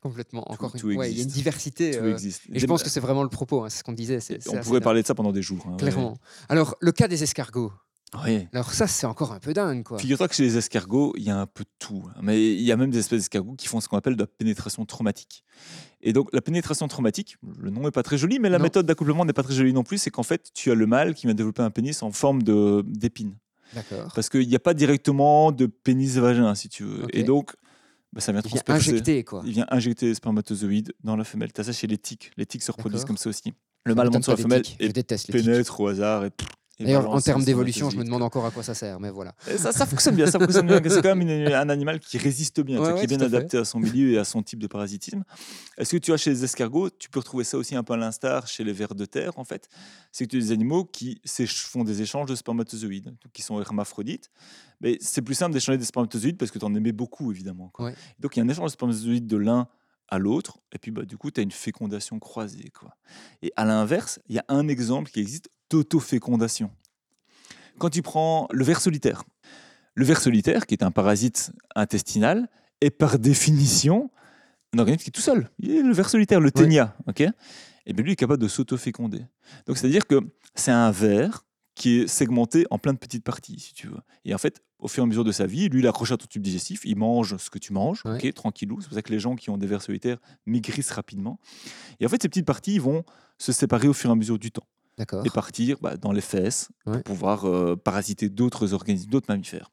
complètement. 0.01 0.51
Encore 0.51 0.73
tout 0.73 0.89
une... 0.91 0.97
ouais, 0.97 1.11
il 1.11 1.17
y 1.17 1.21
a 1.21 1.23
une 1.23 1.29
diversité. 1.29 1.91
Tout 1.91 2.03
euh, 2.03 2.11
existe. 2.11 2.43
Et 2.51 2.59
je 2.59 2.65
pense 2.65 2.83
que 2.83 2.89
c'est 2.89 2.99
vraiment 2.99 3.23
le 3.23 3.29
propos. 3.29 3.63
hein, 3.63 3.69
c'est 3.69 3.79
ce 3.79 3.83
qu'on 3.83 3.93
disait. 3.93 4.19
on 4.49 4.59
pourrait 4.59 4.81
parler 4.81 5.01
de 5.01 5.07
ça 5.07 5.15
pendant 5.15 5.31
des 5.31 5.41
jours. 5.41 5.65
hein, 5.67 5.71
ouais. 5.71 5.77
Clairement. 5.77 6.17
Alors, 6.49 6.75
le 6.81 6.91
cas 6.91 7.07
des 7.07 7.23
escargots. 7.23 7.71
Oui. 8.23 8.47
Alors 8.53 8.71
ça, 8.73 8.87
c'est 8.87 9.05
encore 9.05 9.33
un 9.33 9.39
peu 9.39 9.53
dingue, 9.53 9.83
quoi. 9.83 9.99
Figure-toi 9.99 10.27
que 10.29 10.35
chez 10.35 10.43
les 10.43 10.57
escargots, 10.57 11.13
il 11.17 11.23
y 11.23 11.29
a 11.29 11.37
un 11.37 11.45
peu 11.45 11.63
de 11.65 11.69
tout. 11.77 12.03
hein. 12.07 12.19
Mais 12.23 12.53
il 12.53 12.61
y 12.61 12.71
a 12.71 12.77
même 12.77 12.89
des 12.89 12.99
espèces 12.99 13.19
d'escargots 13.19 13.55
qui 13.55 13.67
font 13.67 13.81
ce 13.81 13.89
qu'on 13.89 13.97
appelle 13.97 14.15
de 14.15 14.23
la 14.23 14.27
pénétration 14.27 14.85
traumatique. 14.85 15.43
Et 16.01 16.13
donc, 16.13 16.29
la 16.31 16.41
pénétration 16.41 16.87
traumatique, 16.87 17.35
le 17.59 17.69
nom 17.69 17.81
n'est 17.81 17.91
pas 17.91 18.03
très 18.03 18.17
joli, 18.17 18.39
mais 18.39 18.49
la 18.49 18.59
Non. 18.59 18.63
méthode 18.63 18.85
d'accouplement 18.85 19.25
n'est 19.25 19.33
pas 19.33 19.43
très 19.43 19.53
jolie 19.55 19.73
non 19.73 19.83
plus. 19.83 19.97
C'est 19.97 20.09
qu'en 20.11 20.23
fait, 20.23 20.51
tu 20.53 20.71
as 20.71 20.75
le 20.75 20.85
mâle 20.87 21.15
qui 21.15 21.27
va 21.27 21.33
développer 21.33 21.61
un 21.63 21.69
pénis 21.69 22.01
en 22.01 22.11
forme 22.11 22.43
de- 22.43 22.81
d'épine. 22.87 23.35
D'accord. 23.73 24.11
Parce 24.15 24.29
qu'il 24.29 24.47
n'y 24.47 24.55
a 24.55 24.59
pas 24.59 24.73
directement 24.73 25.51
de 25.51 25.65
pénis-vagin, 25.65 26.55
si 26.55 26.69
tu 26.69 26.83
veux. 26.85 27.05
Et 27.11 27.23
donc, 27.23 27.53
bah, 28.13 28.21
ça 28.21 28.31
vient 28.31 28.39
Il 28.39 28.47
vient 28.49 28.61
transpercer. 28.61 28.91
injecter, 28.91 29.23
quoi. 29.25 29.41
Il 29.45 29.51
vient 29.51 29.65
injecter 29.69 30.05
les 30.05 30.13
spermatozoïdes 30.15 30.93
dans 31.03 31.17
la 31.17 31.25
femelle. 31.25 31.51
Tu 31.51 31.59
as 31.59 31.65
ça 31.65 31.73
chez 31.73 31.87
les 31.87 31.97
tiques. 31.97 32.31
Les 32.37 32.45
tiques 32.45 32.63
se 32.63 32.71
reproduisent 32.71 33.03
comme 33.03 33.17
ça 33.17 33.29
aussi. 33.29 33.53
Le 33.85 33.95
mâle 33.95 34.09
monte 34.11 34.23
sur 34.23 34.31
la 34.31 34.37
femelle 34.37 34.61
tiques. 34.61 34.77
et 34.79 34.93
pénètre 35.31 35.79
au 35.81 35.87
hasard. 35.87 36.23
et 36.23 36.31
D'ailleurs, 36.80 37.09
en 37.09 37.19
termes 37.19 37.43
d'évolution, 37.43 37.89
je 37.89 37.97
me 37.97 38.03
demande 38.03 38.21
encore 38.21 38.45
à 38.45 38.51
quoi 38.51 38.61
ça 38.61 38.73
sert, 38.75 38.99
mais 38.99 39.09
voilà. 39.09 39.34
Ça, 39.57 39.71
ça 39.71 39.86
fonctionne 39.88 40.15
bien, 40.15 40.28
ça 40.28 40.38
fonctionne 40.39 40.67
bien. 40.67 40.80
C'est 40.88 41.01
quand 41.01 41.15
même 41.15 41.21
une- 41.21 41.47
un 41.53 41.69
animal 41.69 41.99
qui 41.99 42.17
résiste 42.19 42.61
bien, 42.61 42.80
Ouais, 42.80 42.93
qui 42.99 43.03
est 43.05 43.07
bien 43.07 43.17
fait. 43.17 43.25
adapté 43.25 43.57
à 43.57 43.65
son 43.65 43.80
milieu 43.80 44.11
et 44.13 44.17
à 44.19 44.23
son 44.23 44.43
type 44.43 44.59
de 44.59 44.67
parasitisme. 44.67 45.23
Est-ce 45.78 45.91
que 45.93 45.97
tu 45.97 46.11
vois 46.11 46.17
chez 46.17 46.30
les 46.30 46.43
escargots, 46.43 46.89
tu 46.91 47.09
peux 47.09 47.19
retrouver 47.19 47.43
ça 47.43 47.57
aussi 47.57 47.75
un 47.75 47.84
peu 47.84 47.93
à 47.93 47.97
l'instar 47.97 48.47
chez 48.47 48.63
les 48.63 48.73
vers 48.73 48.93
de 48.93 49.05
terre, 49.05 49.32
en 49.39 49.43
fait? 49.43 49.69
C'est 50.11 50.25
que 50.25 50.32
tu 50.32 50.38
as 50.38 50.39
des 50.41 50.51
animaux 50.51 50.86
qui 50.86 51.19
font 51.47 51.84
des 51.84 52.01
échanges 52.03 52.30
de 52.30 52.36
spermatozoïdes, 52.36 53.15
qui 53.34 53.41
sont 53.41 53.59
hermaphrodites. 53.59 54.30
Mais 54.80 54.97
c'est 55.01 55.23
plus 55.23 55.34
simple 55.36 55.53
d'échanger 55.53 55.80
des 55.80 55.86
spermatozoïdes 55.86 56.38
parce 56.38 56.51
que 56.51 56.59
tu 56.59 56.65
en 56.65 56.75
aimais 56.75 56.91
beaucoup, 56.91 57.32
évidemment. 57.32 57.69
quoi. 57.69 57.86
Ouais. 57.88 57.95
Donc 58.19 58.36
il 58.36 58.39
y 58.39 58.41
a 58.41 58.45
un 58.45 58.49
échange 58.49 58.65
de 58.69 58.73
spermatozoïdes 58.73 59.25
de 59.25 59.38
l'un 59.38 59.67
à 60.09 60.19
l'autre, 60.19 60.59
et 60.71 60.78
puis 60.78 60.91
bah, 60.91 61.03
du 61.03 61.17
coup, 61.17 61.32
tu 61.32 61.41
as 61.41 61.43
une 61.43 61.51
fécondation 61.51 62.17
croisée. 62.19 62.69
Quoi. 62.80 62.95
Et 63.41 63.51
à 63.57 63.65
l'inverse, 63.65 64.19
il 64.30 64.36
y 64.36 64.39
a 64.39 64.45
un 64.47 64.67
exemple 64.69 65.11
qui 65.11 65.19
existe 65.19 65.49
d'autofécondation. 65.70 66.72
Quand 67.80 67.89
tu 67.89 68.01
prends 68.01 68.47
le 68.51 68.63
ver 68.63 68.80
solitaire, 68.82 69.24
le 69.95 70.05
ver 70.05 70.20
solitaire, 70.20 70.65
qui 70.65 70.74
est 70.76 70.84
un 70.84 70.91
parasite 70.91 71.51
intestinal, 71.76 72.49
est 72.82 72.89
par 72.91 73.20
définition 73.20 74.09
un 74.74 74.80
organisme 74.80 75.03
qui 75.03 75.09
est 75.09 75.11
tout 75.11 75.22
seul. 75.22 75.49
Il 75.59 75.72
est 75.72 75.82
le 75.82 75.93
ver 75.93 76.09
solitaire, 76.09 76.39
le 76.39 76.51
ténia. 76.51 76.95
ok? 77.07 77.22
Et 77.86 77.93
bien 77.93 78.03
lui 78.03 78.11
est 78.11 78.15
capable 78.18 78.41
de 78.41 78.47
s'autoféconder. 78.47 79.22
Donc 79.65 79.78
c'est-à-dire 79.78 80.05
que 80.05 80.20
c'est 80.55 80.72
un 80.72 80.91
ver 80.91 81.45
qui 81.74 81.99
est 81.99 82.07
segmenté 82.07 82.65
en 82.72 82.80
plein 82.80 82.91
de 82.93 82.97
petites 82.97 83.24
parties, 83.24 83.59
si 83.59 83.74
tu 83.74 83.88
veux. 83.88 83.99
Et 84.26 84.34
en 84.34 84.38
fait, 84.39 84.61
au 84.80 84.88
fur 84.88 85.03
et 85.03 85.05
à 85.05 85.07
mesure 85.07 85.24
de 85.24 85.32
sa 85.32 85.45
vie, 85.45 85.70
lui, 85.70 85.80
il 85.82 85.88
accroche 85.88 86.11
à 86.11 86.18
ton 86.18 86.26
tube 86.26 86.41
digestif, 86.41 86.82
il 86.86 86.97
mange 86.97 87.38
ce 87.38 87.49
que 87.51 87.59
tu 87.59 87.72
manges, 87.72 88.01
Ouais. 88.03 88.15
ok, 88.18 88.34
tranquillou. 88.34 88.82
C'est 88.82 88.88
pour 88.88 88.95
ça 88.95 89.01
que 89.03 89.11
les 89.11 89.20
gens 89.20 89.36
qui 89.36 89.49
ont 89.51 89.57
des 89.57 89.68
vers 89.68 89.82
solitaires 89.84 90.18
maigrissent 90.47 90.91
rapidement. 90.91 91.39
Et 91.99 92.05
en 92.05 92.09
fait, 92.09 92.22
ces 92.22 92.30
petites 92.30 92.45
parties 92.47 92.80
vont 92.80 93.03
se 93.38 93.51
séparer 93.51 93.88
au 93.88 93.93
fur 93.93 94.09
et 94.09 94.13
à 94.13 94.15
mesure 94.15 94.39
du 94.39 94.51
temps. 94.51 94.68
Et 94.97 95.29
partir 95.29 95.77
bah, 95.81 95.97
dans 95.97 96.11
les 96.11 96.21
fesses 96.21 96.69
Ouais. 96.85 96.93
pour 96.93 97.03
pouvoir 97.03 97.45
euh, 97.45 97.75
parasiter 97.75 98.29
d'autres 98.29 98.73
organismes, 98.73 99.09
d'autres 99.09 99.27
mammifères. 99.29 99.71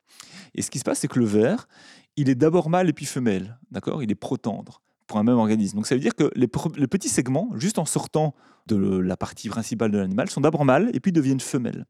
Et 0.54 0.62
ce 0.62 0.70
qui 0.70 0.78
se 0.78 0.84
passe, 0.84 1.00
c'est 1.00 1.08
que 1.08 1.18
le 1.18 1.24
ver, 1.24 1.68
il 2.16 2.28
est 2.28 2.34
d'abord 2.34 2.68
mâle 2.68 2.88
et 2.88 2.92
puis 2.92 3.06
femelle, 3.06 3.58
d'accord? 3.70 4.02
Il 4.02 4.10
est 4.10 4.16
protendre 4.16 4.82
pour 5.06 5.18
un 5.18 5.24
même 5.24 5.36
organisme. 5.36 5.76
Donc 5.76 5.86
ça 5.86 5.94
veut 5.94 6.00
dire 6.00 6.14
que 6.14 6.30
les, 6.34 6.48
petits 6.48 7.08
segments, 7.08 7.50
juste 7.56 7.78
en 7.78 7.84
sortant 7.84 8.34
de 8.66 8.76
la 8.76 9.16
partie 9.16 9.48
principale 9.48 9.90
de 9.90 9.98
l'animal, 9.98 10.30
sont 10.30 10.40
d'abord 10.40 10.64
mâles 10.64 10.90
et 10.94 11.00
puis 11.00 11.12
deviennent 11.12 11.40
femelles. 11.40 11.86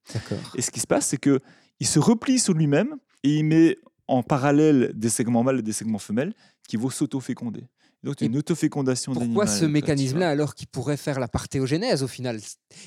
Et 0.57 0.63
ce 0.63 0.71
qui 0.71 0.81
se 0.81 0.87
passe, 0.87 1.07
c'est 1.07 1.19
que 1.19 1.41
il 1.81 1.87
se 1.87 1.99
replie 1.99 2.39
sur 2.39 2.55
lui-même 2.55 2.97
et 3.23 3.37
il 3.37 3.45
met 3.45 3.77
en 4.07 4.23
parallèle 4.23 4.93
des 4.95 5.09
segments 5.09 5.43
mâles 5.43 5.61
et 5.61 5.63
des 5.63 5.73
segments 5.73 5.99
femelles 5.99 6.35
qui 6.69 6.77
vont 6.77 6.91
s'auto-féconder. 6.91 7.67
Donc, 8.05 8.21
une 8.21 8.37
autofécondation 8.37 9.13
Pourquoi 9.15 9.47
ce 9.47 9.65
mécanisme-là 9.65 10.29
alors 10.31 10.55
qui 10.55 10.67
pourrait 10.67 10.97
faire 10.99 11.19
la 11.19 11.27
parthéogénèse 11.29 12.03
au 12.03 12.09
final? 12.09 12.39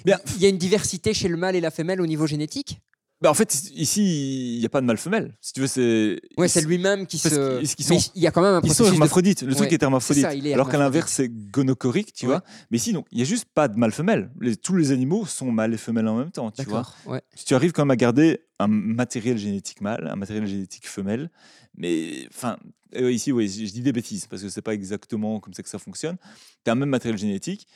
Bien. 0.06 0.20
Il 0.36 0.42
y 0.42 0.46
a 0.46 0.50
une 0.50 0.58
diversité 0.60 1.14
chez 1.14 1.28
le 1.28 1.38
mâle 1.38 1.56
et 1.56 1.62
la 1.62 1.72
femelle 1.72 2.00
au 2.02 2.06
niveau 2.08 2.28
génétique? 2.28 2.80
Bah, 3.20 3.32
en 3.32 3.34
fait, 3.34 3.52
ici, 3.74 4.56
il 4.58 4.60
n'y 4.60 4.66
a 4.68 4.70
pas 4.70 4.80
de 4.80 4.86
mâle 4.86 5.00
femelle. 5.00 5.36
Si 5.42 5.52
tu 5.52 5.62
veux, 5.62 5.66
c'est. 5.66 6.20
Ouais, 6.38 6.48
c'est 6.48 6.62
lui-même 6.62 7.08
qui 7.08 7.18
se. 7.18 7.58
Mais 7.60 8.00
sont- 8.00 8.12
il 8.14 8.22
y 8.22 8.28
a 8.28 8.32
quand 8.32 8.44
même 8.44 8.54
un 8.54 8.58
Ils 8.62 8.68
sont 8.70 8.76
processus 8.76 8.90
de- 8.92 8.94
hermaphrodites. 8.94 9.42
Le 9.42 9.56
truc 9.56 9.70
Ouais, 9.70 9.74
est 9.74 9.82
hermaphrodite. 9.82 10.22
ça, 10.24 10.36
est 10.36 10.54
Alors 10.54 10.70
qu'à 10.70 10.78
l'inverse, 10.78 11.14
c'est 11.14 11.28
gonochorique, 11.30 12.14
tu 12.14 12.26
Ouais. 12.28 12.34
vois. 12.34 12.44
Mais 12.70 12.78
ici, 12.78 12.94
donc, 12.94 13.08
il 13.12 13.16
n'y 13.16 13.24
a 13.24 13.26
juste 13.26 13.46
pas 13.56 13.68
de 13.70 13.76
mâle 13.76 13.92
femelle. 13.92 14.30
Les- 14.40 14.56
tous 14.56 14.76
les 14.76 14.92
animaux 14.92 15.26
sont 15.26 15.52
mâles 15.52 15.74
et 15.74 15.78
femelles 15.78 16.08
en 16.08 16.16
même 16.20 16.30
temps, 16.30 16.52
tu 16.52 16.62
vois. 16.66 16.86
Ouais. 17.08 17.24
Si 17.34 17.44
tu 17.46 17.56
arrives 17.56 17.72
quand 17.72 17.82
même 17.86 17.90
à 17.92 17.96
garder 17.96 18.42
un 18.60 18.68
matériel 18.68 19.40
génétique 19.40 19.82
mâle, 19.82 20.08
un 20.12 20.16
matériel 20.16 20.46
génétique 20.46 20.88
femelle, 20.88 21.32
mais 21.76 22.28
enfin, 22.30 22.58
euh, 22.96 23.12
ici, 23.12 23.32
oui, 23.32 23.48
je 23.50 23.72
dis 23.72 23.82
des 23.82 23.92
bêtises 23.92 24.26
parce 24.28 24.42
que 24.42 24.50
c'est 24.50 24.62
pas 24.62 24.74
exactement 24.74 25.40
comme 25.40 25.54
ça 25.54 25.64
que 25.64 25.70
ça 25.70 25.80
fonctionne. 25.80 26.18
Tu 26.64 26.70
as 26.70 26.72
un 26.72 26.76
même 26.76 26.90
matériel 26.90 27.18
génétique, 27.18 27.68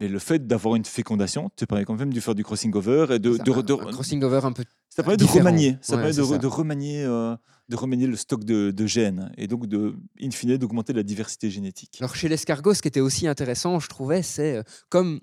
mais 0.00 0.08
le 0.08 0.18
fait 0.18 0.46
d'avoir 0.46 0.74
une 0.76 0.84
fécondation 0.84 1.50
te 1.56 1.64
permet 1.64 1.84
quand 1.84 1.94
même 1.96 2.12
de 2.12 2.20
faire 2.20 2.34
du 2.34 2.42
crossing 2.44 2.74
over 2.74 3.06
et 3.10 3.18
de, 3.18 3.36
Ça, 3.36 3.42
de, 3.42 3.52
un- 3.52 3.62
de- 3.62 3.72
un 3.74 3.92
crossing 3.92 4.22
over 4.24 4.40
un 4.44 4.52
peu. 4.52 4.64
ça 4.90 5.02
permet 5.02 5.16
de 5.16 5.24
remanier, 5.24 5.76
ça 5.80 5.94
Ouais, 5.96 6.02
permet 6.02 6.16
de, 6.16 6.22
c'est 6.22 6.28
re- 6.28 6.32
ça. 6.32 6.38
de 6.38 6.46
remanier, 6.46 7.04
euh, 7.04 7.36
de 7.68 7.76
remanier 7.76 8.06
le 8.06 8.16
stock 8.16 8.44
de, 8.44 8.70
de 8.70 8.86
gènes 8.86 9.32
et 9.36 9.46
donc 9.46 9.66
de, 9.66 9.94
in 10.20 10.30
fine, 10.30 10.56
d'augmenter 10.56 10.92
la 10.92 11.02
diversité 11.02 11.50
génétique. 11.50 11.96
Alors 12.00 12.14
chez 12.16 12.28
l'escargot, 12.28 12.74
ce 12.74 12.82
qui 12.82 12.88
était 12.88 13.00
aussi 13.00 13.26
intéressant, 13.28 13.78
je 13.78 13.88
trouvais, 13.88 14.22
c'est 14.22 14.56
euh, 14.56 14.62
comme 14.88 15.20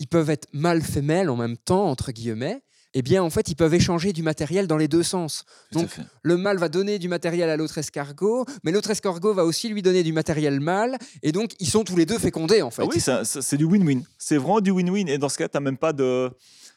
ils 0.00 0.08
peuvent 0.08 0.30
être 0.30 0.48
mâle 0.52 0.82
femelle 0.82 1.30
en 1.30 1.36
même 1.36 1.56
temps 1.56 1.88
entre 1.88 2.10
guillemets. 2.12 2.62
Eh 2.94 3.02
bien, 3.02 3.22
en 3.22 3.30
fait, 3.30 3.48
ils 3.48 3.54
peuvent 3.54 3.72
échanger 3.74 4.12
du 4.12 4.22
matériel 4.22 4.66
dans 4.66 4.76
les 4.76 4.88
deux 4.88 5.02
sens. 5.04 5.44
Tout 5.70 5.78
Donc, 5.80 5.88
fait. 5.88 6.02
Le 6.22 6.36
mâle 6.36 6.58
va 6.58 6.68
donner 6.68 6.98
du 6.98 7.06
matériel 7.08 7.48
à 7.48 7.56
l'autre 7.56 7.78
escargot, 7.78 8.44
mais 8.64 8.72
l'autre 8.72 8.90
escargot 8.90 9.32
va 9.32 9.44
aussi 9.44 9.68
lui 9.68 9.80
donner 9.80 10.02
du 10.02 10.12
matériel 10.12 10.58
mâle, 10.60 10.98
et 11.22 11.30
donc 11.30 11.52
ils 11.60 11.68
sont 11.68 11.84
tous 11.84 11.94
les 11.96 12.04
deux 12.06 12.18
fécondés 12.18 12.62
en 12.62 12.70
fait. 12.70 12.82
Ah 12.82 12.86
oui, 12.92 12.98
ça- 13.00 13.24
ça- 13.24 13.42
c'est 13.42 13.56
du 13.56 13.64
win-win. 13.64 14.02
C'est 14.18 14.36
vraiment 14.38 14.60
du 14.60 14.72
win-win. 14.72 15.06
Et 15.08 15.18
dans 15.18 15.28
ce 15.28 15.38
cas, 15.38 15.48
tu 15.48 15.60
même 15.60 15.76
pas 15.76 15.92
de. 15.92 16.30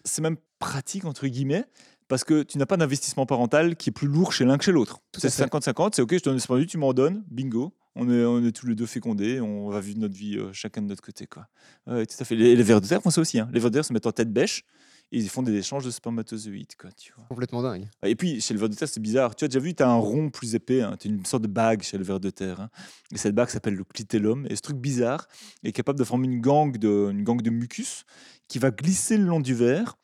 C'est 0.06 0.22
même 0.22 0.38
pratique, 0.60 1.06
entre 1.06 1.26
guillemets, 1.28 1.66
parce 2.08 2.24
que 2.24 2.44
tu 2.44 2.58
n'as 2.60 2.66
pas 2.68 2.78
d'investissement 2.78 3.26
parental 3.26 3.76
qui 3.76 3.90
est 3.90 3.94
plus 3.94 4.08
lourd 4.08 4.34
chez 4.34 4.46
l'un 4.46 4.58
que 4.58 4.64
chez 4.66 4.72
l'autre. 4.72 5.00
C'est 5.18 5.28
à 5.28 5.30
fait. 5.32 5.44
50-50, 5.46 5.96
c'est 5.96 6.02
OK, 6.04 6.14
je 6.14 6.18
te 6.20 6.30
donne 6.30 6.40
spermatozoïde, 6.40 6.70
tu 6.70 6.78
m'en 6.78 6.94
donnes, 6.94 7.24
bingo. 7.32 7.74
On 7.96 8.10
est, 8.12 8.24
on 8.26 8.44
est 8.46 8.52
tous 8.52 8.66
les 8.68 8.76
deux 8.76 8.86
fécondés, 8.88 9.40
on 9.40 9.70
va 9.70 9.80
vivre 9.80 10.00
notre 10.00 10.16
vie 10.16 10.38
euh, 10.38 10.50
chacun 10.52 10.82
de 10.82 10.88
notre 10.88 11.02
côté. 11.04 11.26
Quoi. 11.28 11.48
Tout 11.86 11.92
à 12.20 12.26
fait. 12.26 12.36
Les, 12.36 12.56
les 12.56 12.64
vers 12.64 12.82
de 12.82 12.88
terre 12.88 13.02
font 13.02 13.10
ça 13.12 13.22
aussi. 13.22 13.40
hein. 13.40 13.48
Les 13.54 13.60
vers 13.60 13.70
de 13.72 13.76
terre 13.76 13.86
se 13.86 13.94
mettent 13.94 14.06
en 14.08 14.12
tête 14.12 14.32
bêche 14.34 14.64
et 15.14 15.20
ils 15.20 15.30
font 15.30 15.44
des 15.44 15.54
échanges 15.54 15.86
de 15.86 15.92
spermatozoïdes. 15.92 16.76
Quoi, 16.76 16.92
tu 16.92 17.14
vois. 17.16 17.26
Complètement 17.30 17.62
dingue. 17.62 17.88
Et 18.04 18.16
puis, 18.16 18.42
chez 18.42 18.54
le 18.56 18.60
ver 18.60 18.68
de 18.68 18.74
terre, 18.76 18.88
c'est 18.88 19.00
bizarre. 19.00 19.36
Tu 19.36 19.46
as 19.46 19.48
déjà 19.48 19.60
vu, 19.60 19.76
tu 19.76 19.84
as 19.84 19.88
un 19.88 19.96
rond 19.96 20.32
plus 20.32 20.56
épais, 20.56 20.82
hein. 20.82 20.96
tu 21.00 21.08
as 21.08 21.12
une 21.12 21.24
sorte 21.24 21.44
de 21.44 21.48
bague 21.48 21.84
chez 21.84 22.00
le 22.00 22.04
ver 22.04 22.20
de 22.20 22.32
terre. 22.32 22.60
hein. 22.62 22.70
Et 23.12 23.18
cette 23.18 23.36
bague 23.36 23.50
s'appelle 23.50 23.76
le 23.76 23.84
clitellum. 23.84 24.48
Et 24.50 24.56
ce 24.56 24.62
truc 24.62 24.78
bizarre 24.78 25.28
est 25.64 25.72
capable 25.72 26.00
de 26.00 26.04
former 26.04 26.26
une 26.26 26.42
gangue 26.42 26.78
de, 26.78 27.10
une 27.12 27.24
gangue 27.24 27.44
de 27.44 27.52
mucus 27.52 28.06
qui 28.48 28.58
va 28.58 28.72
glisser 28.72 29.18
le 29.18 29.26
long 29.26 29.40
du 29.40 29.54
verre, 29.54 29.96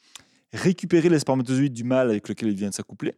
récupérer 0.53 1.10
les 1.10 1.20
spermatozoïdes 1.20 1.74
du 1.74 1.84
mâle 1.84 2.12
avec 2.12 2.30
lequel 2.30 2.49
il 2.49 2.55
vient 2.55 2.70
de 2.70 2.76
s'accoupler. 2.76 3.16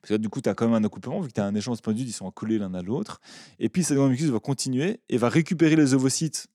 Parce 0.00 0.08
que 0.08 0.14
là, 0.14 0.18
du 0.18 0.30
coup, 0.30 0.40
tu 0.40 0.48
as 0.48 0.54
quand 0.54 0.66
même 0.66 0.82
un 0.82 0.86
accouplement, 0.86 1.20
vu 1.20 1.28
que 1.28 1.34
tu 1.34 1.40
as 1.42 1.44
un 1.44 1.54
échange 1.54 1.74
de 1.74 1.78
spermatozoïdes, 1.78 2.08
ils 2.08 2.12
sont 2.12 2.30
collés 2.30 2.58
l'un 2.58 2.72
à 2.72 2.80
l'autre. 2.80 3.20
Et 3.58 3.68
puis, 3.68 3.84
cette 3.84 3.98
gangue 3.98 4.06
de 4.06 4.12
mucus 4.12 4.28
va 4.30 4.40
continuer 4.40 5.00
et 5.10 5.18
va 5.18 5.28
récupérer 5.28 5.76
les 5.76 5.92
ovocytes 5.92 6.46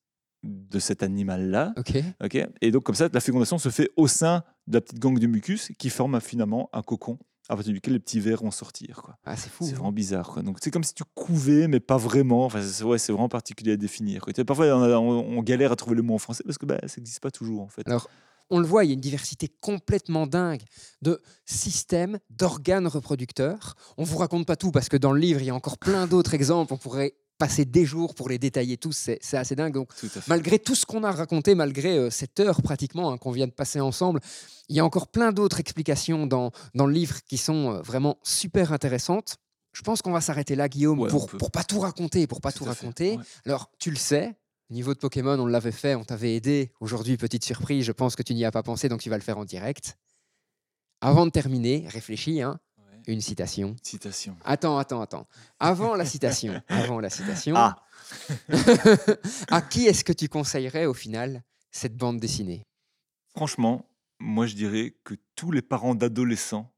de 0.44 0.80
cet 0.80 1.04
animal-là. 1.04 1.74
Ok. 1.78 1.98
ok? 2.24 2.48
Et 2.62 2.72
donc, 2.72 2.84
comme 2.84 2.96
ça, 2.96 3.10
la 3.12 3.20
fécondation 3.20 3.58
se 3.58 3.70
fait 3.70 3.90
au 3.98 4.08
sein 4.08 4.44
de 4.68 4.76
la 4.76 4.82
petite 4.82 5.00
gangue 5.00 5.20
de 5.20 5.28
mucus 5.28 5.72
qui 5.78 5.90
forme 5.90 6.20
finalement 6.22 6.70
un 6.74 6.82
cocon 6.82 7.18
à 7.50 7.56
partir 7.56 7.74
duquel 7.74 7.94
les 7.94 8.00
petits 8.00 8.20
vers 8.20 8.44
vont 8.44 8.52
sortir. 8.52 9.02
Quoi. 9.04 9.18
Ah, 9.26 9.36
c'est 9.36 9.50
fou. 9.50 9.64
C'est 9.66 9.72
hein. 9.72 9.76
vraiment 9.76 9.92
bizarre. 9.92 10.30
Quoi. 10.30 10.44
Donc, 10.44 10.60
c'est 10.62 10.70
comme 10.70 10.84
si 10.84 10.94
tu 10.94 11.04
couvais, 11.16 11.68
mais 11.68 11.80
pas 11.80 11.98
vraiment. 11.98 12.46
Enfin, 12.46 12.62
c'est, 12.62 12.84
ouais, 12.84 13.00
c'est 13.00 13.12
vraiment 13.12 13.28
particulier 13.28 13.72
à 13.72 13.78
définir. 13.78 14.22
quoi. 14.22 14.32
Parfois, 14.46 14.68
on, 14.68 14.84
a- 14.84 14.98
on- 14.98 15.38
on 15.40 15.42
galère 15.42 15.72
à 15.72 15.76
trouver 15.76 15.96
le 15.96 16.04
mot 16.04 16.14
en 16.14 16.20
français 16.20 16.44
parce 16.46 16.60
que 16.60 16.66
bah, 16.68 16.78
ça 16.86 16.94
n'existe 16.98 17.22
pas 17.22 17.32
toujours, 17.32 17.64
en 17.64 17.68
fait. 17.68 17.88
Alors, 17.88 18.08
on 18.52 18.60
le 18.60 18.66
voit, 18.68 18.84
il 18.84 18.88
y 18.88 18.92
a 18.92 18.94
une 18.94 19.00
diversité 19.02 19.48
complètement 19.62 20.26
dingue 20.28 20.62
de 21.02 21.20
systèmes, 21.46 22.20
d'organes 22.30 22.88
reproducteurs. 22.88 23.76
On 23.98 24.04
vous 24.04 24.18
raconte 24.18 24.46
pas 24.46 24.56
tout 24.56 24.72
parce 24.72 24.88
que 24.90 24.98
dans 24.98 25.12
le 25.12 25.20
livre, 25.20 25.42
il 25.42 25.46
y 25.48 25.50
a 25.50 25.56
encore 25.56 25.78
plein 25.80 26.08
d'autres 26.08 26.34
exemples. 26.36 26.74
On 26.74 26.78
pourrait 26.78 27.14
passer 27.40 27.66
des 27.66 27.86
jours 27.86 28.14
pour 28.14 28.30
les 28.30 28.38
détailler 28.38 28.78
tous. 28.78 29.10
C'est 29.20 29.38
assez 29.38 29.56
dingue. 29.56 29.74
Donc, 29.74 29.90
Tout 30.00 30.08
malgré 30.28 30.60
tout 30.60 30.76
ce 30.76 30.86
qu'on 30.86 31.04
a 31.04 31.12
raconté, 31.12 31.56
malgré 31.56 31.98
euh, 31.98 32.10
cette 32.12 32.40
heure 32.40 32.62
pratiquement 32.62 33.12
hein, 33.12 33.18
qu'on 33.18 33.32
vient 33.32 33.48
de 33.48 33.52
passer 33.52 33.80
ensemble, 33.80 34.20
il 34.68 34.76
y 34.76 34.80
a 34.80 34.86
encore 34.86 35.08
plein 35.08 35.32
d'autres 35.32 35.60
explications 35.60 36.28
dans, 36.28 36.52
dans 36.76 36.86
le 36.86 36.94
livre 36.94 37.24
qui 37.28 37.38
sont 37.38 37.72
euh, 37.74 37.82
vraiment 37.82 38.20
super 38.22 38.72
intéressantes. 38.74 39.38
Je 39.72 39.82
pense 39.82 40.02
qu'on 40.02 40.12
va 40.12 40.22
s'arrêter 40.22 40.56
là, 40.56 40.68
Guillaume, 40.70 41.00
Ouais, 41.00 41.10
pour, 41.10 41.28
pour 41.28 41.50
pas 41.52 41.64
tout 41.64 41.80
raconter, 41.80 42.28
pour 42.28 42.42
pas 42.42 42.52
tout, 42.52 42.66
Tout 42.66 42.70
à 42.70 42.76
fait. 42.76 42.82
raconter. 42.86 43.18
Ouais. 43.18 43.24
Alors, 43.46 43.72
tu 43.80 43.90
le 43.90 43.98
sais, 43.98 44.36
niveau 44.70 44.94
de 44.94 45.00
Pokémon, 45.00 45.40
on 45.40 45.46
l'avait 45.46 45.72
fait, 45.72 45.96
on 45.96 46.04
t'avait 46.04 46.36
aidé. 46.36 46.72
Aujourd'hui, 46.82 47.18
petite 47.18 47.46
surprise, 47.46 47.86
je 47.86 47.92
pense 47.92 48.16
que 48.16 48.24
tu 48.24 48.34
n'y 48.34 48.46
as 48.46 48.52
pas 48.52 48.64
pensé, 48.64 48.90
donc 48.90 49.00
tu 49.02 49.10
vas 49.10 49.18
le 49.18 49.24
faire 49.24 49.38
en 49.38 49.46
direct. 49.46 49.98
Avant 51.02 51.26
de 51.26 51.32
terminer, 51.32 51.86
réfléchis, 51.88 52.42
hein. 52.42 52.60
Une 53.10 53.22
citation. 53.22 53.76
Citation. 53.84 54.36
Attends, 54.44 54.78
attends, 54.78 55.02
attends. 55.02 55.28
Avant 55.60 55.96
la 55.96 56.06
citation, 56.06 56.62
avant 56.68 57.00
la 57.00 57.10
citation, 57.10 57.56
Ah 57.58 57.76
à 59.50 59.62
qui 59.62 59.86
est-ce 59.88 60.04
que 60.04 60.14
tu 60.14 60.30
conseillerais 60.30 60.86
au 60.86 60.94
final 60.94 61.44
cette 61.72 61.96
bande 61.96 62.20
dessinée? 62.20 62.66
Franchement, 63.36 63.86
moi, 64.20 64.46
je 64.48 64.56
dirais 64.56 64.96
que 65.04 65.16
tous 65.36 65.52
les 65.52 65.62
parents 65.62 65.96
d'adolescents, 65.96 66.72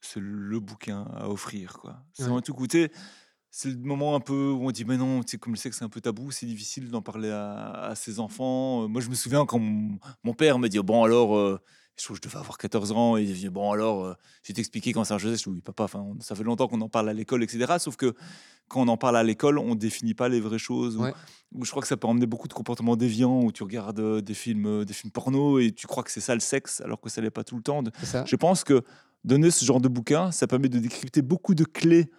c'est 0.00 0.20
le 0.20 0.60
bouquin 0.60 1.02
à 1.14 1.28
offrir. 1.28 1.78
quoi. 1.78 2.02
Ouais. 2.18 2.26
un 2.26 2.40
tout 2.40 2.54
goûter. 2.54 2.90
C'est 3.50 3.70
le 3.70 3.76
moment 3.78 4.14
un 4.14 4.20
peu 4.20 4.50
où 4.50 4.66
on 4.66 4.70
dit, 4.70 4.84
mais 4.84 4.96
non, 4.98 5.22
tu 5.22 5.32
sais, 5.32 5.38
comme 5.38 5.56
sais 5.56 5.70
que 5.70 5.76
c'est 5.76 5.84
un 5.84 5.88
peu 5.88 6.00
tabou, 6.00 6.30
c'est 6.30 6.46
difficile 6.46 6.90
d'en 6.90 7.00
parler 7.00 7.30
à, 7.30 7.70
à 7.86 7.94
ses 7.94 8.20
enfants. 8.20 8.82
Euh, 8.84 8.86
Moi, 8.86 9.00
je 9.00 9.08
me 9.08 9.14
souviens 9.14 9.46
quand 9.46 9.58
mon, 9.58 9.98
mon 10.24 10.34
père 10.34 10.58
me 10.58 10.68
dit, 10.68 10.78
bon, 10.80 11.02
alors, 11.04 11.36
euh, 11.36 11.58
je 11.98 12.04
trouve 12.04 12.18
que 12.18 12.24
je 12.24 12.28
devais 12.28 12.38
avoir 12.40 12.58
14 12.58 12.92
ans, 12.92 13.16
et 13.16 13.22
il 13.22 13.32
dit, 13.34 13.48
bon, 13.48 13.72
alors, 13.72 14.04
euh, 14.04 14.14
t'expliquer 14.54 14.92
comment 14.92 15.04
ça 15.04 15.18
faisait. 15.18 15.36
Je 15.36 15.44
dis, 15.44 15.48
oui, 15.48 15.60
papa, 15.62 15.84
enfin, 15.84 16.00
on- 16.00 16.20
ça 16.20 16.34
fait 16.34 16.42
longtemps 16.44 16.68
qu'on 16.68 16.80
en 16.82 16.88
parle 16.88 17.08
à 17.08 17.12
l'école, 17.14 17.42
etc. 17.42 17.74
Sauf 17.78 17.96
que 17.96 18.14
quand 18.68 18.82
on 18.82 18.88
en 18.88 18.96
parle 18.96 19.16
à 19.16 19.22
l'école, 19.22 19.58
on 19.58 19.74
définit 19.74 20.12
pas 20.14 20.28
les 20.28 20.40
vraies 20.40 20.58
choses. 20.58 20.96
ou- 20.96 21.02
Ouais. 21.02 21.14
ou 21.54 21.64
je 21.64 21.70
crois 21.70 21.80
que 21.80 21.88
ça 21.88 21.96
peut 21.96 22.06
emmener 22.06 22.26
beaucoup 22.26 22.48
de 22.48 22.52
comportements 22.52 22.96
déviants, 22.96 23.40
où 23.42 23.50
tu 23.52 23.62
regardes 23.62 24.00
euh, 24.00 24.20
des 24.20 24.34
films, 24.34 24.66
euh, 24.66 24.84
des 24.84 24.92
films 24.92 25.10
porno, 25.10 25.58
et 25.58 25.72
tu 25.72 25.86
crois 25.86 26.02
que 26.02 26.10
c'est 26.10 26.20
ça 26.20 26.34
le 26.34 26.40
sexe, 26.40 26.80
alors 26.82 27.00
que 27.00 27.08
ça 27.08 27.20
l'est 27.22 27.30
pas 27.30 27.44
tout 27.44 27.56
le 27.56 27.62
temps. 27.62 27.82
Ça 28.02 28.24
Je 28.26 28.36
pense 28.36 28.62
que 28.64 28.82
donner 29.24 29.50
ce 29.50 29.64
genre 29.64 29.80
de 29.80 29.88
bouquin, 29.88 30.30
ça 30.32 30.46
permet 30.46 30.68
de 30.68 30.78
décrypter 30.78 31.22
beaucoup 31.22 31.54
de 31.54 31.64
clés 31.64 32.10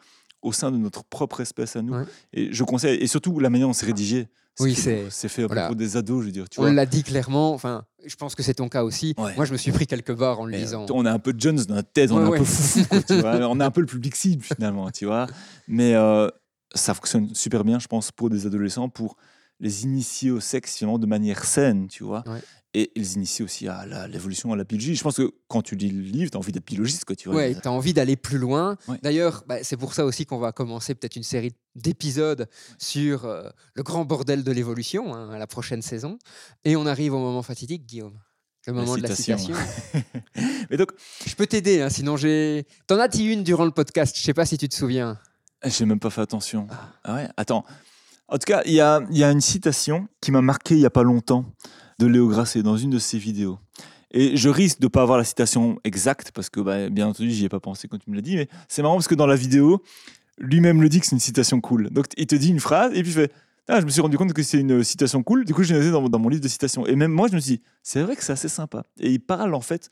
au 0.42 0.52
sein 0.54 0.72
de 0.72 0.78
notre 0.78 1.04
propre 1.04 1.42
espèce 1.42 1.76
à 1.76 1.82
nous. 1.82 1.94
Ouais. 1.94 2.06
Et 2.34 2.52
je 2.54 2.64
conseille, 2.64 2.98
et 3.00 3.08
surtout 3.08 3.40
la 3.40 3.50
manière 3.50 3.68
dont 3.68 3.74
c'est 3.74 3.86
rédigé. 3.86 4.28
Oui, 4.60 4.76
c'est- 4.76 5.10
fait 5.28 5.44
voilà. 5.46 5.68
pour 5.68 5.76
des 5.76 5.98
ados, 5.98 6.22
je 6.22 6.26
veux 6.28 6.32
dire. 6.32 6.50
Tu 6.50 6.60
On 6.60 6.64
l'a 6.66 6.86
dit 6.86 7.04
clairement, 7.04 7.54
enfin, 7.54 7.84
je 8.06 8.16
pense 8.16 8.34
que 8.36 8.42
c'est 8.44 8.56
ton 8.56 8.70
cas 8.70 8.84
aussi. 8.84 9.14
Ouais. 9.18 9.36
Moi, 9.36 9.46
je 9.46 9.52
me 9.54 9.58
suis 9.58 9.72
pris 9.72 9.86
quelques 9.88 10.16
barres 10.16 10.40
en 10.40 10.46
le 10.46 10.58
lisant. 10.58 10.86
On 10.92 11.06
a 11.06 11.12
un 11.12 11.20
peu 11.20 11.34
de 11.34 11.40
Jones 11.40 11.60
dans 11.68 11.76
notre 11.76 11.92
tête, 11.92 12.12
on 12.12 12.18
Ouais, 12.18 12.38
est 12.38 12.40
un 12.40 12.40
peu 12.40 12.46
fou, 12.46 12.80
quoi, 12.90 13.02
tu 13.04 13.20
vois. 13.20 13.38
on 13.50 13.60
est 13.60 13.64
un 13.64 13.72
peu 13.72 13.82
le 13.82 13.88
public 13.88 14.16
cible 14.16 14.44
finalement, 14.44 14.90
tu 14.92 15.06
vois. 15.06 15.28
Mais 15.68 15.94
euh, 15.96 16.30
ça 16.74 16.94
fonctionne 16.94 17.34
super 17.36 17.64
bien, 17.64 17.80
je 17.80 17.88
pense, 17.88 18.12
pour 18.12 18.30
des 18.30 18.46
adolescents, 18.46 18.90
pour 18.90 19.16
les 19.60 19.84
initier 19.84 20.32
au 20.32 20.40
sexe 20.40 20.78
finalement 20.78 21.00
de 21.00 21.08
manière 21.08 21.44
saine, 21.46 21.88
tu 21.88 22.04
vois. 22.04 22.24
Ouais. 22.28 22.40
Et 22.74 22.92
les 22.96 23.16
initier 23.16 23.44
aussi 23.44 23.68
à 23.68 24.08
l'évolution, 24.08 24.54
à 24.54 24.56
la 24.56 24.64
biologie. 24.64 24.94
Je 24.96 25.02
pense 25.02 25.16
que 25.16 25.32
quand 25.48 25.64
tu 25.64 25.76
lis 25.76 25.90
le 25.90 26.02
livre, 26.02 26.30
tu 26.30 26.38
as 26.38 26.40
envie 26.40 26.52
d'être 26.52 26.68
biologiste, 26.68 27.06
quoi, 27.06 27.16
tu 27.16 27.30
vois. 27.30 27.38
Ouais, 27.38 27.56
tu 27.60 27.68
as 27.68 27.72
envie 27.72 27.94
d'aller 27.94 28.16
plus 28.16 28.38
loin. 28.38 28.78
Ouais. 28.88 29.00
D'ailleurs, 29.02 29.44
bah, 29.48 29.64
c'est 29.64 29.78
pour 29.78 29.96
ça 29.96 30.06
aussi 30.06 30.26
qu'on 30.28 30.38
va 30.38 30.52
commencer 30.52 30.94
peut-être 30.94 31.16
une 31.16 31.24
série 31.24 31.54
d'épisodes 31.76 32.48
sur 32.78 33.26
euh, 33.26 33.50
le 33.74 33.82
grand 33.82 34.06
bordel 34.06 34.44
de 34.44 34.52
l'évolution 34.52 35.16
hein, 35.16 35.32
à 35.32 35.40
la 35.40 35.48
prochaine 35.48 35.82
saison. 35.82 36.20
Et 36.66 36.76
on 36.76 36.86
arrive 36.86 37.14
au 37.14 37.20
moment 37.20 37.42
fatidique, 37.42 37.86
Guillaume. 37.88 38.20
Le 38.68 38.74
La 38.74 38.82
moment 38.82 38.98
de 38.98 39.02
la 39.02 39.16
citation. 39.16 39.56
Mais 40.70 40.76
donc, 40.78 40.92
Je 41.26 41.34
peux 41.36 41.48
t'aider, 41.48 41.82
hein, 41.82 41.90
sinon 41.90 42.18
j'ai. 42.18 42.68
T'en 42.86 43.00
as 43.00 43.08
dit 43.08 43.24
une 43.26 43.44
durant 43.44 43.64
le 43.66 43.72
podcast, 43.72 44.16
je 44.16 44.22
sais 44.22 44.34
pas 44.34 44.46
si 44.46 44.58
tu 44.58 44.68
te 44.68 44.76
souviens. 44.76 45.18
j'ai 45.64 45.86
même 45.86 46.02
pas 46.02 46.10
fait 46.10 46.22
attention. 46.22 46.68
Ah 47.06 47.16
ouais, 47.16 47.30
attends. 47.38 47.64
En 48.30 48.38
tout 48.38 48.46
cas, 48.46 48.62
il 48.66 48.74
y 48.74 48.82
a, 48.82 49.02
il 49.10 49.18
y 49.18 49.24
a 49.24 49.32
une 49.32 49.42
citation 49.42 50.08
qui 50.22 50.32
m'a 50.32 50.42
marqué 50.42 50.76
il 50.76 50.82
y 50.82 50.86
a 50.86 50.90
pas 50.90 51.04
longtemps 51.04 51.46
de 52.00 52.06
Léo 52.08 52.28
Grasset 52.28 52.62
dans 52.64 52.78
une 52.78 52.90
de 52.92 53.00
ses 53.00 53.18
vidéos. 53.18 53.58
Et 54.12 54.38
je 54.38 54.50
risque 54.50 54.80
de 54.80 54.88
pas 54.88 55.02
avoir 55.02 55.18
la 55.18 55.24
citation 55.24 55.80
exacte 55.84 56.32
parce 56.32 56.50
que, 56.50 56.60
bah, 56.60 56.90
bien 56.90 57.08
entendu, 57.08 57.30
j'y 57.32 57.46
ai 57.46 57.50
pas 57.50 57.60
pensé 57.60 57.88
quand 57.88 57.98
tu 57.98 58.10
me 58.10 58.16
l'as 58.16 58.22
dit, 58.22 58.36
mais 58.36 58.48
c'est 58.68 58.82
marrant 58.82 58.96
parce 58.96 59.08
que 59.08 59.16
dans 59.16 59.28
la 59.28 59.36
vidéo, 59.36 59.82
lui-même 60.38 60.82
le 60.82 60.90
dit 60.90 61.00
que 61.00 61.06
c'est 61.06 61.16
une 61.16 61.20
citation 61.22 61.60
cool. 61.62 61.90
Donc, 61.90 62.06
il 62.18 62.28
te 62.28 62.36
dit 62.36 62.50
une 62.50 62.60
phrase 62.60 62.92
et 62.94 63.02
puis 63.02 63.12
il 63.12 63.16
fait 63.16 63.32
Ah, 63.68 63.80
je 63.82 63.86
me 63.86 63.90
suis 63.90 64.02
rendu 64.02 64.18
compte 64.18 64.34
que 64.34 64.44
c'est 64.44 64.60
une 64.60 64.84
citation 64.84 65.24
cool. 65.24 65.44
Du 65.46 65.54
coup, 65.54 65.64
je 65.64 65.74
l'ai 65.74 65.80
noté 65.80 65.92
dans, 65.92 66.02
mon- 66.02 66.10
dans 66.10 66.20
mon 66.20 66.30
livre 66.30 66.42
de 66.44 66.48
citations. 66.48 66.86
Et 66.86 66.96
même 66.96 67.12
moi, 67.12 67.28
je 67.30 67.36
me 67.36 67.40
suis 67.40 67.56
dit 67.58 67.62
C'est 67.84 68.02
vrai 68.02 68.16
que 68.16 68.24
c'est 68.24 68.34
assez 68.34 68.50
sympa. 68.50 68.84
Et 69.00 69.12
il 69.12 69.20
parle 69.20 69.54
en 69.54 69.62
fait 69.62 69.90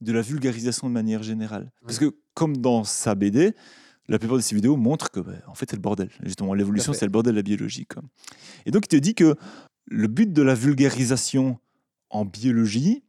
de 0.00 0.12
la 0.12 0.20
vulgarisation 0.22 0.88
de 0.88 0.92
manière 0.92 1.22
générale. 1.22 1.70
Parce 1.84 1.98
que, 1.98 2.14
comme 2.34 2.56
dans 2.58 2.84
sa 2.84 3.14
BD, 3.14 3.54
la 4.08 4.18
plupart 4.18 4.36
de 4.36 4.42
ces 4.42 4.54
vidéos 4.54 4.76
montrent 4.76 5.10
que, 5.10 5.20
bah, 5.20 5.32
en 5.46 5.54
fait, 5.54 5.66
c'est 5.70 5.76
le 5.76 5.82
bordel. 5.82 6.10
Justement, 6.22 6.54
l'évolution, 6.54 6.92
c'est 6.92 7.04
le 7.06 7.10
bordel 7.10 7.32
de 7.34 7.38
la 7.38 7.42
biologie. 7.42 7.86
quoi. 7.86 8.02
Et 8.64 8.70
donc, 8.70 8.84
il 8.86 8.88
te 8.88 8.96
dit 8.96 9.14
que 9.14 9.34
le 9.86 10.08
but 10.08 10.32
de 10.32 10.42
la 10.42 10.54
vulgarisation 10.54 11.58
en 12.10 12.24
biologie, 12.24 13.02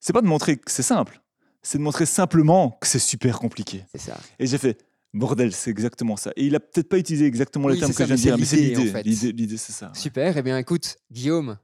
c'est 0.00 0.12
pas 0.12 0.22
de 0.22 0.26
montrer 0.26 0.56
que 0.56 0.70
c'est 0.70 0.82
simple, 0.82 1.20
c'est 1.62 1.78
de 1.78 1.82
montrer 1.82 2.06
simplement 2.06 2.76
que 2.80 2.86
c'est 2.86 2.98
super 2.98 3.38
compliqué. 3.38 3.84
C'est 3.92 4.00
ça. 4.00 4.18
Et 4.38 4.46
j'ai 4.46 4.58
fait, 4.58 4.78
bordel, 5.12 5.52
c'est 5.52 5.70
exactement 5.70 6.16
ça. 6.16 6.30
Et 6.36 6.46
il 6.46 6.54
a 6.54 6.60
peut-être 6.60 6.88
pas 6.88 6.98
utilisé 6.98 7.26
exactement 7.26 7.68
les 7.68 7.74
Oui, 7.74 7.80
termes 7.80 7.92
c'est 7.92 8.04
que 8.04 8.08
ça, 8.08 8.16
je 8.16 8.22
viens 8.22 8.34
de 8.36 8.40
mais 8.40 8.46
dire, 8.46 8.56
mais 8.56 8.62
c'est 8.62 8.66
l'idée, 8.68 8.76
en 8.76 8.80
l'idée. 8.80 8.92
fait. 8.92 9.02
L'idée, 9.02 9.32
l'idée, 9.32 9.56
c'est 9.58 9.72
ça. 9.72 9.92
Super. 9.94 10.36
Eh 10.36 10.42
bien, 10.42 10.58
écoute, 10.58 10.96
Guillaume, 11.10 11.58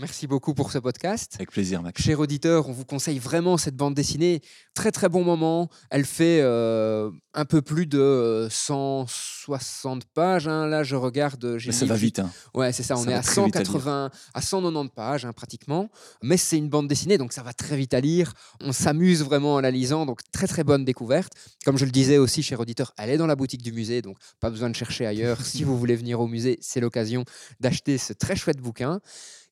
Merci 0.00 0.28
beaucoup 0.28 0.54
pour 0.54 0.70
ce 0.70 0.78
podcast. 0.78 1.32
Avec 1.34 1.50
plaisir, 1.50 1.82
Max. 1.82 2.00
Cher 2.00 2.20
auditeur, 2.20 2.68
on 2.68 2.72
vous 2.72 2.84
conseille 2.84 3.18
vraiment 3.18 3.56
cette 3.56 3.74
bande 3.74 3.94
dessinée. 3.94 4.42
Très 4.72 4.92
très 4.92 5.08
bon 5.08 5.24
moment. 5.24 5.68
Elle 5.90 6.04
fait 6.04 6.38
euh, 6.40 7.10
un 7.34 7.44
peu 7.44 7.62
plus 7.62 7.86
de 7.86 7.98
euh, 7.98 8.48
160 8.48 10.04
pages. 10.04 10.46
hein. 10.46 10.68
Là, 10.68 10.84
je 10.84 10.94
regarde. 10.94 11.56
j'ai 11.58 11.70
Mais 11.70 11.76
ça 11.76 11.84
va 11.84 11.96
vite-. 11.96 12.20
Hein. 12.20 12.30
Ouais, 12.54 12.70
c'est 12.70 12.84
ça. 12.84 12.94
On 12.96 13.02
Ça 13.02 13.10
est 13.10 13.14
à 13.14 13.22
très 13.22 13.44
vite 13.44 13.56
à 13.56 13.58
lire. 13.58 13.66
180, 13.72 14.10
à 14.34 14.40
190 14.40 14.90
pages 14.94 15.24
hein, 15.24 15.32
pratiquement. 15.32 15.90
Mais 16.22 16.36
c'est 16.36 16.58
une 16.58 16.68
bande 16.68 16.86
dessinée, 16.86 17.18
donc 17.18 17.32
ça 17.32 17.42
va 17.42 17.52
très 17.52 17.76
vite 17.76 17.92
à 17.92 17.98
lire. 18.00 18.34
On 18.60 18.70
s'amuse 18.70 19.24
vraiment 19.24 19.54
en 19.54 19.60
la 19.60 19.72
lisant, 19.72 20.06
donc 20.06 20.20
très 20.30 20.46
très 20.46 20.62
bonne 20.62 20.84
découverte. 20.84 21.32
Comme 21.64 21.76
je 21.76 21.84
le 21.84 21.90
disais 21.90 22.18
aussi, 22.18 22.44
cher 22.44 22.60
auditeur, 22.60 22.92
elle 22.98 23.10
est 23.10 23.16
dans 23.18 23.26
la 23.26 23.34
boutique 23.34 23.62
du 23.62 23.72
musée, 23.72 24.00
donc 24.00 24.16
pas 24.38 24.50
besoin 24.50 24.70
de 24.70 24.76
chercher 24.76 25.06
ailleurs. 25.06 25.40
si 25.44 25.64
vous 25.64 25.76
voulez 25.76 25.96
venir 25.96 26.20
au 26.20 26.28
musée, 26.28 26.56
c'est 26.60 26.78
l'occasion 26.78 27.24
d'acheter 27.58 27.98
ce 27.98 28.12
très 28.12 28.36
chouette 28.36 28.60
bouquin. 28.60 29.00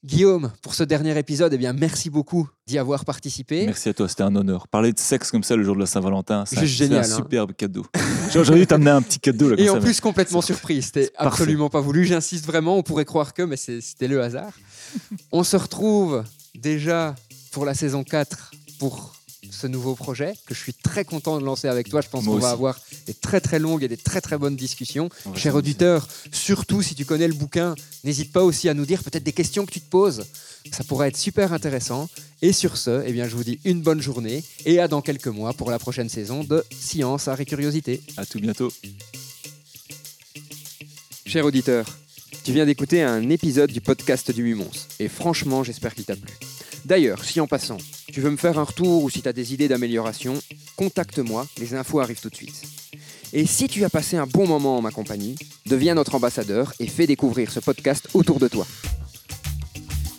Guillaume, 0.07 0.52
pour 0.62 0.74
ce 0.74 0.84
dernier 0.84 1.18
épisode, 1.18 1.52
eh 1.52 1.59
bien, 1.59 1.72
merci 1.72 2.11
beaucoup 2.11 2.48
d'y 2.68 2.78
avoir 2.78 3.04
participé. 3.04 3.66
Merci 3.66 3.88
à 3.88 3.94
toi, 3.94 4.09
c'était 4.09 4.22
un 4.22 4.36
honneur. 4.36 4.68
Parler 4.68 4.92
de 4.92 5.00
sexe 5.00 5.32
comme 5.32 5.42
ça 5.42 5.57
le 5.57 5.64
jour 5.64 5.74
de 5.74 5.80
la 5.80 5.86
Saint-Valentin, 5.86 6.44
c'est 6.46 6.59
un, 6.59 6.61
Juste 6.61 6.78
c'est 6.78 6.84
génial, 6.84 7.04
un 7.04 7.12
hein. 7.12 7.16
superbe 7.16 7.52
cadeau. 7.54 7.84
J'aurais 8.32 8.61
dû 8.61 8.66
t'amener 8.68 8.90
un 8.92 9.02
petit 9.02 9.18
cadeau 9.18 9.50
là. 9.50 9.57
comme 9.57 9.64
Et 9.64 9.66
ça, 9.66 9.72
en 9.72 9.76
mais- 9.76 9.80
plus, 9.82 10.00
complètement 10.00 10.42
surpris. 10.42 10.80
C'était 10.82 11.09
parfait. 11.09 11.26
absolument 11.42 11.70
pas 11.70 11.80
voulu. 11.80 12.04
J'insiste 12.04 12.46
vraiment. 12.46 12.76
On 12.78 12.84
pourrait 12.84 13.04
croire 13.04 13.34
que, 13.34 13.42
mais 13.42 13.57
c'était 13.57 14.07
le 14.07 14.22
hasard. 14.22 14.52
On 15.32 15.42
se 15.42 15.57
retrouve 15.57 16.22
déjà 16.54 17.16
pour 17.50 17.64
la 17.64 17.74
saison 17.74 18.04
4 18.04 18.52
pour 18.78 19.16
ce 19.51 19.66
nouveau 19.66 19.95
projet 19.95 20.34
que 20.47 20.55
je 20.55 20.61
suis 20.61 20.74
très 20.74 21.05
content 21.05 21.39
de 21.39 21.45
lancer 21.45 21.68
avec 21.68 21.89
toi. 21.89 22.01
Je 22.01 22.09
pense 22.09 22.24
qu'on 22.24 22.39
va 22.39 22.51
avoir 22.51 22.80
des 23.07 23.14
très 23.14 23.41
très 23.41 23.59
longues 23.59 23.82
et 23.82 23.89
des 23.89 23.97
très 23.97 24.20
très 24.20 24.39
bonnes 24.39 24.57
discussions. 24.57 25.09
Cher 25.34 25.55
auditeur, 25.55 26.09
surtout 26.32 26.82
si 26.82 26.95
tu 26.95 27.05
connais 27.05 27.28
le 27.28 27.34
bouquin, 27.34 27.74
n'hésite 28.05 28.32
pas 28.32 28.43
aussi 28.43 28.68
à 28.68 28.74
nous 28.74 28.87
dire 28.87 29.03
peut-être 29.03 29.24
des 29.24 29.32
questions 29.32 29.66
que 29.66 29.72
tu 29.72 29.80
te 29.80 29.91
poses. 29.91 30.24
Ça 30.72 30.84
pourrait 30.84 31.09
être 31.09 31.16
super 31.16 31.53
intéressant. 31.53 32.09
Et 32.43 32.53
sur 32.53 32.76
ce, 32.76 33.03
eh 33.07 33.12
bien, 33.12 33.28
je 33.28 33.37
vous 33.37 33.45
dis 33.45 33.59
une 33.64 33.80
bonne 33.80 34.01
journée 34.01 34.45
et 34.64 34.80
à 34.80 34.89
dans 34.89 35.01
quelques 35.01 35.28
mois 35.28 35.55
pour 35.55 35.70
la 35.70 35.78
prochaine 35.78 36.09
saison 36.09 36.45
de 36.45 36.64
Science, 36.78 37.28
Art 37.28 37.41
et 37.41 37.47
Curiosité. 37.47 38.03
À 38.16 38.26
tout 38.26 38.41
bientôt. 38.41 38.72
Cher 41.24 41.45
auditeur, 41.45 41.87
tu 42.45 42.53
viens 42.53 42.66
d'écouter 42.66 43.03
un 43.03 43.28
épisode 43.30 43.72
du 43.72 43.80
podcast 43.80 44.30
du 44.30 44.45
Mumons, 44.45 44.70
et 45.01 45.09
franchement, 45.09 45.64
j'espère 45.64 45.95
qu'il 45.95 46.05
t'a 46.05 46.14
plu. 46.14 46.32
D'ailleurs, 46.87 47.24
si 47.24 47.41
en 47.41 47.49
passant, 47.49 47.78
tu 48.12 48.20
veux 48.20 48.30
me 48.30 48.37
faire 48.37 48.61
un 48.61 48.62
retour 48.62 49.03
ou 49.03 49.11
si 49.11 49.20
tu 49.20 49.28
as 49.28 49.32
des 49.32 49.53
idées 49.53 49.66
d'amélioration, 49.66 50.34
contacte-moi, 50.76 51.45
les 51.59 51.74
infos 51.74 51.99
arrivent 51.99 52.20
tout 52.20 52.30
de 52.30 52.37
suite. 52.37 52.62
Et 53.32 53.45
si 53.45 53.66
tu 53.66 53.84
as 53.84 53.91
passé 53.91 54.16
un 54.16 54.26
bon 54.28 54.47
moment 54.47 54.78
en 54.78 54.82
ma 54.82 54.93
compagnie, 54.93 55.34
deviens 55.66 55.95
notre 55.95 56.14
ambassadeur 56.14 56.72
et 56.78 56.87
fais 56.87 57.09
découvrir 57.09 57.51
ce 57.51 57.59
podcast 57.59 58.09
autour 58.14 58.39
de 58.39 58.47
toi. 58.47 58.64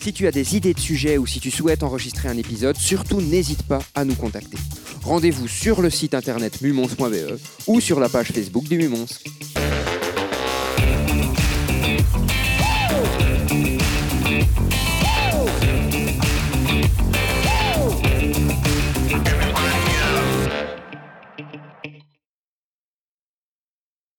Si 0.02 0.12
tu 0.12 0.28
as 0.28 0.32
des 0.32 0.58
idées 0.58 0.74
de 0.74 0.80
sujets 0.80 1.18
ou 1.18 1.26
si 1.26 1.40
tu 1.40 1.52
souhaites 1.52 1.84
enregistrer 1.84 2.28
un 2.28 2.38
épisode, 2.38 2.76
surtout 2.76 3.22
n'hésite 3.22 3.64
pas 3.64 3.80
à 3.96 4.04
nous 4.04 4.16
contacter. 4.16 4.58
Rendez-vous 5.04 5.48
sur 5.48 5.82
le 5.82 5.90
site 5.90 6.14
internet 6.14 6.60
mumons.be 6.60 7.40
ou 7.68 7.80
sur 7.80 8.02
la 8.02 8.10
page 8.10 8.34
Facebook 8.34 8.66
du 8.66 8.78
Mumons. 8.78 9.08